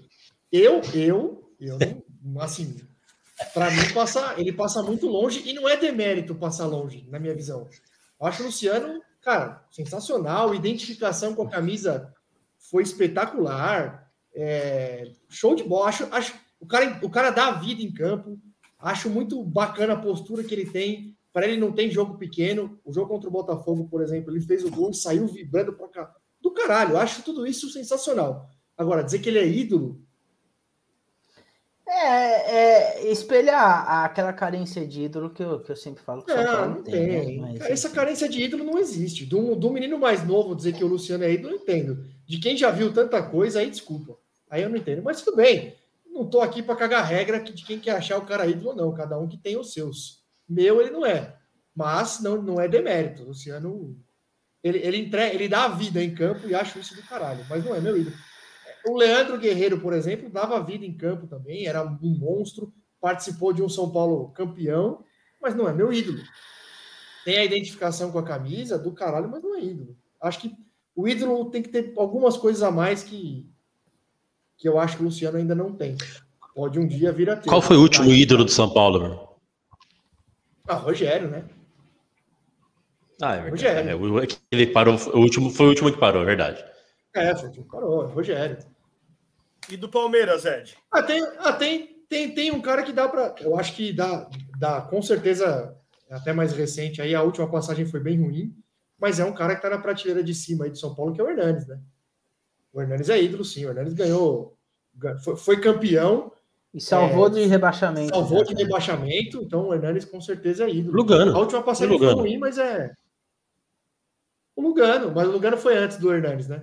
Eu, 0.50 0.80
eu, 0.92 1.52
eu 1.60 1.78
não. 2.22 2.40
Assim, 2.42 2.76
para 3.54 3.70
mim, 3.70 3.92
passa, 3.94 4.34
ele 4.38 4.52
passa 4.52 4.82
muito 4.82 5.06
longe 5.06 5.48
e 5.48 5.52
não 5.52 5.68
é 5.68 5.76
demérito 5.76 6.34
passar 6.34 6.66
longe, 6.66 7.06
na 7.08 7.18
minha 7.20 7.34
visão. 7.34 7.68
Eu 8.20 8.26
acho 8.26 8.42
o 8.42 8.46
Luciano, 8.46 9.00
cara, 9.22 9.64
sensacional. 9.70 10.52
Identificação 10.54 11.34
com 11.34 11.42
a 11.42 11.48
camisa 11.50 12.12
foi 12.58 12.82
espetacular. 12.82 14.10
É, 14.34 15.10
show 15.28 15.54
de 15.54 15.62
bola. 15.62 15.88
Acho, 15.88 16.08
acho, 16.12 16.34
o, 16.60 16.66
cara, 16.66 16.98
o 17.02 17.10
cara 17.10 17.30
dá 17.30 17.48
a 17.48 17.52
vida 17.52 17.82
em 17.82 17.92
campo. 17.92 18.36
Acho 18.80 19.10
muito 19.10 19.42
bacana 19.44 19.92
a 19.94 20.00
postura 20.00 20.42
que 20.42 20.54
ele 20.54 20.66
tem. 20.70 21.16
Para 21.32 21.46
ele 21.46 21.60
não 21.60 21.70
tem 21.72 21.90
jogo 21.90 22.16
pequeno. 22.18 22.78
O 22.84 22.92
jogo 22.92 23.08
contra 23.08 23.28
o 23.28 23.32
Botafogo, 23.32 23.86
por 23.88 24.02
exemplo, 24.02 24.32
ele 24.32 24.40
fez 24.40 24.64
o 24.64 24.70
gol 24.70 24.90
e 24.90 24.94
saiu 24.94 25.26
vibrando 25.28 25.72
para 25.72 25.88
cá. 25.88 26.16
Do 26.40 26.50
caralho, 26.52 26.96
acho 26.96 27.22
tudo 27.22 27.46
isso 27.46 27.68
sensacional. 27.70 28.48
Agora, 28.76 29.04
dizer 29.04 29.18
que 29.20 29.28
ele 29.28 29.38
é 29.38 29.46
ídolo, 29.46 30.00
É, 31.86 33.02
é 33.02 33.10
espelhar 33.10 34.04
aquela 34.04 34.32
carência 34.32 34.86
de 34.86 35.02
ídolo 35.02 35.28
que 35.30 35.42
eu, 35.42 35.60
que 35.60 35.72
eu 35.72 35.76
sempre 35.76 36.02
falo 36.04 36.22
que 36.22 36.30
São 36.32 36.42
Não, 36.44 36.68
não 36.76 36.82
tem. 36.82 36.92
tem. 36.94 37.40
né? 37.40 37.48
Mas, 37.58 37.70
essa 37.70 37.88
enfim. 37.88 37.96
carência 37.96 38.28
de 38.28 38.42
ídolo 38.42 38.62
não 38.64 38.78
existe. 38.78 39.26
Do, 39.26 39.56
do 39.56 39.70
menino 39.70 39.98
mais 39.98 40.24
novo 40.24 40.54
dizer 40.54 40.72
que 40.72 40.84
o 40.84 40.86
Luciano 40.86 41.24
é 41.24 41.32
ídolo, 41.32 41.54
eu 41.54 41.58
entendo. 41.58 42.04
De 42.26 42.38
quem 42.38 42.56
já 42.56 42.70
viu 42.70 42.92
tanta 42.92 43.20
coisa, 43.22 43.58
aí 43.58 43.68
desculpa. 43.68 44.16
Aí 44.48 44.62
eu 44.62 44.70
não 44.70 44.76
entendo. 44.76 45.02
Mas 45.02 45.20
tudo 45.20 45.36
bem. 45.36 45.74
Não 46.20 46.28
tô 46.28 46.42
aqui 46.42 46.62
para 46.62 46.76
cagar 46.76 47.06
regra 47.06 47.40
de 47.40 47.64
quem 47.64 47.80
quer 47.80 47.92
achar 47.92 48.18
o 48.18 48.26
cara 48.26 48.46
ídolo 48.46 48.68
ou 48.68 48.76
não. 48.76 48.92
Cada 48.92 49.18
um 49.18 49.26
que 49.26 49.38
tem 49.38 49.56
os 49.56 49.72
seus. 49.72 50.22
Meu, 50.46 50.78
ele 50.78 50.90
não 50.90 51.06
é. 51.06 51.34
Mas 51.74 52.20
não, 52.20 52.42
não 52.42 52.60
é 52.60 52.68
demérito. 52.68 53.22
O 53.22 53.28
Luciano. 53.28 53.98
Ele, 54.62 54.80
ele, 54.80 54.98
entrega, 54.98 55.34
ele 55.34 55.48
dá 55.48 55.64
a 55.64 55.68
vida 55.68 56.04
em 56.04 56.14
campo 56.14 56.46
e 56.46 56.54
acho 56.54 56.78
isso 56.78 56.94
do 56.94 57.02
caralho. 57.04 57.42
Mas 57.48 57.64
não 57.64 57.74
é 57.74 57.80
meu 57.80 57.96
ídolo. 57.96 58.14
O 58.84 58.98
Leandro 58.98 59.38
Guerreiro, 59.38 59.80
por 59.80 59.94
exemplo, 59.94 60.28
dava 60.28 60.62
vida 60.62 60.84
em 60.84 60.94
campo 60.94 61.26
também, 61.26 61.66
era 61.66 61.82
um 61.82 62.18
monstro, 62.18 62.70
participou 63.00 63.54
de 63.54 63.62
um 63.62 63.68
São 63.70 63.90
Paulo 63.90 64.30
campeão, 64.32 65.02
mas 65.40 65.54
não 65.54 65.66
é 65.66 65.72
meu 65.72 65.90
ídolo. 65.90 66.22
Tem 67.24 67.38
a 67.38 67.44
identificação 67.44 68.12
com 68.12 68.18
a 68.18 68.24
camisa 68.24 68.78
do 68.78 68.92
caralho, 68.92 69.30
mas 69.30 69.42
não 69.42 69.54
é 69.56 69.60
ídolo. 69.62 69.96
Acho 70.20 70.40
que 70.40 70.54
o 70.94 71.08
ídolo 71.08 71.50
tem 71.50 71.62
que 71.62 71.70
ter 71.70 71.94
algumas 71.96 72.36
coisas 72.36 72.62
a 72.62 72.70
mais 72.70 73.02
que, 73.02 73.50
que 74.60 74.68
eu 74.68 74.78
acho 74.78 74.98
que 74.98 75.02
o 75.02 75.06
Luciano 75.06 75.38
ainda 75.38 75.54
não 75.54 75.72
tem. 75.72 75.96
Pode 76.54 76.78
um 76.78 76.86
dia 76.86 77.10
vir 77.10 77.30
a 77.30 77.36
ter. 77.36 77.48
Qual 77.48 77.62
foi 77.62 77.76
o 77.78 77.80
último 77.80 78.10
ídolo 78.10 78.44
do 78.44 78.50
São 78.50 78.68
Paulo, 78.68 79.00
mano? 79.00 79.28
Ah, 80.68 80.74
Rogério, 80.74 81.28
né? 81.28 81.44
Ah, 83.22 83.36
é 83.36 83.42
verdade. 83.42 83.50
Rogério. 83.50 84.20
É, 84.22 84.26
ele 84.52 84.66
parou, 84.66 84.96
o 85.14 85.18
último, 85.18 85.50
foi 85.50 85.66
o 85.66 85.68
último 85.70 85.90
que 85.90 85.98
parou, 85.98 86.22
é 86.22 86.26
verdade. 86.26 86.62
É, 87.14 87.34
foi 87.34 87.48
o 87.48 87.52
que 87.52 87.62
parou, 87.62 88.04
é 88.04 88.12
Rogério. 88.12 88.58
E 89.70 89.76
do 89.76 89.88
Palmeiras, 89.88 90.44
Ed? 90.44 90.76
Ah, 90.92 91.02
tem, 91.02 91.22
ah, 91.38 91.52
tem, 91.52 92.04
tem, 92.08 92.34
tem 92.34 92.50
um 92.50 92.60
cara 92.60 92.82
que 92.82 92.92
dá 92.92 93.08
para. 93.08 93.34
Eu 93.40 93.58
acho 93.58 93.74
que 93.74 93.92
dá, 93.92 94.28
dá, 94.58 94.82
com 94.82 95.00
certeza, 95.00 95.74
é 96.08 96.14
até 96.14 96.32
mais 96.32 96.52
recente. 96.52 97.00
Aí 97.00 97.14
a 97.14 97.22
última 97.22 97.50
passagem 97.50 97.86
foi 97.86 98.00
bem 98.00 98.20
ruim, 98.20 98.54
mas 98.98 99.18
é 99.18 99.24
um 99.24 99.32
cara 99.32 99.54
que 99.54 99.64
está 99.64 99.70
na 99.70 99.82
prateleira 99.82 100.22
de 100.22 100.34
cima 100.34 100.66
aí 100.66 100.70
de 100.70 100.78
São 100.78 100.94
Paulo, 100.94 101.14
que 101.14 101.20
é 101.20 101.24
o 101.24 101.28
Hernanes, 101.28 101.66
né? 101.66 101.80
O 102.72 102.80
Hernanes 102.80 103.08
é 103.10 103.20
ídolo, 103.22 103.44
sim. 103.44 103.64
O 103.66 103.68
Hernanes 103.70 103.94
ganhou, 103.94 104.56
gan- 104.94 105.18
foi, 105.18 105.36
foi 105.36 105.60
campeão, 105.60 106.32
E 106.72 106.80
salvou 106.80 107.26
É, 107.26 107.30
de 107.30 107.44
rebaixamento. 107.46 108.14
salvou 108.14 108.38
né? 108.38 108.44
de 108.44 108.54
rebaixamento, 108.54 109.42
então 109.42 109.68
o 109.68 109.74
Hernanes 109.74 110.04
com 110.04 110.20
certeza 110.20 110.64
é 110.64 110.70
ídolo. 110.70 110.96
Lugano. 110.96 111.34
A 111.34 111.40
última 111.40 111.62
passagem 111.62 111.88
foi 111.98 112.06
Lugano? 112.06 112.22
ruim, 112.22 112.38
mas 112.38 112.58
é. 112.58 112.94
O 114.54 114.62
Lugano, 114.62 115.10
mas 115.12 115.26
o 115.26 115.32
Lugano 115.32 115.56
foi 115.56 115.76
antes 115.76 115.96
do 115.96 116.12
Hernanes, 116.12 116.46
né? 116.46 116.62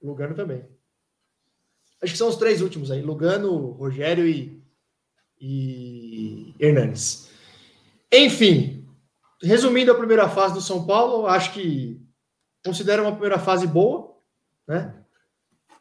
O 0.00 0.08
Lugano 0.08 0.34
também. 0.34 0.62
Acho 2.02 2.12
que 2.12 2.18
são 2.18 2.28
os 2.28 2.36
três 2.36 2.60
últimos 2.60 2.90
aí: 2.90 3.00
Lugano, 3.00 3.70
Rogério 3.72 4.26
e, 4.28 4.62
e 5.40 6.54
Hernanes. 6.60 7.30
Enfim, 8.12 8.86
resumindo 9.42 9.90
a 9.90 9.94
primeira 9.96 10.28
fase 10.28 10.52
do 10.54 10.60
São 10.60 10.86
Paulo, 10.86 11.26
acho 11.26 11.52
que 11.54 11.98
considero 12.64 13.02
uma 13.04 13.12
primeira 13.12 13.38
fase 13.38 13.66
boa, 13.66 14.16
né? 14.68 15.02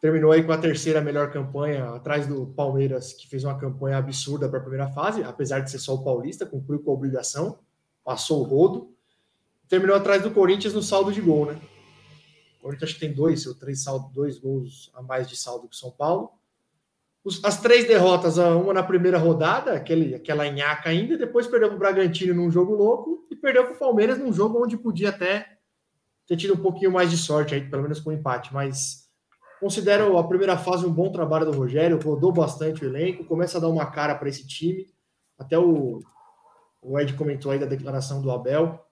Terminou 0.06 0.32
aí 0.32 0.44
com 0.44 0.52
a 0.52 0.58
terceira 0.60 1.02
melhor 1.02 1.32
campanha, 1.32 1.90
atrás 1.96 2.28
do 2.28 2.46
Palmeiras, 2.46 3.12
que 3.12 3.28
fez 3.28 3.44
uma 3.44 3.58
campanha 3.58 3.98
absurda 3.98 4.48
para 4.48 4.60
a 4.60 4.62
primeira 4.62 4.88
fase, 4.90 5.24
apesar 5.24 5.62
de 5.62 5.72
ser 5.72 5.80
só 5.80 5.96
o 5.96 6.04
Paulista, 6.04 6.46
cumpriu 6.46 6.78
com 6.78 6.92
a 6.92 6.94
obrigação, 6.94 7.58
passou 8.04 8.42
o 8.42 8.44
rodo. 8.44 8.94
Terminou 9.68 9.96
atrás 9.96 10.22
do 10.22 10.30
Corinthians 10.30 10.76
no 10.76 10.84
saldo 10.84 11.12
de 11.12 11.20
gol, 11.20 11.48
né? 11.48 11.60
O 12.60 12.62
Corinthians 12.62 12.92
acho 12.92 13.00
que 13.00 13.00
tem 13.00 13.14
dois 13.16 13.48
ou 13.48 13.56
três 13.56 13.82
saldo, 13.82 14.14
dois 14.14 14.38
gols 14.38 14.92
a 14.94 15.02
mais 15.02 15.28
de 15.28 15.36
saldo 15.36 15.68
que 15.68 15.76
o 15.76 15.80
São 15.80 15.90
Paulo. 15.90 16.30
Os- 17.24 17.44
as 17.44 17.60
três 17.60 17.88
derrotas, 17.88 18.38
uma 18.38 18.76
na 18.76 18.84
primeira 18.84 19.18
rodada, 19.18 19.74
aquele, 19.74 20.14
aquela 20.14 20.48
nhaca 20.52 20.88
ainda, 20.92 21.18
depois 21.18 21.48
perdeu 21.48 21.70
para 21.70 21.78
o 21.78 21.80
Bragantino 21.80 22.36
num 22.36 22.52
jogo 22.52 22.76
louco 22.76 23.26
e 23.32 23.36
perdeu 23.36 23.64
para 23.64 23.74
o 23.74 23.80
Palmeiras 23.80 24.20
num 24.20 24.32
jogo 24.32 24.64
onde 24.64 24.78
podia 24.78 25.10
até 25.10 25.58
ter 26.28 26.38
tido 26.38 26.54
um 26.54 26.62
pouquinho 26.62 26.92
mais 26.92 27.10
de 27.10 27.18
sorte 27.18 27.56
aí, 27.56 27.68
pelo 27.68 27.82
menos 27.82 28.00
com 28.00 28.12
o 28.12 28.14
empate, 28.14 28.54
mas 28.54 29.05
considero 29.60 30.18
a 30.18 30.28
primeira 30.28 30.58
fase 30.58 30.86
um 30.86 30.94
bom 30.94 31.12
trabalho 31.12 31.46
do 31.46 31.58
Rogério, 31.58 32.00
rodou 32.02 32.32
bastante 32.32 32.84
o 32.84 32.88
elenco, 32.88 33.26
começa 33.26 33.58
a 33.58 33.62
dar 33.62 33.70
uma 33.70 33.86
cara 33.86 34.16
para 34.16 34.30
esse 34.30 34.46
time. 34.48 34.88
Até 35.38 35.58
o, 35.58 36.00
o 36.82 37.00
Ed 37.00 37.14
comentou 37.14 37.52
aí 37.52 37.60
da 37.60 37.66
declaração 37.66 38.22
do 38.22 38.32
Abel, 38.32 38.84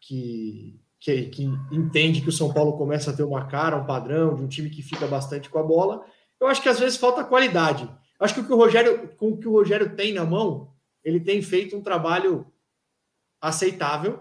que, 0.00 0.80
que, 1.00 1.26
que 1.26 1.44
entende 1.72 2.20
que 2.20 2.28
o 2.28 2.32
São 2.32 2.52
Paulo 2.52 2.76
começa 2.76 3.10
a 3.10 3.14
ter 3.14 3.22
uma 3.22 3.46
cara, 3.46 3.76
um 3.76 3.86
padrão, 3.86 4.34
de 4.34 4.42
um 4.42 4.48
time 4.48 4.70
que 4.70 4.82
fica 4.82 5.06
bastante 5.06 5.48
com 5.48 5.58
a 5.58 5.62
bola. 5.62 6.04
Eu 6.40 6.46
acho 6.46 6.62
que 6.62 6.68
às 6.68 6.78
vezes 6.78 6.96
falta 6.98 7.24
qualidade. 7.24 7.88
Acho 8.20 8.34
que 8.34 8.40
o 8.40 8.46
que 8.46 8.52
o 8.52 8.56
Rogério, 8.56 9.08
com 9.16 9.30
o 9.30 9.38
que 9.38 9.48
o 9.48 9.52
Rogério 9.52 9.94
tem 9.94 10.12
na 10.12 10.24
mão, 10.24 10.72
ele 11.04 11.20
tem 11.20 11.40
feito 11.40 11.76
um 11.76 11.82
trabalho 11.82 12.46
aceitável 13.40 14.20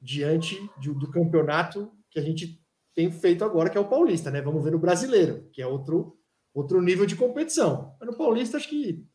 diante 0.00 0.56
de- 0.78 0.92
do 0.92 1.10
campeonato 1.10 1.90
que 2.10 2.18
a 2.18 2.22
gente 2.22 2.60
tem 2.96 3.12
feito 3.12 3.44
agora, 3.44 3.68
que 3.70 3.76
é 3.76 3.80
o 3.80 3.84
Paulista, 3.88 4.30
né? 4.30 4.40
Vamos 4.40 4.64
ver 4.64 4.72
no 4.72 4.78
brasileiro, 4.78 5.48
que 5.52 5.60
é 5.60 5.66
outro, 5.66 6.18
outro 6.54 6.80
nível 6.80 7.04
de 7.06 7.14
competição. 7.14 7.94
Mas 8.00 8.08
no 8.10 8.16
Paulista, 8.16 8.56
acho 8.56 8.68
que 8.68 9.06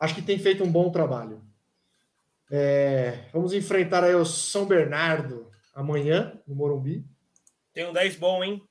acho 0.00 0.14
que 0.14 0.20
tem 0.22 0.38
feito 0.38 0.62
um 0.62 0.70
bom 0.70 0.90
trabalho. 0.92 1.42
É, 2.50 3.24
vamos 3.32 3.54
enfrentar 3.54 4.04
aí 4.04 4.14
o 4.14 4.24
São 4.24 4.66
Bernardo 4.66 5.50
amanhã, 5.74 6.38
no 6.46 6.54
Morumbi. 6.54 7.04
Tem 7.72 7.86
um 7.86 7.92
10 7.92 8.16
bom, 8.16 8.44
hein? 8.44 8.62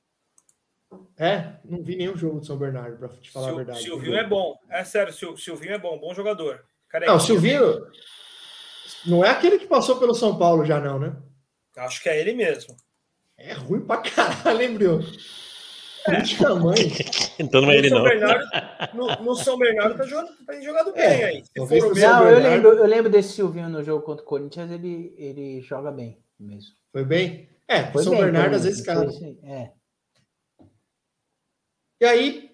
É, 1.18 1.56
não 1.64 1.82
vi 1.82 1.96
nenhum 1.96 2.16
jogo 2.16 2.38
do 2.38 2.46
São 2.46 2.56
Bernardo, 2.56 2.96
para 2.96 3.08
te 3.08 3.32
falar 3.32 3.46
a 3.46 3.50
Sil- 3.50 3.56
verdade. 3.56 3.82
Silvinho 3.82 4.16
é 4.16 4.26
bom. 4.26 4.56
É 4.70 4.84
sério, 4.84 5.12
Sil- 5.12 5.36
Silvinho 5.36 5.72
é 5.72 5.78
bom, 5.78 5.98
bom 5.98 6.14
jogador. 6.14 6.64
Cara, 6.88 7.06
Não, 7.06 7.16
o 7.16 7.20
Silvinho 7.20 7.84
não 9.04 9.24
é 9.24 9.30
aquele 9.30 9.58
que 9.58 9.66
passou 9.66 9.98
pelo 9.98 10.14
São 10.14 10.38
Paulo 10.38 10.64
já, 10.64 10.80
não, 10.80 11.00
né? 11.00 11.16
Acho 11.76 12.00
que 12.00 12.08
é 12.08 12.20
ele 12.20 12.32
mesmo. 12.32 12.76
É 13.38 13.52
ruim 13.52 13.80
pra 13.80 13.98
caralho, 13.98 14.62
hein, 14.62 14.74
Bril? 14.74 15.00
De 16.22 16.36
tamanho. 16.36 16.76
Então 17.38 17.62
não 17.62 17.70
é 17.70 17.76
ele, 17.78 17.88
no, 17.90 17.96
São 17.96 18.04
não. 18.04 18.10
Bernardo, 18.10 18.46
no, 18.94 19.06
no 19.24 19.34
São 19.34 19.58
Bernardo 19.58 19.96
tá 19.96 20.04
jogando, 20.04 20.36
tá 20.46 20.60
jogado 20.60 20.92
bem 20.92 21.02
É, 21.02 21.24
aí. 21.24 21.44
Não, 21.56 21.64
eu 21.64 21.94
Bernardo. 21.94 22.42
lembro, 22.42 22.68
eu 22.74 22.86
lembro 22.86 23.10
desse 23.10 23.32
Silvinho 23.32 23.68
no 23.70 23.82
jogo 23.82 24.04
contra 24.04 24.22
o 24.22 24.26
Corinthians, 24.28 24.70
ele, 24.70 25.14
ele 25.16 25.62
joga 25.62 25.90
bem 25.90 26.18
mesmo. 26.38 26.74
Foi 26.92 27.04
bem? 27.04 27.48
É, 27.66 27.84
Foi 27.90 28.02
São 28.04 28.12
bem, 28.12 28.22
Bernardo 28.22 28.54
às 28.56 28.64
vezes 28.64 28.84
cai. 28.84 28.96
assim, 29.06 29.38
É. 29.44 29.72
E 32.00 32.04
aí, 32.04 32.50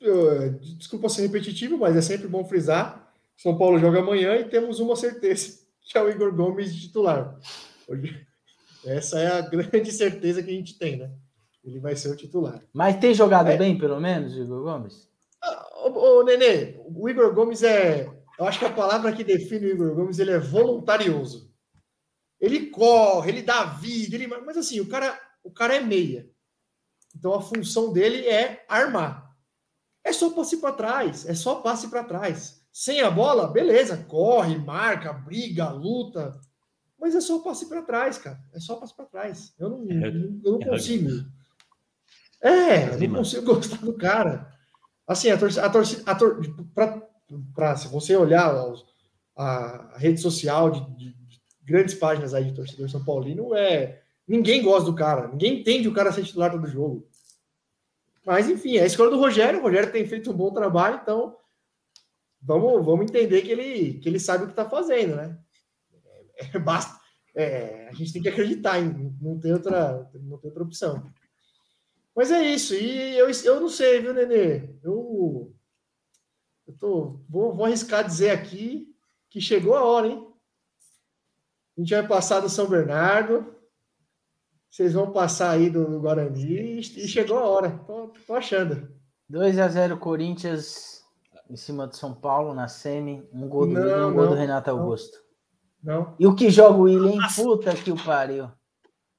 eu- 0.00 0.52
desculpa 0.76 1.08
ser 1.08 1.22
repetitivo, 1.22 1.78
mas 1.78 1.96
é 1.96 2.02
sempre 2.02 2.26
bom 2.26 2.44
frisar. 2.44 3.12
São 3.36 3.56
Paulo 3.56 3.78
joga 3.78 4.00
amanhã 4.00 4.36
e 4.36 4.48
temos 4.48 4.80
uma 4.80 4.96
certeza, 4.96 5.60
que 5.82 5.96
é 5.96 6.02
o 6.02 6.10
Igor 6.10 6.34
Gomes 6.34 6.74
de 6.74 6.82
titular. 6.88 7.38
Hoje- 7.88 8.26
Essa 8.84 9.18
é 9.20 9.26
a 9.26 9.40
grande 9.48 9.92
certeza 9.92 10.42
que 10.42 10.50
a 10.50 10.54
gente 10.54 10.78
tem, 10.78 10.96
né? 10.96 11.10
Ele 11.62 11.78
vai 11.78 11.94
ser 11.94 12.08
o 12.08 12.16
titular. 12.16 12.62
Mas 12.72 12.96
tem 12.98 13.14
jogado 13.14 13.48
É. 13.48 13.56
bem, 13.56 13.76
pelo 13.76 14.00
menos, 14.00 14.34
Igor 14.34 14.62
Gomes? 14.62 15.08
Ô, 15.84 16.18
ô, 16.18 16.22
Nenê, 16.22 16.80
o 16.86 17.08
Igor 17.08 17.34
Gomes 17.34 17.62
é. 17.62 18.08
Eu 18.38 18.46
acho 18.46 18.58
que 18.58 18.64
a 18.64 18.72
palavra 18.72 19.12
que 19.12 19.22
define 19.22 19.66
o 19.66 19.70
Igor 19.74 19.94
Gomes 19.94 20.18
ele 20.18 20.30
é 20.30 20.38
voluntarioso. 20.38 21.50
Ele 22.40 22.66
corre, 22.70 23.30
ele 23.30 23.42
dá 23.42 23.64
vida, 23.64 24.14
ele... 24.16 24.26
mas 24.26 24.56
assim, 24.56 24.80
o 24.80 24.88
cara, 24.88 25.18
o 25.44 25.50
cara 25.50 25.76
é 25.76 25.80
meia. 25.80 26.30
Então 27.14 27.34
a 27.34 27.42
função 27.42 27.92
dele 27.92 28.26
é 28.26 28.64
armar. 28.66 29.30
É 30.02 30.12
só 30.12 30.30
passe 30.30 30.56
para 30.56 30.72
trás, 30.72 31.26
é 31.26 31.34
só 31.34 31.56
passe 31.56 31.88
para 31.88 32.04
trás. 32.04 32.64
Sem 32.72 33.02
a 33.02 33.10
bola, 33.10 33.48
beleza, 33.48 34.06
corre, 34.08 34.56
marca, 34.56 35.12
briga, 35.12 35.68
luta. 35.68 36.40
Mas 37.00 37.14
é 37.14 37.20
só 37.20 37.38
passe 37.38 37.66
para 37.68 37.82
trás, 37.82 38.18
cara. 38.18 38.38
É 38.52 38.60
só 38.60 38.76
passe 38.76 38.94
para 38.94 39.06
trás. 39.06 39.54
Eu 39.58 39.70
não, 39.70 39.90
É, 39.90 40.08
eu 40.44 40.52
não 40.52 40.60
é 40.62 40.64
consigo. 40.66 41.08
É, 42.42 42.84
eu 42.84 42.90
Rugby, 42.90 43.08
não 43.08 43.16
consigo 43.16 43.42
gostar 43.54 43.76
do 43.78 43.94
cara. 43.94 44.52
Assim, 45.06 45.30
a 45.30 45.38
torcida, 45.38 45.66
a 45.66 45.70
torcida, 45.70 46.02
a 46.10 46.14
tor 46.14 46.40
pra, 46.74 47.02
pra- 47.54 47.76
se 47.76 47.88
você 47.88 48.14
olhar 48.16 48.54
a, 49.36 49.44
a 49.94 49.98
rede 49.98 50.20
social 50.20 50.70
de, 50.70 50.80
de- 50.96 51.12
de 51.14 51.40
grandes 51.64 51.94
páginas 51.94 52.34
aí 52.34 52.44
de 52.44 52.52
torcedor 52.54 52.88
São 52.88 53.04
Paulino, 53.04 53.54
é 53.54 54.02
ninguém 54.26 54.62
gosta 54.62 54.90
do 54.90 54.94
cara, 54.96 55.26
ninguém 55.28 55.60
entende 55.60 55.88
o 55.88 55.92
cara 55.94 56.12
ser 56.12 56.22
titular 56.24 56.52
todo 56.52 56.66
jogo. 56.66 57.08
Mas 58.24 58.48
enfim, 58.48 58.76
é 58.76 58.82
a 58.82 58.86
escolha 58.86 59.10
do 59.10 59.18
Rogério. 59.18 59.58
O 59.58 59.62
Rogério 59.62 59.90
tem 59.90 60.06
feito 60.06 60.30
um 60.30 60.36
bom 60.36 60.52
trabalho, 60.52 61.00
então 61.02 61.36
vamos, 62.42 62.84
vamos 62.84 63.06
entender 63.06 63.42
que 63.42 63.50
ele, 63.50 63.94
que 63.94 64.08
ele 64.08 64.20
sabe 64.20 64.44
o 64.44 64.46
que 64.46 64.52
está 64.52 64.68
fazendo, 64.68 65.16
né? 65.16 65.36
É, 66.52 66.58
basta, 66.58 66.98
é, 67.34 67.88
a 67.88 67.92
gente 67.92 68.12
tem 68.12 68.22
que 68.22 68.28
acreditar, 68.28 68.78
em, 68.78 69.16
não 69.20 69.38
tem 69.38 69.52
outra, 69.52 70.10
não 70.14 70.38
tem 70.38 70.50
outra 70.50 70.62
opção. 70.62 71.10
Mas 72.14 72.30
é 72.30 72.42
isso. 72.42 72.74
E 72.74 73.16
eu, 73.16 73.30
eu 73.44 73.60
não 73.60 73.68
sei, 73.68 74.00
viu, 74.00 74.12
Nenê? 74.12 74.78
Eu, 74.82 75.54
eu 76.66 76.76
tô, 76.78 77.20
vou, 77.28 77.54
vou 77.54 77.64
arriscar 77.64 78.04
dizer 78.04 78.30
aqui 78.30 78.94
que 79.28 79.40
chegou 79.40 79.76
a 79.76 79.84
hora, 79.84 80.08
hein? 80.08 80.26
A 81.76 81.80
gente 81.80 81.94
vai 81.94 82.06
passar 82.06 82.40
do 82.40 82.48
São 82.48 82.68
Bernardo. 82.68 83.54
Vocês 84.70 84.92
vão 84.92 85.12
passar 85.12 85.50
aí 85.50 85.70
do, 85.70 85.84
do 85.84 86.00
Guarani 86.00 86.44
e, 86.44 86.78
e 86.80 87.08
chegou 87.08 87.38
a 87.38 87.46
hora. 87.46 87.70
Tô, 87.86 88.08
tô 88.26 88.34
achando. 88.34 88.90
2 89.28 89.58
a 89.58 89.68
0 89.68 89.98
Corinthians 89.98 91.04
em 91.48 91.56
cima 91.56 91.86
do 91.86 91.96
São 91.96 92.14
Paulo 92.14 92.54
na 92.54 92.68
semi. 92.68 93.26
Um 93.32 93.48
gol 93.48 93.66
do, 93.66 93.72
Não, 93.72 94.10
um 94.10 94.14
gol 94.14 94.24
do 94.24 94.30
não, 94.30 94.40
Renato 94.40 94.70
não. 94.70 94.80
Augusto. 94.80 95.18
Não? 95.82 96.14
E 96.18 96.26
o 96.26 96.34
que 96.34 96.50
joga 96.50 96.78
o 96.78 96.82
William? 96.82 97.18
Puta 97.34 97.74
que 97.74 97.90
o 97.90 97.96
pariu. 97.96 98.50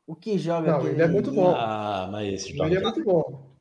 O 0.06 0.16
que 0.16 0.38
joga 0.38 0.72
Não, 0.72 0.78
aquele 0.78 0.94
ele 0.94 1.02
é 1.04 1.08
muito 1.08 1.32
bom. 1.32 1.54
Ah, 1.56 2.08
mas 2.12 2.34
esse 2.34 2.50
Ele 2.52 2.62
é 2.62 2.70
jogo. 2.70 2.82
muito 2.82 3.04
bom. 3.04 3.52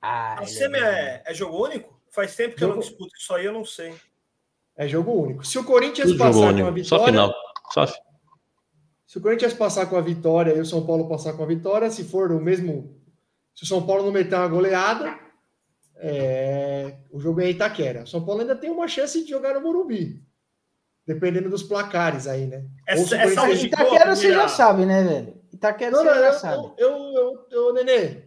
Ah, 0.00 0.40
A 0.40 0.46
semi 0.46 0.78
é, 0.78 1.22
é 1.26 1.34
jogo 1.34 1.62
único? 1.64 2.00
Faz 2.10 2.34
tempo 2.34 2.56
que 2.56 2.64
eu 2.64 2.68
não 2.68 2.76
Jogo- 2.76 2.88
disputo 2.88 3.12
isso 3.16 3.34
aí, 3.34 3.44
eu 3.44 3.52
não 3.52 3.64
sei. 3.64 3.94
É 4.76 4.88
jogo 4.88 5.12
único. 5.12 5.44
Se 5.46 5.58
o 5.58 5.64
Corinthians 5.64 6.08
Tudo 6.08 6.18
passar 6.18 6.32
jogo 6.32 6.58
com 6.58 6.64
a 6.64 6.68
único. 6.70 6.86
Só 6.88 6.96
vitória, 6.98 7.12
final. 7.12 7.34
Só 7.72 7.86
se 9.06 9.18
o 9.18 9.20
Corinthians 9.20 9.52
passar 9.52 9.86
com 9.86 9.96
a 9.96 10.00
vitória 10.00 10.52
e 10.54 10.60
o 10.60 10.64
São 10.66 10.86
Paulo 10.86 11.08
passar 11.08 11.34
com 11.34 11.42
a 11.42 11.46
vitória, 11.46 11.90
se 11.90 12.04
for 12.04 12.30
o 12.32 12.40
mesmo, 12.40 12.96
se 13.54 13.64
o 13.64 13.66
São 13.66 13.84
Paulo 13.86 14.04
não 14.04 14.12
meter 14.12 14.36
uma 14.36 14.48
goleada, 14.48 15.18
é, 15.96 16.96
o 17.10 17.20
jogo 17.20 17.40
é 17.40 17.50
Itaquera. 17.50 18.04
O 18.04 18.06
São 18.06 18.24
Paulo 18.24 18.40
ainda 18.40 18.56
tem 18.56 18.70
uma 18.70 18.88
chance 18.88 19.22
de 19.22 19.28
jogar 19.30 19.54
no 19.54 19.60
Morumbi, 19.60 20.22
dependendo 21.14 21.50
dos 21.50 21.62
placares 21.62 22.26
aí, 22.26 22.46
né? 22.46 22.62
Se 22.88 23.14
Essa, 23.14 23.16
essa 23.16 23.50
Itaquera 23.50 24.14
você 24.14 24.32
já 24.32 24.46
sabe, 24.48 24.86
né, 24.86 25.02
velho? 25.02 25.34
Itaquera 25.52 25.90
Não, 25.90 25.98
você 25.98 26.04
não, 26.08 26.14
já 26.14 26.26
eu, 26.26 26.32
sabe. 26.34 26.72
eu, 26.78 26.88
eu, 26.88 26.96
eu, 27.14 27.46
eu, 27.50 27.74
Nenê, 27.74 28.22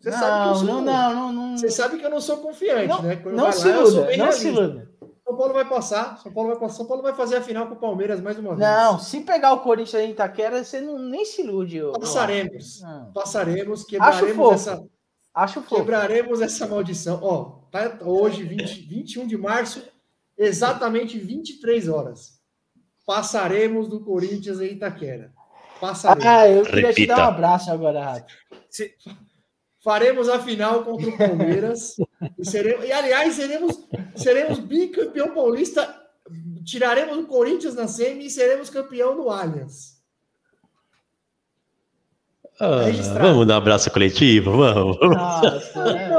você 0.00 0.10
sabe 0.12 0.24
que 0.32 0.42
eu 0.42 0.46
Não, 0.46 0.54
sou, 0.54 0.64
não, 0.66 0.80
não, 0.82 1.14
não, 1.14 1.32
não. 1.32 1.56
Você 1.58 1.70
sabe 1.70 1.98
que 1.98 2.04
eu 2.04 2.10
não 2.10 2.20
sou 2.20 2.38
confiante, 2.38 2.88
Não, 2.88 3.02
né? 3.02 3.16
Quando 3.16 3.36
não 3.36 3.52
se 3.52 3.68
lá, 3.68 3.74
eu 3.74 3.80
iluda, 3.82 4.00
não 4.00 4.06
se 4.10 4.16
realista. 4.16 4.48
iluda. 4.48 4.92
São 5.24 5.36
Paulo 5.36 5.54
vai 5.54 5.64
passar, 5.68 6.18
São 6.18 6.32
Paulo 6.32 6.50
vai 6.50 6.58
passar, 6.58 6.74
São 6.76 6.86
Paulo 6.86 7.02
vai 7.02 7.14
fazer 7.14 7.36
a 7.36 7.42
final 7.42 7.66
com 7.68 7.74
o 7.74 7.78
Palmeiras 7.78 8.20
mais 8.20 8.36
uma 8.38 8.56
vez. 8.56 8.60
Não, 8.68 8.98
se 8.98 9.20
pegar 9.20 9.52
o 9.52 9.60
Corinthians 9.60 10.02
em 10.02 10.10
Itaquera, 10.10 10.62
você 10.64 10.80
não, 10.80 10.98
nem 10.98 11.24
se 11.24 11.42
ilude. 11.42 11.80
ô- 11.82 11.92
Passaremos. 11.92 12.80
Não. 12.82 13.12
Passaremos, 13.12 13.80
Acho 13.80 13.88
quebraremos 13.88 14.36
fofo. 14.36 14.54
essa, 14.54 14.84
Acho 15.34 15.62
fofo. 15.62 15.76
quebraremos 15.76 16.40
essa 16.42 16.66
maldição. 16.66 17.18
Ó, 17.22 17.60
tá 17.70 17.98
hoje, 18.02 18.42
20, 18.42 18.82
21 18.82 19.26
de 19.26 19.38
março, 19.38 19.82
exatamente 20.46 21.18
23 21.18 21.88
horas. 21.88 22.40
Passaremos 23.06 23.88
do 23.88 24.00
Corinthians 24.00 24.60
em 24.60 24.72
Itaquera. 24.72 25.32
Passaremos. 25.80 26.24
Ah, 26.26 26.48
eu 26.48 26.62
queria 26.64 26.82
te 26.92 27.00
Repita. 27.00 27.16
dar 27.16 27.26
um 27.26 27.28
abraço 27.34 27.70
agora, 27.70 28.04
Rato. 28.04 28.34
Se- 28.70 28.94
Faremos 29.82 30.28
a 30.28 30.38
final 30.38 30.84
contra 30.84 31.08
o 31.10 31.18
Palmeiras. 31.18 31.96
e, 32.38 32.44
seremos, 32.48 32.84
e, 32.86 32.92
aliás, 32.92 33.34
seremos, 33.34 33.76
seremos 34.14 34.58
bicampeão 34.60 35.34
paulista. 35.34 36.00
Tiraremos 36.64 37.18
o 37.18 37.26
Corinthians 37.26 37.74
na 37.74 37.88
semi 37.88 38.26
e 38.26 38.30
seremos 38.30 38.70
campeão 38.70 39.16
no 39.16 39.28
Allianz. 39.28 40.00
Ah, 42.60 42.84
vamos 43.18 43.46
dar 43.48 43.54
um 43.54 43.58
abraço 43.58 43.90
coletivo, 43.90 44.52
vamos. 44.56 44.96
Nossa, 45.00 45.80
é. 45.98 46.11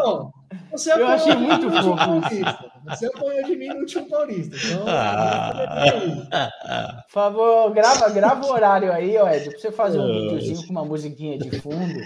Você 0.72 0.92
Eu 0.92 1.08
achei 1.08 1.36
muito 1.36 1.70
fofo 1.70 1.80
isso. 1.80 1.96
paulista. 1.96 2.72
Você 2.86 3.06
apanhou 3.08 3.44
de 3.46 3.56
mim 3.56 3.68
no 3.70 3.80
último 3.82 4.10
paulista. 4.10 4.56
Então, 4.56 4.86
Ah, 4.88 7.04
Por 7.08 7.12
favor, 7.12 7.72
grava, 7.74 8.10
grava 8.10 8.46
o 8.46 8.52
horário 8.52 8.92
aí, 8.92 9.18
ó, 9.18 9.30
Ed, 9.30 9.50
pra 9.50 9.60
você 9.60 9.72
fazer 9.72 10.00
um 10.00 10.08
videozinho 10.08 10.66
com 10.68 10.72
uma 10.72 10.86
musiquinha 10.86 11.38
de 11.38 11.60
fundo 11.62 12.00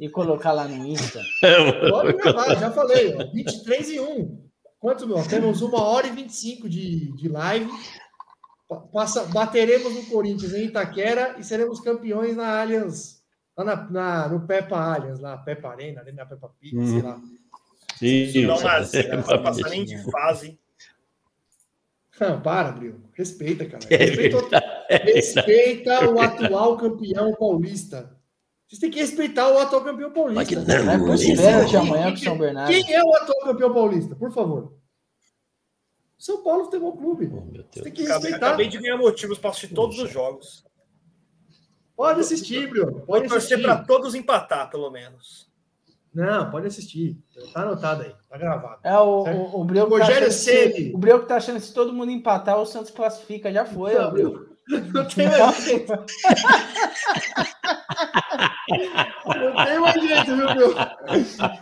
e 0.00 0.08
colocar 0.08 0.52
lá 0.52 0.66
no 0.66 0.86
Insta. 0.86 1.20
pode 1.90 2.12
gravar, 2.14 2.54
já 2.56 2.70
falei. 2.70 3.14
Ó, 3.16 3.30
23 3.32 3.90
e 3.90 4.00
1. 4.00 4.48
Quanto, 4.80 5.06
meu? 5.06 5.22
Temos 5.26 5.60
uma 5.60 5.82
hora 5.82 6.06
e 6.06 6.10
25 6.10 6.68
de, 6.68 7.12
de 7.16 7.28
live. 7.28 7.68
Pa- 8.68 8.76
Passa, 8.92 9.24
bateremos 9.24 9.92
no 9.94 10.04
Corinthians 10.06 10.54
em 10.54 10.66
Itaquera 10.66 11.34
e 11.38 11.44
seremos 11.44 11.80
campeões 11.80 12.36
na 12.36 12.60
Allianz. 12.60 13.18
Lá 13.56 13.64
na, 13.64 13.90
na- 13.90 14.28
no 14.28 14.46
Peppa 14.46 14.76
Allianz, 14.78 15.18
lá, 15.18 15.36
Peppa 15.38 15.68
Arena, 15.70 16.00
ali 16.00 16.12
na 16.12 16.24
Peppa 16.24 16.48
Pig, 16.60 16.78
Hum. 16.78 16.86
sei 16.92 17.02
lá. 17.02 17.18
Isso. 18.00 18.40
Não, 18.42 18.60
mas 18.60 18.92
não 19.10 19.22
vai 19.22 19.42
passar 19.42 19.68
nem 19.70 19.84
de 19.84 19.98
fase. 20.10 20.58
Não, 22.20 22.40
para, 22.40 22.72
Bril. 22.72 23.00
Respeita, 23.14 23.64
cara. 23.66 23.84
É 23.90 23.96
Respeita, 23.96 24.56
é 24.88 24.96
respeita 25.12 26.10
o 26.10 26.20
atual 26.20 26.76
campeão 26.76 27.32
paulista. 27.34 28.16
Vocês 28.66 28.80
têm 28.80 28.90
que 28.90 28.98
respeitar 29.00 29.48
o 29.50 29.58
atual 29.58 29.82
campeão 29.82 30.12
paulista. 30.12 30.56
Like 30.56 30.56
Vai 30.84 30.98
não, 30.98 31.04
pros 31.06 31.22
isso. 31.22 31.40
pênalti 31.40 31.76
amanhã 31.76 32.08
com 32.08 32.14
o 32.14 32.18
São 32.18 32.38
Bernardo. 32.38 32.70
Quem 32.70 32.92
é 32.92 33.02
o 33.02 33.14
atual 33.14 33.40
campeão 33.44 33.72
paulista? 33.72 34.16
Por 34.16 34.32
favor. 34.32 34.74
São 36.18 36.42
Paulo 36.42 36.64
Futebol 36.64 36.96
Clube. 36.96 37.30
Oh, 37.32 37.40
meu 37.44 37.62
Você 37.62 37.68
Deus. 37.72 37.84
tem 37.84 37.92
que 37.92 38.02
respeitar. 38.02 38.36
acabei 38.48 38.68
de 38.68 38.78
ganhar 38.78 38.96
motivos 38.98 39.38
para 39.38 39.50
assistir 39.50 39.72
todos 39.74 39.98
os 39.98 40.10
jogos. 40.10 40.64
Pode 41.96 42.20
assistir, 42.20 42.68
Bril. 42.68 42.90
Vou 42.90 43.00
Pode 43.02 43.28
torcer 43.28 43.62
para 43.62 43.84
todos 43.84 44.14
empatar, 44.14 44.68
pelo 44.70 44.90
menos. 44.90 45.47
Não, 46.14 46.50
pode 46.50 46.66
assistir. 46.66 47.16
Tá 47.52 47.62
anotado 47.62 48.02
aí. 48.02 48.12
Tá 48.28 48.36
gravado. 48.38 48.78
É 48.82 48.98
o, 48.98 49.24
Certo? 49.24 49.38
o, 49.40 49.60
o 49.60 49.64
Breu 49.64 49.84
que 49.86 49.90
tá 49.92 49.98
Rogério 49.98 50.28
achando 50.28 50.44
que- 50.44 50.72
Ceni. 50.74 50.94
O 50.94 50.98
Breu 50.98 51.20
que 51.20 51.26
tá 51.26 51.36
achando 51.36 51.56
que 51.60 51.66
se 51.66 51.74
todo 51.74 51.92
mundo 51.92 52.10
empatar, 52.10 52.58
o 52.58 52.66
Santos 52.66 52.90
classifica. 52.90 53.52
Já 53.52 53.64
foi, 53.64 53.96
ó, 53.96 54.10
Breu. 54.10 54.46
Não 54.68 55.04
tem 55.06 55.26
mais 55.28 55.64
jeito. 55.64 55.92
Não 59.26 59.64
tem 59.64 59.78
mais 59.78 59.94
jeito, 60.02 60.36
viu, 60.36 60.46
Bril? 60.54 60.74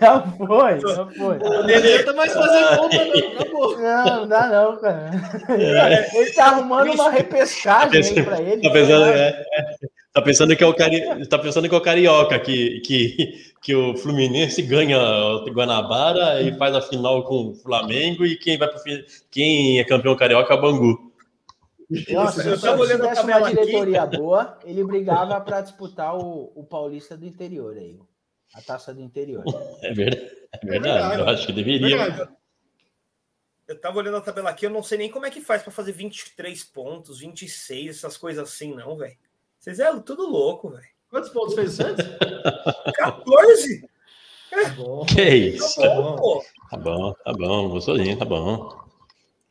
Já 0.00 0.22
foi, 0.22 0.80
já 0.80 1.06
foi. 1.06 1.38
Não 1.38 1.60
adianta 1.60 2.12
mais 2.14 2.32
fazer 2.32 2.76
conta, 2.76 3.04
não. 3.04 3.28
Acabou. 3.40 3.78
Não, 3.78 4.04
não 4.20 4.28
dá 4.28 4.46
não, 4.48 4.76
cara. 4.78 5.10
Ele 6.14 6.32
tá 6.32 6.46
arrumando 6.46 6.92
uma 6.94 7.10
repescagem 7.10 8.02
aí 8.02 8.22
pra 8.24 8.40
ele. 8.40 8.62
Tá 8.62 8.70
pensando, 8.70 9.04
é, 9.06 9.28
é, 9.28 9.76
tá 10.16 10.22
pensando 10.22 10.56
que 10.56 10.64
é 10.64 10.66
o 10.66 10.72
cari, 10.72 11.28
tá 11.28 11.38
pensando 11.38 11.68
que 11.68 11.74
é 11.74 11.78
o 11.78 11.82
carioca 11.82 12.38
que, 12.38 12.80
que, 12.80 13.52
que 13.60 13.74
o 13.74 13.94
Fluminense 13.98 14.62
ganha 14.62 14.98
o 14.98 15.44
Guanabara 15.52 16.40
e 16.40 16.56
faz 16.56 16.74
a 16.74 16.80
final 16.80 17.22
com 17.24 17.48
o 17.50 17.54
Flamengo 17.54 18.24
e 18.24 18.34
quem 18.38 18.56
vai 18.56 18.66
pro 18.66 18.78
fim, 18.78 19.04
quem 19.30 19.78
é 19.78 19.84
campeão 19.84 20.16
carioca 20.16 20.54
é 20.54 20.56
o 20.56 20.60
Bangu. 20.60 21.12
Nossa, 22.08 22.42
se 22.42 22.48
Eu 22.48 22.54
o 22.54 22.60
tava 22.60 22.78
Santos 22.78 22.80
olhando 22.80 23.04
a 23.04 23.08
tivesse 23.10 23.20
uma 23.20 23.32
tabela 23.32 23.48
aqui. 23.48 23.66
diretoria 23.66 24.06
boa, 24.06 24.58
ele 24.64 24.84
brigava 24.84 25.38
pra 25.38 25.60
disputar 25.60 26.16
o, 26.16 26.50
o 26.54 26.64
Paulista 26.64 27.14
do 27.14 27.26
interior 27.26 27.76
aí. 27.76 27.98
A 28.54 28.62
taça 28.62 28.94
do 28.94 29.02
interior. 29.02 29.44
É 29.82 29.92
verdade, 29.92 30.32
é 30.50 30.66
verdade. 30.66 30.82
verdade. 30.82 31.20
Eu 31.20 31.28
acho 31.28 31.46
que 31.46 31.52
deveria. 31.52 31.98
Verdade. 31.98 32.30
Eu 33.68 33.78
tava 33.78 33.98
olhando 33.98 34.16
a 34.16 34.22
tabela 34.22 34.48
aqui, 34.48 34.64
eu 34.64 34.70
não 34.70 34.82
sei 34.82 34.96
nem 34.96 35.10
como 35.10 35.26
é 35.26 35.30
que 35.30 35.42
faz 35.42 35.62
para 35.62 35.72
fazer 35.72 35.92
23 35.92 36.64
pontos, 36.64 37.18
26, 37.18 37.96
essas 37.96 38.16
coisas 38.16 38.48
assim, 38.48 38.74
não, 38.74 38.96
velho. 38.96 39.18
Vocês 39.66 39.80
é 39.80 40.00
tudo 40.00 40.30
louco, 40.30 40.70
velho. 40.70 40.86
Quantos 41.10 41.28
pontos 41.30 41.56
fez 41.56 41.72
o 41.72 41.76
Santos? 41.76 42.04
14? 42.94 43.90
Tá 44.48 44.68
bom. 44.76 45.04
Que 45.04 45.22
isso? 45.34 45.80
Tá 45.80 45.88
Bom. 46.00 46.40
Tá 46.70 46.76
bom, 46.76 47.12
tá 47.24 47.32
bom, 47.32 47.68
gostosinho, 47.70 48.16
tá 48.16 48.24
bom. 48.24 48.78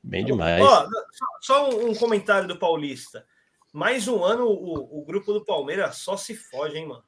Bem 0.01 0.23
demais. 0.23 0.63
Ó, 0.63 0.87
só, 1.11 1.25
só 1.41 1.69
um, 1.69 1.93
comentário 1.95 2.47
do 2.47 2.57
Paulista. 2.57 3.27
Mais 3.73 4.07
um 4.07 4.23
ano 4.23 4.45
o, 4.47 5.01
o 5.01 5.05
grupo 5.05 5.33
do 5.33 5.43
Palmeiras 5.43 5.97
só 5.97 6.15
se 6.15 6.33
foge, 6.33 6.77
hein, 6.77 6.87
mano? 6.87 7.03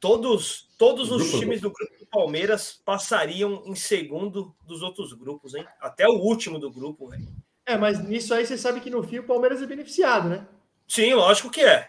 Todos, 0.00 0.68
todos 0.76 1.12
os 1.12 1.22
grupo- 1.22 1.38
times 1.38 1.60
do 1.60 1.70
grupo 1.70 1.96
do 1.96 2.06
Palmeiras 2.06 2.80
passariam 2.84 3.62
em 3.66 3.76
segundo 3.76 4.52
dos 4.64 4.82
outros 4.82 5.12
grupos, 5.12 5.54
hein? 5.54 5.64
Até 5.80 6.08
o 6.08 6.14
último 6.18 6.58
do 6.58 6.72
grupo, 6.72 7.08
velho. 7.08 7.28
É, 7.64 7.76
mas 7.76 8.02
nisso 8.02 8.34
aí 8.34 8.44
você 8.44 8.58
sabe 8.58 8.80
que 8.80 8.90
no 8.90 9.02
fim 9.04 9.18
o 9.20 9.26
Palmeiras 9.26 9.62
é 9.62 9.66
beneficiado, 9.66 10.28
né? 10.28 10.44
Sim, 10.88 11.14
lógico 11.14 11.50
que 11.50 11.60
é. 11.60 11.88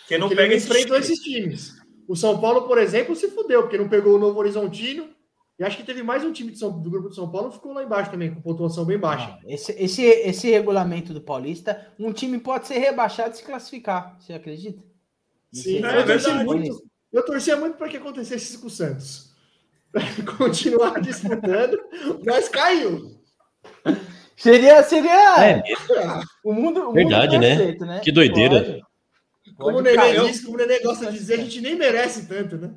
Porque 0.00 0.18
não 0.18 0.28
Porque 0.28 0.42
pega 0.42 0.54
esses 0.54 0.68
enfrentou 0.68 1.00
times. 1.00 1.10
esses 1.10 1.24
times. 1.24 1.76
O 2.06 2.14
São 2.14 2.40
Paulo, 2.40 2.68
por 2.68 2.78
exemplo, 2.78 3.16
se 3.16 3.28
fudeu, 3.30 3.62
porque 3.62 3.78
não 3.78 3.88
pegou 3.88 4.14
o 4.14 4.18
Novo 4.18 4.38
Horizontino. 4.38 5.08
E 5.58 5.64
acho 5.64 5.78
que 5.78 5.82
teve 5.82 6.02
mais 6.02 6.22
um 6.22 6.30
time 6.32 6.52
de 6.52 6.58
São- 6.58 6.78
do 6.80 6.90
grupo 6.90 7.08
de 7.08 7.14
São 7.16 7.30
Paulo 7.30 7.48
que 7.48 7.56
ficou 7.56 7.72
lá 7.72 7.82
embaixo 7.82 8.10
também, 8.10 8.32
com 8.32 8.42
pontuação 8.42 8.84
bem 8.84 8.98
baixa. 8.98 9.38
Não, 9.42 9.50
esse, 9.50 9.72
esse, 9.72 10.02
esse 10.04 10.50
regulamento 10.50 11.14
do 11.14 11.20
Paulista, 11.20 11.92
um 11.98 12.12
time 12.12 12.38
pode 12.38 12.66
ser 12.66 12.76
rebaixado 12.78 13.32
e 13.34 13.38
se 13.38 13.42
classificar. 13.42 14.16
Você 14.20 14.34
acredita? 14.34 14.82
Sim, 15.50 15.80
é 15.82 16.40
eu, 16.40 16.44
muito, 16.44 16.84
eu 17.10 17.24
torcia 17.24 17.56
muito 17.56 17.78
para 17.78 17.88
que 17.88 17.96
acontecesse 17.96 18.50
isso 18.50 18.60
com 18.60 18.66
o 18.66 18.70
Santos. 18.70 19.34
Continuar 20.36 21.00
disputando, 21.00 21.78
mas 22.24 22.50
caiu. 22.50 23.18
Seria, 24.36 24.82
seria 24.82 25.44
É, 25.44 25.62
o 26.44 26.52
mundo, 26.52 26.80
o 26.80 26.84
mundo 26.86 26.94
Verdade, 26.94 27.38
né? 27.38 27.56
perfeito, 27.56 27.86
né? 27.86 28.00
Que 28.00 28.12
doideira. 28.12 28.60
Pode. 28.62 28.86
Como 29.56 29.72
Pode 29.72 29.78
o 29.78 29.80
Nenê 29.82 30.20
diz, 30.26 30.44
como 30.44 30.56
o 30.56 30.58
Nenê 30.60 30.80
gosta 30.80 31.06
de 31.10 31.18
dizer, 31.18 31.34
a 31.34 31.42
gente 31.42 31.60
nem 31.62 31.74
merece 31.74 32.26
tanto, 32.26 32.56
né? 32.58 32.70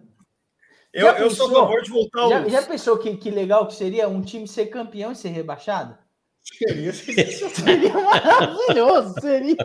Eu, 0.94 1.07
Já 1.07 1.19
eu 1.19 1.30
sou 1.30 1.45
a 1.45 1.49
pensou? 1.49 1.61
favor 1.65 1.81
de 1.81 1.90
voltar 1.91 2.30
Já, 2.30 2.40
aos... 2.40 2.52
já 2.52 2.61
pensou 2.64 2.98
que, 2.98 3.18
que 3.18 3.30
legal 3.30 3.68
que 3.68 3.76
seria 3.76 4.07
um 4.07 4.22
time 4.22 4.48
ser 4.48 4.68
campeão 4.68 5.11
e 5.11 5.15
ser 5.15 5.30
rebaixado? 5.30 5.98
Seria. 6.41 6.94
Seria 6.94 7.94
maravilhoso, 7.94 9.14
seria. 9.22 9.57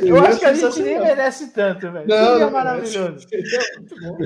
Eu 0.00 0.24
acho 0.24 0.38
que 0.38 0.44
a 0.44 0.54
gente 0.54 0.80
nem 0.80 1.00
merece 1.00 1.52
tanto, 1.52 1.90
velho. 1.90 2.06
Não, 2.08 2.32
Seria 2.32 2.50
maravilhoso. 2.50 3.28
Seria 3.28 3.60
muito 3.78 4.00
bom. 4.00 4.18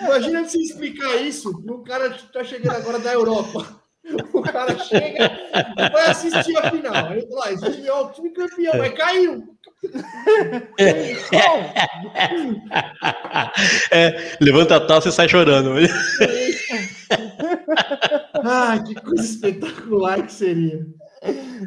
Imagina 0.00 0.44
você 0.44 0.58
explicar 0.58 1.16
isso 1.16 1.62
para 1.62 1.74
um 1.74 1.82
cara 1.82 2.10
que 2.10 2.24
está 2.24 2.44
chegando 2.44 2.76
agora 2.76 2.98
da 2.98 3.12
Europa. 3.12 3.78
O 4.32 4.40
cara 4.40 4.78
chega 4.78 5.30
e 5.76 5.90
vai 5.90 6.06
assistir 6.06 6.56
a 6.56 6.70
final. 6.70 6.94
Aí 6.94 7.18
ele 7.18 7.28
fala: 7.28 7.44
ah, 7.46 7.52
esse 7.52 7.72
time 7.72 7.86
é 7.88 7.92
o 7.92 8.10
time 8.10 8.30
campeão, 8.30 8.78
mas 8.78 8.94
caiu. 8.94 9.44
É, 13.90 14.36
levanta 14.40 14.76
a 14.76 14.86
taça 14.86 15.08
e 15.08 15.12
sai 15.12 15.28
chorando. 15.28 15.72
Ah, 18.44 18.82
que 18.86 18.94
coisa 18.94 19.22
espetacular 19.24 20.24
que 20.26 20.32
seria. 20.32 20.86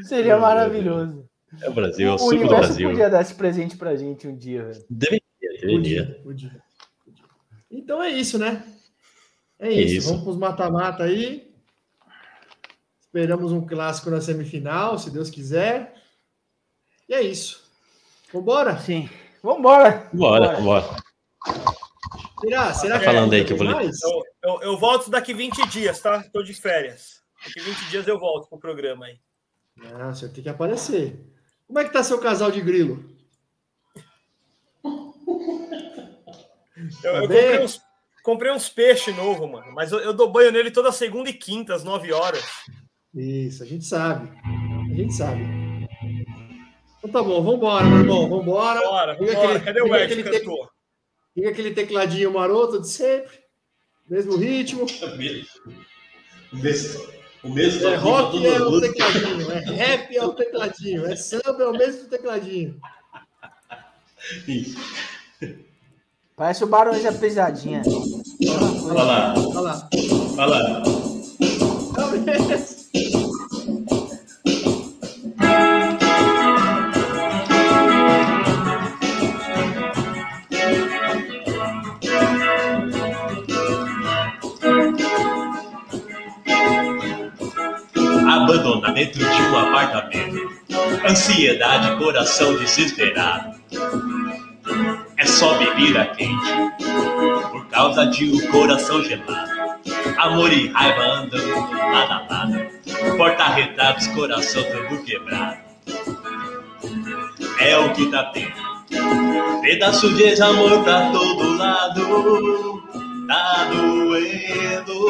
Seria 0.04 0.38
maravilhoso. 0.38 1.26
É 1.62 1.70
o 1.70 1.74
Brasil, 1.74 2.08
é 2.08 2.12
o 2.12 2.16
O 2.16 2.18
suco 2.18 2.32
do 2.32 2.40
universo 2.40 2.68
Brasil. 2.70 2.90
podia 2.90 3.10
dar 3.10 3.22
esse 3.22 3.36
presente 3.36 3.78
pra 3.78 3.96
gente 3.96 4.28
um 4.28 4.36
dia, 4.36 4.64
velho. 4.64 4.86
Deveria, 4.90 5.22
deveria. 5.60 6.06
Podia, 6.06 6.22
podia. 6.24 6.61
Então 7.72 8.04
é 8.04 8.10
isso, 8.10 8.38
né? 8.38 8.64
É 9.58 9.72
isso. 9.72 9.96
isso. 9.96 10.08
Vamos 10.10 10.24
para 10.24 10.32
os 10.32 10.38
mata-mata 10.38 11.04
aí. 11.04 11.52
Esperamos 13.02 13.52
um 13.52 13.66
clássico 13.66 14.10
na 14.10 14.20
semifinal, 14.22 14.98
se 14.98 15.10
Deus 15.10 15.30
quiser. 15.30 15.96
E 17.08 17.14
é 17.14 17.22
isso. 17.22 17.64
Vambora? 18.34 18.78
Sim. 18.80 19.10
Vambora. 19.42 20.10
Bora, 20.14 20.60
bora. 20.62 20.86
Será? 22.42 22.74
Será 22.74 23.00
que 23.00 23.06
Falando 23.06 23.34
é 23.34 23.38
aí 23.38 23.46
que 23.46 23.54
eu 23.54 23.58
vou 23.58 23.68
ler. 23.68 23.92
Eu, 24.04 24.24
eu, 24.44 24.62
eu 24.62 24.78
volto 24.78 25.10
daqui 25.10 25.34
20 25.34 25.68
dias, 25.68 26.00
tá? 26.00 26.24
Tô 26.32 26.42
de 26.42 26.54
férias. 26.54 27.22
Daqui 27.46 27.60
20 27.60 27.90
dias 27.90 28.08
eu 28.08 28.20
volto 28.20 28.48
pro 28.48 28.60
programa 28.60 29.06
aí. 29.06 29.20
Ah, 29.96 30.14
você 30.14 30.30
tem 30.30 30.44
que 30.44 30.50
aparecer. 30.50 31.20
Como 31.68 31.80
é 31.80 31.84
que 31.84 31.94
tá 31.94 32.04
seu 32.04 32.20
casal 32.20 32.52
de 32.52 32.62
grilo? 32.62 33.11
Eu, 37.04 37.12
Tá 37.12 37.18
eu 37.18 37.22
comprei, 37.22 37.60
uns, 37.60 37.82
comprei 38.24 38.52
uns 38.52 38.70
peixes 38.70 39.16
novos, 39.16 39.50
mano. 39.50 39.72
Mas 39.74 39.92
eu, 39.92 40.00
eu 40.00 40.14
dou 40.14 40.32
banho 40.32 40.52
nele 40.52 40.72
toda 40.72 40.92
segunda 40.92 41.30
e 41.30 41.34
quinta, 41.34 41.74
às 41.76 41.84
9 41.84 42.12
horas. 42.14 42.44
Isso, 43.16 43.64
a 43.64 43.66
gente 43.66 43.86
sabe. 43.86 44.30
A 44.92 44.96
gente 44.96 45.14
sabe. 45.14 45.42
Então 47.00 47.10
tá 47.12 47.24
bom, 47.24 47.42
vambora, 47.44 47.86
meu 47.86 48.00
irmão. 48.00 48.30
Vambora. 48.30 48.80
Bora, 48.82 49.14
Liga 49.20 49.34
bora. 49.34 49.48
aquele- 49.50 49.60
Cadê 49.66 49.82
o 49.82 49.96
Ed, 49.96 50.04
aquele 50.14 50.24
te- 50.24 50.40
cantor? 50.40 50.70
Aquele 51.48 51.72
tecladinho 51.72 52.32
maroto 52.34 52.80
de 52.82 52.88
sempre. 52.90 53.40
Mesmo 54.10 54.36
ritmo. 54.36 54.86
O 56.52 56.58
mesmo, 56.58 57.08
o 57.44 57.50
mesmo 57.50 57.88
É 57.88 57.96
rock 57.96 58.46
é 58.46 58.62
o 58.62 58.82
tecladinho. 58.82 59.52
É 59.52 59.60
rap 59.60 60.16
é 60.18 60.24
o 60.26 60.34
tecladinho. 60.34 61.06
É 61.06 61.16
samba 61.16 61.64
é 61.64 61.68
o 61.68 61.72
mesmo 61.72 62.10
tecladinho. 62.10 62.80
Parece 66.42 66.64
o 66.64 66.68
Barões 66.68 67.04
da 67.04 67.12
Pesadinha. 67.12 67.84
Olha 67.86 69.04
lá, 69.04 69.34
Olha 69.38 69.60
lá. 69.62 69.90
olha 70.40 70.46
lá. 70.48 70.84
O 71.98 72.18
mesmo. 72.18 72.82
Abandonado 88.28 88.96
dentro 88.96 89.20
de 89.20 89.42
um 89.44 89.58
apartamento. 89.60 90.52
Ansiedade, 91.08 91.98
coração 92.00 92.58
desesperado. 92.58 93.62
É 95.22 95.26
só 95.28 95.56
bebida 95.56 96.06
quente. 96.18 96.52
Por 97.52 97.68
causa 97.68 98.08
de 98.08 98.32
um 98.32 98.52
coração 98.52 99.04
gelado. 99.04 99.52
Amor 100.18 100.52
e 100.52 100.70
raiva 100.70 101.04
andando 101.04 101.60
lado 101.78 102.12
a 102.12 102.26
lado. 102.28 103.18
Porta-retratos, 103.18 104.08
coração 104.08 104.64
todo 104.64 105.04
quebrado. 105.04 105.60
É 107.60 107.78
o 107.78 107.94
que 107.94 108.08
tá 108.08 108.32
tendo. 108.34 109.62
Pedaço 109.62 110.10
de 110.10 110.16
desamor 110.16 110.84
pra 110.84 111.12
todo 111.12 111.56
lado. 111.56 112.82
Tá 113.28 113.70
doendo. 113.72 115.06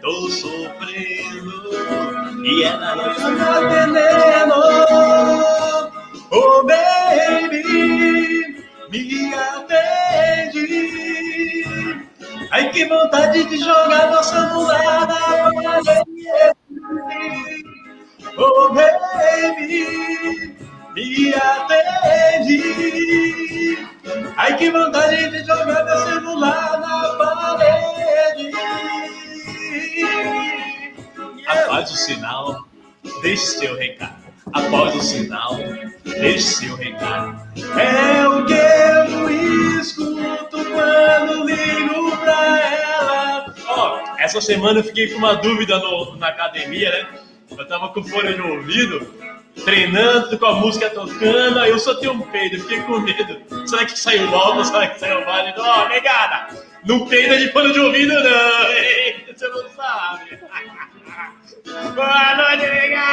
Tô 0.00 0.30
sofrendo 0.30 1.68
e 2.42 2.62
ela 2.64 2.96
não 2.96 3.14
tá 3.36 3.58
atendendo. 3.58 4.54
Oh, 6.30 6.62
baby, 6.62 8.58
me 8.90 9.34
atende. 9.34 10.64
Ai, 12.50 12.70
que 12.70 12.84
vontade 12.86 13.44
de 13.44 13.58
jogar 13.58 14.10
meu 14.10 14.22
celular 14.22 15.06
na 15.06 15.52
parede. 15.52 16.54
Oh, 18.36 18.72
baby, 18.72 19.84
me 20.94 21.34
atende. 21.34 22.62
Ai, 24.36 24.56
que 24.56 24.70
vontade 24.70 25.30
de 25.30 25.44
jogar 25.44 25.84
meu 25.84 25.98
celular 25.98 26.80
na 26.80 27.14
parede. 27.18 28.52
Após 31.46 31.90
o 31.90 31.96
sinal, 31.96 32.64
deixe 33.22 33.46
seu 33.46 33.76
recado. 33.76 34.27
Após 34.52 34.94
o 34.96 35.00
sinal, 35.02 35.56
deixe 36.04 36.40
seu 36.40 36.76
recado. 36.76 37.40
É 37.78 38.26
o 38.28 38.44
que 38.46 38.54
eu 38.54 39.80
escuto 39.80 40.64
quando 40.64 41.44
ligo 41.44 42.16
pra 42.18 42.60
ela. 42.72 43.54
Ó, 43.68 44.00
essa 44.18 44.40
semana 44.40 44.80
eu 44.80 44.84
fiquei 44.84 45.08
com 45.10 45.18
uma 45.18 45.34
dúvida 45.36 45.78
no- 45.78 46.16
na 46.16 46.28
academia, 46.28 46.90
né? 46.90 47.06
Eu 47.56 47.66
tava 47.66 47.88
com 47.90 48.02
fone 48.04 48.34
de 48.34 48.40
ouvido, 48.42 49.14
treinando, 49.64 50.38
com 50.38 50.46
a 50.46 50.54
música 50.54 50.90
tocando, 50.90 51.58
aí 51.58 51.70
eu 51.70 51.78
só 51.78 51.94
tenho 51.94 52.12
um 52.12 52.20
peido, 52.20 52.60
fiquei 52.62 52.80
com 52.82 52.98
medo. 53.00 53.40
Será 53.66 53.84
que 53.84 53.98
saiu 53.98 54.30
logo? 54.30 54.64
Será 54.64 54.86
que 54.88 55.00
saiu 55.00 55.24
válido? 55.24 55.60
Ó, 55.60 55.88
negada, 55.88 56.48
não 56.84 57.06
peida 57.06 57.38
de 57.38 57.50
fone 57.52 57.72
de 57.72 57.80
ouvido, 57.80 58.12
não, 58.14 58.70
hein? 58.72 59.24
Você 59.34 59.48
não 59.48 59.68
sabe. 59.70 60.38
Boa 61.64 62.34
noite, 62.36 62.70
negada! 62.70 63.08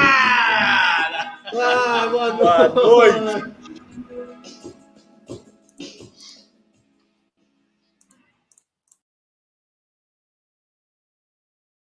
Ah, 1.58 2.08
boa 2.12 2.32
Boa 2.32 2.68
noite. 2.70 3.20
noite. 3.20 3.56